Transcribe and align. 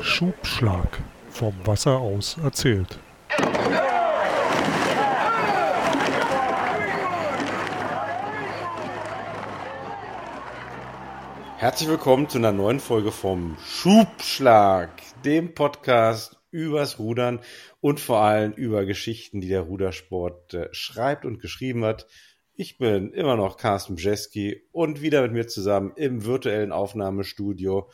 Schubschlag. 0.00 0.98
Vom 1.28 1.54
Wasser 1.64 1.98
aus 1.98 2.36
erzählt. 2.42 2.98
Herzlich 11.58 11.88
willkommen 11.88 12.28
zu 12.28 12.38
einer 12.38 12.52
neuen 12.52 12.80
Folge 12.80 13.12
vom 13.12 13.56
Schubschlag, 13.64 14.90
dem 15.24 15.54
Podcast 15.54 16.40
übers 16.50 16.98
Rudern 16.98 17.40
und 17.80 18.00
vor 18.00 18.22
allem 18.22 18.52
über 18.52 18.84
Geschichten, 18.84 19.40
die 19.40 19.48
der 19.48 19.62
Rudersport 19.62 20.54
äh, 20.54 20.68
schreibt 20.72 21.24
und 21.24 21.40
geschrieben 21.40 21.84
hat. 21.84 22.08
Ich 22.54 22.78
bin 22.78 23.12
immer 23.12 23.36
noch 23.36 23.56
Carsten 23.56 23.94
Bjeski 23.94 24.62
und 24.72 25.00
wieder 25.00 25.22
mit 25.22 25.32
mir 25.32 25.46
zusammen 25.46 25.92
im 25.96 26.24
virtuellen 26.24 26.72
Aufnahmestudio 26.72 27.88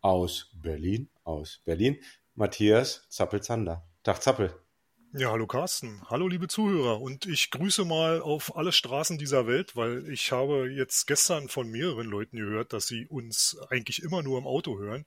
aus 0.00 0.50
Berlin, 0.54 1.08
aus 1.24 1.60
Berlin, 1.64 1.98
Matthias 2.34 3.06
Zappel-Zander. 3.08 3.86
Tag 4.02 4.22
Zappel. 4.22 4.54
Ja, 5.12 5.30
hallo 5.30 5.46
Carsten. 5.46 6.02
Hallo 6.10 6.28
liebe 6.28 6.46
Zuhörer. 6.46 7.00
Und 7.00 7.24
ich 7.24 7.50
grüße 7.50 7.86
mal 7.86 8.20
auf 8.20 8.54
alle 8.54 8.70
Straßen 8.70 9.16
dieser 9.16 9.46
Welt, 9.46 9.74
weil 9.74 10.06
ich 10.10 10.30
habe 10.30 10.70
jetzt 10.70 11.06
gestern 11.06 11.48
von 11.48 11.70
mehreren 11.70 12.06
Leuten 12.06 12.36
gehört, 12.36 12.74
dass 12.74 12.86
sie 12.86 13.06
uns 13.06 13.56
eigentlich 13.70 14.02
immer 14.02 14.22
nur 14.22 14.36
im 14.36 14.46
Auto 14.46 14.78
hören. 14.78 15.06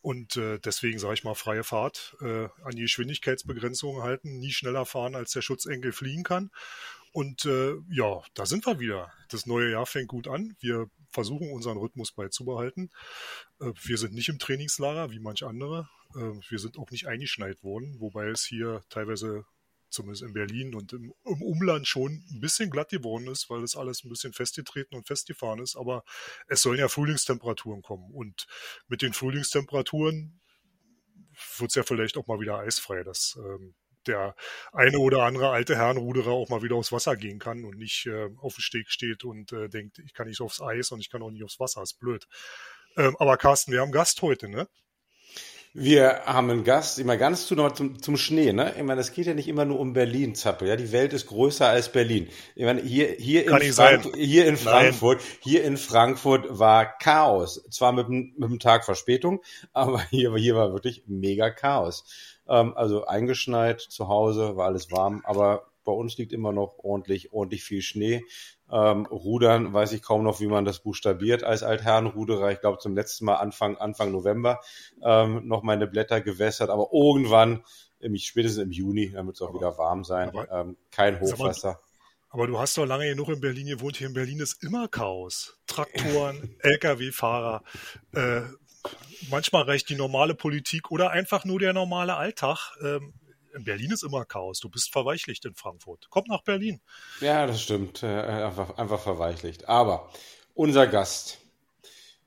Und 0.00 0.36
äh, 0.36 0.58
deswegen 0.58 0.98
sage 0.98 1.14
ich 1.14 1.24
mal 1.24 1.34
freie 1.34 1.62
Fahrt, 1.62 2.16
äh, 2.20 2.48
an 2.64 2.72
die 2.72 2.82
Geschwindigkeitsbegrenzungen 2.82 4.02
halten, 4.02 4.38
nie 4.38 4.50
schneller 4.50 4.86
fahren, 4.86 5.14
als 5.14 5.30
der 5.30 5.42
Schutzenkel 5.42 5.92
fliegen 5.92 6.24
kann. 6.24 6.50
Und 7.12 7.44
äh, 7.44 7.74
ja, 7.90 8.22
da 8.34 8.46
sind 8.46 8.66
wir 8.66 8.80
wieder. 8.80 9.12
Das 9.28 9.46
neue 9.46 9.70
Jahr 9.70 9.86
fängt 9.86 10.08
gut 10.08 10.26
an. 10.26 10.56
Wir 10.58 10.90
versuchen 11.14 11.52
unseren 11.52 11.78
Rhythmus 11.78 12.12
beizubehalten. 12.12 12.90
Äh, 13.60 13.72
wir 13.82 13.96
sind 13.96 14.12
nicht 14.12 14.28
im 14.28 14.38
Trainingslager 14.38 15.10
wie 15.10 15.20
manch 15.20 15.44
andere. 15.44 15.88
Äh, 16.14 16.32
wir 16.48 16.58
sind 16.58 16.78
auch 16.78 16.90
nicht 16.90 17.06
eingeschneit 17.06 17.62
worden, 17.62 17.96
wobei 18.00 18.26
es 18.28 18.44
hier 18.44 18.82
teilweise 18.90 19.46
zumindest 19.88 20.24
in 20.24 20.32
Berlin 20.32 20.74
und 20.74 20.92
im, 20.92 21.12
Umland 21.22 21.86
schon 21.86 22.24
ein 22.32 22.40
bisschen 22.40 22.68
glatt 22.68 22.90
geworden 22.90 23.28
ist, 23.28 23.48
weil 23.48 23.62
es 23.62 23.76
alles 23.76 24.04
ein 24.04 24.08
bisschen 24.08 24.32
festgetreten 24.32 24.96
und 24.96 25.06
festgefahren 25.06 25.60
ist. 25.60 25.76
Aber 25.76 26.02
es 26.48 26.62
sollen 26.62 26.80
ja 26.80 26.88
Frühlingstemperaturen 26.88 27.80
kommen. 27.80 28.12
Und 28.12 28.46
mit 28.88 29.02
den 29.02 29.12
Frühlingstemperaturen 29.12 30.40
wird 31.58 31.70
es 31.70 31.76
ja 31.76 31.84
vielleicht 31.84 32.16
auch 32.16 32.26
mal 32.26 32.40
wieder 32.40 32.58
eisfrei. 32.58 33.04
Das 33.04 33.38
ähm, 33.38 33.74
der 34.06 34.34
eine 34.72 34.98
oder 34.98 35.22
andere 35.22 35.50
alte 35.50 35.76
Herrenruderer 35.76 36.32
auch 36.32 36.48
mal 36.48 36.62
wieder 36.62 36.76
aufs 36.76 36.92
Wasser 36.92 37.16
gehen 37.16 37.38
kann 37.38 37.64
und 37.64 37.76
nicht 37.78 38.06
äh, 38.06 38.28
auf 38.38 38.54
dem 38.54 38.62
Steg 38.62 38.90
steht 38.90 39.24
und 39.24 39.52
äh, 39.52 39.68
denkt, 39.68 39.98
ich 39.98 40.14
kann 40.14 40.28
nicht 40.28 40.40
aufs 40.40 40.60
Eis 40.60 40.90
und 40.92 41.00
ich 41.00 41.10
kann 41.10 41.22
auch 41.22 41.30
nicht 41.30 41.44
aufs 41.44 41.60
Wasser, 41.60 41.82
ist 41.82 41.98
blöd. 42.00 42.26
Ähm, 42.96 43.16
aber 43.18 43.36
Carsten, 43.36 43.72
wir 43.72 43.80
haben 43.80 43.92
Gast 43.92 44.22
heute, 44.22 44.48
ne? 44.48 44.68
Wir 45.76 46.22
haben 46.24 46.50
einen 46.50 46.62
Gast, 46.62 47.00
immer 47.00 47.16
ganz 47.16 47.46
zu 47.46 47.56
noch 47.56 47.72
zum, 47.72 48.00
zum 48.00 48.16
Schnee, 48.16 48.52
ne? 48.52 48.72
Ich 48.76 48.84
meine, 48.84 49.00
es 49.00 49.12
geht 49.12 49.26
ja 49.26 49.34
nicht 49.34 49.48
immer 49.48 49.64
nur 49.64 49.80
um 49.80 49.92
Berlin, 49.92 50.36
Zappel, 50.36 50.68
ja? 50.68 50.76
Die 50.76 50.92
Welt 50.92 51.12
ist 51.12 51.26
größer 51.26 51.66
als 51.66 51.90
Berlin. 51.90 52.28
Ich 52.54 52.64
meine, 52.64 52.80
hier, 52.80 53.08
hier, 53.18 53.44
in, 53.44 53.72
Frank 53.72 54.14
hier 54.16 54.46
in 54.46 54.56
Frankfurt, 54.56 55.18
Nein. 55.18 55.38
hier 55.40 55.64
in 55.64 55.76
Frankfurt 55.76 56.46
war 56.60 56.96
Chaos. 56.98 57.60
Zwar 57.72 57.90
mit, 57.90 58.08
mit 58.08 58.40
einem 58.40 58.60
Tag 58.60 58.84
Verspätung, 58.84 59.42
aber 59.72 60.00
hier, 60.10 60.32
hier 60.36 60.54
war 60.54 60.72
wirklich 60.72 61.02
mega 61.08 61.50
Chaos. 61.50 62.04
Ähm, 62.48 62.76
also 62.76 63.06
eingeschneit 63.06 63.80
zu 63.80 64.08
Hause, 64.08 64.56
war 64.56 64.66
alles 64.66 64.90
warm, 64.90 65.22
aber 65.24 65.66
bei 65.84 65.92
uns 65.92 66.16
liegt 66.16 66.32
immer 66.32 66.52
noch 66.52 66.78
ordentlich, 66.78 67.32
ordentlich 67.32 67.62
viel 67.62 67.82
Schnee. 67.82 68.24
Ähm, 68.70 69.06
Rudern 69.06 69.72
weiß 69.72 69.92
ich 69.92 70.02
kaum 70.02 70.24
noch, 70.24 70.40
wie 70.40 70.46
man 70.46 70.64
das 70.64 70.80
buchstabiert 70.80 71.44
als 71.44 71.62
Altherrenruderer. 71.62 72.50
Ich 72.50 72.60
glaube 72.60 72.78
zum 72.78 72.94
letzten 72.94 73.26
Mal 73.26 73.36
Anfang, 73.36 73.76
Anfang 73.76 74.10
November 74.10 74.60
ähm, 75.02 75.46
noch 75.46 75.62
meine 75.62 75.86
Blätter 75.86 76.20
gewässert, 76.20 76.70
aber 76.70 76.88
irgendwann, 76.92 77.62
im, 78.00 78.16
spätestens 78.16 78.62
im 78.62 78.72
Juni, 78.72 79.10
dann 79.12 79.26
wird 79.26 79.36
es 79.36 79.42
auch 79.42 79.50
aber, 79.50 79.58
wieder 79.58 79.78
warm 79.78 80.04
sein. 80.04 80.30
Aber, 80.30 80.50
ähm, 80.50 80.76
kein 80.90 81.20
Hochwasser. 81.20 81.80
Aber 82.30 82.48
du 82.48 82.58
hast 82.58 82.76
doch 82.76 82.84
lange 82.84 83.06
genug 83.06 83.28
in 83.28 83.40
Berlin 83.40 83.68
gewohnt. 83.68 83.96
Hier 83.96 84.08
in 84.08 84.12
Berlin 84.14 84.40
ist 84.40 84.64
immer 84.64 84.88
Chaos. 84.88 85.56
Traktoren, 85.68 86.56
Lkw-Fahrer, 86.62 87.62
äh, 88.12 88.40
manchmal 89.30 89.64
reicht 89.64 89.88
die 89.88 89.96
normale 89.96 90.34
Politik 90.34 90.90
oder 90.90 91.10
einfach 91.10 91.44
nur 91.44 91.58
der 91.58 91.72
normale 91.72 92.16
Alltag. 92.16 92.76
Ähm, 92.82 93.14
in 93.54 93.64
Berlin 93.64 93.92
ist 93.92 94.02
immer 94.02 94.24
Chaos. 94.24 94.58
Du 94.58 94.68
bist 94.68 94.92
verweichlicht 94.92 95.44
in 95.44 95.54
Frankfurt. 95.54 96.08
Komm 96.10 96.24
nach 96.26 96.42
Berlin. 96.42 96.80
Ja, 97.20 97.46
das 97.46 97.62
stimmt. 97.62 98.02
Äh, 98.02 98.06
einfach, 98.06 98.76
einfach 98.76 99.00
verweichlicht. 99.00 99.68
Aber 99.68 100.10
unser 100.54 100.86
Gast, 100.86 101.38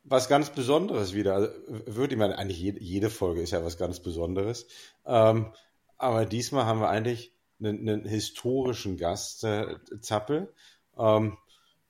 was 0.04 0.30
ganz 0.30 0.50
Besonderes 0.50 1.14
wieder. 1.14 1.36
Also, 1.36 1.50
würde 1.86 2.14
ich 2.14 2.20
meine, 2.20 2.38
eigentlich 2.38 2.60
jede, 2.60 3.10
Folge 3.10 3.42
ist 3.42 3.52
ja 3.52 3.64
was 3.64 3.78
ganz 3.78 4.00
Besonderes. 4.00 4.68
Ähm, 5.06 5.52
aber 5.98 6.26
diesmal 6.26 6.66
haben 6.66 6.80
wir 6.80 6.90
eigentlich 6.90 7.34
einen, 7.60 7.90
einen 7.90 8.06
historischen 8.06 8.98
Gast, 8.98 9.44
äh, 9.44 9.76
Zappel. 10.00 10.54
Ähm, 10.98 11.38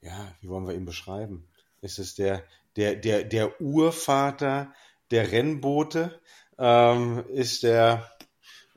ja, 0.02 0.36
wie 0.42 0.50
wollen 0.50 0.68
wir 0.68 0.74
ihn 0.74 0.86
beschreiben? 0.86 1.48
Ist 1.82 2.00
es 2.00 2.16
der, 2.16 2.44
der, 2.76 2.96
der, 2.96 3.24
der 3.24 3.62
Urvater 3.62 4.74
der 5.12 5.32
Rennboote? 5.32 6.20
Ähm, 6.58 7.24
ist 7.30 7.64
der, 7.64 8.10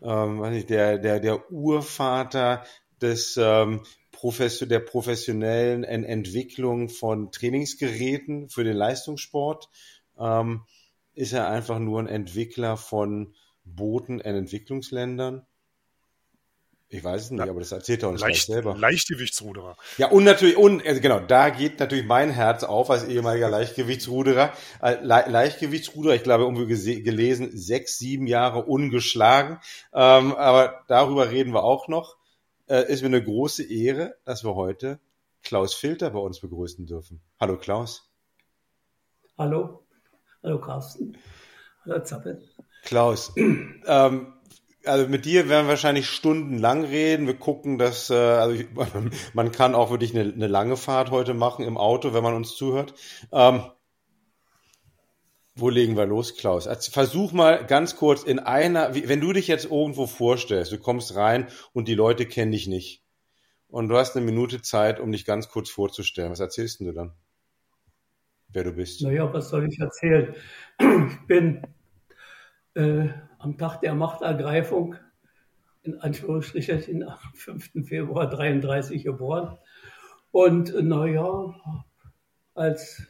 ähm, 0.02 0.41
weiß 0.41 0.52
nicht, 0.52 0.70
der, 0.70 0.98
der, 0.98 1.20
der 1.20 1.50
Urvater 1.50 2.64
des 3.00 3.36
ähm, 3.36 3.82
der 4.22 4.80
professionellen 4.80 5.82
Entwicklung 5.82 6.90
von 6.90 7.32
Trainingsgeräten 7.32 8.50
für 8.50 8.64
den 8.64 8.76
Leistungssport? 8.76 9.70
Ähm, 10.19 10.66
ist 11.14 11.32
er 11.32 11.48
einfach 11.48 11.78
nur 11.78 12.00
ein 12.00 12.06
Entwickler 12.06 12.76
von 12.76 13.34
Booten 13.64 14.20
in 14.20 14.36
Entwicklungsländern? 14.36 15.46
Ich 16.92 17.04
weiß 17.04 17.22
es 17.22 17.30
nicht, 17.30 17.40
aber 17.40 17.60
das 17.60 17.70
erzählt 17.70 18.02
er 18.02 18.08
uns 18.08 18.20
Leicht, 18.20 18.46
selber. 18.46 18.76
Leichtgewichtsruderer. 18.76 19.76
Ja, 19.96 20.08
und 20.10 20.24
natürlich, 20.24 20.56
und 20.56 20.84
also 20.84 21.00
genau, 21.00 21.20
da 21.20 21.50
geht 21.50 21.78
natürlich 21.78 22.04
mein 22.04 22.30
Herz 22.30 22.64
auf 22.64 22.90
als 22.90 23.04
ehemaliger 23.04 23.48
Leichtgewichtsruderer. 23.48 24.52
Äh, 24.82 24.96
Le 25.00 25.24
Leichtgewichtsruderer, 25.28 26.16
ich 26.16 26.24
glaube, 26.24 26.42
irgendwie 26.42 27.02
gelesen, 27.02 27.56
sechs, 27.56 27.96
sieben 27.96 28.26
Jahre 28.26 28.64
ungeschlagen. 28.64 29.60
Ähm, 29.92 30.34
aber 30.34 30.82
darüber 30.88 31.30
reden 31.30 31.54
wir 31.54 31.62
auch 31.62 31.86
noch. 31.86 32.16
Äh, 32.66 32.92
ist 32.92 33.02
mir 33.02 33.06
eine 33.06 33.22
große 33.22 33.62
Ehre, 33.72 34.16
dass 34.24 34.42
wir 34.42 34.56
heute 34.56 34.98
Klaus 35.44 35.74
Filter 35.74 36.10
bei 36.10 36.18
uns 36.18 36.40
begrüßen 36.40 36.86
dürfen. 36.86 37.20
Hallo 37.38 37.56
Klaus. 37.56 38.10
Hallo. 39.38 39.84
Hallo 40.42 40.60
Carsten. 40.60 41.16
Hallo 41.84 42.02
Zappel. 42.02 42.42
Klaus, 42.82 43.32
ähm, 43.36 44.32
also 44.84 45.08
mit 45.08 45.24
dir 45.24 45.48
werden 45.48 45.66
wir 45.66 45.70
wahrscheinlich 45.70 46.08
stundenlang 46.08 46.84
reden. 46.84 47.26
Wir 47.26 47.36
gucken, 47.36 47.78
dass 47.78 48.10
äh, 48.10 48.14
also 48.14 48.54
ich, 48.54 48.66
man 49.34 49.52
kann 49.52 49.74
auch 49.74 49.91
wirklich 49.91 50.14
eine, 50.14 50.32
eine, 50.32 50.46
lange 50.46 50.76
Fahrt 50.76 51.10
heute 51.10 51.34
machen 51.34 51.64
im 51.64 51.76
Auto, 51.76 52.14
wenn 52.14 52.22
man 52.22 52.34
uns 52.34 52.56
zuhört. 52.56 52.94
Ähm, 53.32 53.62
wo 55.54 55.69
legen 55.69 55.96
wir 55.96 56.06
los, 56.06 56.36
Klaus? 56.36 56.66
Also 56.66 56.90
versuch 56.90 57.32
mal 57.32 57.66
ganz 57.66 57.96
kurz 57.96 58.22
in 58.22 58.38
einer, 58.38 58.94
wenn 58.94 59.20
du 59.20 59.32
dich 59.32 59.46
jetzt 59.46 59.66
irgendwo 59.66 60.06
vorstellst, 60.06 60.72
du 60.72 60.78
kommst 60.78 61.14
rein 61.16 61.48
und 61.72 61.88
die 61.88 61.94
Leute 61.94 62.24
kennen 62.24 62.52
dich 62.52 62.66
nicht 62.66 63.02
und 63.69 63.88
du 63.88 63.96
hast 63.96 64.16
eine 64.16 64.24
Minute 64.24 64.62
Zeit, 64.62 65.00
um 65.00 65.12
dich 65.12 65.24
ganz 65.24 65.48
kurz 65.48 65.69
vorzustellen. 65.69 66.30
Was 66.30 66.40
erzählst 66.40 66.80
du 66.80 66.92
dann? 66.92 67.12
Wer 68.48 68.64
du 68.64 68.72
bist? 68.72 69.02
Naja, 69.02 69.32
was 69.32 69.50
soll 69.50 69.69
ich 69.69 69.78
erzählen? 69.78 70.34
Ich 70.78 71.26
bin 71.26 71.62
äh, 72.74 73.08
am 73.40 73.56
Tag 73.56 73.80
der 73.80 73.94
Machtergreifung, 73.94 74.96
in 75.82 75.98
Anführungsstrichen, 75.98 77.02
am 77.02 77.18
5. 77.34 77.88
Februar 77.88 78.28
33 78.28 79.02
geboren. 79.02 79.58
Und 80.30 80.74
naja, 80.82 81.54
als 82.54 83.02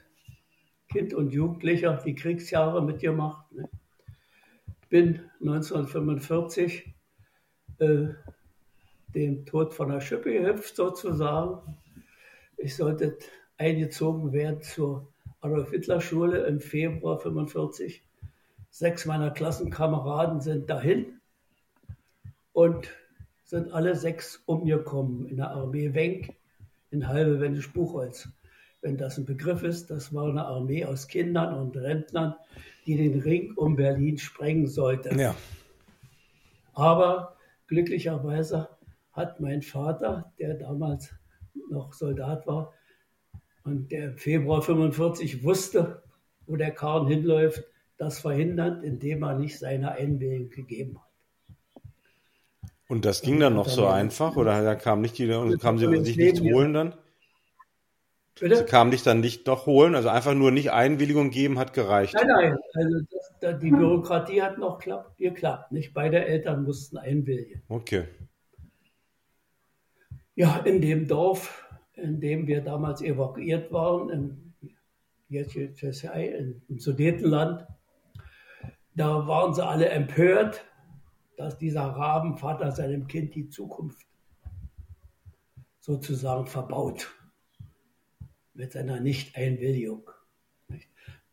Kind 0.89 1.13
und 1.13 1.33
Jugendlicher 1.33 2.01
die 2.05 2.15
Kriegsjahre 2.15 2.83
mitgemacht. 2.83 3.51
Ne? 3.53 3.69
Bin 4.89 5.21
1945 5.41 6.95
äh, 7.79 8.09
dem 9.15 9.45
Tod 9.47 9.75
von 9.75 9.91
der 9.91 10.01
Schippe 10.01 10.33
gehüpft 10.33 10.77
sozusagen. 10.77 11.77
Ich 12.57 12.77
sollte 12.77 13.19
eingezogen 13.57 14.33
werden 14.33 14.63
zur 14.63 15.13
Adolf-Hitler-Schule 15.41 16.47
im 16.47 16.61
Februar 16.61 17.17
1945 17.17 18.05
sechs 18.71 19.05
meiner 19.05 19.31
Klassenkameraden 19.31 20.41
sind 20.41 20.71
dahin 20.71 21.21
und 22.53 22.89
sind 23.45 23.73
alle 23.73 23.97
sechs 23.97 24.43
umgekommen 24.47 25.27
in 25.27 25.37
der 25.39 25.51
Armee 25.51 25.93
Wenk 25.93 26.35
in 26.91 27.07
Halbe 27.07 27.41
Wendisch 27.41 27.73
Buchholz. 27.73 28.29
Wenn 28.81 28.97
das 28.97 29.19
ein 29.19 29.27
Begriff 29.27 29.63
ist, 29.63 29.91
das 29.91 30.15
war 30.15 30.29
eine 30.29 30.47
Armee 30.47 30.85
aus 30.85 31.09
Kindern 31.09 31.55
und 31.55 31.77
Rentnern, 31.77 32.35
die 32.87 32.97
den 32.97 33.21
Ring 33.21 33.53
um 33.57 33.77
Berlin 33.77 34.19
sprengen 34.19 34.67
sollte. 34.67 35.15
Ja. 35.17 35.35
Aber 36.73 37.37
glücklicherweise 37.67 38.69
hat 39.13 39.41
mein 39.41 39.63
Vater, 39.63 40.33
der 40.39 40.55
damals 40.55 41.13
noch 41.71 41.93
Soldat 41.93 42.47
war 42.47 42.73
und 43.65 43.91
der 43.93 44.13
im 44.13 44.17
Februar 44.17 44.63
45 44.63 45.45
wusste, 45.45 46.03
wo 46.47 46.57
der 46.57 46.71
Karren 46.71 47.07
hinläuft, 47.07 47.65
das 48.01 48.19
verhindert, 48.19 48.83
indem 48.83 49.23
er 49.23 49.39
nicht 49.39 49.59
seine 49.59 49.93
Einwilligung 49.93 50.51
gegeben 50.51 50.99
hat. 50.99 51.11
Und 52.89 53.05
das 53.05 53.23
ging 53.23 53.39
dann 53.39 53.55
noch 53.55 53.69
so 53.69 53.87
einfach? 53.87 54.37
Oder 54.37 54.65
da 54.65 54.75
kam 54.75 55.01
nicht 55.01 55.19
die, 55.19 55.29
kamen 55.29 55.79
sie 55.79 56.05
sich 56.05 56.17
nicht 56.17 56.41
holen 56.41 56.73
dann? 56.73 56.95
Bitte? 58.41 58.57
Sie 58.57 58.65
kamen 58.65 58.91
dich 58.91 59.03
dann 59.03 59.21
nicht 59.21 59.47
doch 59.47 59.67
holen, 59.67 59.95
also 59.95 60.09
einfach 60.09 60.35
nur 60.35 60.51
nicht 60.51 60.73
Einwilligung 60.73 61.31
geben 61.31 61.59
hat 61.59 61.75
gereicht. 61.75 62.15
Nein, 62.15 62.27
nein, 62.27 62.57
also 62.75 63.01
das, 63.41 63.61
die 63.61 63.71
Bürokratie 63.71 64.43
hat 64.43 64.57
noch 64.59 64.79
klappt, 64.79 65.19
geklappt. 65.19 65.73
Nicht 65.73 65.93
beide 65.93 66.25
Eltern 66.25 66.65
mussten 66.65 66.97
einwilligen. 66.97 67.63
Okay. 67.69 68.05
Ja, 70.35 70.57
in 70.65 70.81
dem 70.81 71.07
Dorf, 71.07 71.69
in 71.93 72.19
dem 72.19 72.47
wir 72.47 72.63
damals 72.63 73.03
evakuiert 73.03 73.71
waren, 73.73 74.09
im, 74.09 74.55
im 75.29 76.79
Sudetenland, 76.79 77.67
da 79.01 79.27
waren 79.27 79.55
sie 79.55 79.67
alle 79.67 79.89
empört, 79.89 80.63
dass 81.39 81.57
dieser 81.57 81.85
Rabenvater 81.85 82.71
seinem 82.71 83.07
Kind 83.07 83.35
die 83.35 83.49
Zukunft 83.49 84.07
sozusagen 85.79 86.47
verbaut 86.47 87.11
mit 88.53 88.73
seiner 88.73 89.01
Nicht-Einwilligung. 89.01 90.11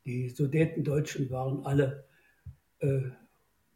Die 0.06 0.30
Sudetendeutschen 0.30 1.30
waren 1.30 1.66
alle 1.66 2.06
äh, 2.80 3.02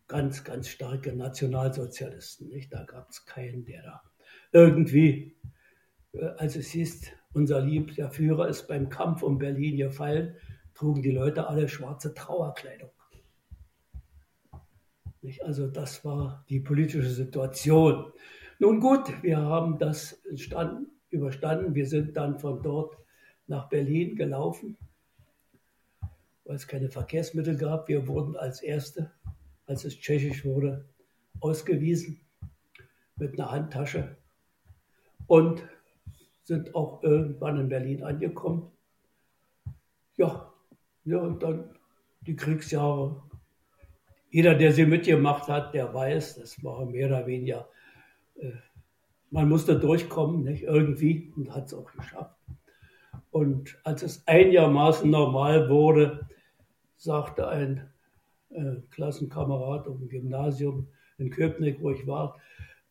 ganz, 0.07 0.45
ganz 0.45 0.69
starke 0.69 1.13
Nationalsozialisten. 1.13 2.47
Nicht? 2.47 2.71
Da 2.71 2.85
gab 2.85 3.09
es 3.09 3.25
keinen, 3.25 3.65
der 3.65 3.83
da 3.83 4.01
irgendwie, 4.53 5.35
äh, 6.13 6.27
als 6.37 6.55
es 6.55 6.69
hieß, 6.69 7.07
unser 7.33 7.59
liebster 7.59 8.09
Führer 8.09 8.47
ist 8.47 8.69
beim 8.69 8.87
Kampf 8.87 9.21
um 9.21 9.37
Berlin 9.37 9.75
gefallen, 9.75 10.37
trugen 10.75 11.01
die 11.01 11.11
Leute 11.11 11.47
alle 11.47 11.67
schwarze 11.67 12.13
Trauerkleidung. 12.13 12.91
Also 15.43 15.67
das 15.67 16.03
war 16.03 16.43
die 16.49 16.59
politische 16.59 17.09
Situation. 17.09 18.11
Nun 18.59 18.79
gut, 18.79 19.21
wir 19.21 19.37
haben 19.37 19.77
das 19.77 20.21
überstanden. 21.09 21.75
Wir 21.75 21.85
sind 21.85 22.17
dann 22.17 22.39
von 22.39 22.61
dort 22.61 22.97
nach 23.47 23.69
Berlin 23.69 24.15
gelaufen, 24.15 24.77
weil 26.45 26.55
es 26.55 26.67
keine 26.67 26.89
Verkehrsmittel 26.89 27.57
gab. 27.57 27.87
Wir 27.87 28.07
wurden 28.07 28.35
als 28.35 28.61
Erste, 28.61 29.11
als 29.65 29.85
es 29.85 29.99
tschechisch 29.99 30.45
wurde, 30.45 30.85
ausgewiesen 31.39 32.21
mit 33.17 33.39
einer 33.39 33.51
Handtasche 33.51 34.17
und 35.27 35.63
sind 36.43 36.73
auch 36.75 37.03
irgendwann 37.03 37.59
in 37.59 37.69
Berlin 37.69 38.03
angekommen. 38.03 38.71
Ja, 40.17 40.51
ja 41.05 41.17
und 41.19 41.43
dann 41.43 41.75
die 42.21 42.35
Kriegsjahre 42.35 43.21
jeder, 44.31 44.55
der 44.55 44.71
sie 44.71 44.85
mitgemacht 44.85 45.47
hat, 45.49 45.73
der 45.73 45.93
weiß, 45.93 46.35
das 46.35 46.63
war 46.63 46.85
mehr 46.85 47.07
oder 47.07 47.27
weniger, 47.27 47.67
äh, 48.35 48.51
man 49.29 49.47
musste 49.47 49.77
durchkommen, 49.77 50.43
nicht? 50.43 50.63
irgendwie, 50.63 51.31
und 51.35 51.53
hat 51.53 51.67
es 51.67 51.73
auch 51.73 51.91
geschafft. 51.91 52.35
Und 53.29 53.77
als 53.83 54.03
es 54.03 54.27
einigermaßen 54.27 55.09
normal 55.09 55.69
wurde, 55.69 56.27
sagte 56.97 57.47
ein 57.47 57.89
äh, 58.49 58.77
Klassenkamerad 58.89 59.85
dem 59.85 60.09
Gymnasium 60.09 60.87
in 61.17 61.29
Köpenick, 61.29 61.81
wo 61.81 61.91
ich 61.91 62.07
war, 62.07 62.37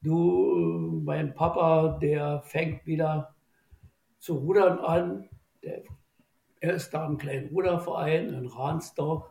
du, 0.02 1.00
mein 1.04 1.34
Papa, 1.34 1.98
der 2.00 2.42
fängt 2.42 2.86
wieder 2.86 3.34
zu 4.18 4.36
rudern 4.36 4.78
an. 4.78 5.28
Der, 5.62 5.82
er 6.60 6.74
ist 6.74 6.90
da 6.92 7.06
im 7.06 7.18
kleinen 7.18 7.48
Ruderverein 7.48 8.28
in 8.28 8.46
Ransdorf 8.46 9.30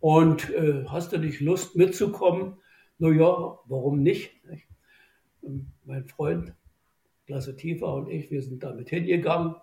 und 0.00 0.50
äh, 0.50 0.84
hast 0.86 1.12
du 1.12 1.18
nicht 1.18 1.40
Lust 1.40 1.76
mitzukommen? 1.76 2.56
Na 2.98 3.10
ja, 3.10 3.58
warum 3.66 4.02
nicht? 4.02 4.32
Mein 5.84 6.04
Freund, 6.06 6.54
Klasse 7.26 7.56
Tiefer 7.56 7.94
und 7.94 8.08
ich, 8.08 8.30
wir 8.30 8.42
sind 8.42 8.62
damit 8.62 8.90
hingegangen 8.90 9.54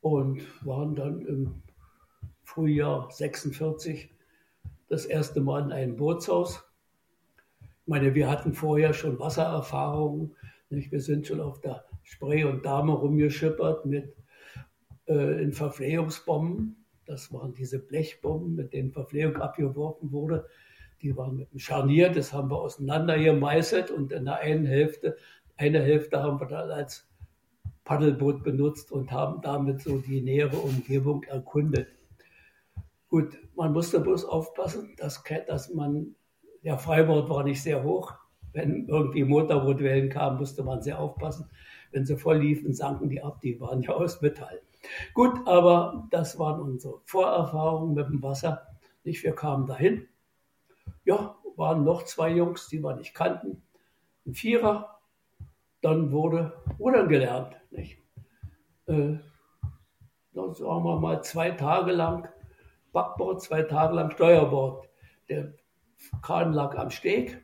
und 0.00 0.42
waren 0.66 0.94
dann 0.94 1.20
im 1.22 1.62
Frühjahr 2.42 3.10
46 3.10 4.10
das 4.88 5.06
erste 5.06 5.40
Mal 5.40 5.64
in 5.64 5.72
einem 5.72 5.96
Bootshaus. 5.96 6.62
Ich 7.62 7.86
meine, 7.86 8.14
wir 8.14 8.30
hatten 8.30 8.52
vorher 8.52 8.92
schon 8.92 9.18
Wassererfahrungen. 9.18 10.34
Nicht? 10.70 10.92
Wir 10.92 11.00
sind 11.00 11.26
schon 11.26 11.40
auf 11.40 11.60
der 11.60 11.84
Spree 12.02 12.44
und 12.44 12.64
Dame 12.64 12.92
rumgeschippert 12.92 13.86
mit 13.86 14.14
äh, 15.06 15.42
in 15.42 15.52
Verpflegungsbomben. 15.52 16.83
Das 17.06 17.32
waren 17.32 17.52
diese 17.54 17.78
Blechbomben, 17.78 18.54
mit 18.54 18.72
denen 18.72 18.92
Verpflegung 18.92 19.36
abgeworfen 19.36 20.12
wurde. 20.12 20.46
Die 21.02 21.16
waren 21.16 21.36
mit 21.36 21.50
einem 21.50 21.58
Scharnier, 21.58 22.10
das 22.10 22.32
haben 22.32 22.50
wir 22.50 22.58
auseinander 22.58 23.18
gemeißelt 23.18 23.90
und 23.90 24.12
in 24.12 24.24
der 24.24 24.38
einen 24.38 24.64
Hälfte, 24.64 25.16
eine 25.56 25.82
Hälfte 25.82 26.22
haben 26.22 26.40
wir 26.40 26.46
dann 26.46 26.70
als 26.70 27.06
Paddelboot 27.84 28.42
benutzt 28.42 28.90
und 28.90 29.12
haben 29.12 29.42
damit 29.42 29.82
so 29.82 29.98
die 29.98 30.20
nähere 30.20 30.56
Umgebung 30.56 31.22
erkundet. 31.24 31.88
Gut, 33.08 33.38
man 33.54 33.72
musste 33.72 34.00
bloß 34.00 34.24
aufpassen, 34.24 34.94
dass, 34.96 35.22
dass 35.46 35.72
man, 35.72 36.14
der 36.64 36.78
Freibord 36.78 37.28
war 37.28 37.44
nicht 37.44 37.62
sehr 37.62 37.84
hoch. 37.84 38.14
Wenn 38.52 38.88
irgendwie 38.88 39.24
Motorbootwellen 39.24 40.08
kamen, 40.08 40.38
musste 40.38 40.62
man 40.62 40.80
sehr 40.80 40.98
aufpassen. 40.98 41.50
Wenn 41.92 42.06
sie 42.06 42.16
voll 42.16 42.38
liefen, 42.38 42.72
sanken 42.72 43.08
die 43.08 43.22
ab, 43.22 43.40
die 43.40 43.60
waren 43.60 43.82
ja 43.82 43.90
aus 43.90 44.20
Metall. 44.22 44.60
Gut, 45.12 45.46
aber 45.46 46.06
das 46.10 46.38
waren 46.38 46.60
unsere 46.60 47.00
Vorerfahrungen 47.04 47.94
mit 47.94 48.08
dem 48.08 48.22
Wasser. 48.22 48.66
Nicht, 49.04 49.22
wir 49.22 49.34
kamen 49.34 49.66
dahin. 49.66 50.08
Ja, 51.04 51.36
waren 51.56 51.84
noch 51.84 52.04
zwei 52.04 52.30
Jungs, 52.30 52.68
die 52.68 52.82
wir 52.82 52.96
nicht 52.96 53.14
kannten. 53.14 53.62
Ein 54.26 54.34
Vierer. 54.34 54.98
Dann 55.82 56.12
wurde 56.12 56.54
Rudern 56.78 57.08
gelernt. 57.08 57.56
Nicht? 57.70 57.98
Äh, 58.86 59.18
dann 60.32 60.54
sagen 60.54 60.84
wir 60.84 60.98
mal 60.98 61.22
zwei 61.22 61.50
Tage 61.50 61.92
lang 61.92 62.28
Backbord, 62.92 63.42
zwei 63.42 63.62
Tage 63.62 63.94
lang 63.94 64.10
Steuerbord. 64.10 64.88
Der 65.28 65.52
Kahn 66.22 66.52
lag 66.52 66.76
am 66.76 66.90
Steg. 66.90 67.42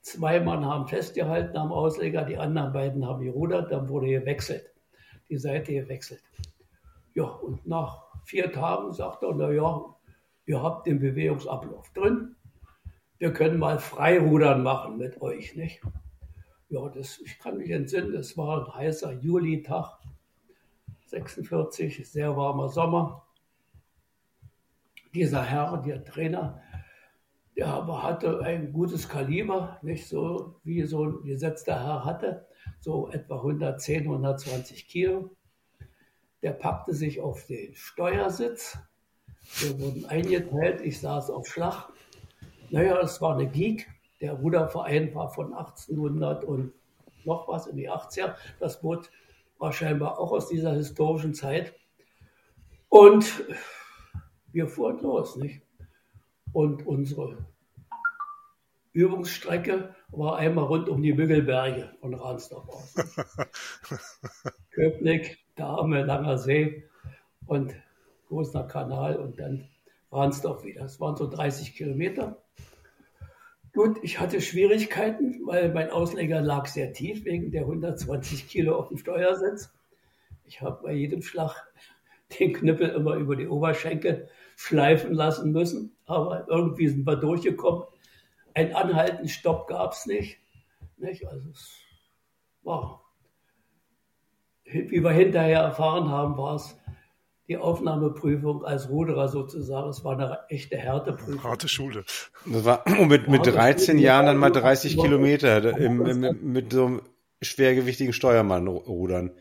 Zwei 0.00 0.40
Mann 0.40 0.64
haben 0.64 0.86
festgehalten 0.86 1.56
am 1.56 1.72
Ausleger, 1.72 2.24
die 2.24 2.38
anderen 2.38 2.72
beiden 2.72 3.06
haben 3.06 3.22
gerudert, 3.22 3.70
dann 3.70 3.88
wurde 3.88 4.06
gewechselt 4.06 4.69
die 5.30 5.38
Seite 5.38 5.72
gewechselt. 5.72 6.22
Ja, 7.14 7.24
und 7.24 7.66
nach 7.66 8.04
vier 8.24 8.52
Tagen 8.52 8.92
sagt 8.92 9.22
er, 9.22 9.34
naja, 9.34 9.96
ihr 10.46 10.62
habt 10.62 10.86
den 10.86 10.98
Bewegungsablauf 10.98 11.90
drin. 11.92 12.36
Wir 13.18 13.32
können 13.32 13.58
mal 13.58 13.78
Freirudern 13.78 14.62
machen 14.62 14.98
mit 14.98 15.20
euch, 15.22 15.54
nicht? 15.54 15.80
Ja, 16.68 16.88
das, 16.88 17.20
ich 17.20 17.38
kann 17.38 17.58
mich 17.58 17.70
entsinnen, 17.70 18.14
es 18.14 18.36
war 18.36 18.66
ein 18.66 18.74
heißer 18.74 19.12
Julitag, 19.12 19.98
46, 21.06 22.08
sehr 22.08 22.36
warmer 22.36 22.68
Sommer. 22.68 23.26
Dieser 25.12 25.42
Herr, 25.42 25.78
der 25.78 26.04
Trainer, 26.04 26.62
der 27.56 27.66
aber 27.66 28.02
hatte 28.02 28.40
ein 28.40 28.72
gutes 28.72 29.08
Kaliber, 29.08 29.78
nicht 29.82 30.06
so 30.08 30.60
wie 30.62 30.82
so 30.84 31.04
ein 31.04 31.24
gesetzter 31.24 31.84
Herr 31.84 32.04
hatte 32.04 32.46
so 32.80 33.10
etwa 33.10 33.36
110, 33.36 34.02
120 34.02 34.88
Kilo. 34.88 35.36
Der 36.42 36.52
packte 36.52 36.94
sich 36.94 37.20
auf 37.20 37.46
den 37.46 37.74
Steuersitz. 37.74 38.78
Wir 39.58 39.78
wurden 39.80 40.04
eingeteilt. 40.06 40.80
Ich 40.80 41.00
saß 41.00 41.30
auf 41.30 41.46
Schlag. 41.46 41.88
Naja, 42.70 42.98
es 43.00 43.20
war 43.20 43.34
eine 43.34 43.48
Geek. 43.48 43.88
Der 44.20 44.34
Ruderverein 44.34 45.14
war 45.14 45.30
von 45.30 45.52
1800 45.52 46.44
und 46.44 46.72
noch 47.24 47.48
was 47.48 47.66
in 47.66 47.76
die 47.76 47.90
80er. 47.90 48.34
Das 48.58 48.80
Boot 48.80 49.10
war 49.58 49.72
scheinbar 49.72 50.18
auch 50.18 50.32
aus 50.32 50.48
dieser 50.48 50.72
historischen 50.72 51.34
Zeit. 51.34 51.74
Und 52.88 53.44
wir 54.52 54.68
fuhren 54.68 55.00
los, 55.00 55.36
nicht? 55.36 55.62
Und 56.52 56.86
unsere 56.86 57.46
Übungsstrecke 58.92 59.94
war 60.12 60.36
einmal 60.36 60.64
rund 60.64 60.88
um 60.88 61.02
die 61.02 61.12
Müggelberge 61.12 61.90
von 62.00 62.14
Ransdorf 62.14 62.68
aus. 62.68 62.94
Köpnick, 64.72 65.38
Dahme, 65.56 66.02
Langer 66.04 66.38
See 66.38 66.84
und 67.46 67.74
Großner 68.28 68.64
Kanal 68.64 69.16
und 69.16 69.38
dann 69.38 69.68
Ransdorf 70.12 70.64
wieder. 70.64 70.82
Das 70.82 71.00
waren 71.00 71.16
so 71.16 71.28
30 71.28 71.74
Kilometer. 71.74 72.42
Gut, 73.72 73.98
ich 74.02 74.18
hatte 74.18 74.40
Schwierigkeiten, 74.40 75.40
weil 75.44 75.72
mein 75.72 75.90
Ausleger 75.90 76.40
lag 76.40 76.66
sehr 76.66 76.92
tief 76.92 77.24
wegen 77.24 77.52
der 77.52 77.62
120 77.62 78.48
Kilo 78.48 78.76
auf 78.76 78.88
dem 78.88 78.98
Steuersitz. 78.98 79.72
Ich 80.44 80.60
habe 80.60 80.82
bei 80.82 80.92
jedem 80.92 81.22
Schlag 81.22 81.68
den 82.38 82.52
Knüppel 82.52 82.88
immer 82.90 83.14
über 83.14 83.36
die 83.36 83.46
Oberschenkel 83.46 84.28
schleifen 84.56 85.14
lassen 85.14 85.52
müssen, 85.52 85.96
aber 86.06 86.46
irgendwie 86.48 86.88
sind 86.88 87.06
wir 87.06 87.16
durchgekommen 87.16 87.84
ein 88.54 88.74
Anhalten, 88.74 89.28
Stopp 89.28 89.68
gab 89.68 89.92
es 89.92 90.06
nicht. 90.06 90.38
nicht. 90.96 91.26
Also 91.26 91.50
es 91.50 91.70
war, 92.62 93.04
wie 94.64 95.02
wir 95.02 95.10
hinterher 95.10 95.60
erfahren 95.60 96.08
haben, 96.08 96.36
war 96.36 96.56
es 96.56 96.76
die 97.48 97.56
Aufnahmeprüfung 97.56 98.64
als 98.64 98.88
Ruderer 98.88 99.26
sozusagen. 99.26 99.90
Es 99.90 100.04
war 100.04 100.12
eine 100.12 100.38
echte 100.48 100.76
Härteprüfung. 100.76 101.42
Harte 101.42 101.66
Schule. 101.66 102.04
Das 102.46 102.64
war 102.64 102.88
mit, 102.88 103.28
mit 103.28 103.44
13 103.44 103.98
Jahren 103.98 104.26
dann 104.26 104.36
mal 104.36 104.50
30 104.50 104.96
Kilometer 104.96 105.76
im, 105.76 106.06
im, 106.06 106.52
mit 106.52 106.72
so 106.72 106.86
einem 106.86 107.02
schwergewichtigen 107.42 108.12
Steuermann 108.12 108.68
rudern. 108.68 109.32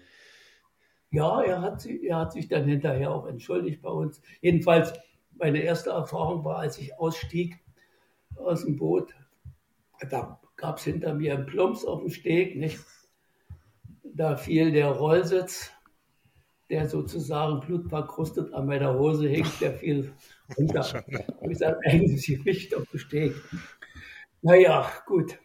Ja, 1.11 1.41
er 1.41 1.61
hat, 1.61 1.85
er 1.85 2.17
hat 2.17 2.33
sich 2.33 2.47
dann 2.47 2.65
hinterher 2.65 3.11
auch 3.11 3.27
entschuldigt 3.27 3.81
bei 3.81 3.89
uns. 3.89 4.21
Jedenfalls, 4.41 4.93
meine 5.37 5.59
erste 5.61 5.91
Erfahrung 5.91 6.43
war, 6.45 6.57
als 6.57 6.77
ich 6.79 6.97
ausstieg 6.97 7.59
aus 8.39 8.65
dem 8.65 8.77
Boot. 8.77 9.13
Da 10.09 10.39
gab 10.55 10.77
es 10.77 10.83
hinter 10.83 11.13
mir 11.13 11.35
einen 11.35 11.45
Plumps 11.45 11.85
auf 11.85 12.01
dem 12.01 12.09
Steg. 12.09 12.55
Nicht? 12.57 12.79
Da 14.03 14.37
fiel 14.37 14.71
der 14.71 14.91
Rollsitz 14.91 15.71
der 16.69 16.87
sozusagen 16.87 17.59
blutverkrustet 17.61 18.53
an 18.53 18.67
meiner 18.67 18.93
Hose 18.93 19.27
hing, 19.27 19.45
der 19.59 19.73
fiel 19.73 20.13
runter. 20.57 20.83
Habe 20.83 21.51
ich 21.51 21.57
sein 21.57 21.75
eigenes 21.85 22.25
Gewicht 22.25 22.75
auf 22.75 22.87
dem 22.91 22.99
Steg. 22.99 23.33
Naja, 24.41 24.89
gut. 25.05 25.39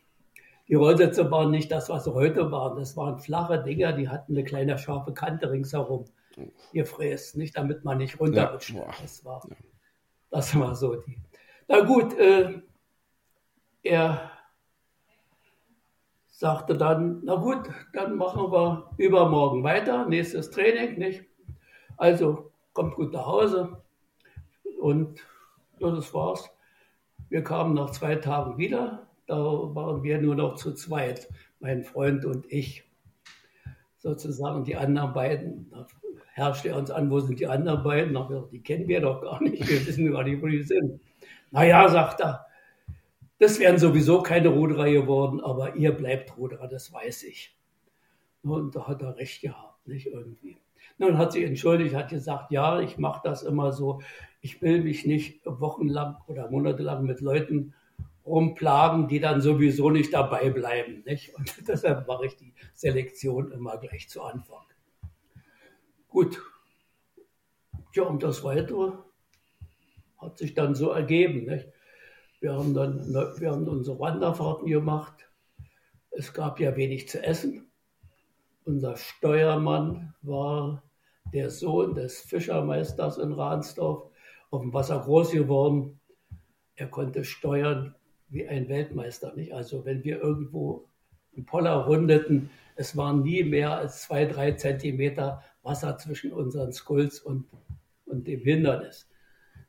Die 0.69 0.75
Rollsätze 0.75 1.31
waren 1.31 1.51
nicht 1.51 1.71
das, 1.71 1.89
was 1.89 2.05
sie 2.05 2.13
heute 2.13 2.51
waren. 2.51 2.77
Das 2.77 2.97
waren 2.97 3.19
flache 3.19 3.63
Dinger, 3.63 3.93
die 3.93 4.09
hatten 4.09 4.33
eine 4.33 4.45
kleine 4.45 4.79
scharfe 4.79 5.13
Kante 5.13 5.51
ringsherum 5.51 6.05
gefräst, 6.73 7.37
nicht 7.37 7.57
damit 7.57 7.85
man 7.85 7.99
nicht 7.99 8.19
runterrutscht. 8.21 8.71
Ja. 8.71 8.87
Das, 9.01 9.25
war, 9.25 9.47
das 10.31 10.59
war 10.59 10.75
so 10.75 10.97
die. 10.97 11.19
Na 11.69 11.81
gut, 11.81 12.19
äh, 12.19 12.61
er 13.85 14.31
sagte 16.27 16.77
dann, 16.77 17.21
na 17.23 17.37
gut, 17.37 17.71
dann 17.93 18.17
machen 18.17 18.51
wir 18.51 18.91
übermorgen 18.97 19.63
weiter, 19.63 20.07
nächstes 20.07 20.51
Training, 20.51 20.99
nicht? 20.99 21.25
Also 21.97 22.51
kommt 22.73 22.97
gut 22.97 23.13
nach 23.13 23.27
Hause 23.27 23.81
und 24.81 25.21
das 25.79 26.13
war's. 26.13 26.51
Wir 27.29 27.45
kamen 27.45 27.75
nach 27.75 27.91
zwei 27.91 28.17
Tagen 28.17 28.59
wieder, 28.59 29.07
da 29.27 29.37
waren 29.37 30.03
wir 30.03 30.21
nur 30.21 30.35
noch 30.35 30.57
zu 30.57 30.73
zweit, 30.75 31.29
mein 31.61 31.85
Freund 31.85 32.25
und 32.25 32.51
ich. 32.53 32.85
Sozusagen 33.99 34.65
die 34.65 34.77
anderen 34.77 35.13
beiden, 35.13 35.71
da 35.71 35.87
herrschte 36.33 36.71
er 36.71 36.77
uns 36.77 36.91
an, 36.91 37.11
wo 37.11 37.21
sind 37.21 37.39
die 37.39 37.47
anderen 37.47 37.83
beiden? 37.83 38.49
die 38.51 38.61
kennen 38.61 38.89
wir 38.89 39.01
doch 39.01 39.23
gar 39.23 39.43
nicht, 39.43 39.67
wir 39.69 39.87
wissen 39.87 40.13
gar 40.13 40.25
nicht, 40.25 40.43
wo 40.43 40.47
die 40.47 40.63
sind. 40.63 41.01
Naja, 41.53 41.89
sagt 41.89 42.21
er, 42.21 42.44
das 43.39 43.59
wären 43.59 43.79
sowieso 43.79 44.23
keine 44.23 44.49
Ruderer 44.49 44.91
geworden, 44.91 45.41
aber 45.41 45.77
ihr 45.77 45.93
bleibt 45.93 46.37
Ruderer, 46.37 46.69
das 46.69 46.93
weiß 46.93 47.25
ich. 47.25 47.57
Und 48.43 48.77
da 48.77 48.87
hat 48.87 49.03
er 49.03 49.17
recht 49.17 49.41
gehabt, 49.41 49.87
nicht 49.87 50.07
irgendwie. 50.07 50.57
Nun 50.99 51.19
hat 51.19 51.33
sich 51.33 51.45
entschuldigt, 51.45 51.95
hat 51.95 52.11
gesagt, 52.11 52.53
ja, 52.53 52.81
ich 52.81 52.99
mache 52.99 53.21
das 53.25 53.43
immer 53.43 53.73
so. 53.73 54.01
Ich 54.41 54.63
will 54.63 54.83
mich 54.83 55.05
nicht 55.07 55.41
wochenlang 55.45 56.17
oder 56.27 56.51
monatelang 56.51 57.05
mit 57.05 57.21
Leuten 57.21 57.75
rumplagen, 58.25 59.09
die 59.09 59.21
dann 59.21 59.41
sowieso 59.41 59.91
nicht 59.91 60.13
dabei 60.15 60.51
bleiben. 60.51 61.03
Nicht? 61.05 61.35
Und 61.35 61.53
deshalb 61.69 62.07
mache 62.07 62.27
ich 62.27 62.37
die 62.37 62.55
Selektion 62.75 63.51
immer 63.53 63.77
gleich 63.79 64.09
zu 64.09 64.23
Anfang. 64.23 64.65
Gut. 66.09 66.41
Ja, 67.95 68.05
und 68.05 68.23
das 68.23 68.45
Weitere 68.45 68.93
hat 70.19 70.39
sich 70.39 70.55
dann 70.55 70.75
so 70.75 70.91
ergeben. 70.91 71.47
Nicht? 71.47 71.69
Wir 72.45 72.53
haben 72.53 72.75
dann 72.75 73.15
wir 73.41 73.53
haben 73.53 73.67
unsere 73.67 73.99
Wanderfahrten 73.99 74.67
gemacht. 74.67 75.15
Es 76.11 76.35
gab 76.35 76.61
ja 76.61 76.77
wenig 76.77 77.09
zu 77.09 77.25
essen. 77.25 77.71
Unser 78.67 78.99
Steuermann 78.99 80.13
war 80.21 80.83
der 81.33 81.49
Sohn 81.49 81.95
des 81.95 82.21
Fischermeisters 82.21 83.17
in 83.17 83.33
Ransdorf, 83.33 84.11
auf 84.51 84.61
dem 84.61 84.75
Wasser 84.75 85.01
groß 85.01 85.31
geworden. 85.31 85.99
Er 86.75 86.89
konnte 86.89 87.25
steuern 87.25 87.95
wie 88.29 88.47
ein 88.47 88.69
Weltmeister. 88.69 89.33
Nicht? 89.35 89.55
Also 89.55 89.87
wenn 89.87 90.05
wir 90.05 90.21
irgendwo 90.21 90.91
einen 91.35 91.47
Poller 91.47 91.87
rundeten, 91.87 92.51
es 92.77 92.95
waren 92.95 93.23
nie 93.23 93.43
mehr 93.43 93.75
als 93.79 94.03
zwei, 94.03 94.27
drei 94.27 94.53
Zentimeter 94.53 95.43
Wasser 95.63 95.97
zwischen 95.97 96.31
unseren 96.31 96.75
Skulls 96.75 97.21
und, 97.21 97.47
und 98.05 98.29
dem 98.29 98.43
Hindernis. 98.43 99.09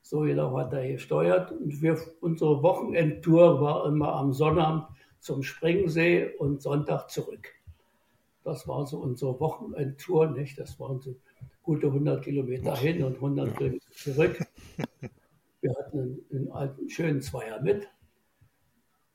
So 0.06 0.20
genau 0.20 0.56
hat 0.56 0.72
er 0.72 0.86
gesteuert. 0.86 1.50
Und 1.50 1.82
wir, 1.82 1.98
unsere 2.20 2.62
Wochenendtour 2.62 3.60
war 3.60 3.86
immer 3.86 4.12
am 4.12 4.32
Sonnabend 4.32 4.86
zum 5.18 5.42
Springsee 5.42 6.32
und 6.38 6.62
Sonntag 6.62 7.10
zurück. 7.10 7.48
Das 8.44 8.68
war 8.68 8.86
so 8.86 8.98
unsere 9.00 9.40
Wochenendtour, 9.40 10.28
nicht? 10.30 10.60
Das 10.60 10.78
waren 10.78 11.00
so 11.00 11.16
gute 11.60 11.88
100 11.88 12.22
Kilometer 12.22 12.76
hin 12.76 13.02
und 13.02 13.16
100 13.16 13.48
ja. 13.48 13.52
Kilometer 13.54 13.90
zurück. 13.90 14.46
Wir 15.60 15.74
hatten 15.76 15.98
einen, 15.98 16.24
einen 16.30 16.52
alten, 16.52 16.88
schönen 16.88 17.20
Zweier 17.20 17.60
mit. 17.60 17.88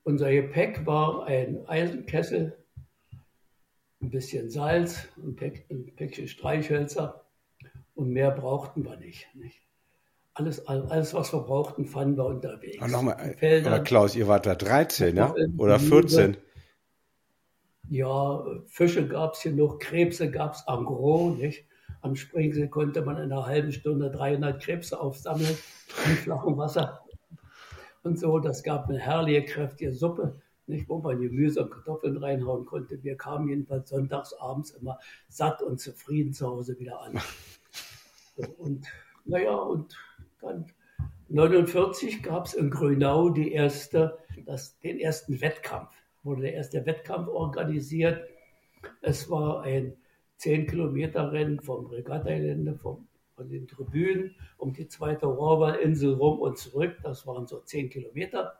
Unser 0.03 0.29
Gepäck 0.29 0.85
war 0.85 1.23
ein 1.25 1.65
Eisenkessel, 1.67 2.57
ein 4.01 4.09
bisschen 4.09 4.49
Salz, 4.49 5.07
ein, 5.15 5.37
Päckchen 5.95 6.27
Streichhölzer 6.27 7.23
und 7.95 8.09
mehr 8.09 8.31
brauchten 8.31 8.83
wir 8.83 8.97
nicht. 8.97 9.33
nicht? 9.35 9.61
Alles, 10.33 10.65
alles, 10.65 11.13
was 11.13 11.33
wir 11.33 11.41
brauchten, 11.41 11.85
fanden 11.85 12.17
wir 12.17 12.25
unterwegs. 12.25 12.81
Aber, 12.81 12.91
nochmal, 12.91 13.35
aber 13.65 13.79
Klaus, 13.81 14.15
ihr 14.15 14.27
wart 14.27 14.45
da 14.45 14.55
13, 14.55 15.15
ja? 15.15 15.33
Oder 15.57 15.79
14? 15.79 16.37
Ja, 17.89 18.45
Fische 18.67 19.07
gab 19.07 19.33
es 19.33 19.41
hier 19.41 19.51
noch, 19.51 19.77
Krebse 19.79 20.31
gab 20.31 20.53
es 20.53 20.63
en 20.67 20.85
gros, 20.85 21.37
nicht? 21.37 21.65
Am 22.01 22.15
Springsee 22.15 22.69
konnte 22.69 23.01
man 23.01 23.17
in 23.17 23.31
einer 23.31 23.45
halben 23.45 23.71
Stunde 23.71 24.09
300 24.09 24.63
Krebse 24.63 24.99
aufsammeln 24.99 25.57
im 26.05 26.11
flachen 26.15 26.57
Wasser. 26.57 27.01
Und 28.03 28.17
so, 28.17 28.39
das 28.39 28.63
gab 28.63 28.89
eine 28.89 28.97
herrliche, 28.97 29.43
kräftige 29.43 29.93
Suppe, 29.93 30.41
nicht, 30.65 30.87
wo 30.87 30.99
man 30.99 31.19
Gemüse 31.21 31.63
und 31.63 31.71
Kartoffeln 31.71 32.17
reinhauen 32.17 32.65
konnte. 32.65 33.03
Wir 33.03 33.17
kamen 33.17 33.49
jedenfalls 33.49 33.89
sonntags 33.89 34.33
abends 34.33 34.71
immer 34.71 34.97
satt 35.27 35.61
und 35.61 35.79
zufrieden 35.79 36.33
zu 36.33 36.47
Hause 36.47 36.79
wieder 36.79 37.01
an. 37.01 37.19
Und 38.57 38.87
naja, 39.25 39.53
und 39.53 39.95
dann 40.41 40.65
1949 41.29 42.23
gab 42.23 42.45
es 42.45 42.53
in 42.53 42.69
Grünau 42.69 43.29
die 43.29 43.53
erste, 43.53 44.17
das, 44.45 44.77
den 44.79 44.99
ersten 44.99 45.39
Wettkampf. 45.39 45.93
Wurde 46.23 46.41
der 46.41 46.53
erste 46.55 46.85
Wettkampf 46.85 47.29
organisiert. 47.29 48.27
Es 49.01 49.29
war 49.29 49.61
ein 49.61 49.95
10 50.37 50.67
Kilometer 50.67 51.31
Rennen 51.31 51.61
vom 51.61 51.85
Regattagelände, 51.85 52.75
vom, 52.75 53.07
von 53.35 53.47
den 53.47 53.65
Tribünen 53.65 54.35
um 54.57 54.73
die 54.73 54.89
zweite 54.89 55.27
Rohrwallinsel 55.27 56.15
rum 56.15 56.39
und 56.39 56.57
zurück. 56.57 56.97
Das 57.01 57.25
waren 57.25 57.47
so 57.47 57.61
10 57.61 57.89
Kilometer. 57.89 58.59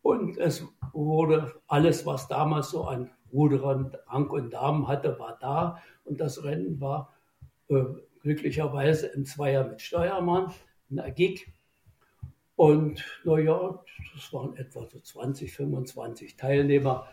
Und 0.00 0.38
es 0.38 0.64
wurde 0.94 1.60
alles, 1.66 2.06
was 2.06 2.26
damals 2.26 2.70
so 2.70 2.84
an 2.84 3.10
Ruderern, 3.32 3.94
Rang 4.06 4.30
und 4.30 4.50
Damen 4.50 4.88
hatte, 4.88 5.18
war 5.18 5.36
da. 5.40 5.82
Und 6.04 6.20
das 6.20 6.42
Rennen 6.42 6.80
war 6.80 7.12
äh, 7.68 7.84
glücklicherweise 8.22 9.08
im 9.08 9.26
Zweier 9.26 9.68
mit 9.68 9.82
Steuermann 9.82 10.54
na, 10.88 11.08
Gig. 11.10 11.52
Und 12.56 13.04
naja, 13.24 13.82
das 14.14 14.32
waren 14.32 14.56
etwa 14.56 14.86
so 14.90 14.98
20, 14.98 15.52
25 15.52 16.36
Teilnehmer. 16.36 17.06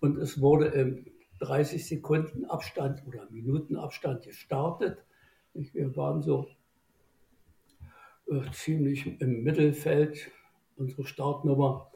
Und 0.00 0.18
es 0.18 0.40
wurde 0.40 0.66
im 0.66 1.06
30 1.40 1.86
Sekunden 1.86 2.44
Abstand 2.44 3.06
oder 3.06 3.28
Minuten 3.30 3.76
Abstand 3.76 4.22
gestartet. 4.24 4.98
Wir 5.54 5.96
waren 5.96 6.22
so 6.22 6.48
äh, 8.28 8.42
ziemlich 8.52 9.20
im 9.20 9.42
Mittelfeld, 9.42 10.30
unsere 10.76 11.04
Startnummer. 11.04 11.90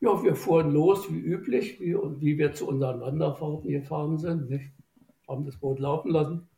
Ja, 0.00 0.22
wir 0.24 0.34
fuhren 0.34 0.72
los 0.72 1.12
wie 1.12 1.20
üblich, 1.20 1.80
wie, 1.80 1.94
wie 1.94 2.38
wir 2.38 2.54
zu 2.54 2.66
unseren 2.66 3.00
Wanderfahrten 3.00 3.70
gefahren 3.70 4.18
sind. 4.18 4.50
Nicht? 4.50 4.72
Haben 5.28 5.46
das 5.46 5.56
Boot 5.56 5.78
laufen 5.78 6.10
lassen 6.10 6.48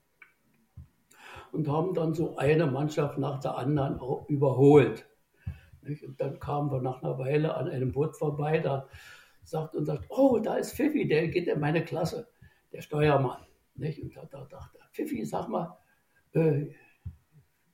und 1.54 1.68
haben 1.68 1.94
dann 1.94 2.14
so 2.14 2.37
eine 2.37 2.66
Mannschaft 2.66 3.18
nach 3.18 3.40
der 3.40 3.56
anderen 3.56 4.00
überholt. 4.28 5.06
Und 5.82 6.20
dann 6.20 6.38
kamen 6.40 6.70
wir 6.70 6.80
nach 6.80 7.02
einer 7.02 7.18
Weile 7.18 7.54
an 7.54 7.68
einem 7.68 7.92
Boot 7.92 8.16
vorbei, 8.16 8.58
da 8.58 8.88
sagt 9.44 9.76
und 9.76 9.84
sagt, 9.84 10.06
oh, 10.08 10.38
da 10.38 10.56
ist 10.56 10.75
Pfiffi, 10.75 11.06
der 11.06 11.28
geht 11.28 11.46
in 11.46 11.61
meine 11.61 11.84
Klasse, 11.84 12.28
der 12.73 12.80
Steuermann. 12.80 13.42
Und 13.76 14.16
da, 14.16 14.25
da 14.25 14.44
dachte 14.44 14.78
er, 14.78 14.88
Pfiffi, 14.92 15.25
sag 15.25 15.49
mal, 15.49 15.76
äh, 16.32 16.66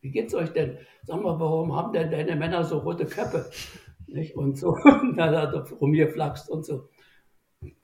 wie 0.01 0.11
geht's 0.11 0.35
euch 0.35 0.51
denn? 0.51 0.79
Sag 1.05 1.23
mal, 1.23 1.39
warum 1.39 1.75
haben 1.77 1.93
denn 1.93 2.11
deine 2.11 2.37
Männer 2.37 2.65
so 2.65 2.79
rote 2.79 3.07
Köpfe? 3.07 3.51
Und 4.35 4.59
so, 4.59 4.77
dann 5.17 5.37
hat 5.37 5.55
er 5.55 5.71
rumgeflaxt 5.71 6.51
und 6.51 6.65
so. 6.65 6.89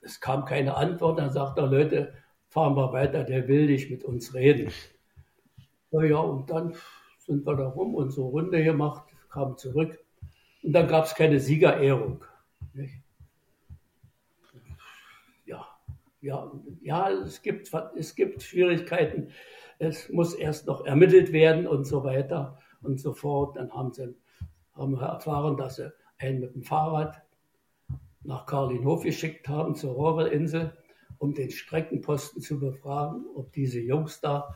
Es 0.00 0.20
kam 0.20 0.44
keine 0.44 0.76
Antwort, 0.76 1.18
dann 1.18 1.30
sagt 1.30 1.58
er, 1.58 1.66
Leute, 1.66 2.14
fahren 2.48 2.74
wir 2.74 2.92
weiter, 2.92 3.22
der 3.22 3.46
will 3.46 3.66
nicht 3.66 3.90
mit 3.90 4.02
uns 4.02 4.34
reden. 4.34 4.72
Naja, 5.90 6.18
und 6.18 6.50
dann 6.50 6.74
sind 7.18 7.46
wir 7.46 7.56
da 7.56 7.68
rum, 7.68 7.94
unsere 7.94 8.26
Runde 8.26 8.62
gemacht, 8.62 9.08
kamen 9.30 9.56
zurück. 9.56 9.98
Und 10.62 10.72
dann 10.72 10.88
gab 10.88 11.04
es 11.04 11.14
keine 11.14 11.40
Siegerehrung. 11.40 12.24
Ja, 15.44 15.66
ja, 16.20 16.50
ja 16.82 17.10
es, 17.10 17.42
gibt, 17.42 17.70
es 17.96 18.14
gibt 18.14 18.42
Schwierigkeiten. 18.42 19.28
Es 19.78 20.08
muss 20.08 20.34
erst 20.34 20.66
noch 20.66 20.84
ermittelt 20.84 21.32
werden 21.32 21.66
und 21.66 21.84
so 21.84 22.02
weiter 22.04 22.58
und 22.82 23.00
so 23.00 23.12
fort. 23.12 23.56
Dann 23.56 23.72
haben 23.72 23.92
sie 23.92 24.14
haben 24.76 24.92
wir 24.92 25.06
erfahren, 25.06 25.56
dass 25.56 25.76
sie 25.76 25.92
einen 26.18 26.40
mit 26.40 26.54
dem 26.54 26.62
Fahrrad 26.62 27.22
nach 28.22 28.46
Karlinhof 28.46 29.02
geschickt 29.02 29.48
haben, 29.48 29.74
zur 29.74 29.94
Rohrwellinsel, 29.94 30.76
um 31.18 31.34
den 31.34 31.50
Streckenposten 31.50 32.42
zu 32.42 32.58
befragen, 32.58 33.24
ob 33.34 33.52
diese 33.52 33.80
Jungs 33.80 34.20
da, 34.20 34.54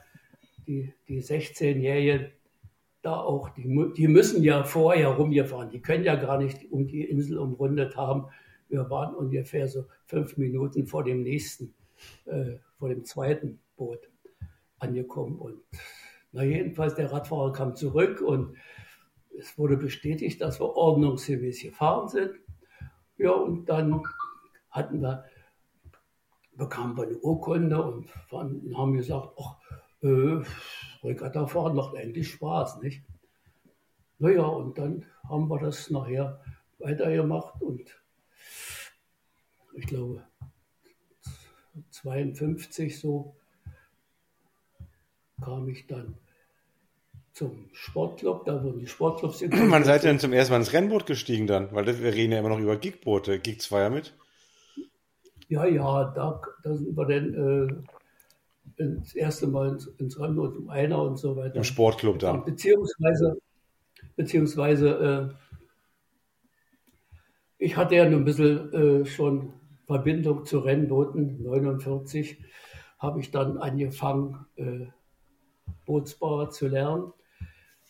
die, 0.71 0.95
die 1.09 1.21
16-Jährigen, 1.21 2.31
da 3.03 3.17
auch, 3.17 3.49
die, 3.51 3.93
die 3.97 4.09
müssen 4.09 4.43
ja 4.43 4.63
vorher 4.63 5.09
rumgefahren, 5.09 5.71
die 5.71 5.83
können 5.83 6.05
ja 6.05 6.15
gar 6.15 6.39
nicht 6.39 6.71
um 6.71 6.87
die 6.87 7.03
Insel 7.03 7.39
umrundet 7.39 7.97
haben. 7.97 8.27
Wir 8.69 8.89
waren 8.89 9.15
ungefähr 9.15 9.67
so 9.67 9.87
fünf 10.07 10.37
Minuten 10.37 10.87
vor 10.87 11.03
dem 11.03 11.23
nächsten, 11.23 11.75
äh, 12.27 12.59
vor 12.79 12.89
dem 12.89 13.05
zweiten 13.05 13.59
Boot 13.77 13.99
angekommen. 14.79 15.39
Und 15.39 15.61
na 16.31 16.45
jedenfalls, 16.45 16.95
der 16.95 17.11
Radfahrer 17.11 17.53
kam 17.53 17.75
zurück 17.75 18.21
und 18.21 18.57
es 19.37 19.59
wurde 19.59 19.77
bestätigt, 19.77 20.41
dass 20.41 20.61
wir 20.61 20.77
ordnungsgemäß 20.77 21.63
gefahren 21.63 22.09
sind. 22.09 22.33
Ja, 23.17 23.33
und 23.33 23.69
dann 23.69 24.03
hatten 24.71 25.01
wir, 25.01 25.25
bekamen 26.55 26.97
wir 26.97 27.05
eine 27.05 27.19
Urkunde 27.19 27.83
und 27.83 28.09
haben 28.77 28.93
gesagt, 28.93 29.31
ach, 29.41 29.60
äh, 30.03 30.43
Regattafahren 31.03 31.75
macht 31.75 31.97
eigentlich 31.97 32.31
Spaß, 32.31 32.81
nicht? 32.83 33.03
Naja, 34.19 34.45
und 34.45 34.77
dann 34.79 35.07
haben 35.29 35.49
wir 35.49 35.59
das 35.59 35.91
nachher 35.91 36.41
weitergemacht 36.79 37.61
und 37.63 37.91
ich 39.75 39.87
glaube 39.87 40.23
52 41.91 42.99
so 42.99 43.35
kam 45.41 45.69
ich 45.69 45.87
dann 45.87 46.19
zum 47.33 47.71
Sportclub, 47.73 48.45
da 48.45 48.63
wurden 48.63 48.81
die 48.81 48.87
Sportclubs. 48.87 49.43
Wann 49.51 49.85
seid 49.85 50.05
ihr 50.05 50.11
denn 50.11 50.19
zum 50.19 50.33
ersten 50.33 50.53
Mal 50.53 50.59
ins 50.59 50.73
Rennboot 50.75 51.07
gestiegen 51.07 51.47
dann? 51.47 51.73
Weil 51.73 51.87
wir 51.87 52.13
reden 52.13 52.33
ja 52.33 52.41
immer 52.41 52.51
noch 52.51 52.59
über 52.59 52.77
Gigboote. 52.77 53.39
Gig 53.39 53.61
2 53.61 53.81
ja 53.81 53.91
mit? 53.91 54.15
Ja, 55.49 55.65
ja, 55.65 56.05
da, 56.15 56.43
da 56.63 56.77
sind 56.77 56.97
wir 56.97 57.07
dann 57.07 57.35
äh, 57.35 58.00
das 58.81 59.15
erste 59.15 59.47
Mal 59.47 59.71
ins, 59.71 59.87
ins 59.99 60.19
Rennboot, 60.19 60.57
um 60.57 60.69
einer 60.71 61.03
und 61.03 61.19
so 61.19 61.37
weiter. 61.37 61.57
Im 61.57 61.65
Sportclub 61.65 62.19
dann? 62.19 62.45
Beziehungsweise, 62.45 63.37
beziehungsweise 64.17 65.31
äh, 65.31 65.51
ich 67.59 67.77
hatte 67.77 67.97
ja 67.97 68.09
nur 68.09 68.21
ein 68.21 68.25
bisschen 68.25 68.73
äh, 68.73 69.05
schon 69.05 69.53
Verbindung 69.87 70.45
zu 70.45 70.61
Rennbooten. 70.61 71.43
49 71.43 72.43
habe 72.99 73.21
ich 73.21 73.31
dann 73.31 73.59
angefangen, 73.59 74.47
äh, 74.57 74.87
Bootsbauer 75.85 76.51
zu 76.51 76.69
lernen. 76.69 77.13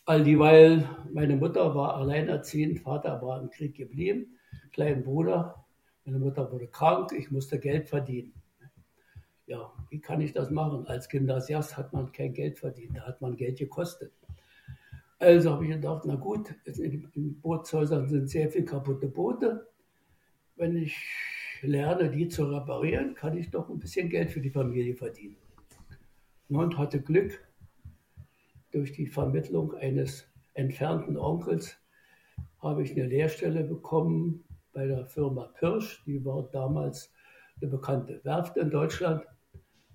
All 0.07 0.25
dieweil 0.25 0.89
meine 1.13 1.37
Mutter 1.37 1.75
war 1.75 1.95
alleinerziehend, 1.95 2.81
Vater 2.81 3.23
war 3.23 3.41
im 3.41 3.51
Krieg 3.51 3.77
geblieben, 3.77 4.39
kleinen 4.73 5.05
Bruder. 5.05 5.65
Meine 6.05 6.19
Mutter 6.19 6.51
wurde 6.51 6.67
krank, 6.67 7.13
ich 7.13 7.31
musste 7.31 7.61
Geld 7.61 7.89
verdienen. 7.89 8.33
Ja, 9.51 9.73
wie 9.89 10.01
kann 10.01 10.21
ich 10.21 10.33
das 10.33 10.49
machen? 10.49 10.87
Als 10.87 11.09
Gymnasiast 11.09 11.77
hat 11.77 11.93
man 11.93 12.13
kein 12.13 12.33
Geld 12.33 12.61
verdient, 12.61 12.97
da 12.97 13.01
hat 13.01 13.21
man 13.21 13.35
Geld 13.35 13.59
gekostet. 13.59 14.13
Also 15.19 15.51
habe 15.51 15.65
ich 15.65 15.73
gedacht, 15.73 16.05
na 16.05 16.15
gut, 16.15 16.55
in, 16.67 17.41
Bootshäusern 17.41 18.09
sind 18.09 18.31
sehr 18.31 18.49
viele 18.49 18.65
kaputte 18.65 19.09
Boote. 19.09 19.67
Wenn 20.55 20.77
ich 20.77 20.97
lerne, 21.63 22.13
die 22.13 22.29
zu 22.29 22.45
reparieren, 22.45 23.17
kann 23.17 23.37
ich 23.37 23.51
doch 23.51 23.69
ein 23.69 23.81
bisschen 23.81 24.09
Geld 24.09 24.31
für 24.31 24.41
die 24.41 24.51
Familie 24.51 24.95
verdienen. 24.95 25.37
Und 26.49 26.79
hatte 26.79 27.03
Glück, 27.03 27.45
durch 28.71 28.93
die 28.93 29.09
Vermittlung 29.09 29.75
eines 29.75 30.29
entfernten 30.55 31.17
Onkels 31.17 31.77
habe 32.61 32.85
ich 32.85 32.93
eine 32.93 33.07
Lehrstelle 33.07 33.65
bekommen 33.65 34.45
bei 34.73 34.87
der 34.87 35.07
Firma 35.07 35.47
Pirsch. 35.59 36.05
Die 36.07 36.25
war 36.25 36.49
damals 36.53 37.13
eine 37.61 37.69
bekannte 37.69 38.25
Werft 38.25 38.57
in 38.57 38.71
Deutschland. 38.71 39.25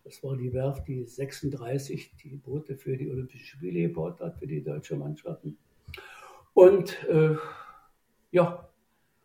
Das 0.06 0.24
war 0.24 0.38
die 0.38 0.54
Werft, 0.54 0.88
die 0.88 1.04
36 1.04 2.16
die 2.24 2.38
Boote 2.38 2.78
für 2.78 2.96
die 2.96 3.10
Olympischen 3.10 3.58
Spiele 3.58 3.82
gebaut 3.82 4.22
hat, 4.22 4.38
für 4.38 4.46
die 4.46 4.64
deutsche 4.64 4.96
Mannschaften. 4.96 5.58
Und 6.54 7.04
äh, 7.10 7.36
ja, 8.30 8.70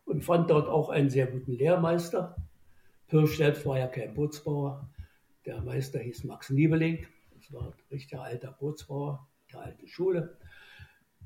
und 0.07 0.25
fand 0.25 0.49
dort 0.49 0.69
auch 0.69 0.89
einen 0.89 1.11
sehr 1.11 1.27
guten 1.27 1.53
Lehrmeister. 1.53 2.35
Pirsch 3.09 3.37
selbst 3.37 3.67
war 3.67 3.79
ja 3.79 3.89
kein 3.89 4.15
Bootsbauer. 4.15 4.89
Der 5.45 5.61
Meister 5.61 5.99
hieß 5.99 6.25
Max 6.25 6.49
Niebeling. 6.49 7.07
Das 7.37 7.53
war 7.53 7.67
ein 7.67 7.75
richtiger 7.91 8.23
alter 8.23 8.53
Bootsbauer 8.53 9.29
der 9.53 9.61
alten 9.61 9.87
Schule. 9.87 10.39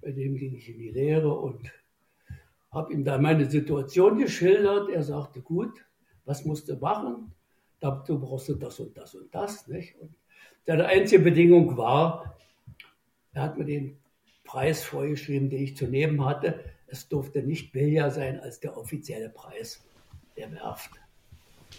Bei 0.01 0.11
dem 0.11 0.35
ging 0.35 0.57
ich 0.57 0.69
in 0.69 0.79
die 0.79 0.91
Lehre 0.91 1.33
und 1.33 1.73
habe 2.73 2.93
ihm 2.93 3.05
da 3.05 3.19
meine 3.19 3.49
Situation 3.49 4.19
geschildert. 4.19 4.91
Er 4.91 5.05
sagte, 5.05 5.43
gut, 5.43 5.87
was 6.25 6.45
musst 6.45 6.69
du 6.69 6.77
machen? 6.77 7.33
Dazu 7.85 8.19
brauchst 8.19 8.49
du 8.49 8.55
das 8.55 8.81
und 8.81 8.97
das 8.97 9.15
und 9.15 9.35
das. 9.35 9.69
Nicht? 9.69 9.95
Und 10.01 10.15
seine 10.65 10.87
einzige 10.87 11.23
Bedingung 11.23 11.77
war, 11.77 12.35
er 13.35 13.43
hat 13.43 13.59
mir 13.59 13.67
den 13.67 13.99
Preis 14.43 14.83
vorgeschrieben, 14.83 15.51
den 15.51 15.65
ich 15.65 15.77
zu 15.77 15.87
nehmen 15.87 16.25
hatte. 16.25 16.65
Es 16.87 17.11
durfte 17.11 17.43
nicht 17.43 17.73
billiger 17.73 18.11
sein 18.11 18.41
als 18.41 18.59
der 18.59 18.75
offizielle 18.79 19.29
Preis 19.29 19.85
der 20.35 20.51
Werft. 20.53 20.93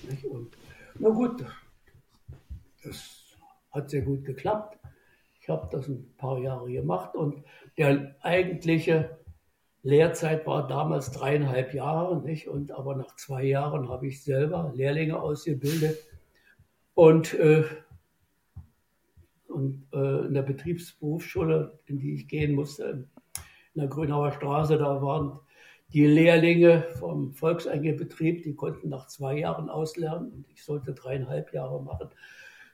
Nicht? 0.08 0.26
Und 0.26 0.56
na 1.00 1.10
gut, 1.10 1.44
das 2.84 3.36
hat 3.72 3.90
sehr 3.90 4.04
gut 4.04 4.26
geklappt. 4.26 4.78
Ich 5.42 5.50
habe 5.50 5.68
das 5.72 5.88
ein 5.88 6.14
paar 6.18 6.38
Jahre 6.38 6.72
gemacht 6.72 7.16
und 7.16 7.44
der 7.80 8.16
eigentliche 8.22 9.18
Lehrzeit 9.86 10.48
war 10.48 10.68
damals 10.68 11.12
dreieinhalb 11.12 11.76
Jahre, 11.76 12.20
nicht? 12.20 12.48
Und 12.48 12.72
aber 12.72 12.96
nach 12.96 13.16
zwei 13.18 13.44
Jahren 13.44 13.88
habe 13.88 14.08
ich 14.08 14.24
selber 14.24 14.74
Lehrlinge 14.74 15.22
ausgebildet 15.22 16.00
und, 16.96 17.36
äh, 17.36 17.66
und 19.48 19.86
äh, 19.94 20.26
in 20.26 20.34
der 20.34 20.42
Betriebsberufsschule, 20.42 21.78
in 21.86 22.00
die 22.00 22.16
ich 22.16 22.28
gehen 22.28 22.56
musste, 22.56 23.08
in 23.76 23.80
der 23.80 23.88
Grünauer 23.88 24.32
Straße, 24.32 24.80
da 24.80 25.04
waren 25.04 25.40
die 25.94 26.08
Lehrlinge 26.08 26.88
vom 26.98 27.32
Volkseingebetrieb, 27.34 28.42
die 28.42 28.56
konnten 28.56 28.90
nach 28.90 29.06
zwei 29.06 29.38
Jahren 29.38 29.70
auslernen 29.70 30.32
und 30.32 30.50
ich 30.50 30.66
sollte 30.66 30.96
dreieinhalb 30.96 31.54
Jahre 31.54 31.84
machen. 31.84 32.10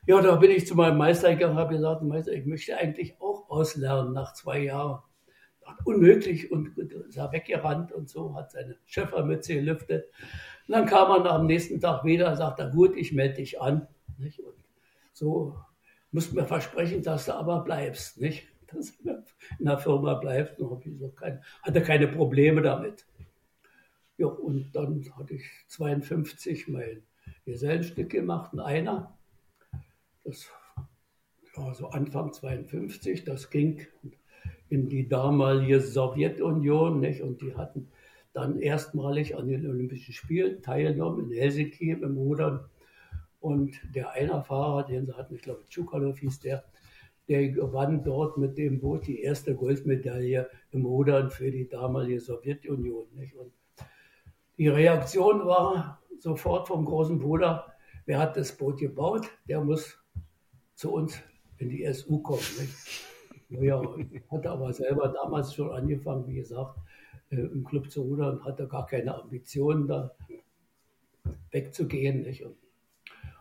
Ja, 0.08 0.22
da 0.22 0.38
bin 0.38 0.52
ich 0.52 0.66
zu 0.66 0.76
meinem 0.76 0.98
Meister 0.98 1.32
gegangen 1.32 1.58
und 1.58 1.60
habe 1.60 1.76
gesagt, 1.76 2.04
Meister, 2.04 2.32
ich 2.32 2.46
möchte 2.46 2.78
eigentlich 2.78 3.20
auch 3.20 3.50
auslernen 3.50 4.14
nach 4.14 4.34
zwei 4.34 4.60
Jahren. 4.60 5.02
Unmöglich 5.84 6.52
und 6.52 6.78
ist 6.78 7.18
er 7.18 7.32
weggerannt 7.32 7.92
und 7.92 8.10
so, 8.10 8.36
hat 8.36 8.52
seine 8.52 8.78
Schöpfermütze 8.86 9.56
gelüftet. 9.56 10.06
Und 10.68 10.74
dann 10.76 10.86
kam 10.86 11.12
er 11.12 11.32
am 11.32 11.48
nächsten 11.48 11.80
Tag 11.80 12.04
wieder 12.04 12.30
und 12.30 12.38
sagte, 12.38 12.70
gut, 12.74 12.96
ich 12.96 13.14
melde 13.14 13.36
dich 13.36 13.60
an. 13.60 13.88
Nicht? 14.18 14.40
Und 14.40 14.56
so 15.14 15.56
musst 16.12 16.34
mir 16.34 16.46
versprechen, 16.46 17.04
dass 17.04 17.26
du 17.26 17.34
aber 17.34 17.64
bleibst, 17.64 18.20
nicht? 18.20 18.48
Dass 18.72 18.98
du 18.98 19.10
in 19.60 19.66
der 19.66 19.78
Firma 19.80 20.14
bleibst. 20.14 20.60
Und 20.62 20.86
ich 20.86 20.98
so 20.98 21.10
kein, 21.10 21.44
hatte 21.62 21.82
keine 21.82 22.08
Probleme 22.08 22.62
damit. 22.62 23.06
Ja, 24.18 24.28
und 24.28 24.72
dann 24.74 25.04
hatte 25.18 25.34
ich 25.34 25.44
52 25.68 26.70
mein 26.70 27.04
Gesellenstück 27.46 28.10
gemacht, 28.10 28.54
ein 28.54 28.60
einer. 28.60 29.18
Das 30.24 30.48
war 31.56 31.74
so 31.74 31.90
Anfang 31.90 32.32
52, 32.32 33.26
das 33.26 33.50
ging 33.50 33.86
in 34.72 34.88
die 34.88 35.08
damalige 35.08 35.82
Sowjetunion, 35.82 37.02
nicht? 37.02 37.22
Und 37.22 37.42
die 37.42 37.56
hatten 37.56 37.90
dann 38.34 38.58
erstmalig 38.58 39.36
an 39.36 39.50
den 39.50 39.68
Olympischen 39.68 40.14
Spielen 40.14 40.62
teilgenommen 40.62 41.26
in 41.26 41.38
Helsinki 41.38 41.92
im 41.92 42.18
Rudern. 42.18 42.62
Und 43.42 43.74
der 43.94 44.12
Einerfahrer, 44.12 44.86
den 44.86 45.06
sie 45.06 45.14
hatten, 45.18 45.36
ich 45.36 45.42
glaube 45.42 45.66
Tschukalov 45.68 46.20
hieß 46.20 46.40
der, 46.40 46.64
der 47.28 47.50
gewann 47.50 48.04
dort 48.04 48.38
mit 48.38 48.58
dem 48.58 48.80
Boot 48.80 49.08
die 49.08 49.22
erste 49.22 49.56
Goldmedaille 49.56 50.50
im 50.72 50.86
Rudern 50.86 51.30
für 51.30 51.52
die 51.52 51.68
damalige 51.68 52.22
Sowjetunion. 52.22 53.08
Nicht? 53.16 53.36
Und 53.36 53.52
die 54.58 54.70
Reaktion 54.70 55.46
war 55.46 56.02
sofort 56.18 56.70
vom 56.70 56.86
großen 56.86 57.20
Bruder, 57.20 57.74
wer 58.06 58.20
hat 58.20 58.38
das 58.38 58.56
Boot 58.56 58.80
gebaut, 58.80 59.28
der 59.50 59.62
muss 59.62 59.98
zu 60.76 60.94
uns 60.94 61.20
in 61.58 61.70
die 61.70 61.86
SU 61.92 62.20
kommen. 62.20 62.40
Nicht? 62.58 63.11
Ja, 63.52 63.82
hatte 64.30 64.50
aber 64.50 64.72
selber 64.72 65.10
damals 65.10 65.54
schon 65.54 65.72
angefangen, 65.72 66.26
wie 66.26 66.36
gesagt, 66.36 66.80
äh, 67.32 67.36
im 67.36 67.66
Club 67.66 67.92
zu 67.92 68.02
rudern, 68.02 68.44
hatte 68.46 68.66
gar 68.66 68.88
keine 68.88 69.14
Ambitionen, 69.14 69.88
da 69.88 70.16
wegzugehen. 71.52 72.22
Nicht? 72.22 72.46
Und 72.46 72.56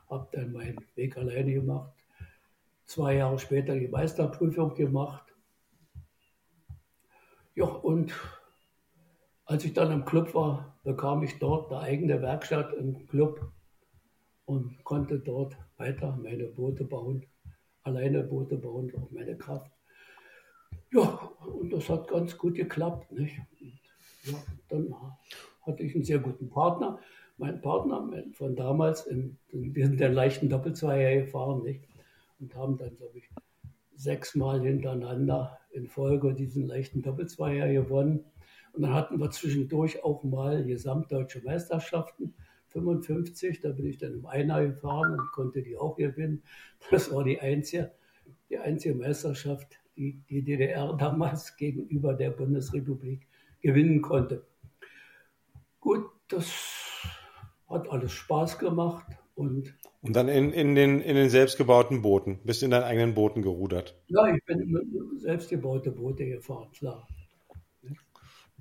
habe 0.09 0.29
dann 0.33 0.53
meinen 0.53 0.85
Weg 0.96 1.16
alleine 1.16 1.53
gemacht. 1.53 1.92
Zwei 2.87 3.16
Jahre 3.16 3.38
später 3.38 3.77
die 3.77 3.87
Meisterprüfung 3.87 4.75
gemacht. 4.75 5.33
Ja, 7.55 7.66
und 7.66 8.12
als 9.44 9.64
ich 9.64 9.75
dann 9.75 9.92
im 9.92 10.05
Club 10.05 10.35
war, 10.35 10.77
bekam 10.83 11.23
ich 11.23 11.38
dort 11.38 11.70
eine 11.70 11.83
eigene 11.83 12.20
Werkstatt 12.20 12.73
im 12.75 13.07
Club 13.07 13.53
und 14.44 14.83
konnte 14.83 15.20
dort 15.20 15.57
weiter 15.77 16.18
meine 16.20 16.46
Boote 16.46 16.85
bauen, 16.85 17.25
alleine 17.85 18.25
Boote 18.25 18.57
bauen, 18.57 18.92
auch 18.96 19.11
meine 19.12 19.37
Kraft. 19.37 19.70
Ja, 20.92 21.31
und 21.46 21.72
das 21.72 21.88
hat 21.88 22.09
ganz 22.09 22.37
gut 22.37 22.57
geklappt. 22.57 23.12
Nicht? 23.12 23.40
Ja, 24.24 24.35
dann 24.68 24.94
hatte 25.62 25.83
ich 25.83 25.94
einen 25.94 26.05
sehr 26.05 26.18
guten 26.18 26.48
Partner. 26.48 26.98
Mein 27.38 27.61
Partner 27.61 28.24
von 28.33 28.57
damals, 28.57 29.07
in, 29.07 29.38
wir 29.50 29.87
sind 29.87 30.00
den 30.00 30.12
leichten 30.12 30.48
Doppelzweier 30.48 31.22
gefahren 31.22 31.62
nicht? 31.62 31.88
und 32.40 32.55
haben 32.55 32.76
dann, 32.76 32.96
glaube 32.96 33.18
ich, 33.18 33.31
sechsmal 33.94 34.61
hintereinander 34.62 35.59
in 35.70 35.87
Folge 35.87 36.35
diesen 36.35 36.66
leichten 36.66 37.03
Doppelzweier 37.03 37.72
gewonnen. 37.72 38.24
Und 38.72 38.83
dann 38.83 38.94
hatten 38.94 39.18
wir 39.18 39.31
zwischendurch 39.31 40.03
auch 40.05 40.22
mal 40.24 40.64
gesamtdeutsche 40.64 41.42
Meisterschaften. 41.42 42.35
55, 42.68 43.61
da 43.61 43.70
bin 43.70 43.87
ich 43.87 43.98
dann 43.98 44.14
im 44.14 44.26
Einer 44.26 44.64
gefahren 44.64 45.18
und 45.18 45.33
konnte 45.33 45.62
die 45.62 45.76
auch 45.76 45.96
gewinnen. 45.96 46.42
Das 46.90 47.12
war 47.12 47.24
die 47.24 47.40
einzige, 47.40 47.92
die 48.48 48.59
einzige 48.59 48.94
Meisterschaft, 48.94 49.79
die 50.00 50.42
DDR 50.42 50.94
damals 50.94 51.56
gegenüber 51.58 52.14
der 52.14 52.30
Bundesrepublik 52.30 53.26
gewinnen 53.60 54.02
konnte. 54.02 54.46
Gut, 55.80 56.06
das 56.28 56.50
hat 57.68 57.88
alles 57.90 58.12
Spaß 58.12 58.58
gemacht 58.58 59.06
und 59.34 59.74
und 60.02 60.16
dann 60.16 60.28
in, 60.28 60.50
in, 60.52 60.74
den, 60.74 61.02
in 61.02 61.14
den 61.14 61.28
selbstgebauten 61.28 62.00
Booten. 62.00 62.40
Bist 62.44 62.62
du 62.62 62.64
in 62.64 62.70
deinen 62.70 62.84
eigenen 62.84 63.14
Booten 63.14 63.42
gerudert? 63.42 64.00
Ja, 64.06 64.34
ich 64.34 64.42
bin 64.46 64.70
mit 64.70 65.20
selbstgebaute 65.20 65.90
Boote 65.90 66.24
gefahren, 66.26 66.70
klar. 66.72 67.06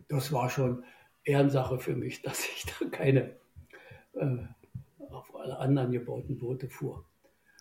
Das 0.09 0.33
war 0.33 0.49
schon 0.49 0.83
Ehrensache 1.23 1.79
für 1.79 1.95
mich, 1.95 2.21
dass 2.23 2.45
ich 2.45 2.65
da 2.65 2.85
keine 2.89 3.35
äh, 4.15 4.37
auf 5.09 5.33
alle 5.35 5.57
anderen 5.59 5.91
gebauten 5.91 6.37
Boote 6.37 6.67
fuhr. 6.67 7.05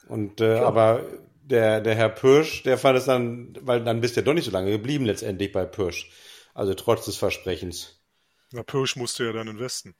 Und 0.08 0.40
äh, 0.40 0.58
aber 0.58 1.04
der, 1.48 1.80
der 1.80 1.94
Herr 1.94 2.08
Pirsch, 2.08 2.62
der 2.62 2.78
fand 2.78 2.98
es 2.98 3.06
dann, 3.06 3.54
weil 3.62 3.82
dann 3.82 4.00
bist 4.00 4.16
du 4.16 4.20
ja 4.20 4.24
doch 4.24 4.34
nicht 4.34 4.44
so 4.44 4.50
lange 4.50 4.70
geblieben 4.70 5.04
letztendlich 5.04 5.52
bei 5.52 5.64
Pirsch. 5.64 6.10
Also 6.54 6.74
trotz 6.74 7.04
des 7.06 7.16
Versprechens. 7.16 8.02
Na, 8.52 8.62
Pirsch 8.62 8.96
musste 8.96 9.24
ja 9.24 9.32
dann 9.32 9.48
in 9.48 9.58
Westen. 9.58 9.94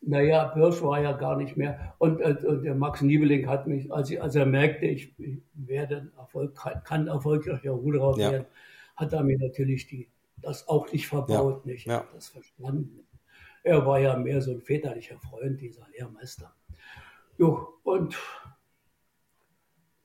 Naja, 0.00 0.46
Pirsch 0.48 0.80
war 0.82 1.00
ja 1.00 1.12
gar 1.12 1.36
nicht 1.36 1.56
mehr. 1.56 1.94
Und, 1.98 2.20
äh, 2.20 2.36
und 2.44 2.62
der 2.62 2.74
Max 2.74 3.00
Niebeling 3.00 3.48
hat 3.48 3.66
mich, 3.66 3.92
als, 3.92 4.10
ich, 4.10 4.22
als 4.22 4.34
er 4.34 4.46
merkte, 4.46 4.86
ich, 4.86 5.18
ich 5.18 5.38
werde 5.54 6.12
Erfolg, 6.16 6.56
kann 6.84 7.08
erfolgreicher 7.08 7.72
Ruderer 7.72 8.18
ja. 8.18 8.32
werden, 8.32 8.46
hat 8.96 9.12
er 9.12 9.24
mir 9.24 9.38
natürlich 9.38 9.86
die, 9.88 10.08
das 10.36 10.68
auch 10.68 10.90
nicht 10.92 11.08
verbaut, 11.08 11.64
ja. 11.64 11.72
nicht? 11.72 11.86
Ja. 11.86 12.04
Das 12.14 12.28
verstanden. 12.28 13.06
Er 13.64 13.84
war 13.86 13.98
ja 13.98 14.16
mehr 14.16 14.40
so 14.40 14.52
ein 14.52 14.62
väterlicher 14.62 15.18
Freund, 15.18 15.60
dieser 15.60 15.86
Lehrmeister. 15.92 16.54
Jo, 17.36 17.68
und 17.82 18.16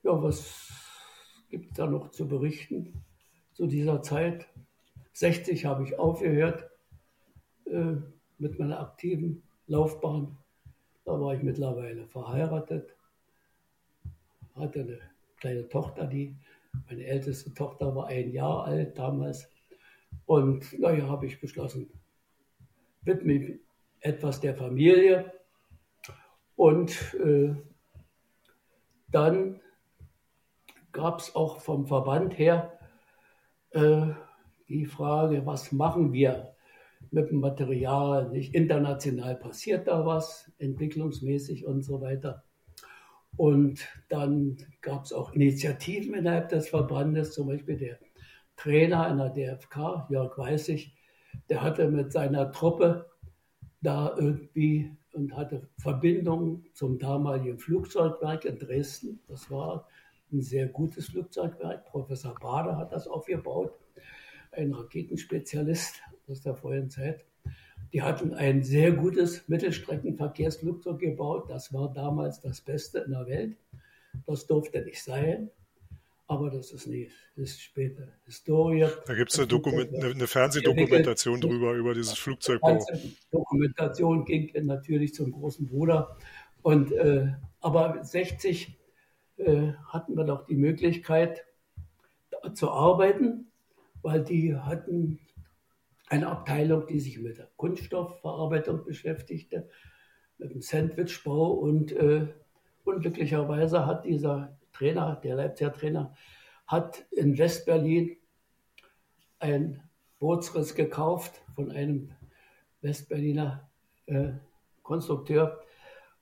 ja, 0.03 0.21
was 0.21 0.71
gibt 1.49 1.71
es 1.71 1.77
da 1.77 1.87
noch 1.87 2.11
zu 2.11 2.27
berichten 2.27 3.03
zu 3.53 3.67
dieser 3.67 4.01
Zeit? 4.01 4.47
60 5.13 5.65
habe 5.65 5.83
ich 5.83 5.97
aufgehört 5.97 6.69
äh, 7.65 7.95
mit 8.37 8.59
meiner 8.59 8.79
aktiven 8.79 9.43
Laufbahn. 9.67 10.37
Da 11.05 11.19
war 11.19 11.35
ich 11.35 11.43
mittlerweile 11.43 12.07
verheiratet, 12.07 12.95
hatte 14.55 14.81
eine 14.81 14.99
kleine 15.37 15.67
Tochter, 15.69 16.07
die 16.07 16.35
meine 16.87 17.05
älteste 17.05 17.53
Tochter 17.53 17.95
war 17.95 18.07
ein 18.07 18.31
Jahr 18.31 18.65
alt 18.65 18.97
damals. 18.97 19.49
Und 20.25 20.79
naja, 20.79 21.07
habe 21.07 21.27
ich 21.27 21.39
beschlossen, 21.39 21.89
widme 23.01 23.33
mich 23.33 23.59
etwas 23.99 24.39
der 24.39 24.55
Familie. 24.55 25.31
Und 26.55 27.13
äh, 27.15 27.55
dann 29.07 29.61
gab 30.93 31.19
es 31.19 31.35
auch 31.35 31.59
vom 31.59 31.85
Verband 31.85 32.37
her 32.37 32.79
äh, 33.71 34.07
die 34.69 34.85
Frage, 34.85 35.45
was 35.45 35.71
machen 35.71 36.13
wir 36.13 36.53
mit 37.11 37.29
dem 37.29 37.39
Material, 37.39 38.29
nicht 38.29 38.55
international 38.55 39.35
passiert 39.35 39.87
da 39.87 40.05
was, 40.05 40.51
entwicklungsmäßig 40.57 41.65
und 41.65 41.83
so 41.83 42.01
weiter. 42.01 42.43
Und 43.35 43.87
dann 44.09 44.57
gab 44.81 45.05
es 45.05 45.11
auch 45.11 45.33
Initiativen 45.33 46.13
innerhalb 46.13 46.49
des 46.49 46.69
Verbandes, 46.69 47.33
zum 47.33 47.47
Beispiel 47.47 47.77
der 47.77 47.99
Trainer 48.55 49.09
in 49.09 49.17
der 49.17 49.29
DFK, 49.29 50.07
Jörg 50.09 50.37
Weißig, 50.37 50.95
der 51.49 51.61
hatte 51.61 51.89
mit 51.89 52.11
seiner 52.11 52.51
Truppe 52.51 53.09
da 53.81 54.15
irgendwie 54.17 54.95
und 55.13 55.35
hatte 55.35 55.67
Verbindungen 55.77 56.65
zum 56.73 56.99
damaligen 56.99 57.57
Flugzeugwerk 57.57 58.45
in 58.45 58.57
Dresden. 58.59 59.19
Das 59.27 59.49
war 59.51 59.87
ein 60.33 60.41
sehr 60.41 60.67
gutes 60.67 61.07
Flugzeugwerk. 61.07 61.85
Professor 61.85 62.35
Bader 62.35 62.77
hat 62.77 62.91
das 62.91 63.07
aufgebaut, 63.07 63.73
ein 64.51 64.73
Raketenspezialist 64.73 66.01
aus 66.27 66.41
der 66.41 66.55
vorigen 66.55 66.89
Zeit. 66.89 67.23
Die 67.93 68.01
hatten 68.01 68.33
ein 68.33 68.63
sehr 68.63 68.91
gutes 68.91 69.47
Mittelstreckenverkehrsflugzeug 69.47 70.99
gebaut. 70.99 71.49
Das 71.49 71.71
war 71.73 71.93
damals 71.93 72.41
das 72.41 72.61
Beste 72.61 72.99
in 72.99 73.11
der 73.11 73.27
Welt. 73.27 73.57
Das 74.25 74.47
durfte 74.47 74.81
nicht 74.81 75.03
sein. 75.03 75.51
Aber 76.25 76.49
das 76.49 76.71
ist 76.71 76.87
nicht, 76.87 77.11
das 77.35 77.51
ist 77.51 77.61
später 77.61 78.07
Historie. 78.25 78.87
Da 79.05 79.13
gibt 79.13 79.31
es 79.31 79.39
eine, 79.39 79.53
eine, 79.53 80.11
eine 80.11 80.27
Fernsehdokumentation 80.27 81.41
drüber, 81.41 81.73
über 81.73 81.93
dieses 81.93 82.17
Flugzeugbau. 82.17 82.83
Die 82.93 83.15
Dokumentation 83.29 84.25
ging 84.25 84.49
natürlich 84.65 85.13
zum 85.13 85.31
großen 85.31 85.67
Bruder. 85.67 86.17
Und, 86.63 86.91
äh, 86.93 87.27
aber 87.59 88.03
60 88.03 88.75
äh, 89.45 89.73
hatten 89.87 90.15
wir 90.15 90.23
doch 90.23 90.45
die 90.45 90.55
Möglichkeit 90.55 91.45
zu 92.53 92.71
arbeiten, 92.71 93.51
weil 94.01 94.23
die 94.23 94.55
hatten 94.55 95.19
eine 96.07 96.27
Abteilung, 96.27 96.87
die 96.87 96.99
sich 96.99 97.19
mit 97.19 97.37
der 97.37 97.49
Kunststoffverarbeitung 97.55 98.83
beschäftigte, 98.83 99.69
mit 100.37 100.51
dem 100.51 100.61
Sandwichbau 100.61 101.51
und 101.53 101.91
äh, 101.91 102.27
unglücklicherweise 102.83 103.85
hat 103.85 104.05
dieser 104.05 104.57
Trainer, 104.73 105.15
der 105.23 105.35
Leipziger 105.35 105.73
Trainer, 105.73 106.15
hat 106.67 107.05
in 107.11 107.37
Westberlin 107.37 108.17
ein 109.39 109.81
Bootsriss 110.19 110.75
gekauft 110.75 111.41
von 111.55 111.71
einem 111.71 112.11
Westberliner 112.81 113.69
äh, 114.05 114.31
Konstrukteur 114.81 115.61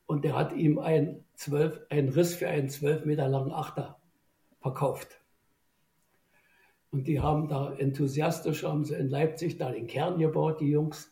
und 0.05 0.23
der 0.23 0.35
hat 0.35 0.53
ihm 0.53 0.79
ein, 0.79 1.23
12, 1.41 1.87
ein 1.89 2.09
Riss 2.09 2.35
für 2.35 2.47
einen 2.47 2.69
zwölf 2.69 3.03
Meter 3.03 3.27
langen 3.27 3.51
Achter 3.51 3.97
verkauft. 4.59 5.19
Und 6.91 7.07
die 7.07 7.19
haben 7.19 7.47
da 7.47 7.73
enthusiastisch, 7.73 8.63
haben 8.63 8.85
sie 8.85 8.93
in 8.93 9.09
Leipzig 9.09 9.57
da 9.57 9.71
den 9.71 9.87
Kern 9.87 10.19
gebaut, 10.19 10.61
die 10.61 10.69
Jungs, 10.69 11.11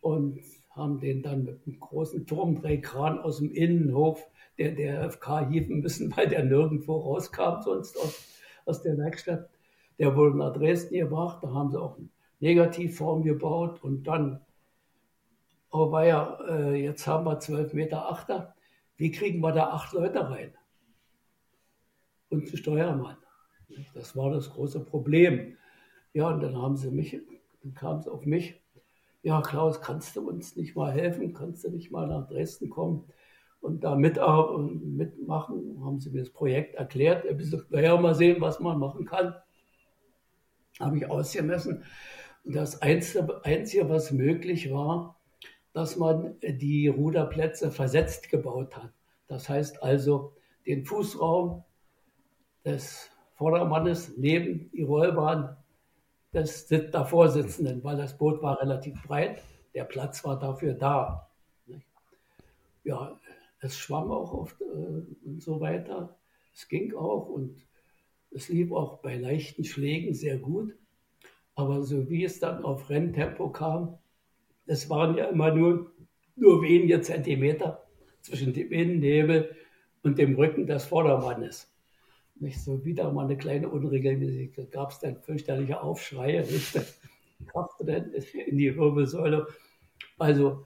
und 0.00 0.40
haben 0.70 0.98
den 0.98 1.22
dann 1.22 1.44
mit 1.44 1.60
einem 1.66 1.78
großen 1.78 2.26
Turmdrehkran 2.26 3.18
aus 3.18 3.36
dem 3.36 3.52
Innenhof 3.52 4.26
der, 4.56 4.72
der 4.72 5.10
FK 5.10 5.50
hieven 5.50 5.80
müssen, 5.80 6.10
weil 6.16 6.28
der 6.28 6.42
nirgendwo 6.42 6.96
rauskam, 6.96 7.60
sonst 7.62 7.98
aus, 7.98 8.24
aus 8.64 8.80
der 8.80 8.96
Werkstatt. 8.96 9.50
Der 9.98 10.16
wurde 10.16 10.38
nach 10.38 10.54
Dresden 10.54 10.94
gebracht, 10.94 11.42
da 11.42 11.52
haben 11.52 11.70
sie 11.70 11.78
auch 11.78 11.98
eine 11.98 12.08
Negativform 12.38 13.24
gebaut 13.24 13.84
und 13.84 14.04
dann, 14.04 14.40
oh 15.70 15.92
weia, 15.92 16.38
äh, 16.48 16.82
jetzt 16.82 17.06
haben 17.06 17.26
wir 17.26 17.38
12 17.38 17.74
Meter 17.74 18.10
Achter, 18.10 18.54
wie 19.00 19.10
kriegen 19.10 19.40
wir 19.40 19.52
da 19.52 19.70
acht 19.70 19.94
Leute 19.94 20.28
rein? 20.28 20.52
Und 22.28 22.46
einen 22.46 22.56
Steuermann. 22.56 23.16
Das 23.94 24.14
war 24.14 24.30
das 24.30 24.50
große 24.50 24.84
Problem. 24.84 25.56
Ja, 26.12 26.28
und 26.28 26.42
dann 26.42 26.60
haben 26.60 26.76
sie 26.76 26.90
mich, 26.90 27.18
dann 27.62 27.72
kam 27.72 27.96
es 27.96 28.06
auf 28.06 28.26
mich. 28.26 28.60
Ja, 29.22 29.40
Klaus, 29.40 29.80
kannst 29.80 30.16
du 30.16 30.28
uns 30.28 30.54
nicht 30.54 30.76
mal 30.76 30.92
helfen? 30.92 31.32
Kannst 31.32 31.64
du 31.64 31.70
nicht 31.70 31.90
mal 31.90 32.06
nach 32.08 32.28
Dresden 32.28 32.68
kommen 32.68 33.06
und 33.62 33.84
da 33.84 33.94
mit, 33.94 34.18
mitmachen? 34.18 35.82
Haben 35.82 36.00
sie 36.00 36.10
mir 36.10 36.20
das 36.20 36.30
Projekt 36.30 36.74
erklärt. 36.74 37.24
Habe 37.24 37.36
gesagt, 37.36 37.70
naja, 37.70 37.96
mal 37.96 38.14
sehen, 38.14 38.42
was 38.42 38.60
man 38.60 38.78
machen 38.78 39.06
kann. 39.06 39.34
Habe 40.78 40.98
ich 40.98 41.08
ausgemessen. 41.08 41.84
Und 42.44 42.54
das 42.54 42.82
Einzige, 42.82 43.88
was 43.88 44.12
möglich 44.12 44.70
war, 44.70 45.19
dass 45.72 45.96
man 45.96 46.36
die 46.42 46.88
Ruderplätze 46.88 47.70
versetzt 47.70 48.28
gebaut 48.28 48.76
hat. 48.76 48.92
Das 49.28 49.48
heißt 49.48 49.82
also, 49.82 50.34
den 50.66 50.84
Fußraum 50.84 51.64
des 52.64 53.10
Vordermannes 53.36 54.16
neben 54.16 54.70
die 54.72 54.82
Rollbahn 54.82 55.56
des 56.32 56.66
Davorsitzenden, 56.66 57.82
weil 57.82 57.96
das 57.96 58.16
Boot 58.16 58.42
war 58.42 58.60
relativ 58.60 59.02
breit, 59.02 59.42
der 59.74 59.84
Platz 59.84 60.24
war 60.24 60.38
dafür 60.38 60.74
da. 60.74 61.30
Ja, 62.84 63.18
es 63.60 63.76
schwamm 63.76 64.10
auch 64.10 64.32
oft 64.32 64.60
äh, 64.60 64.64
und 64.64 65.42
so 65.42 65.60
weiter. 65.60 66.16
Es 66.54 66.68
ging 66.68 66.94
auch 66.94 67.28
und 67.28 67.56
es 68.30 68.48
lief 68.48 68.72
auch 68.72 68.98
bei 68.98 69.16
leichten 69.16 69.64
Schlägen 69.64 70.14
sehr 70.14 70.38
gut. 70.38 70.74
Aber 71.54 71.82
so 71.82 72.08
wie 72.08 72.24
es 72.24 72.40
dann 72.40 72.64
auf 72.64 72.88
Renntempo 72.88 73.50
kam, 73.50 73.98
es 74.70 74.88
waren 74.88 75.16
ja 75.16 75.24
immer 75.24 75.52
nur, 75.52 75.90
nur 76.36 76.62
wenige 76.62 77.00
Zentimeter 77.00 77.84
zwischen 78.20 78.52
dem 78.54 78.70
Innennebel 78.70 79.56
und 80.04 80.16
dem 80.16 80.36
Rücken 80.36 80.68
des 80.68 80.84
Vordermannes. 80.84 81.74
Nicht 82.36 82.60
so 82.60 82.84
wieder 82.84 83.12
mal 83.12 83.24
eine 83.24 83.36
kleine 83.36 83.68
Unregelmäßigkeit. 83.68 84.70
Gab 84.70 84.92
es 84.92 85.00
dann 85.00 85.20
fürchterliche 85.22 85.82
Aufschreie, 85.82 86.42
nicht? 86.42 86.80
dann 87.84 88.12
in 88.46 88.58
die 88.58 88.76
Wirbelsäule. 88.76 89.48
Also, 90.18 90.64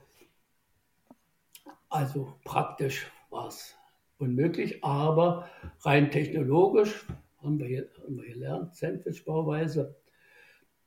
also 1.89 2.35
praktisch 2.43 3.07
war 3.31 3.47
es 3.47 3.75
unmöglich, 4.19 4.83
aber 4.83 5.49
rein 5.81 6.11
technologisch 6.11 7.07
haben 7.41 7.57
wir, 7.57 7.65
hier, 7.65 7.89
haben 8.03 8.17
wir 8.17 8.25
gelernt, 8.25 8.75
Sandwich-Bauweise. 8.75 9.95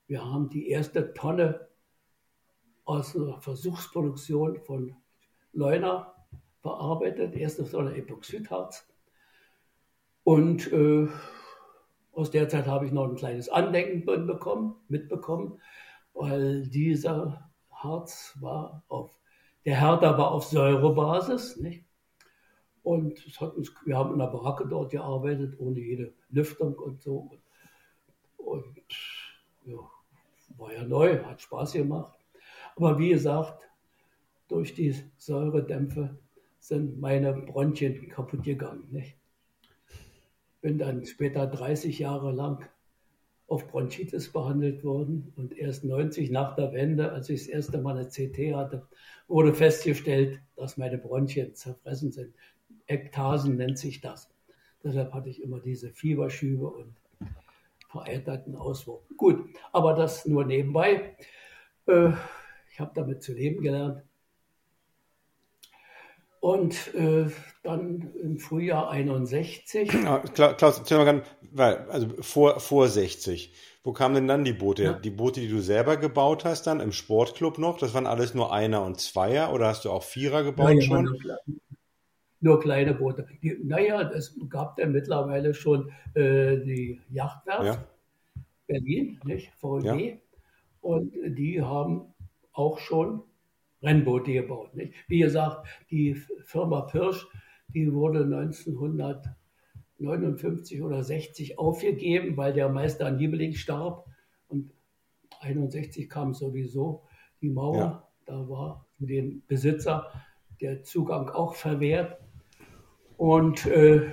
Wir 0.07 0.25
haben 0.25 0.49
die 0.51 0.69
erste 0.69 1.13
Tonne 1.15 1.68
aus 2.89 3.15
einer 3.15 3.39
Versuchsproduktion 3.39 4.57
von 4.57 4.97
Leuna 5.53 6.15
verarbeitet, 6.63 7.37
erste 7.37 7.69
Tonne 7.71 7.95
Epoxidharz. 7.95 8.89
Und 10.25 10.73
äh, 10.73 11.07
aus 12.13 12.31
der 12.31 12.49
Zeit 12.49 12.67
habe 12.67 12.87
ich 12.87 12.93
noch 12.93 13.05
ein 13.05 13.17
kleines 13.17 13.51
Andenken 13.51 14.07
bekommen, 14.27 14.77
mitbekommen, 14.89 15.61
weil 16.15 16.67
dieser 16.67 17.51
Harz 17.71 18.35
war 18.41 18.83
auf, 18.89 19.21
der 19.67 19.77
Härter 19.77 20.17
war 20.17 20.31
auf 20.31 20.45
Säurebasis, 20.45 21.59
nicht? 21.59 21.85
Und 22.83 23.23
uns, 23.43 23.75
wir 23.85 23.99
haben 23.99 24.15
in 24.15 24.19
der 24.19 24.29
Baracke 24.29 24.67
dort 24.67 24.93
gearbeitet, 24.93 25.57
ohne 25.59 25.79
jede 25.79 26.15
Lüftung 26.31 26.75
und 26.75 27.03
so. 27.03 27.29
Und, 28.39 28.47
und 28.47 28.75
ja, 29.67 29.77
war 30.57 30.73
ja 30.73 30.85
neu, 30.85 31.23
hat 31.23 31.43
Spaß 31.43 31.75
gemacht. 31.75 32.18
Aber 32.79 32.97
wie 32.97 33.09
gesagt, 33.09 33.69
durch 34.47 34.73
die 34.73 34.95
Säuredämpfe 35.17 36.17
sind 36.61 37.01
meine 37.01 37.33
Bronchien 37.33 38.09
kaputt 38.09 38.45
gegangen. 38.45 38.87
Nicht? 38.93 39.17
Bin 40.61 40.79
dann 40.79 41.05
später 41.05 41.49
30 41.49 41.99
Jahre 41.99 42.31
lang 42.31 42.65
auf 43.49 43.67
Bronchitis 43.67 44.31
behandelt 44.31 44.85
worden 44.85 45.33
und 45.35 45.59
erst 45.59 45.83
90 45.83 46.31
nach 46.31 46.55
der 46.55 46.73
Wende, 46.73 47.11
als 47.11 47.29
ich 47.31 47.41
das 47.41 47.49
erste 47.49 47.79
Mal 47.79 47.97
eine 47.97 48.09
CT 48.09 48.55
hatte, 48.55 48.87
wurde 49.27 49.55
festgestellt, 49.55 50.41
dass 50.55 50.77
meine 50.77 50.99
Bronchien 50.99 51.57
zerfressen 51.57 52.13
sind. 52.13 52.33
Ektasen 52.87 53.57
nennt 53.57 53.79
sich 53.79 54.01
das. 54.01 54.31
Deshalb 54.85 55.13
hatte 55.13 55.31
ich 55.31 55.43
immer 55.43 55.59
diese 55.59 55.91
Fieberschübe 55.91 56.69
und 56.69 56.95
vereiterten 57.89 58.55
Auswurf. 58.55 59.03
Gut, 59.17 59.49
aber 59.73 59.95
das 59.95 60.27
nur 60.27 60.45
nebenbei. 60.45 61.17
Äh, 61.87 62.13
ich 62.79 62.81
habe 62.81 62.93
damit 62.95 63.25
zu 63.25 63.33
leben 63.33 63.61
gelernt. 63.61 64.05
Und 66.39 66.95
äh, 66.95 67.27
dann 67.65 68.13
im 68.23 68.39
Frühjahr 68.39 68.89
61. 68.89 69.93
Ja, 69.93 70.21
Klaus, 70.21 70.81
weil, 71.51 71.77
also 71.91 72.07
vor, 72.21 72.61
vor 72.61 72.87
60. 72.87 73.53
Wo 73.83 73.93
kamen 73.93 74.15
denn 74.15 74.29
dann 74.29 74.45
die 74.45 74.53
Boote? 74.53 74.85
Ja. 74.85 74.93
Die 74.93 75.11
Boote, 75.11 75.41
die 75.41 75.49
du 75.49 75.59
selber 75.59 75.97
gebaut 75.97 76.45
hast, 76.45 76.69
dann 76.69 76.79
im 76.79 76.93
Sportclub 76.93 77.59
noch? 77.59 77.79
Das 77.79 77.95
waren 77.95 78.07
alles 78.07 78.35
nur 78.35 78.53
Einer 78.53 78.85
und 78.85 79.01
Zweier 79.01 79.53
oder 79.53 79.67
hast 79.67 79.85
du 79.85 79.91
auch 79.91 80.05
Vierer 80.05 80.45
gebaut 80.45 80.75
ja, 80.75 80.81
schon? 80.81 81.05
Nur, 81.07 81.39
nur, 82.39 82.61
kleine 82.61 82.95
Boote. 82.95 83.27
Die, 83.43 83.59
naja, 83.61 84.09
es 84.13 84.37
gab 84.49 84.77
dann 84.77 84.93
mittlerweile 84.93 85.53
schon 85.53 85.91
äh, 86.15 86.59
die 86.59 87.01
Yachtwerft 87.11 87.89
Berlin, 88.69 89.19
nicht? 89.25 89.51
VW. 89.59 90.19
Und 90.81 91.13
die 91.27 91.61
haben 91.61 92.15
auch 92.59 92.79
schon 92.79 93.23
Rennboote 93.83 94.33
gebaut. 94.33 94.75
Nicht? 94.75 94.95
Wie 95.07 95.19
gesagt, 95.21 95.69
die 95.91 96.17
Firma 96.45 96.81
Pirsch, 96.83 97.27
die 97.69 97.91
wurde 97.93 98.25
1959 98.25 100.83
oder 100.83 101.05
60 101.05 101.59
aufgegeben, 101.59 102.37
weil 102.37 102.53
der 102.53 102.69
Meister 102.69 103.11
Niebeling 103.11 103.55
starb. 103.55 104.07
Und 104.49 104.71
61 105.41 106.11
kam 106.11 106.35
sowieso 106.35 107.05
die 107.41 107.51
Mauer. 107.51 107.77
Ja. 107.77 108.09
Da 108.27 108.49
war 108.49 108.87
für 108.99 109.07
den 109.07 109.45
Besitzer 109.47 110.11
der 110.61 110.83
Zugang 110.83 111.31
auch 111.31 111.55
verwehrt. 111.55 112.19
Und 113.17 113.65
äh, 113.67 114.13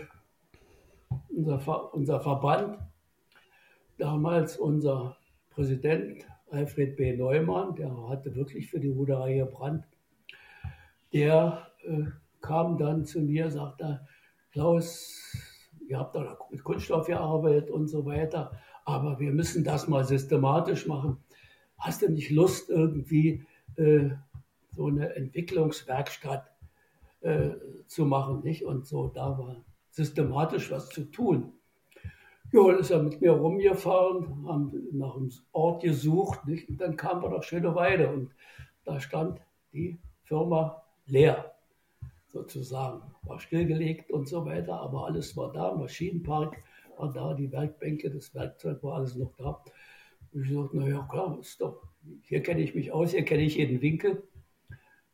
unser, 1.30 1.60
Ver 1.60 1.92
unser 1.94 2.20
Verband, 2.20 2.78
damals 3.98 4.58
unser 4.58 5.18
Präsident 5.50 6.28
Alfred 6.52 6.96
B. 6.96 7.16
Neumann, 7.16 7.76
der 7.76 7.92
hatte 8.10 8.36
wirklich 8.36 8.70
für 8.70 8.80
die 8.80 8.90
Ruderei 8.90 9.36
gebrannt, 9.36 9.86
der 11.14 11.68
äh, 11.84 12.06
kam 12.42 12.78
dann 12.78 13.06
zu 13.06 13.22
mir, 13.22 13.50
sagte, 13.50 14.08
Klaus, 14.52 15.36
ihr 15.88 16.00
habt 16.00 16.16
da 16.16 16.38
mit 16.50 16.64
Kunststoff 16.64 17.08
gearbeitet 17.08 17.70
und 17.70 17.88
so 17.88 18.06
weiter, 18.06 18.52
aber 18.86 19.20
wir 19.20 19.32
müssen 19.32 19.64
das 19.64 19.88
mal 19.88 20.06
systematisch 20.06 20.88
machen. 20.88 21.18
Hast 21.78 22.02
du 22.02 22.10
nicht 22.10 22.30
Lust, 22.30 22.70
irgendwie 22.70 23.46
äh, 23.76 24.10
so 24.72 24.88
eine 24.88 25.16
Entwicklungswerkstatt 25.16 26.52
äh, 27.22 27.52
zu 27.88 28.06
machen? 28.06 28.42
Nicht? 28.44 28.64
Und 28.66 28.86
so, 28.86 29.08
da 29.08 29.38
war 29.38 29.64
systematisch 29.90 30.72
was 30.72 30.90
zu 30.90 31.10
tun. 31.12 31.54
Ja, 32.52 32.68
dann 32.68 32.80
ist 32.80 32.92
er 32.92 33.04
mit 33.04 33.22
mir 33.22 33.32
rumgefahren, 33.32 34.48
haben 34.48 34.72
nach 34.92 35.16
einem 35.16 35.32
Ort 35.52 35.84
gesucht. 35.84 36.46
Nicht? 36.46 36.70
Und 36.70 36.80
dann 36.80 36.96
kamen 36.96 37.22
wir 37.22 37.30
nach 37.30 37.44
Schöneweide 37.44 38.10
und 38.10 38.32
da 38.86 39.00
stand 39.00 39.42
die 39.74 39.98
Firma 40.24 40.84
leer, 41.08 41.54
sozusagen. 42.28 43.02
War 43.24 43.40
stillgelegt 43.40 44.12
und 44.12 44.28
so 44.28 44.46
weiter, 44.46 44.80
aber 44.80 45.08
alles 45.08 45.36
war 45.36 45.52
da. 45.52 45.74
Maschinenpark 45.74 46.58
war 46.98 47.12
da, 47.12 47.34
die 47.34 47.52
Werkbänke, 47.52 48.10
das 48.10 48.34
Werkzeug 48.34 48.82
war 48.84 48.98
alles 48.98 49.16
noch 49.16 49.34
da. 49.38 49.64
Und 50.32 50.44
ich 50.44 50.54
sagte, 50.54 50.78
naja, 50.78 51.08
klar, 51.10 51.38
ist 51.40 51.60
doch, 51.60 51.82
hier 52.22 52.44
kenne 52.44 52.62
ich 52.62 52.76
mich 52.76 52.92
aus, 52.92 53.12
hier 53.12 53.26
kenne 53.26 53.44
ich 53.44 53.56
jeden 53.56 53.82
Winkel, 53.82 54.24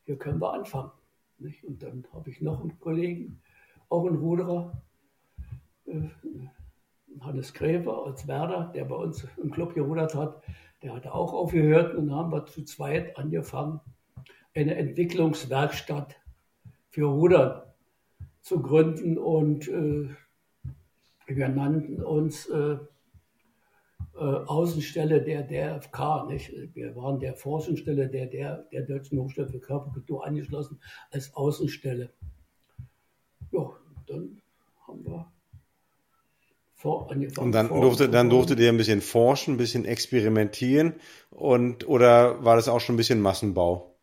hier 0.03 0.17
können 0.17 0.41
wir 0.41 0.53
anfangen. 0.53 0.91
Nicht? 1.39 1.63
Und 1.63 1.81
dann 1.81 2.05
habe 2.13 2.29
ich 2.29 2.41
noch 2.41 2.61
einen 2.61 2.79
Kollegen, 2.79 3.41
auch 3.89 4.05
einen 4.05 4.17
Ruderer, 4.17 4.81
äh, 5.85 6.09
Hannes 7.19 7.53
Gräfer 7.53 8.05
als 8.05 8.27
Werder, 8.27 8.71
der 8.73 8.85
bei 8.85 8.95
uns 8.95 9.27
im 9.37 9.51
Club 9.51 9.73
gerudert 9.73 10.15
hat, 10.15 10.41
der 10.81 10.95
hatte 10.95 11.13
auch 11.13 11.33
aufgehört 11.33 11.95
und 11.95 12.07
dann 12.07 12.15
haben 12.15 12.31
wir 12.31 12.45
zu 12.45 12.63
zweit 12.63 13.17
angefangen, 13.17 13.79
eine 14.55 14.75
Entwicklungswerkstatt 14.75 16.15
für 16.89 17.05
Rudern 17.05 17.61
zu 18.41 18.61
gründen 18.61 19.17
und 19.17 19.67
äh, 19.67 20.09
wir 21.27 21.47
nannten 21.47 22.01
uns 22.03 22.47
äh, 22.47 22.77
äh, 24.15 24.19
Außenstelle 24.19 25.21
der 25.21 25.43
DFK. 25.43 26.27
Nicht? 26.27 26.51
Wir 26.75 26.95
waren 26.95 27.19
der 27.19 27.35
Forschungsstelle 27.35 28.09
der, 28.09 28.25
der, 28.25 28.57
der 28.71 28.81
Deutschen 28.81 29.19
Hochschule 29.19 29.47
für 29.47 29.59
Körperkultur 29.59 30.25
angeschlossen 30.25 30.79
als 31.11 31.33
Außenstelle. 31.33 32.11
Ja, 33.51 33.71
dann 34.07 34.41
haben 34.87 35.05
wir 35.05 35.30
vor, 36.81 37.11
und 37.37 37.51
dann 37.51 37.67
durfte, 37.67 38.09
dann 38.09 38.31
durfte 38.31 38.55
der 38.55 38.71
ein 38.71 38.77
bisschen 38.77 39.01
forschen, 39.01 39.53
ein 39.53 39.57
bisschen 39.57 39.85
experimentieren 39.85 40.95
und 41.29 41.87
oder 41.87 42.43
war 42.43 42.55
das 42.55 42.67
auch 42.67 42.79
schon 42.79 42.95
ein 42.95 42.97
bisschen 42.97 43.21
Massenbau? 43.21 43.95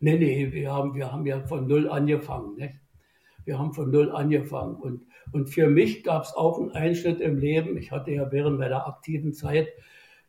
Nee, 0.00 0.18
nee, 0.18 0.52
wir 0.52 0.72
haben, 0.72 0.96
wir 0.96 1.12
haben 1.12 1.24
ja 1.24 1.40
von 1.46 1.68
null 1.68 1.88
angefangen. 1.88 2.56
Nicht? 2.56 2.74
Wir 3.44 3.60
haben 3.60 3.72
von 3.72 3.92
null 3.92 4.10
angefangen. 4.10 4.74
Und, 4.74 5.06
und 5.30 5.48
für 5.48 5.68
mich 5.68 6.02
gab 6.02 6.24
es 6.24 6.34
auch 6.34 6.58
einen 6.58 6.72
Einschnitt 6.72 7.20
im 7.20 7.38
Leben. 7.38 7.76
Ich 7.76 7.92
hatte 7.92 8.10
ja 8.10 8.32
während 8.32 8.58
meiner 8.58 8.86
aktiven 8.88 9.32
Zeit, 9.32 9.68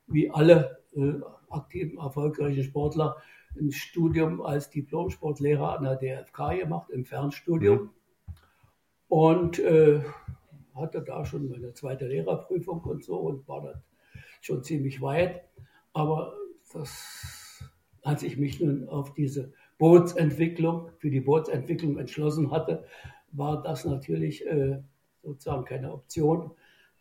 wie 0.06 0.30
alle 0.30 0.78
äh, 0.96 1.14
aktiven, 1.50 1.98
erfolgreichen 1.98 2.64
Sportler, 2.64 3.18
ein 3.60 3.72
Studium 3.72 4.42
als 4.42 4.70
Diplom-Sportlehrer 4.70 5.80
an 5.80 5.84
der 5.84 5.96
DFK 5.96 6.60
gemacht, 6.60 6.92
im 6.92 7.06
Fernstudium. 7.06 7.80
Mhm. 7.80 7.90
Und 9.08 9.60
äh, 9.60 10.02
hatte 10.78 11.02
da 11.02 11.26
schon 11.26 11.50
meine 11.50 11.74
zweite 11.74 12.08
Lehrerprüfung 12.08 12.82
und 12.82 13.04
so 13.04 13.18
und 13.18 13.48
war 13.48 13.62
dann 13.62 13.82
schon 14.42 14.64
ziemlich 14.64 15.02
weit. 15.02 15.44
Aber 15.94 16.34
das, 16.74 17.64
als 18.04 18.24
ich 18.24 18.38
mich 18.38 18.60
nun 18.60 18.88
auf 18.90 19.14
diese 19.14 19.54
Bootsentwicklung, 19.78 20.90
für 20.98 21.10
die 21.10 21.22
Bootsentwicklung 21.22 21.98
entschlossen 21.98 22.52
hatte, 22.52 22.86
war 23.32 23.62
das 23.62 23.86
natürlich 23.86 24.46
äh, 24.48 24.80
sozusagen 25.24 25.66
keine 25.66 25.94
Option. 25.94 26.52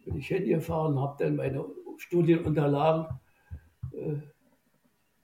Bin 0.04 0.16
ich 0.16 0.28
hingefahren, 0.28 1.00
habe 1.00 1.16
dann 1.24 1.36
meine 1.36 1.64
Studienunterlagen 1.98 3.18
äh, 3.92 4.16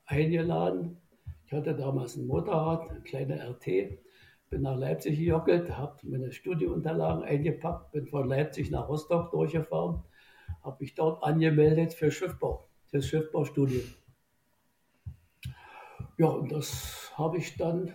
eingeladen. 0.06 0.96
Ich 1.46 1.52
hatte 1.52 1.74
damals 1.74 2.16
ein 2.16 2.26
Motorrad, 2.26 2.90
eine 2.90 3.00
kleine 3.00 3.36
RT 3.36 3.98
bin 4.52 4.60
nach 4.60 4.76
Leipzig 4.76 5.18
gejockelt, 5.18 5.78
habe 5.78 5.96
meine 6.02 6.30
Studienunterlagen 6.30 7.24
eingepackt, 7.24 7.90
bin 7.92 8.06
von 8.06 8.28
Leipzig 8.28 8.70
nach 8.70 8.86
Rostock 8.86 9.30
durchgefahren, 9.30 10.02
habe 10.62 10.76
mich 10.80 10.94
dort 10.94 11.24
angemeldet 11.24 11.94
für 11.94 12.10
Schiffbau, 12.10 12.68
für 12.84 12.98
das 12.98 13.06
Schiffbaustudium. 13.06 13.84
Ja, 16.18 16.26
und 16.26 16.52
das 16.52 17.10
habe 17.16 17.38
ich 17.38 17.56
dann 17.56 17.94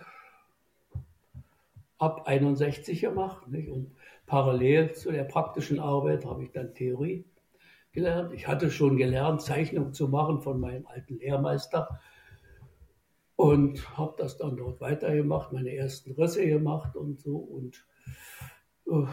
ab 1.98 2.26
61 2.26 3.02
gemacht. 3.02 3.46
Nicht? 3.46 3.70
Und 3.70 3.94
parallel 4.26 4.92
zu 4.94 5.12
der 5.12 5.24
praktischen 5.24 5.78
Arbeit 5.78 6.24
habe 6.24 6.42
ich 6.42 6.50
dann 6.50 6.74
Theorie 6.74 7.24
gelernt. 7.92 8.32
Ich 8.32 8.48
hatte 8.48 8.72
schon 8.72 8.96
gelernt, 8.96 9.42
Zeichnung 9.42 9.92
zu 9.92 10.08
machen 10.08 10.40
von 10.40 10.58
meinem 10.58 10.86
alten 10.86 11.20
Lehrmeister 11.20 12.00
und 13.38 13.96
habe 13.96 14.16
das 14.18 14.36
dann 14.36 14.56
dort 14.56 14.80
weitergemacht, 14.80 15.52
meine 15.52 15.72
ersten 15.72 16.10
Risse 16.10 16.44
gemacht 16.44 16.96
und 16.96 17.20
so 17.20 17.36
und 17.36 17.86
äh, 18.88 19.06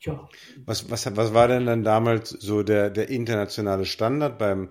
tja. 0.00 0.28
Was, 0.66 0.88
was, 0.88 1.16
was 1.16 1.34
war 1.34 1.48
denn 1.48 1.66
dann 1.66 1.82
damals 1.82 2.30
so 2.30 2.62
der, 2.62 2.90
der 2.90 3.08
internationale 3.08 3.86
Standard 3.86 4.38
beim, 4.38 4.70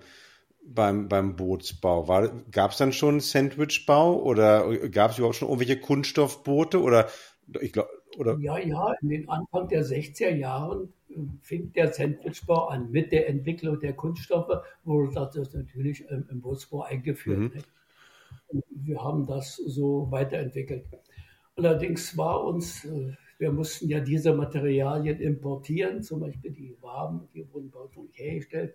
beim, 0.64 1.08
beim 1.08 1.36
Bootsbau? 1.36 2.06
Gab 2.50 2.70
es 2.70 2.78
dann 2.78 2.94
schon 2.94 3.20
Sandwichbau 3.20 4.22
oder 4.22 4.78
gab 4.88 5.10
es 5.10 5.18
überhaupt 5.18 5.36
schon 5.36 5.48
irgendwelche 5.48 5.78
Kunststoffboote 5.78 6.80
oder 6.80 7.08
ich 7.60 7.74
glaube 7.74 7.90
oder? 8.16 8.38
Ja, 8.40 8.58
ja, 8.58 8.94
in 9.02 9.10
den 9.10 9.28
Anfang 9.28 9.68
der 9.68 9.84
60er 9.84 10.34
Jahren 10.34 10.90
äh, 11.10 11.16
fing 11.42 11.70
der 11.74 11.92
Sandwichbau 11.92 12.68
an. 12.68 12.90
Mit 12.90 13.12
der 13.12 13.28
Entwicklung 13.28 13.78
der 13.78 13.92
Kunststoffe 13.92 14.64
wurde 14.84 15.12
das 15.12 15.52
natürlich 15.52 16.06
im 16.08 16.40
Bootsbau 16.40 16.84
eingeführt. 16.84 17.38
Mhm 17.38 17.62
wir 18.70 19.02
haben 19.02 19.26
das 19.26 19.56
so 19.56 20.10
weiterentwickelt. 20.10 20.84
Allerdings 21.56 22.16
war 22.16 22.44
uns, 22.44 22.84
äh, 22.84 23.12
wir 23.38 23.52
mussten 23.52 23.88
ja 23.88 24.00
diese 24.00 24.34
Materialien 24.34 25.20
importieren, 25.20 26.02
zum 26.02 26.20
Beispiel 26.20 26.52
die 26.52 26.76
Waben, 26.80 27.28
die 27.34 27.46
wurden 27.52 27.70
bei 27.70 27.80
uns 27.80 27.96
nicht 27.96 28.18
hergestellt. 28.18 28.74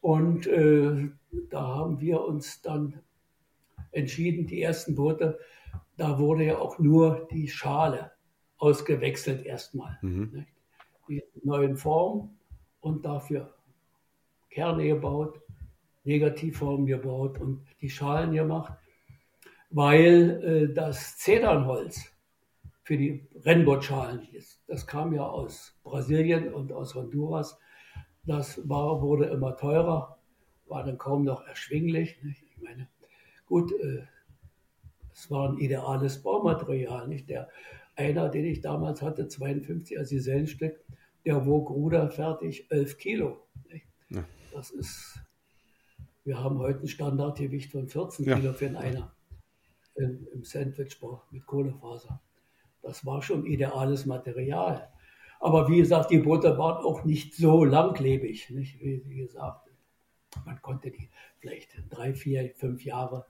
Und 0.00 0.46
äh, 0.46 1.08
da 1.50 1.66
haben 1.66 2.00
wir 2.00 2.22
uns 2.22 2.60
dann 2.62 3.00
entschieden, 3.92 4.46
die 4.46 4.62
ersten 4.62 4.94
Boote, 4.94 5.38
da 5.96 6.18
wurde 6.18 6.44
ja 6.44 6.58
auch 6.58 6.78
nur 6.78 7.28
die 7.30 7.48
Schale 7.48 8.10
ausgewechselt 8.58 9.46
erstmal. 9.46 9.98
Mhm. 10.02 10.46
Die 11.08 11.22
neuen 11.44 11.76
Formen 11.76 12.36
und 12.80 13.04
dafür 13.04 13.54
Kerne 14.50 14.86
gebaut, 14.86 15.40
Negativformen 16.04 16.86
gebaut 16.86 17.40
und 17.40 17.64
die 17.80 17.90
Schalen 17.90 18.32
gemacht 18.32 18.72
weil 19.72 20.68
äh, 20.70 20.74
das 20.74 21.16
Zedernholz 21.16 22.12
für 22.84 22.96
die 22.96 23.26
Rennbootschalen, 23.44 24.28
das 24.66 24.86
kam 24.86 25.14
ja 25.14 25.26
aus 25.26 25.78
Brasilien 25.82 26.52
und 26.52 26.72
aus 26.72 26.94
Honduras, 26.94 27.58
das 28.24 28.68
war, 28.68 29.00
wurde 29.00 29.26
immer 29.26 29.56
teurer, 29.56 30.18
war 30.68 30.84
dann 30.84 30.98
kaum 30.98 31.24
noch 31.24 31.44
erschwinglich. 31.46 32.22
Nicht? 32.22 32.42
Ich 32.42 32.62
meine, 32.62 32.88
gut, 33.46 33.72
äh, 33.72 34.02
es 35.12 35.30
war 35.30 35.48
ein 35.48 35.58
ideales 35.58 36.22
Baumaterial. 36.22 37.08
Nicht? 37.08 37.28
Der, 37.30 37.48
einer, 37.96 38.28
den 38.28 38.44
ich 38.44 38.60
damals 38.60 39.02
hatte, 39.02 39.26
52 39.26 39.98
als 39.98 40.10
Gesellenstück, 40.10 40.84
der 41.24 41.46
wog 41.46 41.70
ruderfertig 41.70 42.70
11 42.70 42.98
Kilo. 42.98 43.46
Ja. 44.10 44.24
Das 44.52 44.70
ist, 44.70 45.18
wir 46.24 46.42
haben 46.42 46.58
heute 46.58 46.80
ein 46.80 46.88
Standardgewicht 46.88 47.72
von 47.72 47.88
14 47.88 48.26
ja. 48.26 48.36
Kilo 48.36 48.52
für 48.52 48.66
einen 48.66 48.76
Einer 48.76 49.12
im, 49.94 50.26
im 50.32 50.44
Sandwichbau 50.44 51.22
mit 51.30 51.46
Kohlefaser. 51.46 52.20
Das 52.82 53.06
war 53.06 53.22
schon 53.22 53.46
ideales 53.46 54.06
Material. 54.06 54.88
Aber 55.40 55.68
wie 55.68 55.78
gesagt, 55.78 56.10
die 56.10 56.18
Boote 56.18 56.56
waren 56.58 56.84
auch 56.84 57.04
nicht 57.04 57.34
so 57.34 57.64
langlebig. 57.64 58.50
Nicht? 58.50 58.80
Wie, 58.80 59.02
wie 59.06 59.16
gesagt, 59.16 59.68
man 60.44 60.60
konnte 60.62 60.90
die 60.90 61.10
vielleicht 61.38 61.70
drei, 61.90 62.14
vier, 62.14 62.52
fünf 62.54 62.84
Jahre 62.84 63.26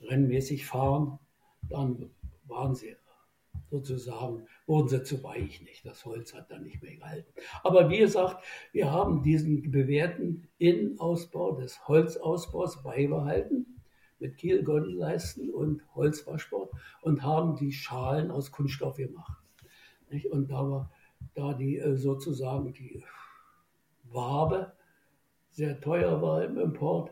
rennmäßig 0.00 0.66
fahren. 0.66 1.18
Dann 1.62 2.10
waren 2.44 2.74
sie 2.74 2.96
sozusagen, 3.70 4.46
wurden 4.66 4.88
sie 4.88 5.02
zu 5.02 5.22
weich. 5.22 5.62
Nicht? 5.62 5.84
Das 5.84 6.04
Holz 6.04 6.34
hat 6.34 6.50
dann 6.50 6.62
nicht 6.62 6.82
mehr 6.82 6.96
gehalten. 6.96 7.32
Aber 7.62 7.90
wie 7.90 7.98
gesagt, 7.98 8.44
wir 8.72 8.90
haben 8.90 9.22
diesen 9.22 9.70
bewährten 9.70 10.48
Innenausbau 10.58 11.52
des 11.52 11.86
Holzausbaus 11.88 12.82
beibehalten 12.82 13.75
mit 14.18 14.38
Kielgondelleisten 14.38 15.50
und 15.50 15.82
Holzwaschbord 15.94 16.70
und 17.02 17.22
haben 17.22 17.56
die 17.56 17.72
Schalen 17.72 18.30
aus 18.30 18.50
Kunststoff 18.52 18.96
gemacht. 18.96 19.42
Nicht? 20.10 20.26
Und 20.26 20.50
da 20.50 20.70
war 20.70 20.90
da 21.34 21.52
die 21.52 21.78
äh, 21.78 21.96
sozusagen 21.96 22.72
die 22.72 23.04
Wabe 24.04 24.72
sehr 25.50 25.80
teuer 25.80 26.20
war 26.20 26.44
im 26.44 26.58
Import, 26.58 27.10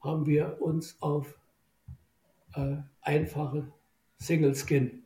haben 0.00 0.26
wir 0.26 0.60
uns 0.60 1.00
auf 1.00 1.38
äh, 2.54 2.76
einfache 3.00 3.72
Single 4.18 4.54
Skin 4.54 5.02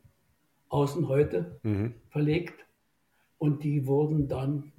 Außenhäute 0.69 1.61
mhm. 1.63 1.95
verlegt 2.09 2.65
und 3.39 3.63
die 3.63 3.87
wurden 3.87 4.27
dann 4.27 4.73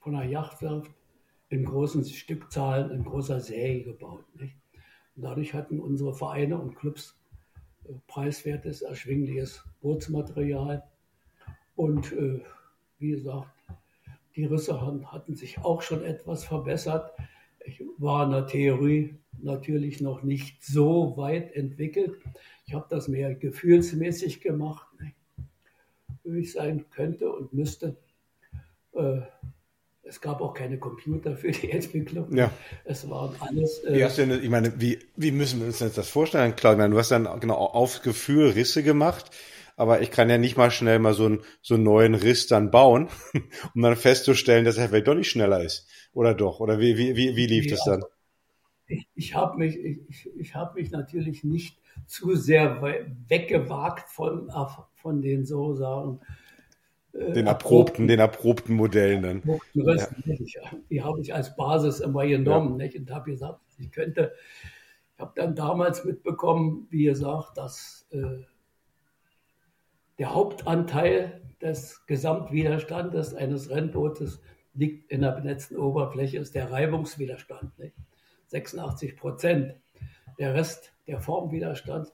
von 0.00 0.12
der 0.14 0.24
Yachtwerft 0.24 0.90
in 1.48 1.64
großen 1.64 2.04
Stückzahlen 2.04 2.90
in 2.90 3.04
großer 3.04 3.40
Serie 3.40 3.84
gebaut. 3.84 4.24
Nicht? 4.34 4.56
Dadurch 5.22 5.54
hatten 5.54 5.80
unsere 5.80 6.14
Vereine 6.14 6.58
und 6.58 6.76
Clubs 6.76 7.16
äh, 7.84 7.92
preiswertes, 8.06 8.82
erschwingliches 8.82 9.64
Bootsmaterial. 9.80 10.82
Und 11.76 12.12
äh, 12.12 12.40
wie 12.98 13.10
gesagt, 13.10 13.50
die 14.36 14.44
Risse 14.44 14.80
hatten 14.80 15.34
sich 15.34 15.58
auch 15.58 15.82
schon 15.82 16.04
etwas 16.04 16.44
verbessert. 16.44 17.12
Ich 17.64 17.82
war 17.98 18.24
in 18.24 18.30
der 18.30 18.46
Theorie 18.46 19.14
natürlich 19.40 20.00
noch 20.00 20.22
nicht 20.22 20.64
so 20.64 21.16
weit 21.16 21.52
entwickelt. 21.54 22.18
Ich 22.66 22.74
habe 22.74 22.86
das 22.88 23.08
mehr 23.08 23.34
gefühlsmäßig 23.34 24.40
gemacht, 24.40 24.86
ne? 25.00 25.12
wie 26.24 26.40
ich 26.40 26.52
sein 26.52 26.84
könnte 26.90 27.32
und 27.32 27.52
müsste. 27.52 27.96
Äh, 28.92 29.22
es 30.08 30.20
gab 30.20 30.40
auch 30.40 30.54
keine 30.54 30.78
Computer 30.78 31.36
für 31.36 31.50
die 31.50 31.70
Entwicklung. 31.70 32.34
Ja. 32.34 32.50
Es 32.84 33.08
waren 33.08 33.36
alles. 33.40 33.78
Äh, 33.84 34.08
denn, 34.16 34.42
ich 34.42 34.48
meine, 34.48 34.80
wie, 34.80 34.98
wie 35.16 35.30
müssen 35.30 35.60
wir 35.60 35.66
uns 35.66 35.80
jetzt 35.80 35.98
das 35.98 36.08
vorstellen, 36.08 36.56
Claudia? 36.56 36.88
Du 36.88 36.98
hast 36.98 37.10
dann 37.10 37.28
genau 37.40 37.56
auf 37.56 38.02
Gefühl 38.02 38.50
Risse 38.50 38.82
gemacht, 38.82 39.30
aber 39.76 40.00
ich 40.00 40.10
kann 40.10 40.30
ja 40.30 40.38
nicht 40.38 40.56
mal 40.56 40.70
schnell 40.70 40.98
mal 40.98 41.14
so 41.14 41.26
einen, 41.26 41.40
so 41.62 41.74
einen 41.74 41.84
neuen 41.84 42.14
Riss 42.14 42.46
dann 42.46 42.70
bauen, 42.70 43.08
um 43.74 43.82
dann 43.82 43.96
festzustellen, 43.96 44.64
dass 44.64 44.78
er 44.78 44.88
vielleicht 44.88 45.06
doch 45.06 45.14
nicht 45.14 45.30
schneller 45.30 45.62
ist. 45.62 45.86
Oder 46.12 46.34
doch? 46.34 46.60
Oder 46.60 46.80
wie, 46.80 46.96
wie, 46.96 47.14
wie, 47.16 47.36
wie 47.36 47.46
lief 47.46 47.66
ja, 47.66 47.72
das 47.72 47.84
dann? 47.84 48.04
Ich, 48.86 49.06
ich 49.14 49.34
habe 49.34 49.58
mich, 49.58 49.76
ich, 49.76 50.30
ich 50.38 50.54
hab 50.54 50.74
mich 50.74 50.90
natürlich 50.90 51.44
nicht 51.44 51.78
zu 52.06 52.34
sehr 52.34 52.80
weggewagt 53.28 54.08
von, 54.08 54.50
von 54.94 55.20
den 55.20 55.44
so 55.44 55.74
sagen 55.74 56.20
äh, 56.22 56.37
den 57.18 57.46
erprobten, 57.46 58.06
den 58.06 58.20
erprobten 58.20 58.74
Modellen 58.74 59.22
dann. 59.22 59.42
Ja. 59.74 60.62
Die 60.90 61.02
habe 61.02 61.20
ich 61.20 61.34
als 61.34 61.56
Basis 61.56 62.00
immer 62.00 62.26
genommen 62.26 62.78
ja. 62.78 62.86
nicht? 62.86 62.96
und 62.98 63.10
habe 63.10 63.30
gesagt, 63.30 63.60
ich 63.78 63.90
könnte, 63.90 64.32
ich 65.14 65.20
habe 65.20 65.32
dann 65.34 65.54
damals 65.54 66.04
mitbekommen, 66.04 66.86
wie 66.90 67.04
gesagt, 67.04 67.56
dass 67.58 68.06
äh, 68.10 68.44
der 70.18 70.34
Hauptanteil 70.34 71.42
des 71.60 72.06
Gesamtwiderstandes 72.06 73.34
eines 73.34 73.70
Rennbootes 73.70 74.40
liegt 74.74 75.10
in 75.10 75.22
der 75.22 75.32
benetzten 75.32 75.76
Oberfläche, 75.76 76.38
ist 76.38 76.54
der 76.54 76.70
Reibungswiderstand. 76.70 77.78
Nicht? 77.78 77.94
86 78.46 79.16
Prozent. 79.16 79.74
Der 80.38 80.54
Rest, 80.54 80.92
der 81.08 81.20
Formwiderstand, 81.20 82.12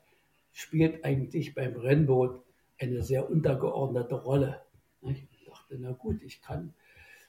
spielt 0.53 1.05
eigentlich 1.05 1.55
beim 1.55 1.77
Rennboot 1.77 2.43
eine 2.81 3.03
sehr 3.03 3.31
untergeordnete 3.31 4.15
Rolle. 4.15 4.61
Ich 5.11 5.45
dachte, 5.47 5.77
na 5.79 5.93
gut, 5.93 6.23
ich 6.23 6.41
kann 6.41 6.75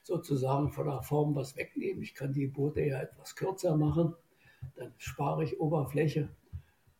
sozusagen 0.02 0.70
von 0.70 0.86
der 0.86 1.02
Form 1.02 1.34
was 1.34 1.56
wegnehmen. 1.56 2.02
Ich 2.02 2.14
kann 2.14 2.32
die 2.32 2.46
Boote 2.46 2.82
ja 2.82 3.00
etwas 3.00 3.34
kürzer 3.34 3.76
machen. 3.76 4.14
Dann 4.76 4.94
spare 4.98 5.44
ich 5.44 5.60
Oberfläche. 5.60 6.28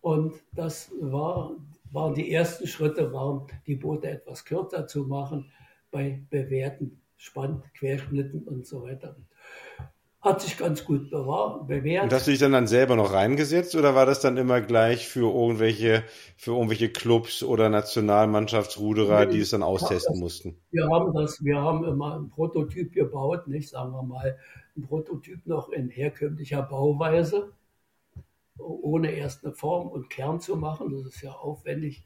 Und 0.00 0.34
das 0.52 0.92
war, 1.00 1.56
waren 1.90 2.14
die 2.14 2.32
ersten 2.32 2.66
Schritte, 2.66 3.12
waren 3.12 3.46
die 3.66 3.76
Boote 3.76 4.08
etwas 4.08 4.44
kürzer 4.44 4.86
zu 4.86 5.04
machen 5.04 5.50
bei 5.90 6.22
bewährten 6.30 7.00
Spann, 7.16 7.62
Querschnitten 7.74 8.42
und 8.44 8.66
so 8.66 8.82
weiter 8.82 9.16
hat 10.26 10.42
sich 10.42 10.58
ganz 10.58 10.84
gut 10.84 11.10
bewährt. 11.10 12.04
Und 12.04 12.12
hast 12.12 12.26
du 12.26 12.32
dich 12.32 12.40
dann, 12.40 12.52
dann 12.52 12.66
selber 12.66 12.96
noch 12.96 13.12
reingesetzt 13.12 13.74
oder 13.76 13.94
war 13.94 14.04
das 14.04 14.20
dann 14.20 14.36
immer 14.36 14.60
gleich 14.60 15.08
für 15.08 15.32
irgendwelche, 15.32 16.04
für 16.36 16.52
irgendwelche 16.52 16.90
Clubs 16.90 17.42
oder 17.42 17.68
Nationalmannschaftsruderer, 17.68 19.26
die 19.26 19.40
es 19.40 19.50
dann 19.50 19.62
austesten 19.62 20.14
das, 20.14 20.20
mussten? 20.20 20.56
Wir 20.72 20.86
haben 20.88 21.14
das, 21.14 21.42
wir 21.42 21.60
haben 21.60 21.84
immer 21.84 22.18
ein 22.18 22.28
Prototyp 22.28 22.92
gebaut, 22.92 23.46
nicht, 23.46 23.70
sagen 23.70 23.92
wir 23.92 24.02
mal, 24.02 24.36
ein 24.76 24.82
Prototyp 24.82 25.46
noch 25.46 25.70
in 25.70 25.88
herkömmlicher 25.88 26.62
Bauweise, 26.62 27.52
ohne 28.58 29.12
erst 29.12 29.44
eine 29.44 29.54
Form 29.54 29.88
und 29.88 30.10
Kern 30.10 30.40
zu 30.40 30.56
machen. 30.56 30.90
Das 30.90 31.14
ist 31.14 31.22
ja 31.22 31.32
aufwendig. 31.32 32.04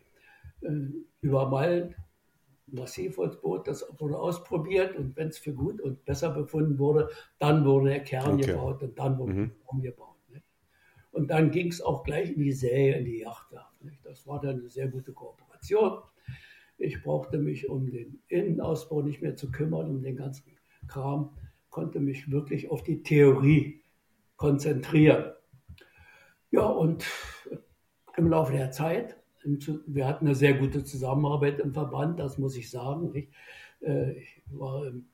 Äh, 2.70 2.76
übermalen, 2.76 2.82
Massivholzboot, 2.82 3.68
das 3.68 3.86
wurde 3.98 4.18
ausprobiert 4.18 4.96
und 4.96 5.16
wenn 5.16 5.28
es 5.28 5.38
für 5.38 5.52
gut 5.52 5.80
und 5.80 6.04
besser 6.04 6.30
befunden 6.30 6.78
wurde, 6.78 7.08
dann 7.38 7.64
wurde 7.64 7.90
der 7.90 8.00
Kern 8.00 8.34
okay. 8.34 8.46
gebaut 8.46 8.82
und 8.82 8.98
dann 8.98 9.18
wurde 9.18 9.32
mhm. 9.32 9.52
der 9.82 9.90
gebaut. 9.90 10.10
Und 11.12 11.28
dann 11.30 11.50
ging 11.50 11.68
es 11.68 11.82
auch 11.82 12.04
gleich 12.04 12.30
in 12.30 12.42
die 12.42 12.52
Säge, 12.52 12.98
in 12.98 13.04
die 13.04 13.18
Yachtwerft. 13.18 13.74
Das 14.04 14.26
war 14.26 14.40
dann 14.40 14.60
eine 14.60 14.68
sehr 14.68 14.88
gute. 14.88 15.12
Kooperation. 15.12 15.98
Ich 16.78 17.02
brauchte 17.02 17.38
mich 17.38 17.68
um 17.68 17.90
den 17.90 18.22
Innenausbau 18.28 19.02
nicht 19.02 19.20
mehr 19.20 19.36
zu 19.36 19.50
kümmern, 19.50 19.90
um 19.90 20.02
den 20.02 20.16
ganzen 20.16 20.44
Kram, 20.86 21.36
konnte 21.68 22.00
mich 22.00 22.30
wirklich 22.30 22.70
auf 22.70 22.82
die 22.82 23.02
Theorie 23.02 23.82
konzentrieren. 24.36 25.32
Ja, 26.50 26.66
und 26.66 27.04
im 28.16 28.28
Laufe 28.28 28.52
der 28.52 28.70
Zeit, 28.70 29.19
wir 29.44 30.06
hatten 30.06 30.26
eine 30.26 30.34
sehr 30.34 30.54
gute 30.54 30.84
Zusammenarbeit 30.84 31.60
im 31.60 31.72
Verband, 31.72 32.20
das 32.20 32.38
muss 32.38 32.56
ich 32.56 32.70
sagen. 32.70 33.14
Ich, 33.14 33.28
äh, 33.80 34.12
ich 34.12 34.42
war 34.50 34.86
im 34.86 35.06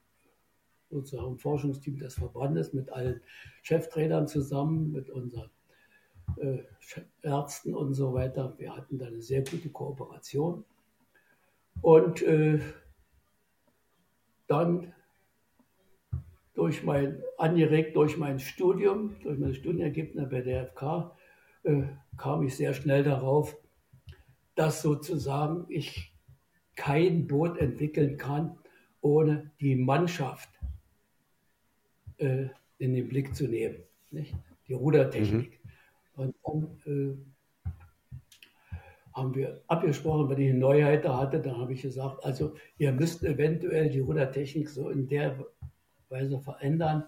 sozusagen 0.90 1.32
im 1.32 1.38
Forschungsteam 1.38 1.98
des 1.98 2.14
Verbandes 2.14 2.72
mit 2.72 2.90
allen 2.90 3.20
Cheftrainern 3.62 4.28
zusammen, 4.28 4.92
mit 4.92 5.10
unseren 5.10 5.50
äh, 6.36 6.58
Ärzten 7.22 7.74
und 7.74 7.94
so 7.94 8.14
weiter. 8.14 8.54
Wir 8.58 8.76
hatten 8.76 8.98
da 8.98 9.06
eine 9.06 9.22
sehr 9.22 9.42
gute 9.42 9.68
Kooperation. 9.68 10.64
Und 11.82 12.22
äh, 12.22 12.60
dann 14.46 14.92
durch 16.54 16.84
mein, 16.84 17.22
angeregt 17.36 17.96
durch 17.96 18.16
mein 18.16 18.38
Studium, 18.38 19.16
durch 19.22 19.38
meine 19.38 19.54
Studienergebnisse 19.54 20.26
bei 20.26 20.40
der 20.40 20.68
FK, 20.68 21.14
äh, 21.64 21.82
kam 22.16 22.42
ich 22.44 22.56
sehr 22.56 22.72
schnell 22.72 23.02
darauf, 23.02 23.56
dass 24.56 24.82
sozusagen 24.82 25.66
ich 25.68 26.12
kein 26.74 27.26
Boot 27.26 27.58
entwickeln 27.58 28.16
kann, 28.16 28.58
ohne 29.00 29.50
die 29.60 29.76
Mannschaft 29.76 30.48
äh, 32.18 32.46
in 32.78 32.94
den 32.94 33.08
Blick 33.08 33.34
zu 33.36 33.46
nehmen. 33.46 33.76
Nicht? 34.10 34.34
Die 34.66 34.72
Rudertechnik. 34.72 35.60
Mhm. 35.62 35.70
Und 36.16 36.34
dann 36.44 36.80
äh, 36.86 37.70
haben 39.12 39.34
wir 39.34 39.62
abgesprochen, 39.66 40.28
wenn 40.28 40.40
ich 40.40 40.50
eine 40.50 40.58
Neuheit 40.58 41.04
da 41.04 41.18
hatte, 41.18 41.40
dann 41.40 41.58
habe 41.58 41.72
ich 41.72 41.82
gesagt, 41.82 42.24
also 42.24 42.54
ihr 42.78 42.92
müsst 42.92 43.22
eventuell 43.22 43.88
die 43.88 44.00
Rudertechnik 44.00 44.68
so 44.68 44.90
in 44.90 45.06
der 45.06 45.46
Weise 46.08 46.38
verändern, 46.40 47.04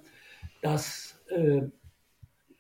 dass 0.63 1.21
äh, 1.29 1.63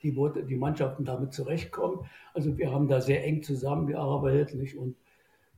die, 0.02 0.14
die 0.46 0.56
Mannschaften 0.56 1.04
damit 1.04 1.32
zurechtkommen. 1.32 2.08
Also 2.34 2.56
wir 2.56 2.72
haben 2.72 2.88
da 2.88 3.00
sehr 3.00 3.24
eng 3.24 3.42
zusammengearbeitet 3.42 4.54
nicht? 4.54 4.76
und 4.76 4.96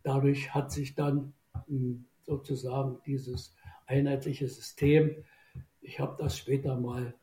dadurch 0.03 0.55
hat 0.55 0.73
sich 0.73 0.95
dann 0.95 1.33
hm, 1.67 2.07
sozusagen 2.23 2.99
dieses 3.05 3.55
einheitliche 3.87 4.49
System 4.49 5.25
ich 5.81 5.99
habe 5.99 6.17
das 6.19 6.37
später 6.37 6.77
mal 6.77 7.15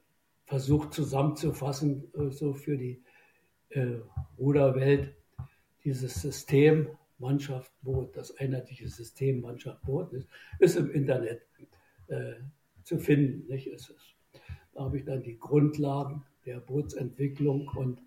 versucht 0.45 0.93
zusammenzufassen, 0.93 2.11
äh, 2.13 2.29
so 2.31 2.53
für 2.53 2.77
die 2.77 3.03
äh, 3.69 3.97
Ruderwelt, 4.37 5.15
dieses 5.83 6.15
System 6.21 6.89
Mannschaft 7.19 7.71
Boot, 7.81 8.15
das 8.15 8.35
einheitliche 8.37 8.87
System 8.87 9.41
Mannschaft 9.41 9.81
Boot 9.83 10.13
ist, 10.13 10.27
ist 10.59 10.75
im 10.75 10.91
Internet 10.91 11.41
äh, 12.07 12.33
zu 12.83 12.99
finden. 12.99 13.47
Nicht? 13.47 13.67
Es 13.67 13.89
ist, 13.89 14.15
da 14.73 14.83
habe 14.83 14.97
ich 14.97 15.05
dann 15.05 15.23
die 15.23 15.37
Grundlagen 15.37 16.23
der 16.47 16.59
Bootsentwicklung 16.59 17.69
und 17.75 17.99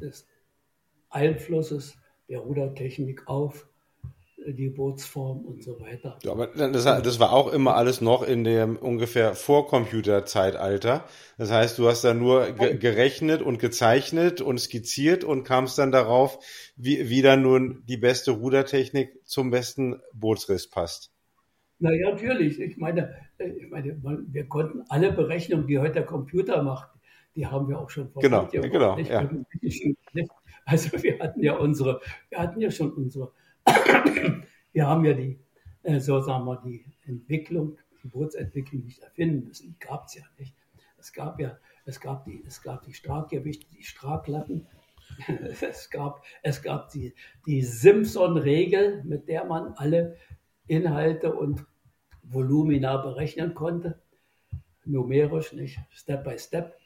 des 0.00 0.26
Einflusses 1.10 1.98
der 2.28 2.38
Rudertechnik 2.38 3.28
auf 3.28 3.68
die 4.46 4.70
Bootsform 4.70 5.44
und 5.44 5.62
so 5.62 5.80
weiter. 5.80 6.18
Ja, 6.22 6.32
aber 6.32 6.48
das, 6.48 6.84
das, 6.84 7.20
war 7.20 7.32
auch 7.32 7.52
immer 7.52 7.76
alles 7.76 8.00
noch 8.00 8.22
in 8.22 8.44
dem 8.44 8.76
ungefähr 8.76 9.34
Vorcomputerzeitalter. 9.34 11.04
Das 11.38 11.50
heißt, 11.50 11.78
du 11.78 11.86
hast 11.86 12.02
da 12.02 12.14
nur 12.14 12.50
ge 12.52 12.76
gerechnet 12.76 13.42
und 13.42 13.58
gezeichnet 13.58 14.40
und 14.40 14.58
skizziert 14.58 15.22
und 15.22 15.44
kamst 15.44 15.78
dann 15.78 15.92
darauf, 15.92 16.38
wie, 16.76 17.08
wie 17.08 17.22
dann 17.22 17.42
nun 17.42 17.82
die 17.86 17.98
beste 17.98 18.32
Rudertechnik 18.32 19.20
zum 19.24 19.50
besten 19.50 20.00
Bootsriss 20.12 20.68
passt. 20.68 21.12
Na 21.78 21.92
ja, 21.92 22.10
natürlich. 22.10 22.60
Ich 22.60 22.76
meine, 22.76 23.14
äh, 23.38 23.48
ich 23.48 23.70
meine, 23.70 23.96
wir 24.02 24.46
konnten 24.46 24.82
alle 24.88 25.12
Berechnungen, 25.12 25.66
die 25.66 25.78
heute 25.78 25.94
der 25.94 26.06
Computer 26.06 26.62
macht, 26.62 26.91
die 27.34 27.46
haben 27.46 27.68
wir 27.68 27.78
auch 27.78 27.90
schon 27.90 28.10
vor 28.10 28.22
Genau, 28.22 28.46
genau. 28.46 28.98
Ja. 28.98 29.28
Also 30.64 31.02
wir 31.02 31.18
hatten 31.18 31.42
ja 31.42 31.56
unsere, 31.56 32.00
wir 32.28 32.38
hatten 32.38 32.60
ja 32.60 32.70
schon 32.70 32.92
unsere 32.92 33.32
wir 34.72 34.86
haben 34.86 35.04
ja 35.04 35.12
die, 35.12 35.38
äh, 35.82 36.00
so 36.00 36.20
sagen 36.20 36.44
wir, 36.44 36.60
die 36.64 36.84
Entwicklung, 37.04 37.78
die 38.02 38.08
Bootsentwicklung 38.08 38.84
nicht 38.84 39.00
erfinden 39.00 39.46
müssen. 39.46 39.68
Die 39.68 39.78
gab 39.78 40.06
es 40.06 40.14
ja 40.14 40.22
nicht. 40.38 40.54
Es 40.98 41.12
gab 41.12 41.40
ja, 41.40 41.58
es 41.84 42.00
gab 42.00 42.24
die, 42.24 42.42
es 42.46 42.62
gab 42.62 42.82
die 42.84 42.94
Straggewichte, 42.94 43.66
die 43.76 43.84
Strahlatten. 43.84 44.66
Es 45.60 45.90
gab, 45.90 46.24
es 46.42 46.62
gab 46.62 46.90
die, 46.90 47.14
die 47.44 47.60
Simpson-Regel, 47.60 49.02
mit 49.04 49.28
der 49.28 49.44
man 49.44 49.74
alle 49.74 50.16
Inhalte 50.66 51.34
und 51.34 51.66
Volumina 52.22 52.96
berechnen 52.96 53.52
konnte. 53.52 54.00
Numerisch, 54.86 55.52
nicht 55.52 55.78
Step 55.90 56.24
by 56.24 56.38
Step. 56.38 56.78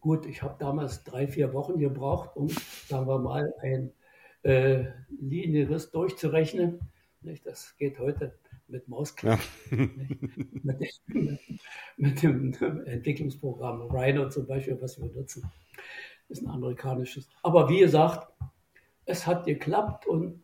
Gut, 0.00 0.26
ich 0.26 0.42
habe 0.42 0.56
damals 0.58 1.02
drei, 1.02 1.26
vier 1.26 1.52
Wochen 1.52 1.78
gebraucht, 1.78 2.36
um, 2.36 2.48
sagen 2.86 3.08
wir 3.08 3.18
mal, 3.18 3.52
ein 3.60 3.92
äh, 4.42 4.84
Linienriss 5.20 5.90
durchzurechnen. 5.90 6.80
Nicht? 7.22 7.44
Das 7.44 7.76
geht 7.76 7.98
heute 7.98 8.38
mit 8.68 8.86
Mausklick. 8.86 9.38
Ja. 9.70 9.78
mit, 10.62 10.80
dem, 11.08 11.38
mit, 11.96 12.22
dem 12.22 12.84
Entwicklungsprogramm 12.86 13.82
Rhino 13.90 14.28
zum 14.28 14.46
Beispiel, 14.46 14.80
was 14.80 15.00
wir 15.00 15.08
nutzen. 15.08 15.50
Ist 16.28 16.42
ein 16.42 16.50
amerikanisches. 16.50 17.28
Aber 17.42 17.68
wie 17.68 17.80
gesagt, 17.80 18.32
es 19.06 19.26
hat 19.26 19.46
geklappt 19.46 20.06
und 20.06 20.40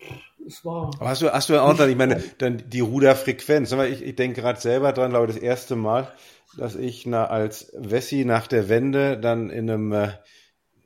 es 0.46 0.64
war. 0.64 0.90
Aber 0.98 1.08
hast 1.08 1.22
du, 1.22 1.32
hast 1.32 1.48
du 1.48 1.60
auch 1.60 1.76
dann, 1.76 1.90
ich 1.90 1.96
meine, 1.96 2.22
dann 2.38 2.62
die 2.68 2.80
Ruderfrequenz. 2.80 3.72
Ich, 3.72 4.02
ich 4.02 4.16
denke 4.16 4.40
gerade 4.40 4.60
selber 4.60 4.92
dran, 4.92 5.10
glaube 5.10 5.26
ich, 5.26 5.34
das 5.34 5.42
erste 5.42 5.76
Mal, 5.76 6.12
dass 6.56 6.74
ich 6.76 7.06
na, 7.06 7.26
als 7.26 7.72
Wessi 7.76 8.24
nach 8.24 8.46
der 8.46 8.68
Wende 8.68 9.18
dann 9.18 9.50
in 9.50 9.70
einem 9.70 9.92
äh, 9.92 10.12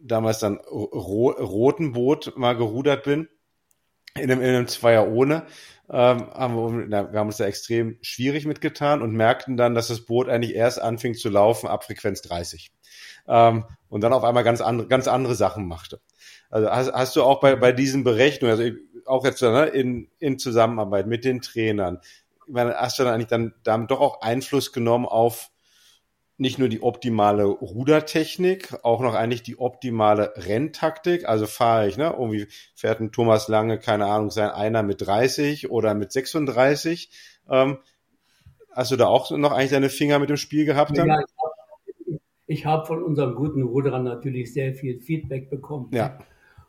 damals 0.00 0.38
dann 0.38 0.59
ro 0.59 1.30
roten 1.30 1.92
Boot 1.92 2.34
mal 2.36 2.57
gerudert 2.57 3.04
bin, 3.04 3.28
in 4.14 4.30
einem, 4.30 4.40
in 4.40 4.48
einem 4.48 4.68
Zweier 4.68 5.09
ohne, 5.09 5.46
ähm, 5.88 6.30
haben 6.32 6.54
wir, 6.54 6.86
na, 6.88 7.12
wir 7.12 7.18
haben 7.18 7.28
uns 7.28 7.36
da 7.36 7.46
extrem 7.46 7.98
schwierig 8.02 8.46
mitgetan 8.46 9.02
und 9.02 9.12
merkten 9.12 9.57
dann, 9.57 9.74
dass 9.74 9.88
das 9.88 10.04
Boot 10.04 10.28
eigentlich 10.28 10.54
erst 10.54 10.80
anfing 10.80 11.14
zu 11.14 11.28
laufen 11.28 11.68
ab 11.68 11.84
Frequenz 11.84 12.22
30. 12.22 12.72
Ähm, 13.28 13.64
und 13.88 14.00
dann 14.00 14.12
auf 14.12 14.24
einmal 14.24 14.44
ganz 14.44 14.61
andere, 14.61 14.88
ganz 14.88 15.09
andere 15.09 15.34
Sachen 15.34 15.66
machte. 15.66 16.00
Also 16.51 16.70
hast, 16.70 16.92
hast 16.92 17.16
du 17.16 17.22
auch 17.22 17.40
bei, 17.40 17.57
bei 17.57 17.72
diesen 17.72 18.05
Berechnungen, 18.05 18.59
also 18.59 18.76
auch 19.07 19.24
jetzt 19.24 19.42
ne, 19.42 19.66
in, 19.66 20.09
in 20.18 20.38
Zusammenarbeit 20.38 21.07
mit 21.07 21.24
den 21.24 21.42
Trainern, 21.42 22.01
ich 22.47 22.53
meine, 22.53 22.74
hast 22.74 22.99
du 22.99 23.05
dann 23.05 23.14
eigentlich 23.14 23.28
dann 23.28 23.55
damit 23.64 23.90
doch 23.90 24.01
auch 24.01 24.20
Einfluss 24.20 24.72
genommen 24.72 25.07
auf 25.07 25.51
nicht 26.38 26.59
nur 26.59 26.68
die 26.68 26.82
optimale 26.82 27.44
Rudertechnik, 27.44 28.78
auch 28.82 29.01
noch 29.01 29.14
eigentlich 29.14 29.42
die 29.42 29.59
optimale 29.59 30.34
Renntaktik. 30.36 31.26
Also 31.26 31.47
fahre 31.47 31.88
ich, 31.88 31.97
ne? 31.97 32.14
Irgendwie 32.16 32.47
fährt 32.74 33.01
ein 33.01 33.11
Thomas 33.11 33.49
Lange, 33.49 33.78
keine 33.78 34.07
Ahnung, 34.07 34.30
sein 34.30 34.51
einer 34.51 34.82
mit 34.82 35.01
30 35.01 35.70
oder 35.70 35.94
mit 35.94 36.12
36. 36.12 37.11
Ähm, 37.49 37.78
hast 38.70 38.90
du 38.90 38.97
da 38.97 39.07
auch 39.07 39.30
noch 39.30 39.53
eigentlich 39.53 39.70
deine 39.70 39.88
Finger 39.88 40.18
mit 40.18 40.28
dem 40.28 40.36
Spiel 40.36 40.66
gehabt? 40.66 40.97
Dann? 40.97 41.09
Ja, 41.09 41.18
ich 42.47 42.66
habe 42.66 42.80
hab 42.80 42.86
von 42.86 43.03
unserem 43.03 43.34
guten 43.34 43.62
Ruderer 43.62 43.99
natürlich 44.01 44.53
sehr 44.53 44.74
viel 44.74 45.01
Feedback 45.01 45.49
bekommen. 45.49 45.88
Ja. 45.92 46.18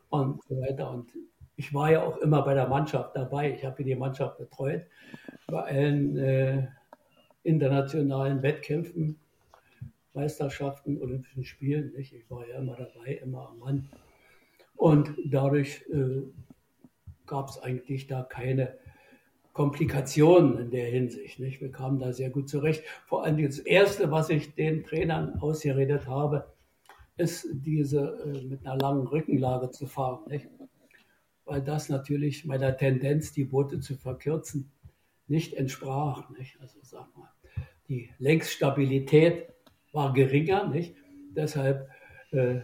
Und 0.09 0.43
so 0.43 0.59
weiter. 0.61 0.89
Und 0.91 1.11
ich 1.55 1.73
war 1.73 1.91
ja 1.91 2.03
auch 2.03 2.17
immer 2.17 2.41
bei 2.43 2.53
der 2.53 2.67
Mannschaft 2.67 3.15
dabei. 3.15 3.53
Ich 3.53 3.65
habe 3.65 3.83
die 3.83 3.95
Mannschaft 3.95 4.37
betreut 4.37 4.85
bei 5.47 5.63
allen 5.63 6.17
äh, 6.17 6.67
internationalen 7.43 8.41
Wettkämpfen 8.41 9.19
Meisterschaften, 10.17 10.99
Olympischen 10.99 11.45
Spielen. 11.45 11.93
Nicht? 11.93 12.11
Ich 12.11 12.29
war 12.29 12.45
ja 12.47 12.57
immer 12.57 12.75
dabei, 12.75 13.13
immer 13.23 13.49
am 13.49 13.59
Mann. 13.59 13.89
Und 14.75 15.11
dadurch 15.25 15.85
äh, 15.93 16.23
gab 17.25 17.49
es 17.49 17.59
eigentlich 17.59 18.07
da 18.07 18.23
keine 18.23 18.77
Komplikationen 19.53 20.57
in 20.57 20.71
der 20.71 20.87
Hinsicht. 20.87 21.39
Nicht? 21.39 21.61
Wir 21.61 21.71
kamen 21.71 21.99
da 21.99 22.13
sehr 22.13 22.31
gut 22.31 22.49
zurecht. 22.49 22.83
Vor 23.05 23.23
allem 23.23 23.41
das 23.41 23.59
Erste, 23.59 24.11
was 24.11 24.29
ich 24.29 24.55
den 24.55 24.83
Trainern 24.83 25.39
ausgeredet 25.39 26.07
habe, 26.07 26.51
ist 27.18 27.47
diese 27.51 27.99
äh, 28.26 28.43
mit 28.43 28.65
einer 28.65 28.78
langen 28.78 29.07
Rückenlage 29.07 29.72
zu 29.72 29.88
fahren. 29.88 30.20
Nicht? 30.28 30.47
Weil 31.45 31.61
das 31.61 31.89
natürlich 31.89 32.45
meiner 32.45 32.78
Tendenz, 32.78 33.34
die 33.34 33.45
Boote 33.45 33.80
zu 33.80 33.95
verkürzen, 33.95 34.72
nicht 35.28 35.53
entsprach. 35.53 36.30
Nicht? 36.30 36.59
Also 36.61 36.80
sag 36.84 37.07
mal, 37.18 37.32
die 37.89 38.09
Längsstabilität 38.20 39.47
war 39.91 40.13
geringer. 40.13 40.68
Nicht? 40.68 40.95
Deshalb, 41.36 41.89
äh, 42.32 42.57
äh, 42.57 42.63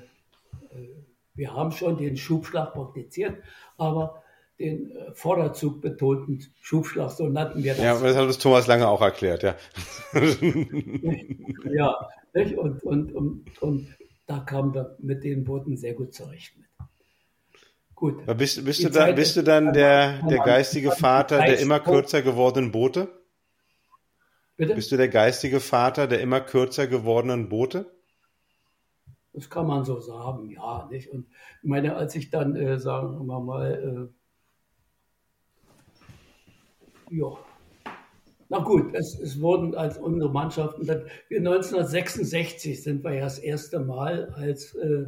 wir 1.33 1.53
haben 1.53 1.71
schon 1.71 1.97
den 1.97 2.15
Schubschlag 2.15 2.73
praktiziert, 2.73 3.37
aber 3.77 4.23
den 4.59 4.91
äh, 4.91 5.13
Vorderzug 5.13 5.81
betonten 5.81 6.45
Schubschlag, 6.61 7.09
so 7.09 7.27
nannten 7.27 7.63
wir 7.63 7.73
das. 7.73 7.83
Ja, 7.83 7.99
das 7.99 8.15
hat 8.15 8.25
uns 8.25 8.37
Thomas 8.37 8.67
Lange 8.67 8.87
auch 8.87 9.01
erklärt, 9.01 9.41
ja. 9.41 9.55
ja, 11.73 12.07
nicht? 12.33 12.55
Und, 12.57 12.83
und, 12.83 13.13
und, 13.13 13.61
und 13.61 13.87
da 14.25 14.39
kamen 14.39 14.73
wir 14.73 14.95
mit 14.99 15.23
den 15.23 15.43
Booten 15.43 15.77
sehr 15.77 15.93
gut 15.93 16.13
zurecht 16.13 16.57
mit. 16.57 16.67
Gut. 17.95 18.25
Bist, 18.37 18.65
bist, 18.65 18.83
du, 18.83 18.89
da, 18.89 19.11
bist 19.11 19.37
du 19.37 19.43
dann 19.43 19.71
der, 19.71 20.21
der 20.27 20.39
geistige 20.39 20.91
Vater 20.91 21.37
der 21.37 21.59
immer 21.59 21.79
kürzer 21.79 22.21
gewordenen 22.21 22.71
Boote? 22.71 23.07
Bitte? 24.57 24.75
Bist 24.75 24.91
du 24.91 24.97
der 24.97 25.07
geistige 25.07 25.59
Vater 25.59 26.07
der 26.07 26.21
immer 26.21 26.41
kürzer 26.41 26.87
gewordenen 26.87 27.49
Boote? 27.49 27.91
Das 29.33 29.49
kann 29.49 29.67
man 29.67 29.83
so 29.83 29.99
sagen, 29.99 30.49
ja. 30.49 30.87
Nicht? 30.91 31.09
Und 31.09 31.27
ich 31.61 31.69
meine, 31.69 31.95
als 31.95 32.15
ich 32.15 32.29
dann, 32.29 32.55
äh, 32.55 32.79
sagen 32.79 33.25
wir 33.25 33.39
mal, 33.39 34.11
äh, 37.09 37.15
ja, 37.15 37.37
na 38.53 38.59
gut, 38.59 38.93
es, 38.93 39.19
es 39.19 39.41
wurden 39.41 39.73
als 39.73 39.97
unsere 39.97 40.31
Mannschaften, 40.31 40.85
dann, 40.85 41.05
wir 41.27 41.39
1966 41.39 42.83
sind 42.83 43.03
wir 43.03 43.15
ja 43.15 43.21
das 43.21 43.39
erste 43.39 43.79
Mal 43.79 44.29
als 44.35 44.75
äh, 44.75 45.05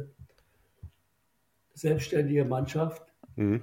selbstständige 1.72 2.44
Mannschaft 2.44 3.02
mhm. 3.36 3.62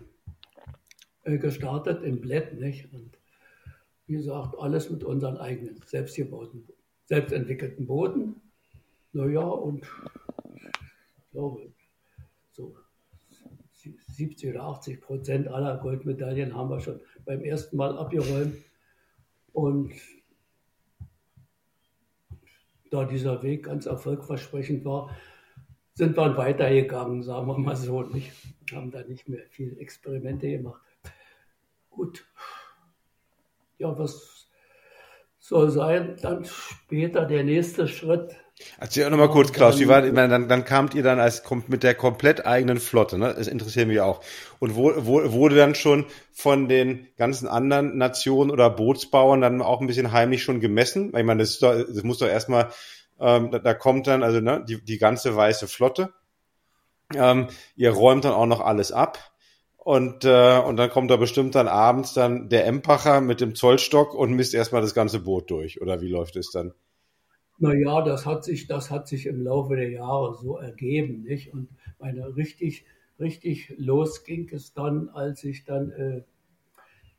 äh, 1.24 1.38
gestartet 1.38 2.02
im 2.02 2.22
Bled, 2.22 2.58
nicht? 2.62 2.94
Und 2.94 3.18
wie 4.08 4.14
gesagt, 4.14 4.56
alles 4.58 4.90
mit 4.90 5.04
unseren 5.04 5.36
eigenen 5.36 5.82
selbstgebauten, 5.86 6.66
selbstentwickelten 7.06 7.86
Booten. 7.86 8.36
Naja, 9.12 9.42
und 9.42 9.84
ich 9.84 11.32
glaube, 11.32 11.74
so 12.54 12.74
70 14.14 14.52
oder 14.52 14.64
80 14.64 15.02
Prozent 15.02 15.48
aller 15.50 15.78
Goldmedaillen 15.78 16.56
haben 16.56 16.70
wir 16.70 16.80
schon 16.80 17.02
beim 17.26 17.42
ersten 17.42 17.76
Mal 17.76 17.98
abgeräumt. 17.98 18.56
Und 19.54 19.93
da 22.91 23.06
dieser 23.06 23.41
Weg 23.41 23.66
ganz 23.66 23.86
erfolgversprechend 23.86 24.84
war, 24.86 25.16
sind 25.93 26.18
wir 26.18 26.38
weitergegangen, 26.38 27.24
sagen 27.24 27.47
wir 27.47 27.58
mal 27.58 27.76
so. 27.76 28.01
Nicht? 28.04 28.32
Haben 28.72 28.91
da 28.91 29.04
nicht 29.04 29.30
mehr 29.30 29.45
viel 29.47 29.78
Experimente 29.80 30.49
gemacht. 30.49 30.82
Gut. 31.89 32.26
Ja, 33.78 33.97
was 33.97 34.49
soll 35.39 35.70
sein? 35.70 36.18
Dann 36.22 36.45
später 36.45 37.26
der 37.26 37.43
nächste 37.43 37.88
Schritt 37.88 38.36
Erzähl 38.80 39.05
auch 39.05 39.09
nochmal 39.09 39.30
kurz, 39.30 39.51
Klaus, 39.51 39.80
wie 39.80 39.88
war, 39.88 40.01
dann, 40.01 40.47
dann 40.47 40.66
kamt 40.66 40.93
ihr 40.93 41.03
dann 41.03 41.20
als 41.20 41.43
mit 41.68 41.84
der 41.84 41.95
komplett 41.95 42.45
eigenen 42.45 42.80
Flotte, 42.80 43.18
ne? 43.18 43.34
Das 43.36 43.47
interessiert 43.47 43.88
mich 43.88 44.01
auch. 44.01 44.22
Und 44.59 44.76
wo, 44.76 44.93
wo, 44.97 45.32
wurde 45.32 45.55
dann 45.55 45.76
schon 45.76 46.05
von 46.32 46.68
den 46.68 47.07
ganzen 47.18 47.47
anderen 47.47 47.97
Nationen 47.97 48.51
oder 48.51 48.70
Bootsbauern 48.70 49.41
dann 49.41 49.61
auch 49.61 49.82
ein 49.82 49.88
bisschen 49.88 50.11
heimlich 50.11 50.43
schon 50.43 50.59
gemessen? 50.59 51.14
Ich 51.16 51.24
meine, 51.24 51.41
das, 51.41 51.51
ist 51.51 51.64
doch, 51.64 51.74
das 51.74 52.03
muss 52.03 52.18
doch 52.18 52.28
erstmal, 52.28 52.70
ähm, 53.20 53.51
da, 53.51 53.59
da 53.59 53.74
kommt 53.74 54.07
dann 54.07 54.24
also 54.24 54.39
ne, 54.41 54.64
die, 54.68 54.84
die 54.84 54.97
ganze 54.97 55.36
weiße 55.36 55.68
Flotte. 55.68 56.14
Ähm, 57.16 57.47
ihr 57.76 57.91
räumt 57.91 58.26
dann 58.26 58.34
auch 58.34 58.45
noch 58.45 58.61
alles 58.61 58.91
ab. 58.91 59.20
Und, 59.78 60.24
äh, 60.24 60.59
und 60.59 60.78
dann 60.78 60.89
kommt 60.89 61.11
da 61.11 61.18
bestimmt 61.18 61.55
dann 61.55 61.68
abends 61.68 62.14
dann 62.14 62.47
der 62.47 62.66
Empacher 62.66 63.20
mit 63.20 63.41
dem 63.41 63.53
Zollstock 63.53 64.14
und 64.14 64.32
misst 64.32 64.53
erstmal 64.53 64.82
das 64.82 64.93
ganze 64.93 65.20
Boot 65.20 65.51
durch. 65.51 65.82
Oder 65.82 65.99
wie 65.99 66.07
läuft 66.07 66.38
es 66.38 66.51
dann? 66.51 66.74
Naja, 67.64 68.01
das 68.01 68.26
hat 68.26 68.43
sich, 68.43 68.68
das 68.68 68.91
hat 68.91 69.07
sich 69.07 69.26
im 69.26 69.41
Laufe 69.41 69.78
der 69.78 69.89
Jahre 69.89 70.36
so 70.36 70.57
ergeben, 70.57 71.24
nicht? 71.24 71.53
Und 71.53 71.70
meine 71.97 72.36
richtig, 72.36 72.86
richtig 73.22 73.74
los 73.78 74.26
ging 74.26 74.49
es 74.51 74.74
dann, 74.74 75.07
als 75.07 75.45
ich 75.45 75.64
dann 75.64 75.89
äh, 75.91 76.24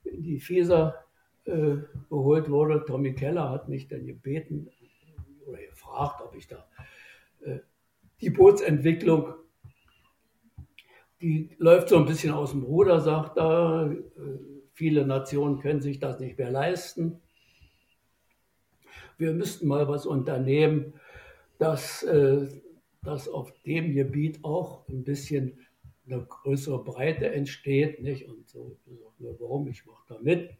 in 0.05 0.23
die 0.23 0.41
Feser 0.41 1.03
äh, 1.47 1.77
geholt 2.11 2.51
wurde. 2.51 2.85
Tommy 2.87 3.15
Keller 3.15 3.49
hat 3.49 3.71
mich 3.71 3.89
dann 3.89 4.05
gebeten 4.05 4.69
oder 5.47 5.63
gefragt, 5.63 6.21
ob 6.21 6.37
ich 6.37 6.47
da 6.47 6.69
äh, 7.41 7.61
die 8.21 8.29
Bootsentwicklung, 8.29 9.33
die 11.23 11.57
läuft 11.57 11.89
so 11.89 11.97
ein 11.97 12.05
bisschen 12.05 12.35
aus 12.35 12.51
dem 12.51 12.65
Ruder, 12.65 13.01
sagt 13.01 13.39
er. 13.39 13.91
Äh, 13.91 13.97
viele 14.75 15.07
Nationen 15.07 15.61
können 15.61 15.81
sich 15.81 16.01
das 16.01 16.21
nicht 16.21 16.37
mehr 16.37 16.51
leisten 16.51 17.23
wir 19.19 19.33
müssten 19.33 19.67
mal 19.69 19.89
was 19.89 20.07
unternehmen, 20.07 20.95
dass, 21.59 22.03
äh, 22.03 22.47
auf 23.05 23.53
dem 23.67 23.93
Gebiet 23.93 24.43
auch 24.45 24.89
ein 24.89 25.05
bisschen 25.05 25.59
eine 26.07 26.23
größere 26.23 26.83
Breite 26.83 27.31
entsteht. 27.33 28.03
Nicht? 28.03 28.29
Und 28.29 28.49
so, 28.49 28.77
warum? 29.19 29.69
Ich 29.69 29.85
mache 29.87 30.05
da 30.09 30.19
mit. 30.21 30.51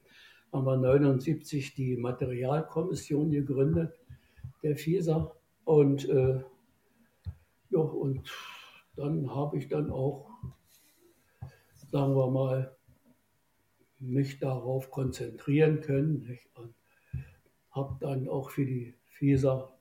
Haben 0.53 0.67
wir 0.67 0.77
79 0.77 1.75
die 1.75 1.97
Materialkommission 1.97 3.31
gegründet, 3.31 3.99
der 4.63 4.77
FISA. 4.77 5.35
Und, 5.65 6.09
äh, 6.09 6.41
ja, 7.71 7.79
und 7.79 8.31
dann 8.97 9.35
habe 9.35 9.59
ich 9.59 9.69
dann 9.69 9.91
auch, 9.91 10.31
sagen 11.91 12.15
wir 12.15 12.31
mal, 12.31 12.77
mich 13.99 14.39
darauf 14.39 14.91
konzentrieren 14.91 15.81
können. 15.81 16.27
Nicht? 16.29 16.49
Und 16.55 16.75
habe 17.75 17.97
dann 18.01 18.29
auch 18.29 18.51
für 18.51 18.65
die 18.65 18.95
FISA 19.07 19.75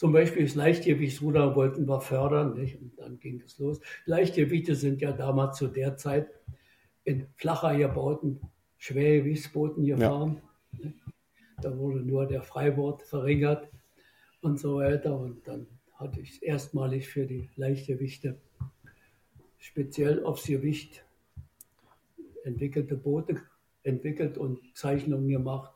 zum 0.00 0.12
Beispiel 0.12 0.44
das 0.44 0.54
Leichtgewichtsruder 0.54 1.54
wollten 1.54 1.86
wir 1.86 2.00
fördern, 2.00 2.54
nicht? 2.54 2.80
und 2.80 2.98
dann 2.98 3.18
ging 3.18 3.42
es 3.44 3.58
los. 3.58 3.82
Leichtgewichte 4.06 4.74
sind 4.74 5.02
ja 5.02 5.12
damals 5.12 5.58
zu 5.58 5.68
der 5.68 5.98
Zeit 5.98 6.26
in 7.04 7.26
flacher 7.34 7.76
gebauten 7.76 8.40
Schwergewichtsbooten 8.78 9.84
gefahren. 9.84 10.40
Ja. 10.78 10.90
Da 11.60 11.76
wurde 11.76 11.98
nur 11.98 12.24
der 12.24 12.40
Freibord 12.40 13.02
verringert 13.02 13.68
und 14.40 14.58
so 14.58 14.76
weiter. 14.76 15.18
Und 15.18 15.46
dann 15.46 15.66
hatte 15.96 16.22
ich 16.22 16.42
erstmalig 16.42 17.06
für 17.06 17.26
die 17.26 17.50
Leichtgewichte 17.56 18.40
speziell 19.58 20.24
aufs 20.24 20.46
Gewicht 20.46 21.04
entwickelte 22.44 22.96
Boote 22.96 23.42
entwickelt 23.82 24.38
und 24.38 24.60
Zeichnungen 24.74 25.28
gemacht 25.28 25.74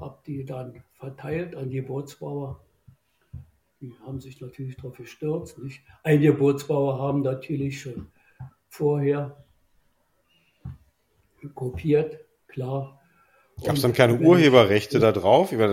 habe 0.00 0.18
die 0.26 0.44
dann 0.44 0.82
verteilt 0.94 1.54
an 1.54 1.70
die 1.70 1.80
Bootsbauer. 1.80 2.60
Die 3.80 3.94
haben 4.04 4.20
sich 4.20 4.40
natürlich 4.40 4.76
darauf 4.76 4.96
gestürzt. 4.96 5.58
Nicht? 5.58 5.82
Einige 6.02 6.34
Bootsbauer 6.34 6.98
haben 6.98 7.22
natürlich 7.22 7.80
schon 7.80 8.08
vorher 8.68 9.44
kopiert, 11.54 12.18
klar. 12.48 13.00
Gab 13.64 13.76
es 13.76 13.82
dann 13.82 13.92
keine 13.92 14.18
Urheberrechte 14.18 14.98
da 14.98 15.12
drauf? 15.12 15.52
Ja. 15.52 15.68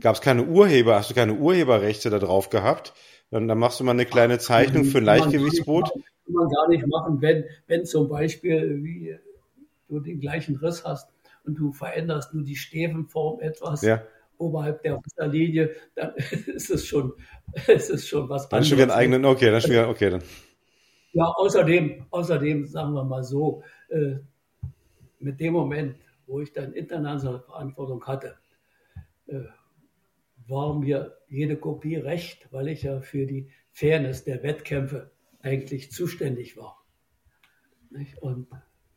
Gab 0.00 0.14
es 0.14 0.20
keine 0.20 0.44
Urheber? 0.44 0.96
Hast 0.96 1.10
du 1.10 1.14
keine 1.14 1.34
Urheberrechte 1.34 2.10
da 2.10 2.18
drauf 2.18 2.50
gehabt? 2.50 2.94
Dann, 3.30 3.46
dann 3.46 3.58
machst 3.58 3.78
du 3.78 3.84
mal 3.84 3.92
eine 3.92 4.06
kleine 4.06 4.38
Zeichnung 4.38 4.84
für 4.84 4.98
ein 4.98 5.04
Leichtgewichtsboot. 5.04 5.90
Kann 5.90 6.32
man 6.32 6.48
gar 6.48 6.68
nicht 6.68 6.86
machen, 6.86 7.20
wenn, 7.20 7.44
wenn 7.66 7.84
zum 7.84 8.08
Beispiel 8.08 8.82
wie 8.82 9.16
du 9.88 10.00
den 10.00 10.20
gleichen 10.20 10.56
Riss 10.56 10.84
hast 10.84 11.08
und 11.48 11.54
du 11.54 11.72
veränderst 11.72 12.34
nur 12.34 12.44
die 12.44 12.56
Stäbenform 12.56 13.40
etwas 13.40 13.80
ja. 13.80 14.02
oberhalb 14.36 14.82
der 14.82 14.98
Wasserlinie, 14.98 15.74
dann 15.94 16.14
ist 16.46 16.70
es 16.70 16.86
schon, 16.86 17.14
ist 17.66 17.90
es 17.90 18.06
schon 18.06 18.28
was. 18.28 18.48
Dann 18.50 18.64
schon 18.64 18.76
wieder 18.76 18.84
einen 18.84 19.00
eigenen, 19.00 19.24
okay, 19.24 19.50
dann 19.50 19.60
schon 19.62 19.70
wieder, 19.70 19.88
okay, 19.88 20.10
dann. 20.10 20.22
Ja, 21.12 21.24
außerdem, 21.24 22.04
außerdem 22.10 22.66
sagen 22.66 22.92
wir 22.92 23.02
mal 23.02 23.24
so, 23.24 23.62
äh, 23.88 24.16
mit 25.18 25.40
dem 25.40 25.54
Moment, 25.54 25.96
wo 26.26 26.40
ich 26.40 26.52
dann 26.52 26.74
internationale 26.74 27.40
Verantwortung 27.40 28.04
hatte, 28.04 28.36
äh, 29.26 29.40
war 30.46 30.78
mir 30.78 31.16
jede 31.28 31.56
Kopie 31.56 31.96
recht, 31.96 32.48
weil 32.52 32.68
ich 32.68 32.82
ja 32.82 33.00
für 33.00 33.26
die 33.26 33.50
Fairness 33.72 34.24
der 34.24 34.42
Wettkämpfe 34.42 35.10
eigentlich 35.40 35.90
zuständig 35.92 36.58
war. 36.58 36.84
Und 38.20 38.48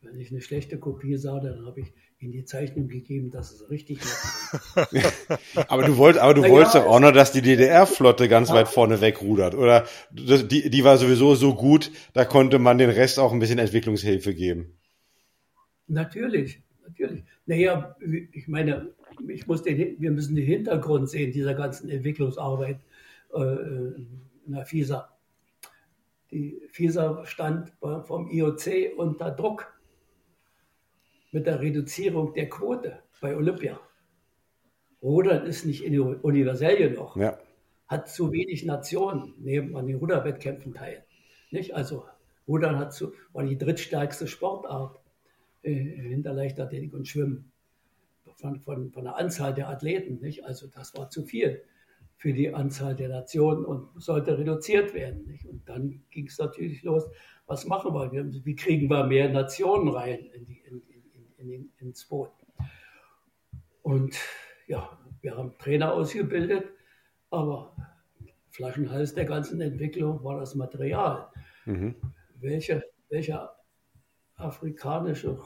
wenn 0.02 0.20
ich 0.20 0.32
eine 0.32 0.42
schlechte 0.42 0.80
Kopie 0.80 1.18
sah, 1.18 1.40
dann 1.40 1.66
habe 1.66 1.82
ich 1.82 1.94
in 2.22 2.32
die 2.32 2.46
Zeichnung 2.46 2.88
gegeben, 2.88 3.32
dass 3.32 3.52
es 3.52 3.70
richtig 3.70 4.00
war. 4.00 4.88
aber 5.68 5.84
du 5.84 5.98
wolltest, 5.98 6.24
aber 6.24 6.36
du 6.36 6.42
Na 6.42 6.50
wolltest 6.50 6.76
ja, 6.76 6.86
auch 6.86 7.00
noch, 7.00 7.12
dass 7.12 7.32
die 7.32 7.42
DDR-Flotte 7.42 8.30
ganz 8.30 8.50
ja. 8.50 8.56
weit 8.56 8.68
vorne 8.68 9.02
wegrudert, 9.02 9.56
oder? 9.56 9.86
Die, 10.12 10.70
die 10.70 10.84
war 10.84 10.98
sowieso 10.98 11.34
so 11.34 11.56
gut, 11.56 11.92
da 12.14 12.24
konnte 12.24 12.60
man 12.60 12.78
den 12.78 12.92
Rest 12.92 13.18
auch 13.18 13.34
ein 13.34 13.40
bisschen 13.40 13.58
Entwicklungshilfe 13.58 14.36
geben. 14.36 14.78
Natürlich, 15.88 16.62
natürlich. 16.88 17.24
Naja, 17.48 17.96
ich 18.32 18.48
meine, 18.48 18.94
ich 19.28 19.48
muss 19.48 19.64
den, 19.64 20.00
wir 20.00 20.12
müssen 20.12 20.36
den 20.36 20.46
Hintergrund 20.46 21.10
sehen 21.10 21.32
dieser 21.32 21.56
ganzen 21.56 21.90
Entwicklungsarbeit 21.90 22.80
äh, 23.34 23.40
in 23.40 24.54
der 24.54 24.66
FISA. 24.66 25.10
Die 26.30 26.62
FISA 26.70 27.26
stand 27.26 27.74
vom 27.80 28.30
IOC 28.30 28.96
unter 28.96 29.32
Druck 29.32 29.74
mit 31.32 31.48
der 31.48 31.62
Reduzierung 31.62 32.34
der 32.34 32.50
Quote 32.50 33.00
bei 33.22 33.36
Olympia. 33.36 33.80
Rudern 35.02 35.46
ist 35.46 35.66
nicht 35.66 35.84
universell 35.84 36.78
genug. 36.78 37.16
Ja. 37.16 37.38
Hat 37.88 38.10
zu 38.10 38.32
wenig 38.32 38.66
Nationen 38.66 39.34
neben 39.40 39.76
an 39.76 39.88
den 39.88 39.98
Ruderwettkämpfen 39.98 40.74
teil. 40.74 41.04
Nicht? 41.50 41.74
Also 41.74 42.06
Rudern 42.48 42.78
hat 42.78 42.94
zu, 42.94 43.14
war 43.34 43.44
die 43.44 43.58
drittstärkste 43.58 44.28
Sportart 44.28 45.00
äh, 45.64 45.74
hinter 45.74 46.34
Leichtathletik 46.34 46.94
und 46.94 47.08
Schwimmen. 47.08 47.52
Von, 48.36 48.60
von, 48.62 48.92
von 48.92 49.04
der 49.04 49.18
Anzahl 49.18 49.54
der 49.54 49.70
Athleten. 49.70 50.20
Nicht? 50.22 50.46
Also 50.46 50.68
das 50.68 50.96
war 50.96 51.10
zu 51.10 51.24
viel 51.24 51.64
für 52.18 52.34
die 52.34 52.54
Anzahl 52.54 52.96
der 52.96 53.10
Nationen 53.10 53.66
und 53.66 53.90
sollte 54.02 54.38
reduziert 54.38 54.94
werden. 54.94 55.26
Nicht? 55.26 55.46
Und 55.46 55.68
dann 55.68 56.04
ging 56.12 56.28
es 56.28 56.38
natürlich 56.38 56.84
los, 56.84 57.10
was 57.48 57.66
machen 57.66 57.94
wir? 57.94 58.12
Wie 58.46 58.56
kriegen 58.56 58.90
wir 58.90 59.06
mehr 59.06 59.30
Nationen 59.30 59.90
rein 59.90 60.20
in 60.34 60.46
die, 60.46 60.61
in, 61.42 61.50
in, 61.50 61.72
ins 61.80 62.06
Boot? 62.06 62.32
Und 63.82 64.18
ja, 64.68 64.98
wir 65.22 65.36
haben 65.36 65.58
Trainer 65.58 65.94
ausgebildet, 65.94 66.70
aber 67.30 67.76
Flaschenhals 68.50 69.14
der 69.14 69.26
ganzen 69.26 69.62
Entwicklung 69.62 70.24
war 70.24 70.40
das 70.40 70.56
Material. 70.56 71.30
Mhm. 71.66 71.96
Welche, 72.36 72.84
welcher 73.10 73.56
afrikanische 74.36 75.40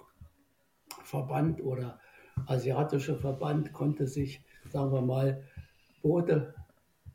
Verband 1.03 1.61
oder 1.61 1.99
asiatische 2.47 3.15
Verband 3.15 3.73
konnte 3.73 4.07
sich, 4.07 4.43
sagen 4.69 4.91
wir 4.91 5.01
mal, 5.01 5.43
Boote 6.01 6.53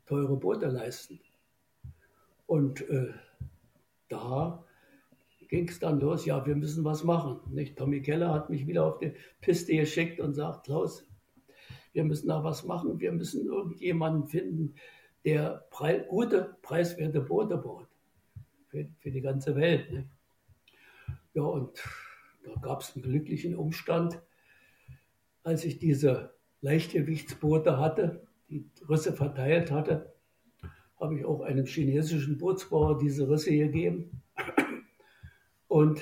teure 0.05 0.35
Boote 0.35 0.67
leisten. 0.67 1.21
Und 2.45 2.81
äh, 2.89 3.13
da 4.09 4.65
ging 5.51 5.67
es 5.67 5.79
dann 5.79 5.99
los, 5.99 6.25
ja, 6.25 6.45
wir 6.45 6.55
müssen 6.55 6.85
was 6.85 7.03
machen. 7.03 7.41
Nicht? 7.53 7.77
Tommy 7.77 8.01
Keller 8.01 8.33
hat 8.33 8.49
mich 8.49 8.65
wieder 8.67 8.85
auf 8.85 8.99
die 8.99 9.13
Piste 9.41 9.75
geschickt 9.75 10.21
und 10.21 10.33
sagt, 10.33 10.65
Klaus, 10.65 11.05
wir 11.91 12.05
müssen 12.05 12.29
da 12.29 12.41
was 12.41 12.63
machen, 12.63 12.99
wir 13.01 13.11
müssen 13.11 13.45
irgendjemanden 13.45 14.27
finden, 14.27 14.75
der 15.25 15.67
prei 15.69 15.99
gute, 15.99 16.55
preiswerte 16.61 17.19
Boote 17.19 17.57
baut 17.57 17.89
für, 18.69 18.87
für 18.99 19.11
die 19.11 19.19
ganze 19.19 19.53
Welt. 19.57 19.91
Nicht? 19.91 20.07
Ja, 21.33 21.43
und 21.43 21.83
da 22.45 22.53
gab 22.61 22.79
es 22.79 22.95
einen 22.95 23.03
glücklichen 23.03 23.53
Umstand, 23.53 24.21
als 25.43 25.65
ich 25.65 25.79
diese 25.79 26.33
Leichtgewichtsboote 26.61 27.77
hatte, 27.77 28.25
die 28.49 28.69
Risse 28.87 29.11
verteilt 29.11 29.69
hatte, 29.69 30.13
habe 30.97 31.17
ich 31.17 31.25
auch 31.25 31.41
einem 31.41 31.65
chinesischen 31.65 32.37
Bootsbauer 32.37 32.99
diese 32.99 33.29
Risse 33.29 33.51
gegeben. 33.51 34.21
Und 35.71 36.01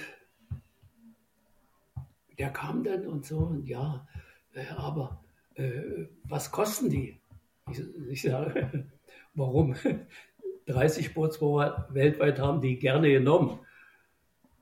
der 2.40 2.50
kam 2.50 2.84
dann 2.84 3.06
und 3.06 3.24
so, 3.24 3.38
und 3.38 3.68
ja, 3.68 4.08
äh, 4.54 4.66
aber 4.70 5.24
äh, 5.54 6.08
was 6.24 6.52
kosten 6.52 6.90
die? 6.90 7.22
Ich, 7.70 7.80
ich 8.10 8.22
sage, 8.24 8.90
warum? 9.36 9.76
30 10.66 11.14
Bootsbauer 11.14 11.88
weltweit 11.92 12.40
haben 12.40 12.62
die 12.62 12.80
gerne 12.80 13.12
genommen 13.12 13.60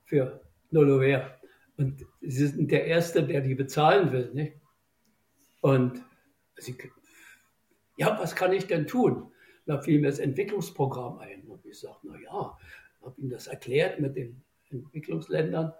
für 0.03 0.41
Nolover. 0.71 1.39
Und 1.77 2.05
sie 2.19 2.47
sind 2.47 2.69
der 2.69 2.85
Erste, 2.85 3.23
der 3.23 3.39
die 3.39 3.55
bezahlen 3.55 4.11
will. 4.11 4.33
Nicht? 4.33 4.59
Und 5.61 6.03
sie, 6.57 6.77
ja, 7.95 8.19
was 8.19 8.35
kann 8.35 8.51
ich 8.51 8.67
denn 8.67 8.87
tun? 8.87 9.31
Da 9.65 9.79
fiel 9.79 10.01
mir 10.01 10.07
das 10.07 10.19
Entwicklungsprogramm 10.19 11.19
ein. 11.19 11.43
Und 11.43 11.65
ich 11.65 11.79
sagte, 11.79 12.07
na 12.11 12.19
ja, 12.19 12.57
habe 13.01 13.21
ihm 13.21 13.29
das 13.29 13.47
erklärt 13.47 14.01
mit 14.01 14.17
den 14.17 14.43
Entwicklungsländern 14.71 15.73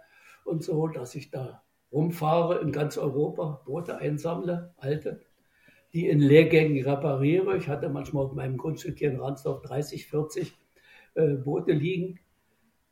und 0.44 0.62
so, 0.62 0.88
dass 0.88 1.14
ich 1.14 1.30
da 1.30 1.62
rumfahre 1.92 2.60
in 2.60 2.72
ganz 2.72 2.98
Europa, 2.98 3.62
Boote 3.64 3.98
einsammle, 3.98 4.74
alte, 4.76 5.20
die 5.92 6.08
in 6.08 6.20
Lehrgängen 6.20 6.82
repariere. 6.84 7.56
Ich 7.56 7.68
hatte 7.68 7.88
manchmal 7.88 8.26
auf 8.26 8.34
meinem 8.34 8.56
Grundstück 8.56 8.98
hier 8.98 9.10
in 9.10 9.20
Ransdorf 9.20 9.62
30, 9.62 10.06
40 10.06 10.52
äh, 11.14 11.34
Boote 11.34 11.72
liegen, 11.72 12.18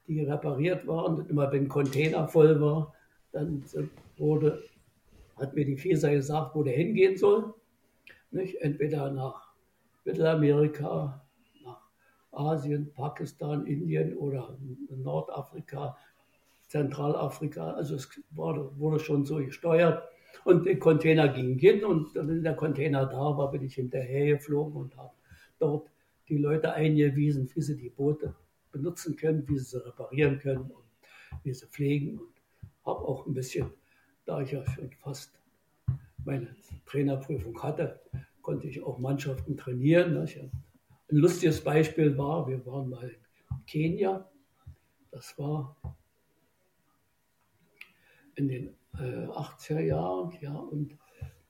die 0.06 0.22
repariert 0.22 0.86
waren. 0.86 1.16
Und 1.16 1.30
immer 1.30 1.52
wenn 1.52 1.68
Container 1.68 2.28
voll 2.28 2.60
war, 2.60 2.94
dann 3.32 3.64
wurde, 4.16 4.62
hat 5.36 5.54
mir 5.54 5.66
die 5.66 5.76
FISA 5.76 6.10
gesagt, 6.10 6.54
wo 6.54 6.62
der 6.62 6.74
hingehen 6.74 7.16
soll. 7.16 7.54
Nicht? 8.30 8.60
Entweder 8.62 9.10
nach 9.10 9.52
Mittelamerika, 10.04 11.25
Asien, 12.36 12.92
Pakistan, 12.92 13.66
Indien 13.66 14.16
oder 14.16 14.56
Nordafrika, 14.90 15.96
Zentralafrika. 16.68 17.72
Also 17.72 17.96
es 17.96 18.08
wurde 18.30 18.98
schon 19.00 19.24
so 19.24 19.36
gesteuert. 19.36 20.02
Und 20.44 20.66
der 20.66 20.78
Container 20.78 21.28
ging 21.28 21.58
hin 21.58 21.84
und 21.84 22.14
wenn 22.14 22.42
der 22.42 22.54
Container 22.54 23.06
da 23.06 23.36
war, 23.36 23.50
bin 23.50 23.62
ich 23.62 23.74
hinterher 23.74 24.36
geflogen 24.36 24.74
und 24.76 24.96
habe 24.96 25.12
dort 25.58 25.88
die 26.28 26.38
Leute 26.38 26.72
eingewiesen, 26.72 27.50
wie 27.54 27.62
sie 27.62 27.76
die 27.76 27.90
Boote 27.90 28.34
benutzen 28.70 29.16
können, 29.16 29.48
wie 29.48 29.58
sie 29.58 29.64
sie 29.64 29.84
reparieren 29.84 30.38
können 30.38 30.70
und 30.70 30.84
wie 31.42 31.54
sie 31.54 31.66
pflegen. 31.66 32.18
Und 32.18 32.36
habe 32.84 33.00
auch 33.00 33.26
ein 33.26 33.34
bisschen, 33.34 33.70
da 34.24 34.40
ich 34.40 34.52
ja 34.52 34.64
schon 34.70 34.90
fast 35.00 35.32
meine 36.24 36.48
Trainerprüfung 36.86 37.60
hatte, 37.62 38.00
konnte 38.42 38.68
ich 38.68 38.82
auch 38.82 38.98
Mannschaften 38.98 39.56
trainieren. 39.56 40.14
Ne? 40.14 40.50
Ein 41.08 41.16
lustiges 41.18 41.62
Beispiel 41.62 42.16
war, 42.18 42.48
wir 42.48 42.64
waren 42.66 42.90
mal 42.90 43.08
in 43.08 43.66
Kenia. 43.66 44.28
Das 45.12 45.38
war 45.38 45.76
in 48.34 48.48
den 48.48 48.74
äh, 48.98 49.26
80er 49.26 49.80
Jahren, 49.80 50.36
ja, 50.40 50.54
und 50.54 50.96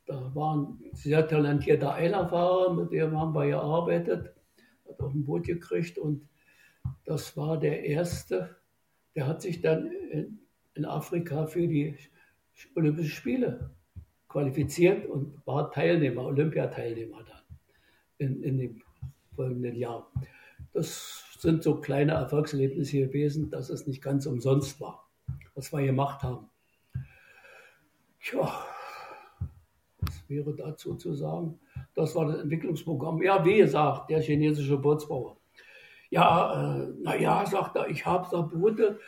da 0.07 0.35
war 0.35 0.57
ein 0.57 0.85
sehr 0.93 1.27
talentierter 1.27 1.95
Eilerfahrer, 1.95 2.75
mit 2.75 2.93
dem 2.93 3.19
haben 3.19 3.35
wir 3.35 3.47
gearbeitet, 3.47 4.35
hat 4.89 5.01
auch 5.01 5.13
ein 5.13 5.25
Boot 5.25 5.45
gekriegt 5.45 5.99
und 5.99 6.29
das 7.05 7.37
war 7.37 7.59
der 7.59 7.85
erste, 7.85 8.57
der 9.17 9.27
hat 9.27 9.43
sich 9.43 9.61
dann 9.61 9.91
in, 9.91 10.39
in 10.75 10.85
Afrika 10.85 11.47
für 11.47 11.67
die 11.67 11.97
Olympischen 12.77 13.11
Spiele 13.11 13.71
qualifiziert 14.29 15.07
und 15.07 15.45
war 15.47 15.73
Teilnehmer, 15.73 16.25
Olympiateilnehmer 16.25 17.25
dann 17.25 17.59
in, 18.19 18.43
in 18.43 18.59
dem 18.59 18.83
folgenden 19.37 19.77
Jahr. 19.77 20.11
Das 20.73 21.25
sind 21.39 21.63
so 21.63 21.81
kleine 21.81 22.13
Erfolgserlebnisse 22.13 23.07
gewesen, 23.07 23.51
dass 23.51 23.71
es 23.71 23.87
nicht 23.87 24.03
ganz 24.03 24.27
umsonst 24.27 24.81
war, 24.81 25.09
was 25.55 25.73
wir 25.73 25.85
gemacht 25.85 26.23
haben. 26.23 26.49
Tja, 28.21 28.51
was 30.01 30.29
wäre 30.29 30.55
dazu 30.55 30.95
zu 30.97 31.15
sagen? 31.15 31.61
Das 31.95 32.15
war 32.15 32.27
das 32.27 32.41
Entwicklungsprogramm. 32.41 33.23
Ja, 33.23 33.45
wie 33.45 33.59
gesagt, 33.59 34.11
der 34.11 34.21
chinesische 34.21 34.79
Bootsbauer. 34.79 35.37
Ja, 36.11 36.79
äh, 36.79 36.89
naja, 37.03 37.45
sagt 37.47 37.77
er, 37.77 37.89
ich 37.89 38.07
habe 38.07 38.27
da 38.31 38.41
Boote, 38.41 38.99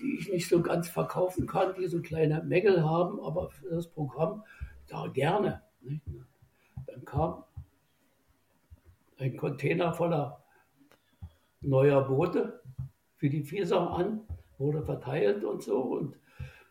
die 0.00 0.16
ich 0.18 0.30
nicht 0.30 0.48
so 0.48 0.60
ganz 0.62 0.88
verkaufen 0.88 1.46
kann, 1.46 1.74
die 1.74 1.86
so 1.86 2.00
kleine 2.00 2.42
Mängel 2.42 2.84
haben, 2.84 3.20
aber 3.20 3.50
für 3.50 3.70
das 3.70 3.88
Programm 3.88 4.44
ja, 4.90 5.06
gerne. 5.08 5.62
Nicht? 5.80 6.02
Dann 6.86 7.04
kam 7.04 7.44
ein 9.22 9.36
Container 9.36 9.92
voller 9.94 10.44
neuer 11.60 12.02
Boote 12.02 12.60
für 13.16 13.30
die 13.30 13.44
Vieser 13.44 13.90
an, 13.90 14.20
wurde 14.58 14.82
verteilt 14.82 15.44
und 15.44 15.62
so. 15.62 15.80
Und 15.80 16.16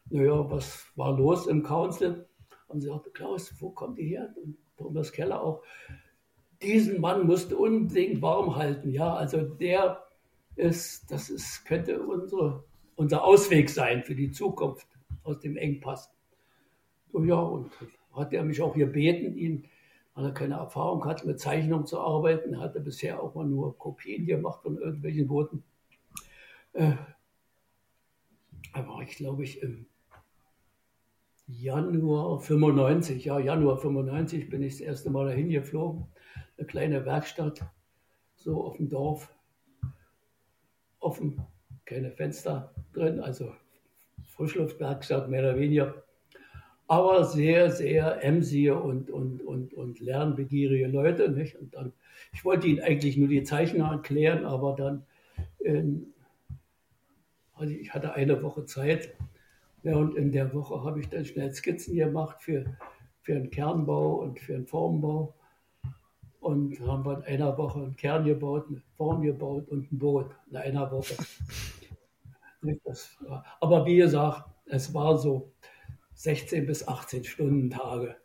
naja, 0.09 0.49
was 0.49 0.85
war 0.95 1.17
los 1.17 1.47
im 1.47 1.63
Council? 1.63 2.27
Und 2.67 2.81
sie 2.81 2.87
sagte, 2.87 3.09
Klaus, 3.11 3.53
wo 3.59 3.69
kommt 3.69 3.97
ihr 3.99 4.19
her? 4.19 4.33
Und 4.43 4.57
Thomas 4.77 5.11
Keller 5.11 5.41
auch. 5.41 5.63
Diesen 6.61 7.01
Mann 7.01 7.25
musste 7.25 7.57
unbedingt 7.57 8.21
warm 8.21 8.55
halten. 8.55 8.91
Ja, 8.91 9.13
also 9.15 9.41
der 9.41 10.03
ist, 10.55 11.09
das 11.11 11.29
ist, 11.29 11.65
könnte 11.65 12.01
unsere, 12.01 12.63
unser 12.95 13.23
Ausweg 13.23 13.69
sein 13.69 14.03
für 14.03 14.15
die 14.15 14.31
Zukunft 14.31 14.87
aus 15.23 15.39
dem 15.39 15.57
Engpass. 15.57 16.11
So, 17.11 17.23
ja, 17.23 17.39
und 17.39 17.71
hat 18.13 18.33
er 18.33 18.43
mich 18.43 18.61
auch 18.61 18.75
gebeten, 18.75 19.35
ihn, 19.37 19.65
weil 20.13 20.25
er 20.25 20.33
keine 20.33 20.55
Erfahrung 20.55 21.05
hat, 21.05 21.25
mit 21.25 21.39
Zeichnungen 21.39 21.85
zu 21.85 21.99
arbeiten. 21.99 22.59
Hatte 22.59 22.79
bisher 22.79 23.21
auch 23.21 23.35
mal 23.35 23.45
nur 23.45 23.77
Kopien 23.77 24.25
gemacht 24.25 24.61
von 24.61 24.77
irgendwelchen 24.77 25.27
Booten. 25.27 25.63
Äh, 26.73 26.93
da 28.73 28.87
war 28.87 29.01
ich, 29.01 29.15
glaube 29.15 29.43
ich, 29.43 29.61
im 29.61 29.85
Januar 31.47 32.39
95, 32.39 33.25
ja, 33.25 33.39
Januar 33.39 33.77
95 33.77 34.49
bin 34.49 34.63
ich 34.63 34.73
das 34.73 34.81
erste 34.81 35.09
Mal 35.09 35.27
dahin 35.27 35.49
geflogen. 35.49 36.07
Eine 36.57 36.67
kleine 36.67 37.05
Werkstatt, 37.05 37.61
so 38.35 38.63
auf 38.63 38.77
dem 38.77 38.89
Dorf, 38.89 39.33
offen, 40.99 41.41
keine 41.85 42.11
Fenster 42.11 42.73
drin, 42.93 43.19
also 43.19 43.51
Frischluftwerkstatt 44.23 45.29
mehr 45.29 45.41
oder 45.41 45.59
weniger 45.59 46.03
aber 46.91 47.23
sehr, 47.23 47.71
sehr 47.71 48.21
emsige 48.21 48.77
und, 48.77 49.09
und, 49.09 49.41
und, 49.43 49.73
und 49.73 50.01
lernbegierige 50.01 50.87
Leute. 50.87 51.31
Nicht? 51.31 51.55
Und 51.55 51.73
dann, 51.73 51.93
ich 52.33 52.43
wollte 52.43 52.67
ihnen 52.67 52.81
eigentlich 52.81 53.15
nur 53.15 53.29
die 53.29 53.43
Zeichen 53.43 53.79
erklären, 53.79 54.43
aber 54.43 54.75
dann, 54.75 55.05
ähm, 55.63 56.07
also 57.55 57.73
ich 57.73 57.93
hatte 57.93 58.13
eine 58.15 58.43
Woche 58.43 58.65
Zeit. 58.65 59.13
Ja, 59.83 59.95
und 59.95 60.17
in 60.17 60.33
der 60.33 60.53
Woche 60.53 60.83
habe 60.83 60.99
ich 60.99 61.07
dann 61.07 61.23
schnell 61.23 61.53
Skizzen 61.53 61.95
gemacht 61.95 62.41
für, 62.41 62.65
für 63.21 63.35
einen 63.37 63.49
Kernbau 63.49 64.15
und 64.15 64.41
für 64.41 64.55
einen 64.55 64.67
Formbau. 64.67 65.33
Und 66.41 66.77
haben 66.81 67.05
wir 67.05 67.19
in 67.19 67.23
einer 67.23 67.57
Woche 67.57 67.79
einen 67.79 67.95
Kern 67.95 68.25
gebaut, 68.25 68.65
eine 68.67 68.81
Form 68.97 69.21
gebaut 69.21 69.69
und 69.69 69.89
ein 69.93 69.97
Boot 69.97 70.29
in 70.49 70.57
einer 70.57 70.91
Woche. 70.91 71.15
Das, 72.83 73.17
aber 73.59 73.87
wie 73.87 73.95
gesagt, 73.95 74.43
es 74.67 74.93
war 74.93 75.17
so, 75.17 75.51
16 76.21 76.67
bis 76.67 76.87
18 76.87 77.23
Stunden 77.23 77.71
Tage. 77.71 78.15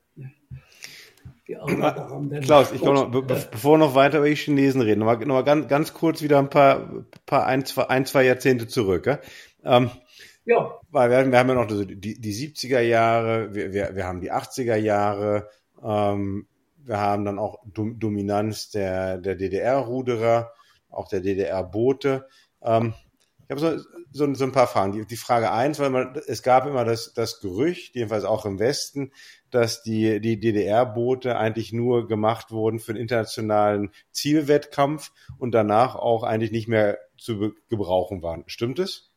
die 1.48 1.56
Arbeiter 1.56 2.10
haben 2.10 2.28
dann. 2.28 2.42
Klaus, 2.42 2.70
ich 2.72 2.82
noch, 2.82 3.10
be 3.10 3.22
bevor 3.22 3.74
wir 3.74 3.78
noch 3.78 3.94
weiter 3.94 4.18
über 4.18 4.28
die 4.28 4.36
Chinesen 4.36 4.82
reden, 4.82 4.98
noch 5.00 5.06
mal, 5.06 5.16
noch 5.16 5.34
mal 5.34 5.44
ganz, 5.44 5.66
ganz 5.68 5.94
kurz 5.94 6.20
wieder 6.20 6.38
ein 6.38 6.50
paar, 6.50 7.06
paar 7.24 7.46
ein, 7.46 7.64
zwei, 7.64 7.88
ein, 7.88 8.04
zwei 8.04 8.24
Jahrzehnte 8.24 8.68
zurück. 8.68 9.06
Ja? 9.06 9.18
Ähm, 9.64 9.90
ja. 10.44 10.78
Weil 10.90 11.10
wir, 11.10 11.32
wir 11.32 11.38
haben 11.38 11.48
ja 11.48 11.54
noch 11.54 11.66
die, 11.66 12.20
die 12.20 12.34
70er 12.34 12.80
Jahre, 12.80 13.54
wir, 13.54 13.72
wir, 13.72 13.96
wir 13.96 14.04
haben 14.04 14.20
die 14.20 14.30
80er 14.30 14.76
Jahre, 14.76 15.48
ähm, 15.82 16.46
wir 16.84 17.00
haben 17.00 17.24
dann 17.24 17.38
auch 17.38 17.60
Dominanz 17.64 18.68
der, 18.68 19.16
der 19.16 19.36
DDR-Ruderer, 19.36 20.52
auch 20.90 21.08
der 21.08 21.20
DDR-Boote. 21.20 22.26
Ähm, 22.62 22.92
ich 23.48 23.50
habe 23.50 23.60
so, 23.60 23.78
so, 24.10 24.34
so, 24.34 24.44
ein 24.44 24.52
paar 24.52 24.66
Fragen. 24.66 24.92
Die, 24.92 25.06
die 25.06 25.16
Frage 25.16 25.52
eins, 25.52 25.78
weil 25.78 25.90
man, 25.90 26.20
es 26.26 26.42
gab 26.42 26.66
immer 26.66 26.84
das, 26.84 27.14
das 27.14 27.40
Gerücht, 27.40 27.94
jedenfalls 27.94 28.24
auch 28.24 28.44
im 28.44 28.58
Westen, 28.58 29.12
dass 29.50 29.82
die, 29.82 30.20
die 30.20 30.40
DDR-Boote 30.40 31.36
eigentlich 31.36 31.72
nur 31.72 32.08
gemacht 32.08 32.50
wurden 32.50 32.80
für 32.80 32.92
den 32.92 33.02
internationalen 33.02 33.90
Zielwettkampf 34.10 35.12
und 35.38 35.52
danach 35.52 35.94
auch 35.94 36.24
eigentlich 36.24 36.50
nicht 36.50 36.66
mehr 36.66 36.98
zu 37.16 37.54
gebrauchen 37.68 38.20
waren. 38.22 38.42
Stimmt 38.46 38.80
es? 38.80 39.12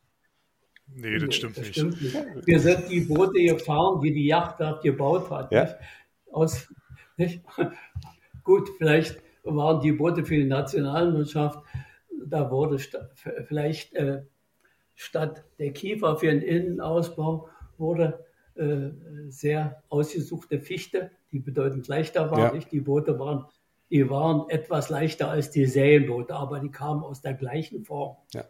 Nee, 0.93 1.17
das 1.17 1.35
stimmt, 1.35 1.57
das 1.57 1.65
nicht. 1.65 1.75
stimmt 1.75 2.01
nicht. 2.01 2.15
Wir 2.45 2.59
sind 2.59 2.89
die 2.89 3.01
Boote 3.01 3.41
gefahren, 3.41 3.99
die 4.01 4.13
die 4.13 4.27
Yachtwerft 4.27 4.83
gebaut 4.83 5.29
hat. 5.31 5.51
Ja? 5.51 5.63
Nicht? 5.63 5.75
Aus, 6.31 6.67
nicht? 7.17 7.41
Gut, 8.43 8.69
vielleicht 8.77 9.21
waren 9.43 9.81
die 9.81 9.91
Boote 9.91 10.23
für 10.23 10.35
die 10.35 10.45
Nationalmannschaft 10.45 11.59
da 12.25 12.51
wurde 12.51 12.79
st 12.79 12.97
vielleicht 13.47 13.93
äh, 13.93 14.23
statt 14.95 15.45
der 15.59 15.71
Kiefer 15.71 16.17
für 16.17 16.27
den 16.27 16.41
Innenausbau 16.41 17.49
wurde 17.77 18.25
äh, 18.55 18.89
sehr 19.29 19.83
ausgesuchte 19.89 20.59
Fichte, 20.59 21.11
die 21.31 21.39
bedeutend 21.39 21.87
leichter 21.87 22.29
war. 22.31 22.39
Ja. 22.39 22.51
Nicht? 22.51 22.71
Die 22.71 22.81
Boote 22.81 23.17
waren, 23.17 23.45
die 23.89 24.09
waren 24.09 24.49
etwas 24.49 24.89
leichter 24.89 25.29
als 25.29 25.51
die 25.51 25.65
Serienboote, 25.65 26.35
aber 26.35 26.59
die 26.59 26.71
kamen 26.71 27.03
aus 27.03 27.21
der 27.21 27.33
gleichen 27.33 27.85
Form. 27.85 28.17
Ja. 28.33 28.43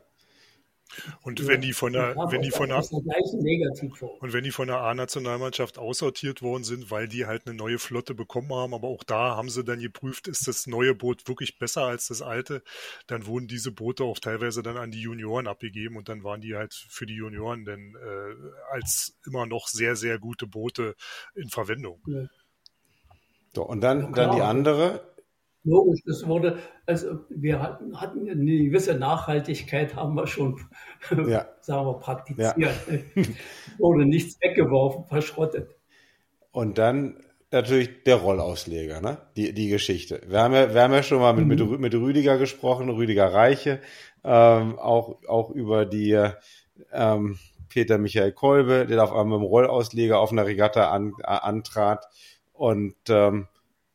Und 1.22 1.48
wenn 1.48 1.62
die 1.62 1.74
von 1.74 1.94
der, 1.94 2.16
wenn 2.16 2.42
die 2.42 2.52
von 2.52 2.70
der, 2.70 2.80
und 2.80 4.34
wenn 4.34 4.44
die 4.44 4.52
von 4.52 4.68
der 4.68 4.78
A-Nationalmannschaft 4.78 5.78
aussortiert 5.78 6.42
worden 6.42 6.64
sind, 6.64 6.90
weil 6.90 7.08
die 7.08 7.26
halt 7.26 7.46
eine 7.46 7.56
neue 7.56 7.80
Flotte 7.80 8.16
bekommen 8.16 8.54
haben, 8.54 8.74
aber 8.74 8.88
auch 8.88 9.04
da 9.04 9.36
haben 9.36 9.50
sie 9.50 9.64
dann 9.64 9.80
geprüft, 9.80 10.28
ist 10.28 10.48
das 10.48 10.68
neue 10.68 10.96
Boot 10.96 11.28
wirklich 11.28 11.60
besser 11.60 11.84
als 11.84 12.08
das 12.08 12.22
alte, 12.22 12.64
dann 13.08 13.26
wurden 13.26 13.48
diese 13.48 13.72
Boote 13.72 14.04
auch 14.04 14.20
teilweise 14.20 14.64
dann 14.64 14.78
an 14.78 14.92
die 14.92 15.02
Junioren 15.02 15.48
abgegeben 15.48 15.98
und 15.98 16.10
dann 16.10 16.24
waren 16.24 16.42
die 16.42 16.56
halt 16.56 16.74
für 16.74 17.06
die 17.06 17.16
Junioren 17.16 17.66
dann 17.66 17.96
äh, 17.96 18.36
als 18.72 19.18
immer 19.26 19.46
noch 19.46 19.68
sehr, 19.68 19.96
sehr 19.96 20.20
gute 20.20 20.48
Boote 20.48 20.96
in 21.36 21.50
Verwendung. 21.50 22.02
Ja. 22.08 22.26
So, 23.56 23.64
und 23.64 23.82
dann, 23.82 24.02
ja, 24.02 24.12
dann 24.12 24.36
die 24.36 24.42
andere, 24.42 25.09
Logisch, 25.66 26.01
das 26.05 26.26
wurde, 26.26 26.57
also 26.86 27.20
wir 27.30 27.62
hatten, 27.62 27.99
hatten 27.99 28.30
eine 28.30 28.64
gewisse 28.64 28.95
Nachhaltigkeit, 28.95 29.95
haben 29.95 30.16
wir 30.16 30.26
schon, 30.26 30.57
ja. 31.28 31.47
sagen 31.62 31.86
wir, 31.86 31.99
praktiziert. 31.99 32.57
Ja. 32.57 32.72
wurde 33.78 34.05
nichts 34.05 34.39
weggeworfen, 34.41 35.05
verschrottet. 35.05 35.76
Und 36.51 36.78
dann 36.78 37.18
natürlich 37.51 38.03
der 38.03 38.16
Rollausleger, 38.16 39.01
ne? 39.01 39.18
die, 39.36 39.53
die 39.53 39.68
Geschichte. 39.68 40.22
Wir 40.28 40.39
haben, 40.39 40.53
ja, 40.53 40.74
wir 40.74 40.82
haben 40.82 40.93
ja 40.93 41.03
schon 41.03 41.20
mal 41.20 41.34
mit, 41.34 41.60
mhm. 41.60 41.72
mit, 41.72 41.80
mit 41.80 41.93
Rüdiger 41.93 42.38
gesprochen, 42.38 42.89
Rüdiger 42.89 43.34
Reiche, 43.34 43.82
ähm, 44.24 44.80
auch, 44.80 45.18
auch 45.28 45.49
über 45.49 45.86
die 45.86 46.18
ähm, 46.93 47.38
Peter 47.70 47.97
Michael 47.97 48.32
Kolbe, 48.32 48.86
der 48.86 49.03
auf 49.03 49.12
einmal 49.12 49.39
mit 49.39 49.45
dem 49.45 49.49
Rollausleger 49.49 50.20
auf 50.20 50.32
einer 50.32 50.45
Regatta 50.45 50.89
an, 50.89 51.14
antrat. 51.24 52.05
Und 52.53 52.95
ähm, 53.10 53.47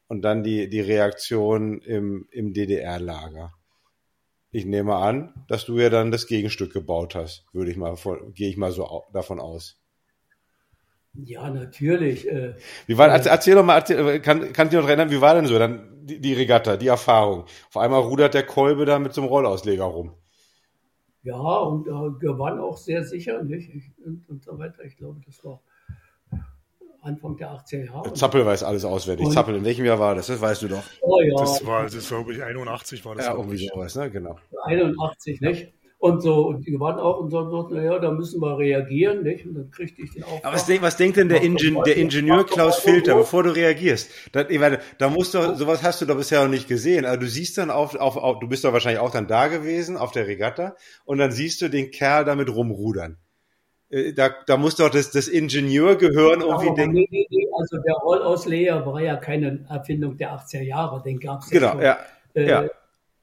und 0.08 0.22
dann 0.22 0.42
die, 0.42 0.68
die 0.68 0.80
Reaktion 0.80 1.80
im, 1.80 2.28
im 2.30 2.52
DDR-Lager. 2.52 3.52
Ich 4.50 4.66
nehme 4.66 4.96
an, 4.96 5.34
dass 5.48 5.64
du 5.64 5.78
ja 5.78 5.90
dann 5.90 6.10
das 6.10 6.26
Gegenstück 6.26 6.72
gebaut 6.72 7.14
hast, 7.14 7.44
würde 7.52 7.70
ich 7.70 7.76
mal, 7.76 7.96
gehe 8.34 8.48
ich 8.48 8.56
mal 8.56 8.70
so 8.70 9.04
davon 9.12 9.40
aus. 9.40 9.76
Ja, 11.14 11.48
natürlich. 11.48 12.28
Äh, 12.28 12.54
wie 12.86 12.98
war, 12.98 13.08
erzähl, 13.08 13.32
erzähl 13.32 13.54
doch 13.54 13.64
mal, 13.64 13.76
erzähl, 13.76 14.20
kann, 14.20 14.52
kannst 14.52 14.72
du 14.72 14.76
dich 14.76 14.82
noch 14.82 14.88
erinnern, 14.88 15.10
wie 15.10 15.20
war 15.20 15.34
denn 15.34 15.46
so 15.46 15.58
dann 15.58 15.88
die, 16.02 16.20
die 16.20 16.34
Regatta, 16.34 16.76
die 16.76 16.88
Erfahrung? 16.88 17.44
Auf 17.68 17.76
einmal 17.76 18.00
rudert 18.00 18.34
der 18.34 18.44
Kolbe 18.44 18.84
da 18.84 18.98
mit 18.98 19.12
so 19.12 19.20
einem 19.20 19.28
Rollausleger 19.28 19.84
rum. 19.84 20.12
Ja, 21.22 21.36
und 21.36 21.86
äh, 21.86 22.18
gewann 22.18 22.58
auch 22.58 22.76
sehr 22.76 23.04
sicher, 23.04 23.42
nicht? 23.42 23.74
Ich, 23.74 23.90
und, 24.04 24.28
und 24.28 24.42
so 24.42 24.58
weiter. 24.58 24.84
Ich 24.84 24.96
glaube, 24.96 25.20
das 25.24 25.42
war 25.44 25.62
Anfang 27.04 27.36
der 27.36 27.50
80er 27.50 27.84
Jahre. 27.84 28.12
Zappel 28.14 28.46
weiß 28.46 28.62
alles 28.62 28.84
auswendig. 28.84 29.26
Und 29.26 29.32
Zappel, 29.32 29.56
in 29.56 29.64
welchem 29.64 29.84
Jahr 29.84 29.98
war 29.98 30.14
das? 30.14 30.26
Das 30.28 30.40
weißt 30.40 30.62
du 30.62 30.68
doch. 30.68 30.82
Oh 31.02 31.20
ja. 31.20 31.34
Das 31.36 31.64
war, 31.66 31.84
das 31.84 32.10
war 32.10 32.18
glaube 32.18 32.34
ich, 32.34 32.42
81 32.42 33.04
war 33.04 33.14
das. 33.14 33.26
Ja, 33.26 33.34
irgendwie 33.34 33.68
sowas, 33.68 33.94
ne? 33.94 34.10
Genau. 34.10 34.36
81, 34.64 35.40
nicht? 35.40 35.72
Und 36.04 36.20
so, 36.20 36.48
und 36.48 36.66
die 36.66 36.78
waren 36.78 36.98
auch 36.98 37.18
und 37.18 37.30
so, 37.30 37.68
naja, 37.70 37.98
da 37.98 38.10
müssen 38.10 38.38
wir 38.42 38.58
reagieren, 38.58 39.22
nicht? 39.22 39.46
Und 39.46 39.54
dann 39.54 39.70
kriegte 39.70 40.02
ich 40.02 40.12
den 40.12 40.22
Auftrag. 40.24 40.44
Aber 40.44 40.54
was, 40.54 40.66
denk, 40.66 40.82
was 40.82 40.98
denkt 40.98 41.16
denn 41.16 41.30
der, 41.30 41.42
Ingen, 41.42 41.82
der 41.86 41.96
Ingenieur 41.96 42.44
Klaus 42.44 42.78
Filter, 42.78 43.14
bevor 43.14 43.42
du 43.42 43.54
reagierst? 43.54 44.10
Da, 44.32 44.46
ich 44.46 44.58
meine, 44.58 44.80
da 44.98 45.08
musst 45.08 45.32
du, 45.32 45.54
sowas 45.54 45.82
hast 45.82 46.02
du 46.02 46.04
doch 46.04 46.16
bisher 46.16 46.42
noch 46.42 46.50
nicht 46.50 46.68
gesehen. 46.68 47.06
Also 47.06 47.20
du 47.20 47.26
siehst 47.26 47.56
dann 47.56 47.70
auf, 47.70 47.94
auf, 47.94 48.18
auf, 48.18 48.38
du 48.38 48.48
bist 48.48 48.64
doch 48.64 48.74
wahrscheinlich 48.74 49.00
auch 49.00 49.12
dann 49.12 49.28
da 49.28 49.48
gewesen, 49.48 49.96
auf 49.96 50.12
der 50.12 50.26
Regatta, 50.26 50.76
und 51.06 51.16
dann 51.16 51.32
siehst 51.32 51.62
du 51.62 51.68
den 51.68 51.90
Kerl 51.90 52.26
damit 52.26 52.50
rumrudern. 52.50 53.16
Äh, 53.94 54.12
da, 54.12 54.30
da 54.46 54.56
muss 54.56 54.76
doch 54.76 54.90
das, 54.90 55.10
das 55.10 55.28
Ingenieurgehirn 55.28 56.40
irgendwie 56.40 56.66
ja, 56.66 56.74
denken. 56.74 57.06
Nee, 57.10 57.26
nee. 57.30 57.46
Also 57.56 57.78
der 57.78 57.94
Rollausleger 57.94 58.84
war 58.84 59.00
ja 59.00 59.16
keine 59.16 59.64
Erfindung 59.68 60.16
der 60.16 60.32
80er 60.32 60.62
Jahre, 60.62 61.02
den 61.02 61.20
gab 61.20 61.42
es 61.42 61.50
ja 61.50 61.60
genau, 61.60 61.72
schon. 61.72 61.82
Ja, 61.82 61.98
äh, 62.34 62.48
ja. 62.48 62.64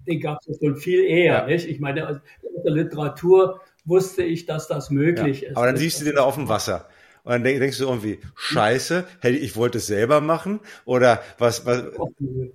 Den 0.08 0.20
gab 0.20 0.40
es 0.42 0.48
ja 0.48 0.54
schon 0.60 0.78
viel 0.78 1.04
eher. 1.04 1.34
Ja. 1.34 1.46
Nicht? 1.46 1.68
Ich 1.68 1.80
meine, 1.80 2.08
also 2.08 2.22
in 2.42 2.64
der 2.64 2.74
Literatur 2.74 3.60
wusste 3.84 4.24
ich, 4.24 4.46
dass 4.46 4.68
das 4.68 4.90
möglich 4.90 5.42
ja. 5.42 5.50
ist. 5.50 5.58
Aber 5.58 5.66
dann 5.66 5.78
siehst 5.78 6.00
du 6.00 6.06
den 6.06 6.16
da 6.16 6.24
auf 6.24 6.36
dem 6.36 6.48
Wasser. 6.48 6.88
Und 7.24 7.32
dann 7.34 7.44
denkst 7.44 7.78
du 7.78 7.86
irgendwie, 7.86 8.20
scheiße, 8.36 9.06
hey, 9.20 9.36
ich 9.36 9.56
wollte 9.56 9.78
es 9.78 9.88
selber 9.88 10.22
machen? 10.22 10.60
Oder 10.86 11.22
was? 11.38 11.66
was? 11.66 11.84
Ach, 12.00 12.08
nö. 12.18 12.50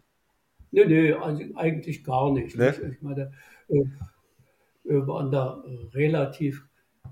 nö, 0.72 0.86
nö, 0.86 1.16
also 1.16 1.42
eigentlich 1.54 2.02
gar 2.02 2.32
nicht. 2.32 2.56
Ne? 2.56 2.74
Ich 2.90 3.02
meine, 3.02 3.32
äh, 3.68 3.84
wir 4.82 5.06
waren 5.06 5.30
da 5.30 5.62
relativ 5.94 6.65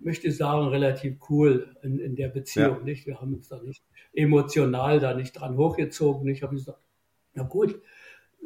möchte 0.05 0.31
sagen, 0.31 0.69
relativ 0.69 1.17
cool 1.29 1.75
in, 1.83 1.99
in 1.99 2.17
der 2.17 2.29
Beziehung. 2.29 2.79
Ja. 2.79 2.85
Nicht? 2.85 3.07
Wir 3.07 3.21
haben 3.21 3.35
uns 3.35 3.49
da 3.49 3.61
nicht 3.63 3.83
emotional 4.13 5.01
da 5.01 5.15
nicht 5.15 5.33
dran 5.33 5.57
hochgezogen. 5.57 6.29
Ich 6.29 6.43
habe 6.43 6.55
gesagt, 6.55 6.79
na 7.35 7.43
gut, 7.43 7.81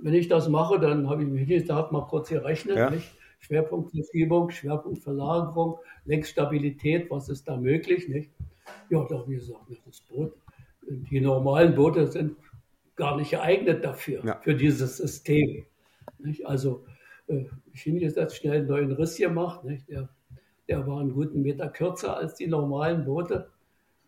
wenn 0.01 0.15
ich 0.15 0.29
das 0.29 0.49
mache, 0.49 0.79
dann 0.79 1.09
habe 1.11 1.23
ich 1.23 1.29
mich 1.29 1.49
gesagt, 1.49 1.93
mal 1.93 2.07
kurz 2.07 2.29
gerechnet. 2.29 2.77
Ja. 2.77 2.91
Nicht? 2.91 3.11
Schwerpunktverschiebung, 3.41 4.51
Schwerpunktverlagerung, 4.51 5.79
Längsstabilität, 6.05 7.11
was 7.11 7.29
ist 7.29 7.47
da 7.47 7.57
möglich? 7.57 8.09
Nicht? 8.09 8.31
Ja, 8.91 9.05
da 9.09 9.19
habe 9.19 9.33
ich 9.33 9.41
gesagt, 9.41 9.63
das 9.87 10.01
Boot, 10.01 10.35
die 10.83 11.21
normalen 11.21 11.75
Boote 11.75 12.07
sind 12.07 12.37
gar 12.97 13.17
nicht 13.17 13.31
geeignet 13.31 13.85
dafür, 13.85 14.25
ja. 14.25 14.41
für 14.43 14.55
dieses 14.55 14.97
System. 14.97 15.65
Nicht? 16.19 16.47
Also 16.47 16.85
äh, 17.29 17.45
ich 17.73 17.83
hingesetzt, 17.83 18.37
schnell 18.37 18.59
einen 18.59 18.67
neuen 18.67 18.93
Riss 18.93 19.17
gemacht. 19.17 19.65
Nicht? 19.65 19.89
Der 19.89 20.09
der 20.69 20.87
war 20.87 21.01
einen 21.01 21.12
guten 21.12 21.43
Meter 21.43 21.69
kürzer 21.69 22.16
als 22.16 22.35
die 22.35 22.47
normalen 22.47 23.05
Boote 23.05 23.51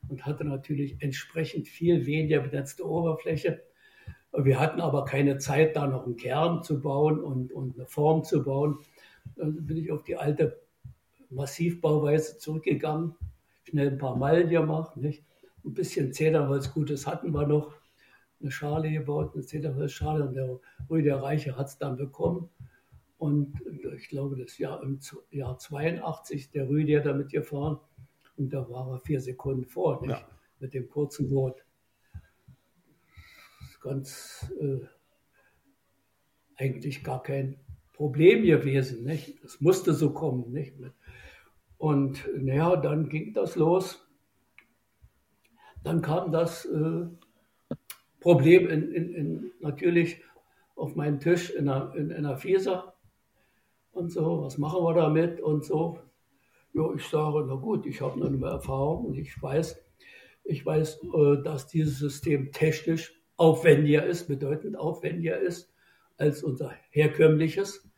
und 0.09 0.25
hatte 0.27 0.45
natürlich 0.45 0.97
entsprechend 1.01 1.69
viel 1.69 2.07
weniger 2.07 2.41
benetzte 2.41 2.87
Oberfläche. 2.87 3.63
Wir 4.33 4.61
hatten 4.61 4.81
aber 4.81 5.05
keine 5.05 5.39
Zeit, 5.39 5.75
da 5.75 5.87
noch 5.87 6.07
einen 6.07 6.17
Kern 6.17 6.63
zu 6.63 6.81
bauen 6.81 7.21
und, 7.21 7.53
und 7.53 7.75
eine 7.77 7.87
Form 7.87 8.23
zu 8.23 8.45
bauen. 8.45 8.79
Dann 9.37 9.67
bin 9.67 9.77
ich 9.77 9.91
auf 9.91 10.05
die 10.05 10.17
alte 10.17 10.61
Massivbauweise 11.31 12.39
zurückgegangen, 12.39 13.15
schnell 13.65 13.89
ein 13.89 13.99
paar 13.99 14.17
Meilen 14.17 14.49
gemacht, 14.49 14.97
nicht? 14.97 15.25
ein 15.65 15.75
bisschen 15.75 16.13
Zederholz 16.13 16.73
Gutes 16.73 17.07
hatten 17.07 17.33
wir 17.33 17.47
noch, 17.47 17.75
eine 18.41 18.51
Schale 18.51 18.91
gebaut, 18.91 19.33
eine 19.35 19.45
Zederholzschale 19.45 20.27
und 20.27 20.35
der 20.35 20.59
Rüdiger 20.89 21.23
Reiche 21.23 21.57
hat 21.59 21.67
es 21.67 21.77
dann 21.77 21.97
bekommen. 21.97 22.49
Und 23.21 23.61
ich 23.99 24.09
glaube, 24.09 24.35
das 24.35 24.57
Jahr 24.57 24.83
im 24.83 24.99
Jahr 25.31 25.59
82, 25.59 26.53
der 26.53 26.71
Rüdi 26.71 26.95
hat 26.95 27.05
damit 27.05 27.29
gefahren 27.29 27.79
und 28.39 28.51
da 28.51 28.67
war 28.71 28.95
er 28.95 28.99
vier 29.01 29.21
Sekunden 29.21 29.67
vor, 29.67 30.01
nicht? 30.01 30.19
Ja. 30.19 30.29
Mit 30.59 30.73
dem 30.73 30.89
kurzen 30.89 31.29
Boot. 31.29 31.63
Ganz 33.83 34.51
äh, 34.59 34.81
eigentlich 36.57 37.05
gar 37.05 37.23
kein 37.23 37.61
Problem 37.93 38.43
gewesen, 38.43 39.05
nicht? 39.05 39.45
Das 39.45 39.61
musste 39.61 39.93
so 39.93 40.15
kommen, 40.15 40.51
nicht? 40.51 40.77
Und 41.77 42.27
naja, 42.39 42.77
dann 42.77 43.11
ging 43.11 43.35
das 43.35 43.55
los. 43.55 44.09
Dann 45.83 46.01
kam 46.01 46.33
das 46.33 46.65
äh, 46.65 47.05
Problem 48.19 48.67
in, 48.67 48.91
in, 48.93 49.15
in, 49.15 49.53
natürlich 49.61 50.23
auf 50.75 50.97
meinen 50.97 51.21
Tisch 51.21 51.51
in 51.51 51.69
einer, 51.69 51.95
in, 51.95 52.11
in 52.11 52.25
einer 52.25 52.39
Fieser 52.39 52.95
und 53.93 54.11
so, 54.11 54.43
was 54.43 54.59
machen 54.59 54.83
wir 54.83 54.95
damit 54.95 55.41
und 55.41 55.65
so. 55.65 55.99
Ja, 56.73 56.93
ich 56.95 57.05
sage, 57.05 57.45
na 57.47 57.55
gut, 57.55 57.87
ich 57.87 58.01
habe 58.01 58.25
eine 58.25 58.47
Erfahrung 58.47 59.07
und 59.07 59.19
ich 59.19 59.41
weiß, 59.41 59.77
ich 60.45 60.65
weiß, 60.65 61.01
äh, 61.03 61.43
dass 61.43 61.67
dieses 61.67 61.99
System 61.99 62.53
technisch 62.53 63.21
aufwendiger 63.37 64.05
ist, 64.05 64.29
bedeutend 64.29 64.79
aufwendiger 64.79 65.39
ist 65.39 65.73
als 66.17 66.43
unser 66.43 66.73
herkömmliches. 66.91 67.89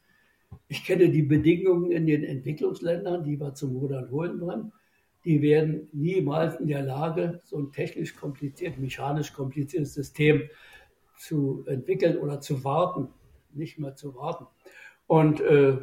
Ich 0.68 0.84
kenne 0.84 1.10
die 1.10 1.22
Bedingungen 1.22 1.90
in 1.90 2.06
den 2.06 2.24
Entwicklungsländern, 2.24 3.24
die 3.24 3.38
wir 3.40 3.54
zum 3.54 3.76
Rudern 3.76 4.10
holen 4.10 4.40
wollen. 4.40 4.72
Die 5.24 5.42
werden 5.42 5.88
niemals 5.92 6.56
in 6.56 6.66
der 6.68 6.82
Lage, 6.82 7.40
so 7.44 7.58
ein 7.58 7.72
technisch 7.72 8.14
kompliziert, 8.16 8.78
mechanisch 8.78 9.32
kompliziertes 9.32 9.94
System 9.94 10.48
zu 11.16 11.64
entwickeln 11.66 12.18
oder 12.18 12.40
zu 12.40 12.64
warten, 12.64 13.08
nicht 13.52 13.78
mehr 13.78 13.94
zu 13.94 14.14
warten. 14.14 14.46
Und 15.06 15.40
äh, 15.40 15.78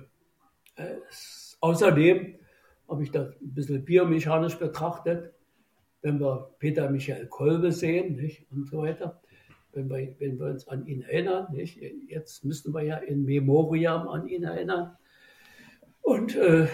es, 0.76 1.57
außerdem 1.61 2.36
habe 2.88 3.03
ich 3.03 3.11
das 3.11 3.30
ein 3.41 3.53
bisschen 3.53 3.86
biomechanisch 3.86 4.57
betrachtet, 4.57 5.34
wenn 6.01 6.20
wir 6.20 6.55
Peter 6.59 6.89
Michael 6.89 7.28
Kolbe 7.28 7.72
sehen 7.72 8.15
nicht, 8.15 8.47
und 8.51 8.67
so 8.67 8.84
weiter, 8.84 9.22
wenn 9.74 9.89
wir, 9.89 10.15
wenn 10.20 10.39
wir 10.39 10.47
uns 10.47 10.67
an 10.67 10.86
ihn 10.88 11.01
erinnern, 11.01 11.47
nicht, 11.51 11.80
jetzt 12.07 12.43
müssten 12.43 12.74
wir 12.74 12.82
ja 12.82 12.97
in 12.97 13.26
Memoriam 13.26 14.07
an 14.07 14.28
ihn 14.28 14.43
erinnern. 14.43 14.97
Und 16.01 16.36
äh, 16.36 16.67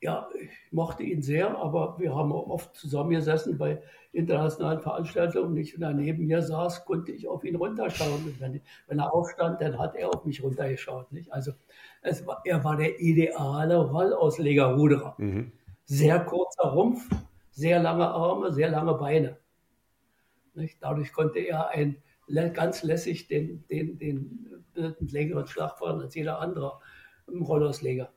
ja, 0.00 0.28
ich 0.40 0.50
mochte 0.70 1.02
ihn 1.02 1.22
sehr, 1.22 1.56
aber 1.58 1.98
wir 1.98 2.14
haben 2.14 2.30
oft 2.30 2.74
zusammengesessen 2.76 3.58
bei 3.58 3.82
internationalen 4.12 4.80
Veranstaltungen. 4.80 5.54
Nicht, 5.54 5.74
wenn 5.74 5.82
er 5.82 5.92
neben 5.92 6.26
mir 6.26 6.40
saß, 6.42 6.84
konnte 6.84 7.10
ich 7.12 7.26
auf 7.26 7.44
ihn 7.44 7.56
runterschauen. 7.56 8.24
Und 8.24 8.40
wenn, 8.40 8.60
wenn 8.86 8.98
er 9.00 9.12
aufstand, 9.12 9.60
dann 9.60 9.78
hat 9.78 9.96
er 9.96 10.14
auf 10.14 10.24
mich 10.24 10.42
runtergeschaut. 10.42 11.10
Nicht? 11.10 11.32
Also 11.32 11.52
war, 12.26 12.40
er 12.44 12.62
war 12.62 12.76
der 12.76 13.00
ideale 13.00 13.76
Rollausleger-Ruderer. 13.76 15.14
Mhm. 15.18 15.52
Sehr 15.84 16.20
kurzer 16.20 16.68
Rumpf, 16.68 17.08
sehr 17.50 17.80
lange 17.80 18.06
Arme, 18.06 18.52
sehr 18.52 18.70
lange 18.70 18.94
Beine. 18.94 19.36
Nicht? 20.54 20.78
Dadurch 20.80 21.12
konnte 21.12 21.40
er 21.40 21.70
ein, 21.70 21.96
ganz 22.52 22.82
lässig 22.82 23.26
den, 23.26 23.64
den, 23.68 23.98
den, 23.98 24.62
den 24.76 25.08
längeren 25.08 25.46
Schlag 25.46 25.78
fahren 25.78 26.00
als 26.00 26.14
jeder 26.14 26.40
andere 26.40 26.78
Rollausleger. 27.26 28.12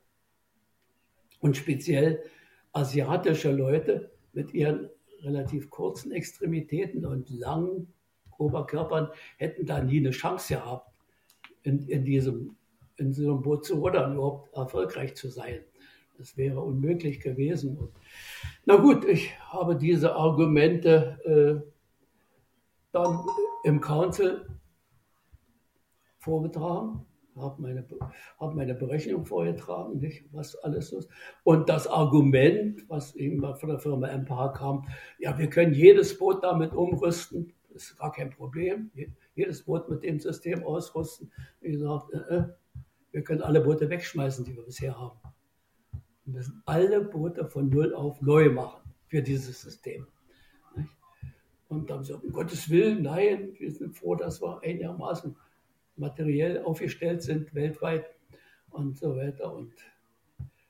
Und 1.42 1.58
speziell 1.58 2.24
asiatische 2.72 3.52
Leute 3.52 4.12
mit 4.32 4.54
ihren 4.54 4.90
relativ 5.22 5.70
kurzen 5.70 6.12
Extremitäten 6.12 7.06
und 7.06 7.30
langen 7.30 7.94
Oberkörpern 8.38 9.10
hätten 9.38 9.66
da 9.66 9.84
nie 9.84 10.00
eine 10.00 10.12
Chance 10.12 10.56
gehabt, 10.56 10.90
in, 11.64 11.88
in, 11.88 12.06
diesem, 12.06 12.56
in 12.98 13.14
so 13.14 13.32
einem 13.32 13.42
Boot 13.42 13.66
zu 13.66 13.76
rudern, 13.76 14.16
überhaupt 14.16 14.56
erfolgreich 14.56 15.16
zu 15.16 15.30
sein. 15.30 15.60
Das 16.18 16.38
wäre 16.38 16.60
unmöglich 16.62 17.20
gewesen. 17.20 17.78
Und, 17.78 17.92
na 18.66 18.78
gut, 18.78 19.06
ich 19.06 19.32
habe 19.42 19.76
diese 19.76 20.16
Argumente 20.16 21.64
äh, 21.64 21.72
dann 22.92 23.26
im 23.64 23.80
Council 23.80 24.48
vorgetragen 26.20 27.06
habe 27.38 27.62
meine, 27.62 27.86
hab 28.40 28.54
meine 28.56 28.74
Berechnung 28.74 29.26
vorgetragen, 29.26 30.00
nicht, 30.00 30.26
was 30.32 30.56
alles 30.58 30.92
ist. 30.92 31.10
Und 31.44 31.70
das 31.70 31.88
Argument, 31.88 32.88
was 32.90 33.16
eben 33.16 33.42
von 33.56 33.70
der 33.70 33.80
Firma 33.80 34.08
MPH 34.08 34.50
kam, 34.50 34.88
ja, 35.20 35.38
wir 35.38 35.50
können 35.50 35.74
jedes 35.74 36.18
Boot 36.18 36.44
damit 36.44 36.74
umrüsten, 36.74 37.54
ist 37.74 37.98
gar 37.98 38.12
kein 38.12 38.30
Problem. 38.30 38.92
Jedes 39.36 39.64
Boot 39.64 39.90
mit 39.90 40.04
dem 40.04 40.20
System 40.20 40.64
ausrüsten. 40.64 41.32
Wie 41.62 41.72
gesagt, 41.72 42.12
äh, 42.14 42.36
äh, 42.36 42.44
wir 43.12 43.24
können 43.24 43.42
alle 43.42 43.62
Boote 43.62 43.90
wegschmeißen, 43.90 44.46
die 44.46 44.56
wir 44.56 44.64
bisher 44.64 44.98
haben. 44.98 45.20
Wir 46.26 46.34
müssen 46.34 46.62
alle 46.66 47.02
Boote 47.02 47.46
von 47.48 47.70
Null 47.70 47.94
auf 47.94 48.22
neu 48.22 48.50
machen 48.50 48.94
für 49.08 49.22
dieses 49.22 49.62
System. 49.62 50.08
Und 51.68 51.90
dann 51.90 52.04
so, 52.04 52.18
um 52.18 52.32
Gottes 52.32 52.70
Willen, 52.70 53.04
nein, 53.04 53.54
wir 53.58 53.72
sind 53.72 53.96
froh, 53.96 54.16
dass 54.16 54.42
wir 54.42 54.62
einigermaßen 54.62 55.36
materiell 56.02 56.64
aufgestellt 56.64 57.22
sind 57.22 57.54
weltweit 57.56 58.06
und 58.72 58.98
so 58.98 59.16
weiter. 59.16 59.54
Und 59.54 59.74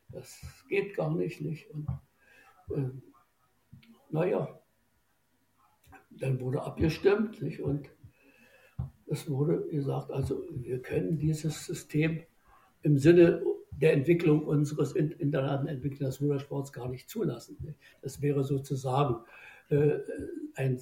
das 0.09 0.39
geht 0.69 0.95
gar 0.95 1.15
nicht. 1.15 1.41
nicht. 1.41 1.69
Und 1.71 1.87
äh, 2.69 2.89
naja, 4.09 4.59
dann 6.11 6.39
wurde 6.39 6.61
abgestimmt 6.61 7.41
nicht? 7.41 7.61
und 7.61 7.89
es 9.07 9.29
wurde 9.29 9.67
gesagt, 9.67 10.11
also 10.11 10.43
wir 10.51 10.81
können 10.81 11.17
dieses 11.17 11.65
System 11.65 12.23
im 12.83 12.97
Sinne 12.97 13.43
der 13.71 13.93
Entwicklung 13.93 14.45
unseres 14.45 14.93
internationalen 14.93 15.67
Entwicklung 15.67 16.09
des 16.09 16.21
Rudersports 16.21 16.71
gar 16.71 16.87
nicht 16.89 17.09
zulassen. 17.09 17.57
Nicht? 17.61 17.77
Das 18.01 18.21
wäre 18.21 18.43
sozusagen 18.43 19.17
äh, 19.69 19.99
ein 20.55 20.79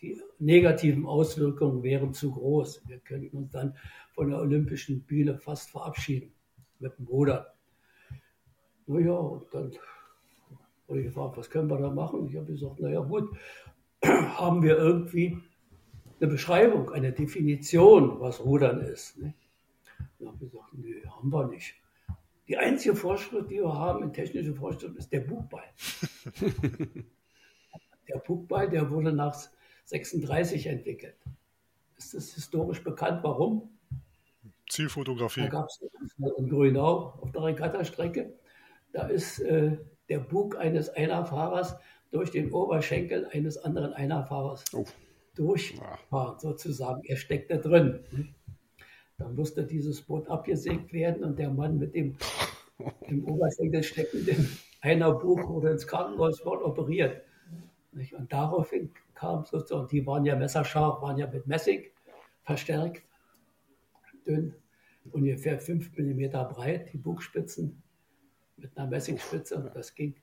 die 0.00 0.20
negativen 0.38 1.06
Auswirkungen 1.06 1.82
wären 1.82 2.12
zu 2.12 2.32
groß. 2.32 2.82
Wir 2.86 2.98
könnten 2.98 3.36
uns 3.36 3.50
dann 3.52 3.76
von 4.12 4.30
der 4.30 4.38
olympischen 4.38 5.02
Bühne 5.02 5.38
fast 5.38 5.70
verabschieden 5.70 6.32
mit 6.78 6.96
dem 6.98 7.06
Ruder. 7.06 7.54
Naja, 8.86 9.12
und 9.12 9.52
dann 9.52 9.72
wurde 10.86 11.00
ich 11.00 11.06
gefragt, 11.06 11.36
was 11.36 11.50
können 11.50 11.68
wir 11.68 11.78
da 11.78 11.90
machen? 11.90 12.28
Ich 12.28 12.36
habe 12.36 12.46
gesagt, 12.46 12.80
naja 12.80 13.00
gut, 13.00 13.36
haben 14.04 14.62
wir 14.62 14.76
irgendwie 14.76 15.38
eine 16.20 16.30
Beschreibung, 16.30 16.90
eine 16.90 17.12
Definition, 17.12 18.20
was 18.20 18.44
Rudern 18.44 18.80
ist. 18.80 19.18
Ne? 19.18 19.34
Ich 20.18 20.26
habe 20.26 20.38
gesagt, 20.38 20.72
nee, 20.72 21.02
haben 21.06 21.30
wir 21.30 21.46
nicht. 21.48 21.74
Die 22.48 22.56
einzige 22.56 22.94
Vorschrift, 22.94 23.50
die 23.50 23.56
wir 23.56 23.74
haben 23.74 24.04
in 24.04 24.12
technischen 24.12 24.54
Vorschriften, 24.54 24.96
ist 24.96 25.12
der 25.12 25.20
Bugball. 25.20 25.64
der 28.08 28.18
Bugball, 28.18 28.70
der 28.70 28.88
wurde 28.88 29.12
nach 29.12 29.34
36 29.86 30.66
entwickelt. 30.66 31.16
Ist 31.96 32.14
das 32.14 32.34
historisch 32.34 32.82
bekannt? 32.82 33.22
Warum? 33.22 33.70
Zielfotografie. 34.68 35.42
Da 35.42 35.48
gab 35.48 35.68
es 35.68 35.80
in 36.36 36.48
Grünau 36.48 37.14
auf 37.20 37.32
der 37.32 37.44
Regattastrecke. 37.44 38.32
Da 38.92 39.06
ist 39.06 39.38
äh, 39.40 39.76
der 40.08 40.18
Bug 40.18 40.58
eines 40.58 40.88
Einerfahrers 40.90 41.76
durch 42.10 42.30
den 42.30 42.52
Oberschenkel 42.52 43.28
eines 43.32 43.58
anderen 43.58 43.92
Einerfahrers 43.92 44.64
oh. 44.74 44.84
durchfahren, 45.34 46.38
sozusagen. 46.38 47.02
Er 47.04 47.16
steckt 47.16 47.50
da 47.50 47.56
drin. 47.56 48.00
Dann 49.18 49.34
musste 49.34 49.64
dieses 49.64 50.02
Boot 50.02 50.28
abgesägt 50.28 50.92
werden 50.92 51.24
und 51.24 51.38
der 51.38 51.50
Mann 51.50 51.78
mit 51.78 51.94
dem 51.94 52.16
im 53.08 53.24
Oberschenkel 53.24 53.82
steckenden 53.82 54.48
Einerbug 54.80 55.48
oder 55.48 55.70
ins 55.70 55.86
Krankenhaus 55.86 56.44
wird 56.44 56.62
operiert. 56.62 57.22
Und 57.92 58.32
daraufhin 58.32 58.90
kam 59.16 59.44
sozusagen, 59.44 59.88
die 59.88 60.06
waren 60.06 60.24
ja 60.24 60.36
messerscharf, 60.36 61.02
waren 61.02 61.18
ja 61.18 61.26
mit 61.26 61.46
Messing 61.46 61.82
verstärkt, 62.44 63.02
dünn, 64.26 64.54
ungefähr 65.10 65.58
5 65.58 65.96
mm 65.96 66.30
breit, 66.30 66.92
die 66.92 66.98
Bugspitzen 66.98 67.82
mit 68.56 68.76
einer 68.76 68.86
Messingspitze. 68.86 69.56
Und 69.56 69.74
das 69.74 69.94
ging 69.94 70.14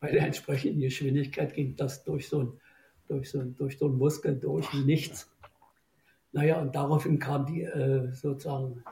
bei 0.00 0.10
der 0.10 0.22
entsprechenden 0.22 0.80
Geschwindigkeit 0.80 1.54
ging 1.54 1.76
das 1.76 2.04
durch 2.04 2.28
so 2.28 2.40
ein, 2.40 2.60
durch 3.08 3.30
so 3.30 3.40
ein, 3.40 3.54
durch 3.54 3.78
so 3.78 3.86
ein 3.86 3.96
Muskel 3.96 4.38
durch 4.38 4.72
wie 4.72 4.84
nichts. 4.84 5.30
Naja, 6.32 6.60
und 6.60 6.74
daraufhin 6.74 7.18
kam 7.18 7.46
die 7.46 7.62
äh, 7.62 8.12
sozusagen 8.12 8.84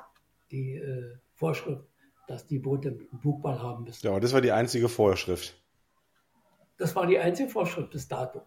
die 0.51 0.77
äh, 0.77 1.17
Vorschrift, 1.35 1.85
dass 2.27 2.47
die 2.47 2.59
Boote 2.59 2.89
einen 2.89 3.21
Bugball 3.21 3.61
haben 3.61 3.85
müssen. 3.85 4.07
Ja, 4.07 4.19
das 4.19 4.33
war 4.33 4.41
die 4.41 4.53
einzige 4.53 4.89
Vorschrift. 4.89 5.61
Das 6.79 6.97
war 6.97 7.07
die 7.07 7.19
einzige 7.19 7.49
Vorschrift 7.49 7.91
bis 7.91 8.09
dato. 8.09 8.43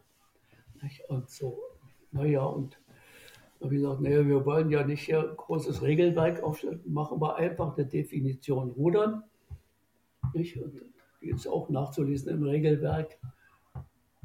Und 1.08 1.30
so, 1.30 1.60
naja, 2.12 2.44
und 2.44 2.80
habe 3.62 3.76
ich 3.76 3.82
gesagt, 3.82 4.02
naja, 4.02 4.26
wir 4.28 4.46
wollen 4.46 4.70
ja 4.70 4.86
nicht 4.86 5.04
hier 5.04 5.34
großes 5.36 5.82
Regelwerk 5.82 6.44
aufstellen, 6.44 6.82
machen 6.86 7.20
wir 7.20 7.36
einfach 7.36 7.76
eine 7.76 7.86
Definition 7.86 8.72
Rudern. 8.72 9.24
Nicht? 10.34 10.58
Und 10.62 10.82
die 11.22 11.30
ist 11.30 11.48
auch 11.48 11.70
nachzulesen 11.70 12.30
im 12.30 12.44
Regelwerk, 12.44 13.18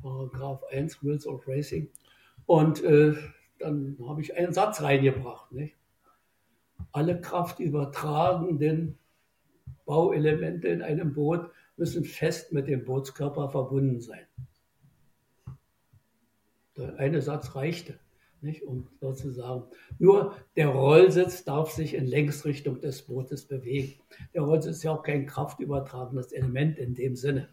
Paragraph 0.03 0.63
1, 0.71 1.03
Rules 1.03 1.27
of 1.27 1.47
Racing. 1.49 1.89
Und 2.47 2.83
äh, 2.83 3.15
dann 3.59 3.97
habe 4.07 4.21
ich 4.21 4.37
einen 4.37 4.53
Satz 4.53 4.83
reingebracht. 4.83 5.51
Nicht? 5.53 5.77
Alle 6.91 7.21
kraftübertragenden 7.21 8.99
Bauelemente 9.87 10.69
in 10.69 10.83
einem 10.83 11.15
Boot 11.15 11.51
müssen 11.77 12.05
fest 12.05 12.53
mit 12.53 12.69
dem 12.69 12.85
Bootskörper 12.85 13.49
verbunden 13.49 14.01
sein. 14.01 14.27
Der 16.77 16.99
eine 16.99 17.21
Satz 17.21 17.55
reichte, 17.55 17.99
nicht, 18.41 18.63
um 18.65 18.89
sozusagen. 19.01 19.65
Nur 19.99 20.37
der 20.57 20.69
Rollsitz 20.69 21.45
darf 21.45 21.71
sich 21.71 21.95
in 21.95 22.07
Längsrichtung 22.07 22.81
des 22.81 23.03
Bootes 23.03 23.47
bewegen. 23.47 24.01
Der 24.35 24.43
Rollsitz 24.43 24.77
ist 24.77 24.83
ja 24.83 24.93
auch 24.93 25.03
kein 25.03 25.27
kraftübertragendes 25.27 26.33
Element 26.33 26.79
in 26.79 26.95
dem 26.95 27.15
Sinne. 27.15 27.49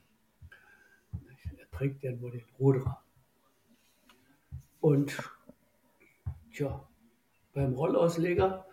Er 1.57 1.69
trägt 1.71 2.03
ja 2.03 2.11
nur 2.11 2.31
den 2.31 2.45
Ruderer. 2.57 3.03
Und 4.79 5.17
tja, 6.53 6.87
beim 7.53 7.73
Rollausleger 7.73 8.65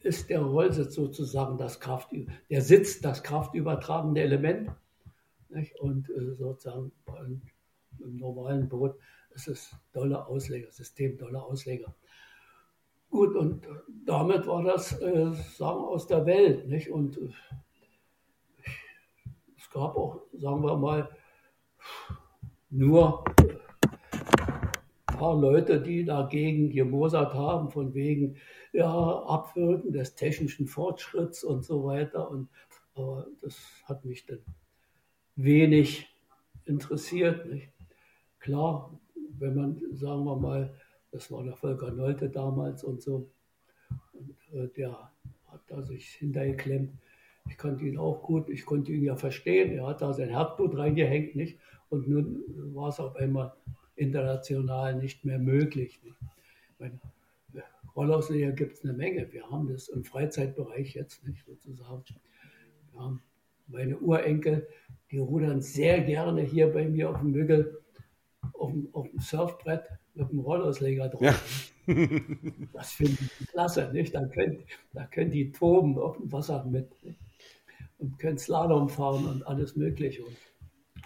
ist 0.00 0.28
der 0.28 0.42
Rollsitz 0.42 0.94
sozusagen 0.94 1.58
das 1.58 1.80
Kraft, 1.80 2.10
der 2.50 2.62
Sitz 2.62 3.00
das 3.00 3.22
kraftübertragende 3.22 4.20
Element. 4.20 4.70
Nicht? 5.48 5.78
Und 5.80 6.10
äh, 6.10 6.34
sozusagen 6.34 6.92
im 7.98 8.16
normalen 8.16 8.68
Boot 8.68 8.96
ist 9.36 9.48
es 9.48 9.76
dolle 9.92 10.26
Ausleger, 10.26 10.72
System 10.72 11.16
dolle 11.18 11.42
Ausleger. 11.42 11.94
Gut, 13.10 13.36
und 13.36 13.68
damit 14.04 14.46
war 14.46 14.62
das, 14.62 15.00
äh, 15.00 15.32
sagen 15.32 15.84
aus 15.84 16.06
der 16.06 16.26
Welt. 16.26 16.66
Nicht? 16.68 16.90
Und 16.90 17.18
äh, 17.18 17.28
es 19.56 19.70
gab 19.70 19.94
auch, 19.94 20.22
sagen 20.32 20.64
wir 20.64 20.76
mal, 20.76 21.08
nur 22.70 23.24
ein 25.06 25.18
paar 25.18 25.38
Leute, 25.38 25.80
die 25.80 26.04
dagegen 26.04 26.70
gemosert 26.70 27.34
haben, 27.34 27.70
von 27.70 27.94
wegen 27.94 28.36
ja, 28.72 28.90
Abwürgen 28.90 29.92
des 29.92 30.14
technischen 30.14 30.66
Fortschritts 30.66 31.44
und 31.44 31.64
so 31.64 31.84
weiter. 31.84 32.28
Und, 32.30 32.48
aber 32.94 33.26
das 33.40 33.56
hat 33.84 34.04
mich 34.04 34.26
dann 34.26 34.40
wenig 35.36 36.08
interessiert. 36.64 37.46
Nicht? 37.46 37.70
Klar, 38.40 38.98
wenn 39.38 39.54
man, 39.54 39.80
sagen 39.92 40.24
wir 40.24 40.36
mal, 40.36 40.74
das 41.12 41.30
war 41.30 41.42
der 41.44 41.54
Volker 41.54 41.90
Nolte 41.90 42.28
damals 42.28 42.84
und 42.84 43.02
so, 43.02 43.30
und, 44.12 44.36
äh, 44.54 44.68
der 44.76 45.10
hat 45.46 45.62
da 45.68 45.82
sich 45.82 46.08
hintergeklemmt. 46.08 46.92
Ich 47.48 47.56
kannte 47.56 47.84
ihn 47.84 47.98
auch 47.98 48.22
gut, 48.22 48.48
ich 48.48 48.66
konnte 48.66 48.92
ihn 48.92 49.04
ja 49.04 49.16
verstehen. 49.16 49.72
Er 49.78 49.86
hat 49.86 50.02
da 50.02 50.12
sein 50.12 50.30
Herzblut 50.30 50.76
reingehängt, 50.76 51.36
nicht? 51.36 51.58
Und 51.88 52.08
nun 52.08 52.42
war 52.74 52.88
es 52.88 52.98
auf 52.98 53.14
einmal 53.16 53.52
international 53.94 54.96
nicht 54.96 55.24
mehr 55.24 55.38
möglich. 55.38 56.00
Nicht? 56.02 56.16
Ich 56.20 56.80
meine, 56.80 56.98
Rollausleger 57.94 58.52
gibt 58.52 58.74
es 58.74 58.84
eine 58.84 58.92
Menge. 58.92 59.32
Wir 59.32 59.50
haben 59.50 59.68
das 59.68 59.88
im 59.88 60.04
Freizeitbereich 60.04 60.94
jetzt 60.94 61.26
nicht 61.26 61.44
sozusagen. 61.46 62.04
Haben 62.94 63.22
meine 63.68 63.98
Urenkel, 63.98 64.68
die 65.10 65.18
rudern 65.18 65.62
sehr 65.62 66.00
gerne 66.02 66.42
hier 66.42 66.70
bei 66.72 66.88
mir 66.88 67.10
auf 67.10 67.20
dem 67.20 67.30
Mügel, 67.30 67.78
auf 68.54 68.70
dem, 68.70 68.88
auf 68.92 69.08
dem 69.08 69.20
Surfbrett 69.20 69.84
mit 70.14 70.30
dem 70.30 70.40
Rollausleger 70.40 71.08
drauf. 71.08 71.20
Ja. 71.20 71.34
das 72.72 72.92
finde 72.92 73.16
ich 73.40 73.48
klasse, 73.48 73.90
nicht? 73.92 74.14
Da 74.14 74.26
können, 74.26 74.64
da 74.92 75.06
können 75.06 75.30
die 75.30 75.52
toben 75.52 75.98
auf 75.98 76.16
dem 76.16 76.32
Wasser 76.32 76.64
mit 76.64 76.90
nicht? 77.04 77.18
und 77.98 78.18
können 78.18 78.38
Slalom 78.38 78.88
fahren 78.88 79.26
und 79.26 79.46
alles 79.46 79.76
Mögliche. 79.76 80.24
Und 80.24 80.36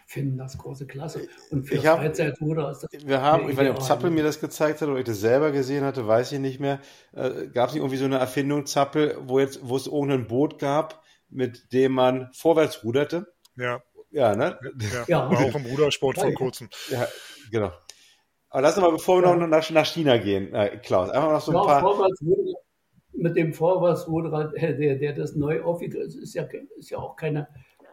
finden 0.07 0.39
das 0.39 0.59
große 0.59 0.87
Klasse. 0.87 1.29
Und 1.51 1.65
für 1.65 1.83
hab, 1.85 2.01
Freizeitruder 2.01 2.71
ist 2.71 2.81
das. 2.81 3.07
Wir 3.07 3.23
haben, 3.23 3.49
ich 3.49 3.57
weiß 3.57 3.69
nicht, 3.69 3.77
ob 3.77 3.83
Zappel 3.83 4.11
mir 4.11 4.25
das 4.25 4.41
gezeigt 4.41 4.81
hat 4.81 4.89
oder 4.89 4.99
ich 4.99 5.05
das 5.05 5.21
selber 5.21 5.53
gesehen 5.53 5.85
hatte, 5.85 6.07
weiß 6.07 6.33
ich 6.33 6.41
nicht 6.41 6.59
mehr. 6.59 6.81
Äh, 7.13 7.47
gab 7.47 7.69
es 7.69 7.75
nicht 7.75 7.83
irgendwie 7.83 7.97
so 7.97 8.07
eine 8.07 8.19
Erfindung, 8.19 8.67
Zappel, 8.67 9.17
wo 9.21 9.39
jetzt, 9.39 9.61
wo 9.63 9.77
es 9.77 9.87
irgendein 9.87 10.27
Boot 10.27 10.59
gab, 10.59 11.05
mit 11.29 11.73
dem 11.73 11.93
man 11.93 12.29
vorwärts 12.33 12.83
ruderte? 12.83 13.33
Ja. 13.57 13.83
Ja, 14.11 14.35
ne? 14.35 14.59
Ja, 14.93 15.05
ja. 15.07 15.31
War 15.31 15.39
auch 15.39 15.55
im 15.55 15.67
Rudersport 15.67 16.19
vor 16.19 16.33
kurzem. 16.33 16.69
Ja, 16.91 17.07
genau. 17.51 17.73
Aber 18.51 18.63
lass 18.63 18.77
uns 18.77 18.85
mal, 18.85 18.93
bevor 18.93 19.23
wir 19.23 19.29
ja. 19.29 19.37
noch 19.37 19.47
nach, 19.47 19.71
nach 19.71 19.87
China 19.87 20.19
gehen, 20.19 20.53
äh, 20.53 20.79
Klaus, 20.79 21.11
einfach 21.11 21.31
noch 21.31 21.41
so 21.41 21.53
ein 21.53 21.57
ja, 21.57 21.65
paar. 21.65 21.81
Vorwärts 21.81 22.21
mit 23.13 23.37
dem 23.37 23.53
Vorwärtsruder, 23.53 24.53
der, 24.53 24.97
der 24.97 25.13
das 25.13 25.37
neu 25.37 25.63
aufgegriffen 25.63 26.23
ist, 26.23 26.35
ja, 26.35 26.49
ist 26.77 26.91
ja 26.91 26.99
auch 26.99 27.17
keine 27.17 27.49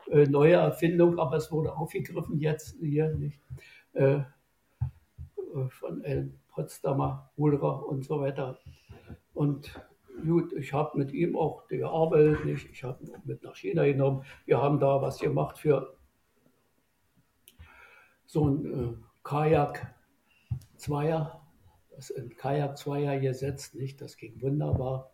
äh, 0.09 0.25
neue 0.25 0.53
Erfindung, 0.53 1.19
aber 1.19 1.37
es 1.37 1.51
wurde 1.51 1.75
aufgegriffen 1.75 2.39
jetzt 2.39 2.75
hier 2.79 3.09
nicht 3.09 3.39
äh, 3.93 4.15
äh 4.15 4.23
von 5.69 6.03
El 6.03 6.31
Potsdamer 6.47 7.29
Ulra 7.35 7.69
und 7.69 8.05
so 8.05 8.19
weiter. 8.19 8.57
Und 9.33 9.79
gut, 10.25 10.53
ich 10.53 10.73
habe 10.73 10.97
mit 10.97 11.11
ihm 11.11 11.35
auch 11.35 11.67
gearbeitet, 11.67 12.45
nicht? 12.45 12.69
ich 12.71 12.83
habe 12.83 13.03
ihn 13.03 13.11
mit 13.25 13.43
nach 13.43 13.55
China 13.55 13.85
genommen. 13.85 14.23
Wir 14.45 14.61
haben 14.61 14.79
da 14.79 15.01
was 15.01 15.19
gemacht 15.19 15.59
für 15.59 15.96
so 18.27 18.47
ein 18.47 18.65
äh, 18.65 18.93
Kajak-Zweier, 19.23 21.41
das 21.95 22.11
ein 22.11 22.29
Kajak-Zweier 22.37 23.19
gesetzt, 23.19 23.73
nicht? 23.73 23.99
Das 24.01 24.17
ging 24.17 24.39
wunderbar 24.41 25.11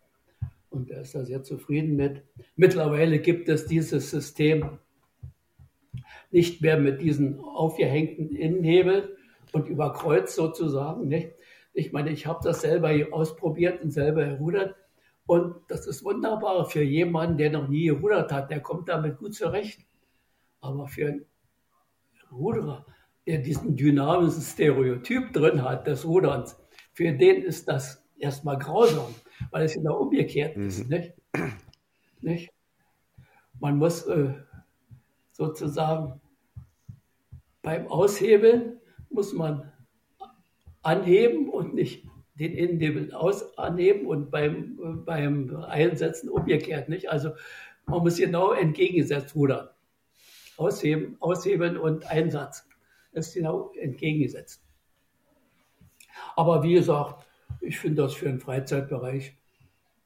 und 0.69 0.91
er 0.91 0.99
ist 1.01 1.15
da 1.15 1.23
sehr 1.23 1.43
zufrieden 1.43 1.95
mit. 1.95 2.23
Mittlerweile 2.55 3.19
gibt 3.19 3.47
es 3.47 3.65
dieses 3.65 4.11
System 4.11 4.79
nicht 6.31 6.61
mehr 6.61 6.77
mit 6.77 7.01
diesen 7.01 7.39
aufgehängten 7.39 8.35
Innenhebel 8.35 9.15
und 9.53 9.69
über 9.69 9.93
Kreuz 9.93 10.35
sozusagen. 10.35 11.07
Nicht? 11.07 11.31
Ich 11.73 11.93
meine, 11.93 12.09
ich 12.09 12.25
habe 12.25 12.39
das 12.43 12.61
selber 12.61 12.91
ausprobiert 13.11 13.83
und 13.83 13.91
selber 13.91 14.25
gerudert 14.25 14.75
und 15.25 15.55
das 15.69 15.87
ist 15.87 16.03
wunderbar 16.03 16.65
für 16.65 16.83
jemanden, 16.83 17.37
der 17.37 17.51
noch 17.51 17.67
nie 17.67 17.85
gerudert 17.85 18.31
hat. 18.31 18.51
Der 18.51 18.59
kommt 18.59 18.89
damit 18.89 19.17
gut 19.17 19.35
zurecht. 19.35 19.85
Aber 20.59 20.87
für 20.87 21.07
einen 21.07 21.25
Ruderer, 22.31 22.85
der 23.25 23.39
diesen 23.39 23.75
dynamischen 23.75 24.41
Stereotyp 24.41 25.33
drin 25.33 25.63
hat 25.63 25.87
des 25.87 26.05
Ruderns, 26.05 26.57
für 26.93 27.11
den 27.11 27.41
ist 27.43 27.67
das 27.67 28.03
erstmal 28.17 28.57
grausam 28.57 29.13
weil 29.51 29.65
es 29.65 29.73
genau 29.73 29.97
umgekehrt 29.97 30.57
mhm. 30.57 30.67
ist. 30.67 30.89
Nicht? 30.89 31.13
Nicht? 32.21 32.53
Man 33.59 33.77
muss 33.77 34.05
äh, 34.07 34.33
sozusagen 35.31 36.21
beim 37.61 37.87
Aushebeln 37.87 38.79
muss 39.09 39.33
man 39.33 39.71
anheben 40.81 41.49
und 41.49 41.73
nicht 41.73 42.05
den 42.35 42.53
Innenhebel 42.53 43.13
aus 43.13 43.57
anheben 43.57 44.07
und 44.07 44.31
beim, 44.31 44.79
äh, 44.83 44.93
beim 45.05 45.55
Einsetzen 45.55 46.29
umgekehrt. 46.29 46.89
Nicht? 46.89 47.09
Also 47.09 47.31
man 47.85 47.99
muss 47.99 48.17
genau 48.17 48.51
entgegengesetzt 48.51 49.35
rudern. 49.35 49.69
Ausheben, 50.57 51.17
aushebeln 51.19 51.77
und 51.77 52.09
Einsatz. 52.09 52.67
Das 53.13 53.27
ist 53.27 53.35
genau 53.35 53.71
entgegengesetzt. 53.79 54.63
Aber 56.35 56.63
wie 56.63 56.73
gesagt, 56.73 57.25
ich 57.61 57.79
finde 57.79 58.03
das 58.03 58.13
für 58.13 58.25
den 58.25 58.39
Freizeitbereich 58.39 59.37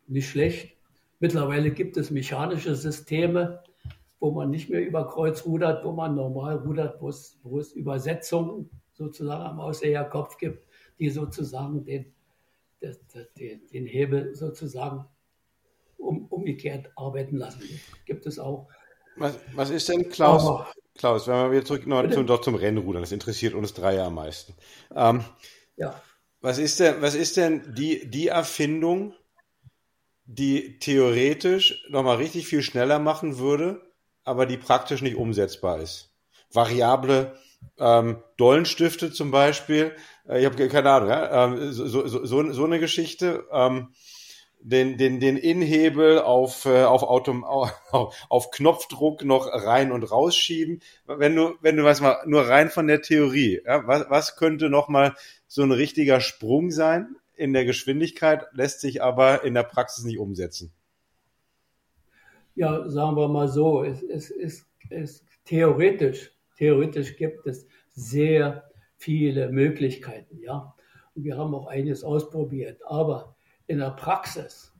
nicht 0.08 0.30
schlecht. 0.30 0.76
Mittlerweile 1.20 1.72
gibt 1.72 1.98
es 1.98 2.12
mechanische 2.12 2.76
Systeme, 2.76 3.64
wo 4.20 4.32
man 4.32 4.50
nicht 4.50 4.70
mehr 4.70 4.86
über 4.86 5.08
Kreuz 5.08 5.46
rudert, 5.46 5.84
wo 5.84 5.92
man 5.92 6.16
normal 6.16 6.58
rudert, 6.58 7.02
wo 7.02 7.10
es, 7.10 7.40
wo 7.44 7.60
es 7.60 7.74
Übersetzungen 7.74 8.70
sozusagen 8.94 9.44
am 9.44 9.60
Auslegerkopf 9.60 10.38
gibt, 10.38 10.68
die 11.00 11.10
sozusagen 11.10 11.84
den, 11.84 12.14
den, 13.38 13.68
den 13.68 13.86
Hebel 13.86 14.36
sozusagen 14.36 15.06
um, 15.98 16.26
umgekehrt 16.28 16.92
arbeiten 16.96 17.38
lassen. 17.38 17.64
Gibt 18.06 18.26
es 18.26 18.40
auch. 18.40 18.68
Was, 19.18 19.40
was 19.56 19.70
ist 19.70 19.90
denn, 19.90 20.10
Klaus, 20.10 20.46
Aber, 20.46 20.68
Klaus, 20.98 21.28
wenn 21.28 21.36
wir 21.36 21.52
wieder 21.52 21.66
zurück 21.66 21.88
noch 21.88 22.10
zum, 22.10 22.28
doch 22.28 22.42
zum 22.42 22.56
Rennrudern, 22.56 23.02
das 23.02 23.12
interessiert 23.12 23.54
uns 23.54 23.74
drei 23.74 23.96
ja 23.96 24.08
am 24.08 24.16
meisten. 24.16 24.54
Ähm, 24.96 25.24
ja. 25.76 26.02
Was 26.42 26.58
ist 26.58 26.80
denn, 26.80 27.02
was 27.02 27.16
ist 27.16 27.38
denn 27.38 27.74
die, 27.76 28.10
die 28.10 28.28
Erfindung, 28.28 29.14
die 30.26 30.80
theoretisch 30.80 31.86
nochmal 31.90 32.18
richtig 32.18 32.48
viel 32.48 32.62
schneller 32.62 33.00
machen 33.00 33.38
würde, 33.38 33.82
aber 34.24 34.46
die 34.46 34.58
praktisch 34.58 35.02
nicht 35.02 35.16
umsetzbar 35.16 35.80
ist? 35.80 36.14
Variable 36.52 37.38
ähm, 37.80 38.24
Dollenstifte 38.38 39.12
zum 39.12 39.32
Beispiel, 39.32 39.96
äh, 40.28 40.40
ich 40.40 40.46
habe 40.46 40.68
keine 40.68 40.92
Ahnung, 40.92 41.10
ja? 41.10 41.46
ähm, 41.46 41.72
so, 41.72 41.88
so, 41.88 42.26
so, 42.26 42.52
so 42.52 42.66
eine 42.66 42.80
Geschichte. 42.80 43.46
Ähm, 43.52 43.94
den, 44.70 44.98
den, 44.98 45.22
den 45.22 45.38
Inhebel 45.38 46.20
auf, 46.20 46.66
äh, 46.66 46.84
auf, 46.84 47.04
Autom 47.04 47.46
auf, 47.46 48.52
Knopfdruck 48.52 49.24
noch 49.24 49.48
rein 49.48 49.94
und 49.94 50.04
rausschieben. 50.12 50.82
Wenn 51.06 51.36
du, 51.36 51.56
wenn 51.62 51.78
du 51.78 51.86
was 51.86 52.02
mal 52.02 52.18
nur 52.26 52.42
rein 52.42 52.70
von 52.70 52.88
der 52.88 53.02
Theorie, 53.02 53.62
ja, 53.66 53.88
was, 53.88 54.10
was 54.10 54.36
könnte 54.36 54.70
nochmal 54.70 55.16
so 55.48 55.64
ein 55.64 55.72
richtiger 55.72 56.20
Sprung 56.20 56.72
sein 56.72 57.16
in 57.36 57.54
der 57.54 57.64
Geschwindigkeit, 57.64 58.46
lässt 58.52 58.82
sich 58.82 59.02
aber 59.02 59.46
in 59.46 59.54
der 59.54 59.64
Praxis 59.64 60.04
nicht 60.04 60.20
umsetzen? 60.20 60.74
Ja, 62.56 62.90
sagen 62.90 63.16
wir 63.16 63.30
mal 63.30 63.48
so, 63.48 63.84
es, 63.84 64.04
es, 64.04 64.32
es, 64.32 64.66
es 64.90 65.24
theoretisch, 65.46 66.32
theoretisch 66.58 67.16
gibt 67.16 67.48
es 67.48 67.68
sehr 67.92 68.70
viele 68.98 69.50
Möglichkeiten, 69.50 70.40
ja. 70.42 70.74
Und 71.16 71.24
wir 71.24 71.38
haben 71.38 71.56
auch 71.56 71.68
einiges 71.68 72.04
ausprobiert, 72.04 72.82
aber 72.86 73.37
in 73.68 73.80
der 73.80 73.92
Praxis 73.92 74.74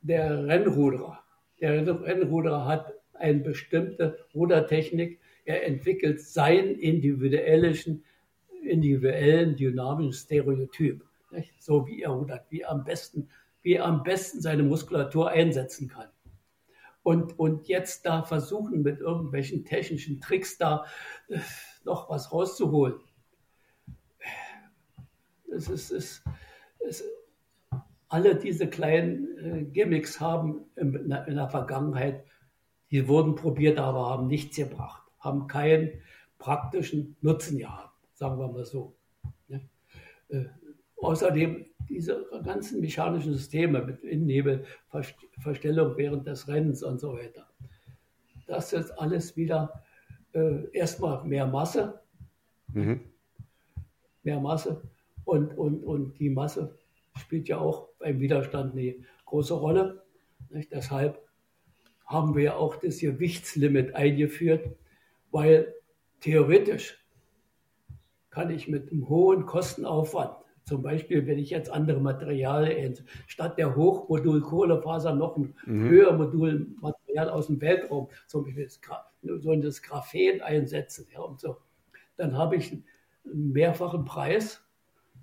der 0.00 0.46
Rennruderer. 0.46 1.18
Der 1.60 1.86
Rennruderer 1.86 2.64
hat 2.66 2.92
eine 3.14 3.40
bestimmte 3.40 4.18
Rudertechnik. 4.34 5.20
Er 5.44 5.66
entwickelt 5.66 6.20
seinen 6.20 6.76
individuellen, 6.76 8.04
individuellen 8.62 9.56
dynamischen 9.56 10.12
Stereotyp. 10.12 11.04
Nicht? 11.30 11.62
So 11.62 11.86
wie 11.86 12.02
er 12.02 12.10
rudert, 12.10 12.46
wie 12.50 12.60
er 12.60 12.70
am 12.70 12.84
besten, 12.84 13.28
wie 13.62 13.74
er 13.74 13.84
am 13.84 14.02
besten 14.02 14.40
seine 14.40 14.62
Muskulatur 14.62 15.30
einsetzen 15.30 15.88
kann. 15.88 16.08
Und, 17.02 17.38
und 17.38 17.68
jetzt 17.68 18.04
da 18.04 18.22
versuchen, 18.22 18.82
mit 18.82 19.00
irgendwelchen 19.00 19.64
technischen 19.64 20.20
Tricks 20.20 20.58
da 20.58 20.84
äh, 21.28 21.38
noch 21.84 22.10
was 22.10 22.32
rauszuholen. 22.32 22.94
Es 25.52 25.68
ist, 25.68 25.90
es, 25.90 26.22
es, 26.80 27.04
alle 28.08 28.36
diese 28.36 28.68
kleinen 28.68 29.38
äh, 29.38 29.64
Gimmicks 29.64 30.20
haben 30.20 30.64
in, 30.76 30.94
in, 30.94 31.36
der 31.36 31.48
Vergangenheit, 31.48 32.24
die 32.90 33.08
wurden 33.08 33.34
probiert, 33.34 33.78
aber 33.78 34.10
haben 34.10 34.28
nichts 34.28 34.56
gebracht, 34.56 35.02
haben 35.18 35.48
keinen 35.48 35.90
praktischen 36.38 37.16
Nutzen 37.20 37.58
gehabt. 37.58 37.94
sagen 38.14 38.38
wir 38.38 38.48
mal 38.48 38.64
so. 38.64 38.94
Ne? 39.48 39.68
Äh, 40.28 40.44
außerdem 40.98 41.66
diese 41.88 42.24
ganzen 42.44 42.80
mechanischen 42.80 43.34
Systeme 43.34 43.82
mit 43.82 44.02
Innennebel, 44.02 44.64
Verstellung 45.40 45.96
während 45.96 46.26
des 46.26 46.48
Rennens 46.48 46.82
und 46.82 47.00
so 47.00 47.14
weiter. 47.14 47.46
Das 48.46 48.72
ist 48.72 48.90
alles 48.92 49.36
wieder 49.36 49.82
äh, 50.32 50.68
erstmal 50.72 51.24
mehr 51.24 51.46
Masse. 51.46 52.00
Mhm. 52.68 53.00
Mehr 54.22 54.40
Masse. 54.40 54.82
Und, 55.24 55.56
und, 55.58 55.82
und 55.82 56.18
die 56.18 56.30
Masse 56.30 56.76
spielt 57.18 57.48
ja 57.48 57.58
auch 57.58 57.88
beim 57.98 58.20
Widerstand 58.20 58.72
eine 58.74 58.96
große 59.24 59.54
Rolle. 59.54 60.02
Nicht? 60.50 60.72
Deshalb 60.72 61.20
haben 62.06 62.34
wir 62.34 62.42
ja 62.42 62.54
auch 62.54 62.76
das 62.76 63.00
Gewichtslimit 63.00 63.94
eingeführt, 63.94 64.68
weil 65.30 65.74
theoretisch 66.20 67.04
kann 68.30 68.50
ich 68.50 68.68
mit 68.68 68.92
einem 68.92 69.08
hohen 69.08 69.46
Kostenaufwand, 69.46 70.36
zum 70.64 70.82
Beispiel 70.82 71.26
wenn 71.26 71.38
ich 71.38 71.50
jetzt 71.50 71.70
andere 71.70 72.00
Materialien, 72.00 72.94
statt 73.26 73.58
der 73.58 73.74
Hochmodul-Kohlefaser 73.74 75.14
noch 75.14 75.36
ein 75.36 75.54
mhm. 75.64 75.88
Höhermodulmaterial 75.88 77.30
aus 77.30 77.48
dem 77.48 77.60
Weltraum, 77.60 78.08
zum 78.26 78.44
Beispiel 78.44 78.64
das, 78.64 78.80
so 79.42 79.56
das 79.56 79.82
Graphen 79.82 80.42
einsetzen 80.42 81.06
ja, 81.12 81.20
und 81.20 81.40
so, 81.40 81.56
dann 82.16 82.36
habe 82.36 82.56
ich 82.56 82.72
einen 82.72 83.52
mehrfachen 83.52 84.04
Preis 84.04 84.62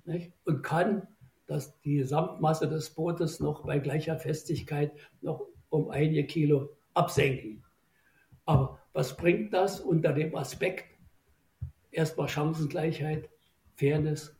nicht? 0.05 0.33
und 0.45 0.63
kann 0.63 1.07
dass 1.47 1.79
die 1.81 1.97
Gesamtmasse 1.97 2.67
des 2.67 2.89
Bootes 2.89 3.39
noch 3.39 3.65
bei 3.65 3.79
gleicher 3.79 4.17
Festigkeit 4.17 4.91
noch 5.21 5.45
um 5.69 5.89
einige 5.89 6.25
Kilo 6.25 6.69
absenken. 6.93 7.63
Aber 8.45 8.79
was 8.93 9.15
bringt 9.17 9.53
das 9.53 9.79
unter 9.79 10.13
dem 10.13 10.35
Aspekt? 10.35 10.85
Erstmal 11.91 12.27
Chancengleichheit, 12.27 13.29
Fairness 13.75 14.35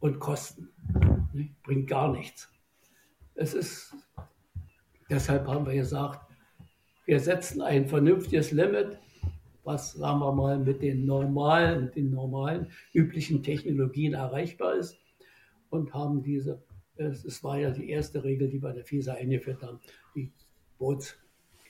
und 0.00 0.18
Kosten. 0.18 0.70
Ne? 1.32 1.50
Bringt 1.62 1.88
gar 1.88 2.12
nichts. 2.12 2.48
Es 3.34 3.54
ist, 3.54 3.94
deshalb 5.10 5.46
haben 5.46 5.66
wir 5.66 5.74
gesagt, 5.74 6.20
wir 7.04 7.20
setzen 7.20 7.62
ein 7.62 7.86
vernünftiges 7.86 8.50
Limit, 8.50 8.98
was, 9.62 9.92
sagen 9.92 10.20
wir 10.20 10.32
mal, 10.32 10.58
mit 10.58 10.82
den 10.82 11.06
normalen, 11.06 11.86
mit 11.86 11.96
den 11.96 12.10
normalen, 12.10 12.70
üblichen 12.92 13.42
Technologien 13.42 14.14
erreichbar 14.14 14.74
ist 14.76 14.96
und 15.70 15.94
haben 15.94 16.22
diese, 16.22 16.62
es 16.96 17.42
war 17.44 17.58
ja 17.58 17.70
die 17.70 17.90
erste 17.90 18.24
Regel, 18.24 18.48
die 18.48 18.62
wir 18.62 18.72
der 18.72 18.84
FISA 18.84 19.14
eingeführt 19.14 19.62
haben, 19.62 19.80
die 20.14 20.32
Boots, 20.78 21.16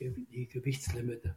die 0.00 0.48
Gewichtslimite. 0.48 1.34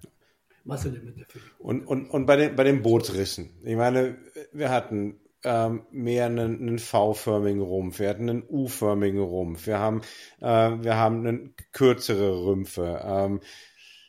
Masselimite 0.66 1.26
für 1.28 1.40
die 1.40 1.46
Und, 1.60 1.86
und, 1.86 2.10
und 2.10 2.26
bei, 2.26 2.36
den, 2.36 2.56
bei 2.56 2.64
den 2.64 2.82
Bootsrissen, 2.82 3.50
ich 3.64 3.76
meine, 3.76 4.18
wir 4.52 4.70
hatten 4.70 5.20
ähm, 5.44 5.86
mehr 5.92 6.26
einen, 6.26 6.60
einen 6.60 6.80
V-förmigen 6.80 7.62
Rumpf, 7.62 8.00
wir 8.00 8.10
hatten 8.10 8.30
einen 8.30 8.44
U-förmigen 8.48 9.22
Rumpf, 9.22 9.68
wir 9.68 9.80
haben, 9.80 10.02
äh, 10.42 10.46
wir 10.46 10.98
haben 10.98 11.26
einen 11.26 11.56
kürzere 11.72 12.46
Rümpfe, 12.46 13.02
ähm, 13.04 13.40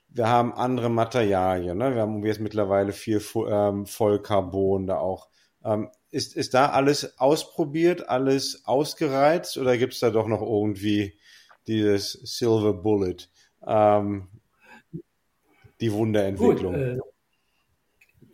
wir 0.08 0.28
haben 0.28 0.52
andere 0.52 0.90
Materialien, 0.90 1.78
ne? 1.78 1.94
wir 1.94 2.02
haben 2.02 2.24
jetzt 2.24 2.40
mittlerweile 2.40 2.92
viel 2.92 3.22
ähm, 3.48 3.86
Vollcarbon 3.86 4.88
da 4.88 4.98
auch. 4.98 5.28
Ähm, 5.64 5.88
ist, 6.10 6.36
ist 6.36 6.54
da 6.54 6.70
alles 6.70 7.18
ausprobiert, 7.18 8.08
alles 8.08 8.64
ausgereizt 8.64 9.58
oder 9.58 9.78
gibt 9.78 9.94
es 9.94 10.00
da 10.00 10.10
doch 10.10 10.26
noch 10.26 10.42
irgendwie 10.42 11.18
dieses 11.66 12.12
Silver 12.12 12.72
Bullet, 12.72 13.28
ähm, 13.66 14.28
die 15.80 15.92
Wunderentwicklung? 15.92 16.72
Gut, 16.72 16.82
äh, 16.82 16.98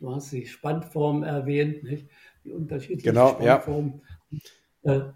du 0.01 0.14
hast 0.14 0.33
die 0.33 0.47
Spannform 0.47 1.22
erwähnt, 1.22 1.83
nicht? 1.85 2.09
die 2.47 2.53
unterschiedlichen 2.53 3.03
genau, 3.03 3.35
Spannformen. 3.35 4.03
Ja. 4.83 4.95
Äh, 4.95 5.12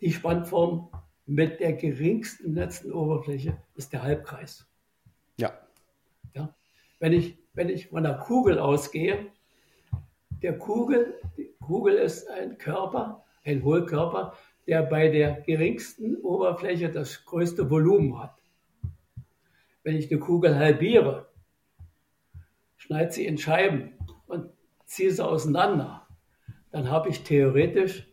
die 0.00 0.12
Spannform 0.12 0.90
mit 1.26 1.60
der 1.60 1.74
geringsten 1.74 2.54
letzten 2.54 2.92
Oberfläche 2.92 3.56
ist 3.74 3.92
der 3.92 4.02
Halbkreis. 4.02 4.66
Ja. 5.38 5.58
ja? 6.34 6.54
Wenn, 6.98 7.12
ich, 7.12 7.36
wenn 7.54 7.68
ich 7.68 7.88
von 7.88 8.02
der 8.02 8.18
Kugel 8.18 8.58
ausgehe, 8.58 9.26
der 10.42 10.58
Kugel, 10.58 11.14
die 11.36 11.45
Kugel 11.66 11.96
ist 11.96 12.28
ein 12.30 12.58
Körper, 12.58 13.24
ein 13.44 13.64
Hohlkörper, 13.64 14.34
der 14.68 14.82
bei 14.82 15.08
der 15.08 15.40
geringsten 15.40 16.16
Oberfläche 16.16 16.90
das 16.90 17.24
größte 17.24 17.68
Volumen 17.70 18.18
hat. 18.22 18.40
Wenn 19.82 19.96
ich 19.96 20.10
eine 20.10 20.20
Kugel 20.20 20.56
halbiere, 20.56 21.28
schneide 22.76 23.12
sie 23.12 23.26
in 23.26 23.36
Scheiben 23.36 23.94
und 24.26 24.50
ziehe 24.84 25.10
sie 25.10 25.24
auseinander, 25.24 26.06
dann 26.70 26.88
habe 26.88 27.08
ich 27.08 27.24
theoretisch 27.24 28.06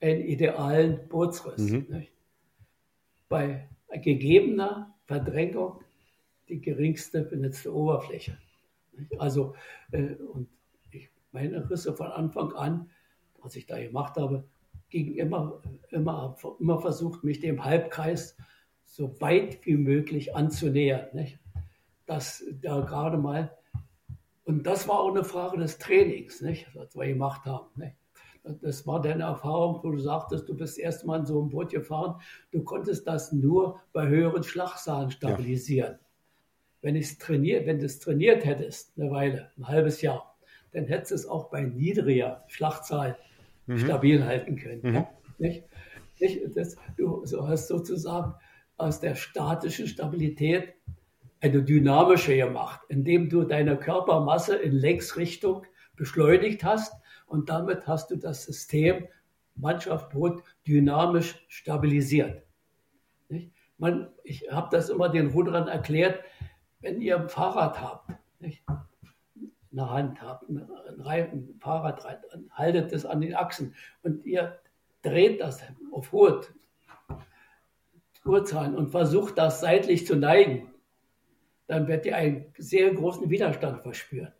einen 0.00 0.22
idealen 0.22 1.08
Bootsriss. 1.08 1.70
Mhm. 1.70 2.06
Bei 3.28 3.68
gegebener 3.92 4.94
Verdrängung 5.06 5.84
die 6.48 6.60
geringste 6.60 7.22
benutzte 7.22 7.72
Oberfläche. 7.72 8.38
Also, 9.18 9.54
äh, 9.92 10.14
und 10.14 10.48
meine 11.32 11.68
Risse 11.70 11.94
von 11.94 12.08
Anfang 12.08 12.52
an, 12.52 12.90
was 13.40 13.56
ich 13.56 13.66
da 13.66 13.78
gemacht 13.78 14.16
habe, 14.16 14.44
ging 14.90 15.14
immer, 15.14 15.62
immer, 15.90 16.36
immer 16.58 16.80
versucht, 16.80 17.24
mich 17.24 17.40
dem 17.40 17.64
Halbkreis 17.64 18.36
so 18.84 19.20
weit 19.20 19.64
wie 19.66 19.76
möglich 19.76 20.34
anzunähern. 20.34 21.08
Nicht? 21.12 21.38
Das 22.06 22.44
da 22.62 22.80
gerade 22.80 23.18
mal, 23.18 23.56
und 24.44 24.66
das 24.66 24.88
war 24.88 25.00
auch 25.00 25.10
eine 25.10 25.24
Frage 25.24 25.58
des 25.58 25.78
Trainings, 25.78 26.40
nicht? 26.40 26.74
was 26.74 26.96
wir 26.96 27.06
gemacht 27.06 27.44
haben. 27.44 27.68
Nicht? 27.76 27.96
Das 28.62 28.86
war 28.86 29.02
deine 29.02 29.24
Erfahrung, 29.24 29.80
wo 29.82 29.90
du 29.90 29.98
sagtest, 29.98 30.48
du 30.48 30.56
bist 30.56 30.78
erst 30.78 31.04
mal 31.04 31.18
in 31.18 31.26
so 31.26 31.38
einem 31.38 31.50
Boot 31.50 31.70
gefahren. 31.70 32.18
Du 32.50 32.62
konntest 32.62 33.06
das 33.06 33.32
nur 33.32 33.80
bei 33.92 34.08
höheren 34.08 34.42
Schlagzahlen 34.42 35.10
stabilisieren. 35.10 35.92
Ja. 35.92 36.06
Wenn, 36.80 37.02
trainiert, 37.18 37.66
wenn 37.66 37.78
du 37.78 37.84
es 37.84 37.98
trainiert 37.98 38.46
hättest, 38.46 38.98
eine 38.98 39.10
Weile, 39.10 39.50
ein 39.58 39.68
halbes 39.68 40.00
Jahr, 40.00 40.37
dann 40.72 40.86
hättest 40.86 41.10
du 41.10 41.14
es 41.14 41.26
auch 41.26 41.50
bei 41.50 41.62
niedriger 41.62 42.44
Schlachtzahl 42.48 43.16
mhm. 43.66 43.78
stabil 43.78 44.24
halten 44.24 44.56
können. 44.56 44.80
Mhm. 44.82 45.06
Nicht? 45.38 45.64
Nicht? 46.20 46.56
Das, 46.56 46.76
du 46.96 47.24
so 47.24 47.46
hast 47.46 47.68
sozusagen 47.68 48.34
aus 48.76 49.00
der 49.00 49.14
statischen 49.14 49.86
Stabilität 49.86 50.74
eine 51.40 51.62
dynamische 51.62 52.36
gemacht, 52.36 52.80
indem 52.88 53.28
du 53.28 53.44
deine 53.44 53.76
Körpermasse 53.76 54.56
in 54.56 54.72
Längsrichtung 54.72 55.64
beschleunigt 55.96 56.64
hast 56.64 56.92
und 57.26 57.48
damit 57.48 57.86
hast 57.86 58.10
du 58.10 58.16
das 58.16 58.44
System 58.44 59.06
Mannschaft 59.54 60.10
Boot 60.10 60.42
dynamisch 60.66 61.44
stabilisiert. 61.48 62.42
Nicht? 63.28 63.52
Man, 63.76 64.08
ich 64.24 64.50
habe 64.50 64.68
das 64.70 64.88
immer 64.88 65.08
den 65.08 65.28
Ruderern 65.28 65.68
erklärt, 65.68 66.20
wenn 66.80 67.00
ihr 67.00 67.18
ein 67.18 67.28
Fahrrad 67.28 67.80
habt, 67.80 68.10
nicht? 68.40 68.62
Eine 69.78 69.90
Hand 69.90 70.22
habt, 70.22 70.48
ein, 70.48 71.54
Fahrrad 71.60 72.04
haltet 72.50 72.92
es 72.92 73.06
an 73.06 73.20
den 73.20 73.34
Achsen 73.34 73.74
und 74.02 74.24
ihr 74.26 74.58
dreht 75.02 75.40
das 75.40 75.62
auf 75.92 76.12
hohe 76.12 76.42
Uhrzahlen 78.24 78.76
und 78.76 78.90
versucht 78.90 79.38
das 79.38 79.60
seitlich 79.60 80.06
zu 80.06 80.16
neigen, 80.16 80.70
dann 81.66 81.86
werdet 81.86 82.06
ihr 82.06 82.16
einen 82.16 82.46
sehr 82.58 82.92
großen 82.92 83.30
Widerstand 83.30 83.82
verspüren. 83.82 84.32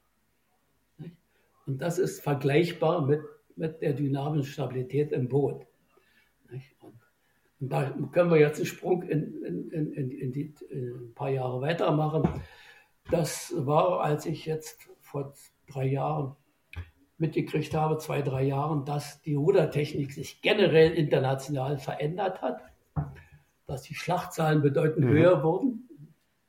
Und 1.67 1.79
das 1.79 1.99
ist 1.99 2.23
vergleichbar 2.23 3.07
mit, 3.07 3.21
mit 3.57 3.83
der 3.83 3.93
dynamischen 3.93 4.51
Stabilität 4.51 5.13
im 5.13 5.29
Boot. 5.29 5.67
Und 7.61 7.73
da 7.73 7.91
können 8.13 8.31
wir 8.31 8.39
jetzt 8.39 8.59
einen 8.59 8.67
Sprung 8.67 9.03
in, 9.03 9.45
in, 9.45 9.71
in, 9.71 10.11
in 10.11 10.33
die, 10.33 10.55
in 10.71 11.09
ein 11.09 11.15
paar 11.15 11.31
Jahre 11.31 11.61
weitermachen. 11.61 12.43
Das 13.11 13.53
war, 13.57 14.01
als 14.01 14.27
ich 14.27 14.47
jetzt 14.47 14.89
vor 15.09 15.35
drei 15.67 15.87
Jahren 15.87 16.37
mitgekriegt 17.17 17.75
habe, 17.75 17.99
zwei, 17.99 18.23
drei 18.23 18.45
Jahren, 18.45 18.85
dass 18.85 19.21
die 19.23 19.35
Rudertechnik 19.35 20.13
sich 20.13 20.41
generell 20.41 20.93
international 20.93 21.79
verändert 21.79 22.41
hat, 22.43 22.63
dass 23.67 23.83
die 23.83 23.95
Schlachtzahlen 23.95 24.63
bedeutend 24.63 25.07
mhm. 25.07 25.11
höher 25.11 25.43
wurden 25.43 25.89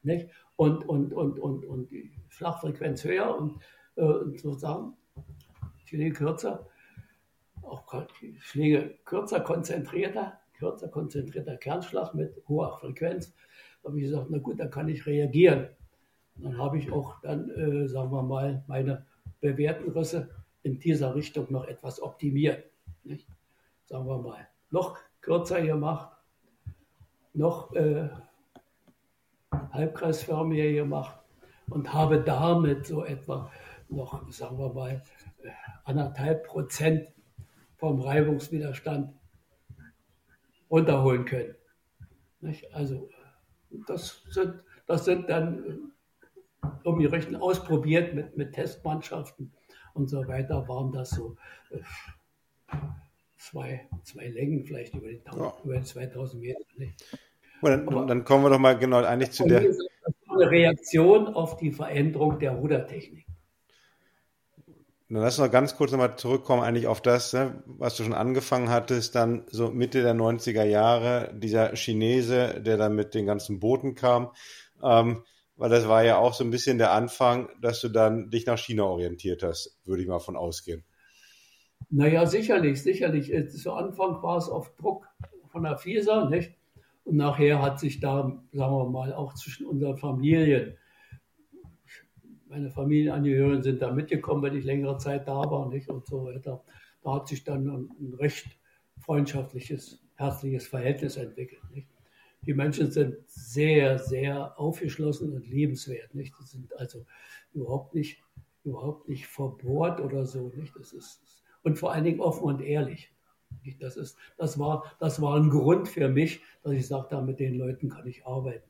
nicht? 0.03 0.29
Und, 0.55 0.87
und, 0.87 1.13
und, 1.13 1.39
und, 1.39 1.65
und 1.65 1.91
die 1.91 2.11
Schlagfrequenz 2.29 3.03
höher 3.03 3.37
und, 3.37 3.61
äh, 3.95 4.01
und 4.01 4.39
sozusagen 4.39 4.93
Schläge 5.85 6.13
kürzer, 6.13 6.67
auch 7.61 7.83
Schläge 8.39 8.97
kürzer, 9.05 9.39
konzentrierter, 9.39 10.39
kürzer, 10.53 10.89
konzentrierter 10.89 11.57
Kernschlag 11.57 12.13
mit 12.13 12.35
hoher 12.47 12.77
Frequenz. 12.79 13.33
Da 13.81 13.89
habe 13.89 13.99
ich 13.99 14.05
gesagt, 14.05 14.27
na 14.29 14.37
gut, 14.37 14.59
dann 14.59 14.69
kann 14.69 14.89
ich 14.89 15.05
reagieren 15.05 15.69
dann 16.41 16.57
habe 16.57 16.77
ich 16.77 16.91
auch 16.91 17.19
dann, 17.21 17.49
äh, 17.49 17.87
sagen 17.87 18.11
wir 18.11 18.23
mal, 18.23 18.63
meine 18.67 19.05
bewährten 19.41 19.91
Risse 19.91 20.29
in 20.63 20.79
dieser 20.79 21.15
Richtung 21.15 21.47
noch 21.49 21.65
etwas 21.65 22.01
optimiert. 22.01 22.65
Nicht? 23.03 23.27
Sagen 23.85 24.07
wir 24.07 24.17
mal, 24.17 24.47
noch 24.71 24.97
kürzer 25.21 25.61
gemacht, 25.61 26.15
noch 27.33 27.73
äh, 27.75 28.09
halbkreisförmiger 29.51 30.71
gemacht 30.71 31.19
und 31.69 31.93
habe 31.93 32.21
damit 32.21 32.85
so 32.85 33.03
etwa 33.03 33.51
noch, 33.89 34.29
sagen 34.31 34.57
wir 34.57 34.73
mal, 34.73 35.01
anderthalb 35.83 36.45
Prozent 36.45 37.07
vom 37.77 38.01
Reibungswiderstand 38.01 39.13
runterholen 40.69 41.25
können. 41.25 41.55
Nicht? 42.41 42.73
Also 42.73 43.09
das 43.87 44.23
sind, 44.29 44.63
das 44.85 45.05
sind 45.05 45.29
dann 45.29 45.91
irgendwie 46.83 47.05
recht 47.05 47.33
ausprobiert 47.35 48.13
mit, 48.13 48.37
mit 48.37 48.53
Testmannschaften 48.53 49.51
und 49.93 50.09
so 50.09 50.27
weiter, 50.27 50.67
waren 50.67 50.91
das 50.91 51.11
so 51.11 51.35
äh, 51.71 51.79
zwei, 53.37 53.87
zwei 54.03 54.27
Längen 54.27 54.63
vielleicht 54.63 54.93
über, 54.95 55.07
den, 55.07 55.21
ja. 55.25 55.53
über 55.63 55.73
den 55.73 55.85
2000 55.85 56.41
Meter. 56.41 56.59
Nicht? 56.77 57.17
Dann, 57.61 57.87
Aber, 57.87 58.05
dann, 58.05 58.23
kommen 58.23 58.43
wir 58.43 58.49
doch 58.49 58.59
mal 58.59 58.77
genau 58.77 59.03
eigentlich 59.03 59.31
zu 59.31 59.45
der. 59.45 59.59
eine 59.59 60.51
Reaktion 60.51 61.27
auf 61.27 61.57
die 61.57 61.71
Veränderung 61.71 62.39
der 62.39 62.51
Rudertechnik. 62.51 63.25
Dann 65.09 65.23
lass 65.23 65.39
noch 65.39 65.49
ganz 65.49 65.75
kurz 65.75 65.91
nochmal 65.91 66.17
zurückkommen 66.17 66.61
eigentlich 66.61 66.85
auf 66.85 67.01
das, 67.01 67.33
ne, 67.33 67.63
was 67.65 67.97
du 67.97 68.03
schon 68.03 68.13
angefangen 68.13 68.69
hattest, 68.69 69.15
dann 69.15 69.43
so 69.49 69.71
Mitte 69.71 70.03
der 70.03 70.13
90er 70.13 70.63
Jahre, 70.63 71.33
dieser 71.33 71.75
Chinese, 71.75 72.61
der 72.61 72.77
dann 72.77 72.93
mit 72.93 73.15
den 73.15 73.25
ganzen 73.25 73.59
Booten 73.59 73.95
kam, 73.95 74.31
ähm, 74.83 75.23
weil 75.59 75.69
das 75.69 75.87
war 75.87 76.03
ja 76.03 76.17
auch 76.17 76.33
so 76.33 76.43
ein 76.43 76.51
bisschen 76.51 76.77
der 76.77 76.93
Anfang, 76.93 77.49
dass 77.61 77.81
du 77.81 77.89
dann 77.89 78.29
dich 78.29 78.45
nach 78.45 78.57
China 78.57 78.83
orientiert 78.83 79.43
hast, 79.43 79.77
würde 79.85 80.01
ich 80.01 80.07
mal 80.07 80.19
von 80.19 80.37
ausgehen. 80.37 80.85
Naja, 81.89 82.25
sicherlich, 82.25 82.81
sicherlich. 82.81 83.31
Zu 83.51 83.73
Anfang 83.73 84.23
war 84.23 84.37
es 84.37 84.47
auf 84.47 84.73
Druck 84.77 85.07
von 85.49 85.63
der 85.63 85.77
FISA, 85.77 86.29
nicht? 86.29 86.53
Und 87.03 87.17
nachher 87.17 87.61
hat 87.61 87.79
sich 87.79 87.99
da, 87.99 88.41
sagen 88.53 88.75
wir 88.75 88.89
mal, 88.89 89.13
auch 89.13 89.33
zwischen 89.33 89.65
unseren 89.65 89.97
Familien 89.97 90.77
meine 92.47 92.71
Familienangehörigen 92.71 93.61
sind 93.61 93.81
da 93.81 93.91
mitgekommen, 93.91 94.41
wenn 94.41 94.55
ich 94.55 94.65
längere 94.65 94.97
Zeit 94.97 95.27
da 95.27 95.35
war 95.51 95.69
nicht? 95.69 95.87
und 95.89 96.07
so 96.07 96.25
weiter. 96.25 96.63
Da 97.03 97.15
hat 97.15 97.27
sich 97.27 97.43
dann 97.43 97.69
ein, 97.69 97.89
ein 97.99 98.13
recht 98.15 98.47
freundschaftliches, 99.01 100.01
herzliches 100.15 100.67
Verhältnis 100.67 101.17
entwickelt. 101.17 101.61
Nicht? 101.71 101.87
Die 102.43 102.53
Menschen 102.53 102.91
sind 102.91 103.17
sehr, 103.27 103.99
sehr 103.99 104.59
aufgeschlossen 104.59 105.33
und 105.33 105.47
liebenswert. 105.47 106.15
Nicht? 106.15 106.33
Die 106.39 106.45
sind 106.45 106.75
also 106.77 107.05
überhaupt 107.53 107.95
nicht, 107.95 108.21
überhaupt 108.63 109.09
nicht 109.09 109.27
verbohrt 109.27 109.99
oder 109.99 110.25
so. 110.25 110.51
Nicht? 110.55 110.75
Das 110.75 110.93
ist, 110.93 111.21
und 111.63 111.77
vor 111.77 111.91
allen 111.91 112.03
Dingen 112.03 112.21
offen 112.21 112.43
und 112.43 112.61
ehrlich. 112.61 113.11
Das, 113.79 113.97
ist, 113.97 114.17
das, 114.37 114.57
war, 114.59 114.83
das 114.99 115.21
war 115.21 115.35
ein 115.35 115.49
Grund 115.49 115.89
für 115.89 116.07
mich, 116.07 116.41
dass 116.63 116.73
ich 116.73 116.87
sagte, 116.87 117.21
mit 117.21 117.39
den 117.39 117.55
Leuten 117.55 117.89
kann 117.89 118.07
ich 118.07 118.25
arbeiten. 118.25 118.69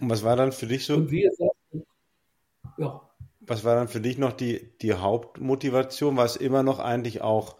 Und 0.00 0.10
was 0.10 0.22
war 0.22 0.36
dann 0.36 0.52
für 0.52 0.66
dich 0.66 0.84
so? 0.84 0.96
Und 0.96 1.10
wie 1.10 1.22
gesagt, 1.22 1.56
ja. 2.78 3.08
Was 3.40 3.64
war 3.64 3.74
dann 3.74 3.88
für 3.88 4.00
dich 4.00 4.18
noch 4.18 4.32
die, 4.32 4.70
die 4.82 4.94
Hauptmotivation? 4.94 6.16
War 6.16 6.24
es 6.24 6.36
immer 6.36 6.62
noch 6.62 6.78
eigentlich 6.78 7.22
auch 7.22 7.56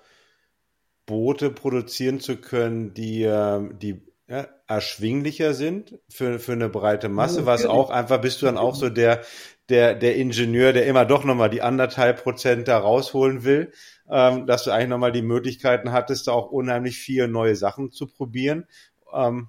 Boote 1.06 1.50
produzieren 1.50 2.20
zu 2.20 2.36
können, 2.36 2.94
die, 2.94 3.24
ähm, 3.24 3.78
die 3.80 4.00
ja, 4.32 4.46
erschwinglicher 4.66 5.52
sind 5.52 5.98
für, 6.08 6.38
für 6.38 6.52
eine 6.52 6.70
breite 6.70 7.10
Masse? 7.10 7.40
Ja, 7.40 7.46
was 7.46 7.66
auch 7.66 7.90
einfach, 7.90 8.18
bist 8.18 8.40
du 8.40 8.46
dann 8.46 8.56
auch 8.56 8.74
so 8.74 8.88
der, 8.88 9.20
der, 9.68 9.94
der 9.94 10.16
Ingenieur, 10.16 10.72
der 10.72 10.86
immer 10.86 11.04
doch 11.04 11.24
nochmal 11.24 11.50
die 11.50 11.60
anderthalb 11.60 12.22
Prozent 12.22 12.66
da 12.66 12.78
rausholen 12.78 13.44
will, 13.44 13.72
ähm, 14.08 14.46
dass 14.46 14.64
du 14.64 14.70
eigentlich 14.70 14.88
nochmal 14.88 15.12
die 15.12 15.20
Möglichkeiten 15.20 15.92
hattest, 15.92 16.28
da 16.28 16.32
auch 16.32 16.50
unheimlich 16.50 16.96
viele 16.96 17.28
neue 17.28 17.56
Sachen 17.56 17.90
zu 17.90 18.06
probieren? 18.06 18.64
Ähm, 19.12 19.48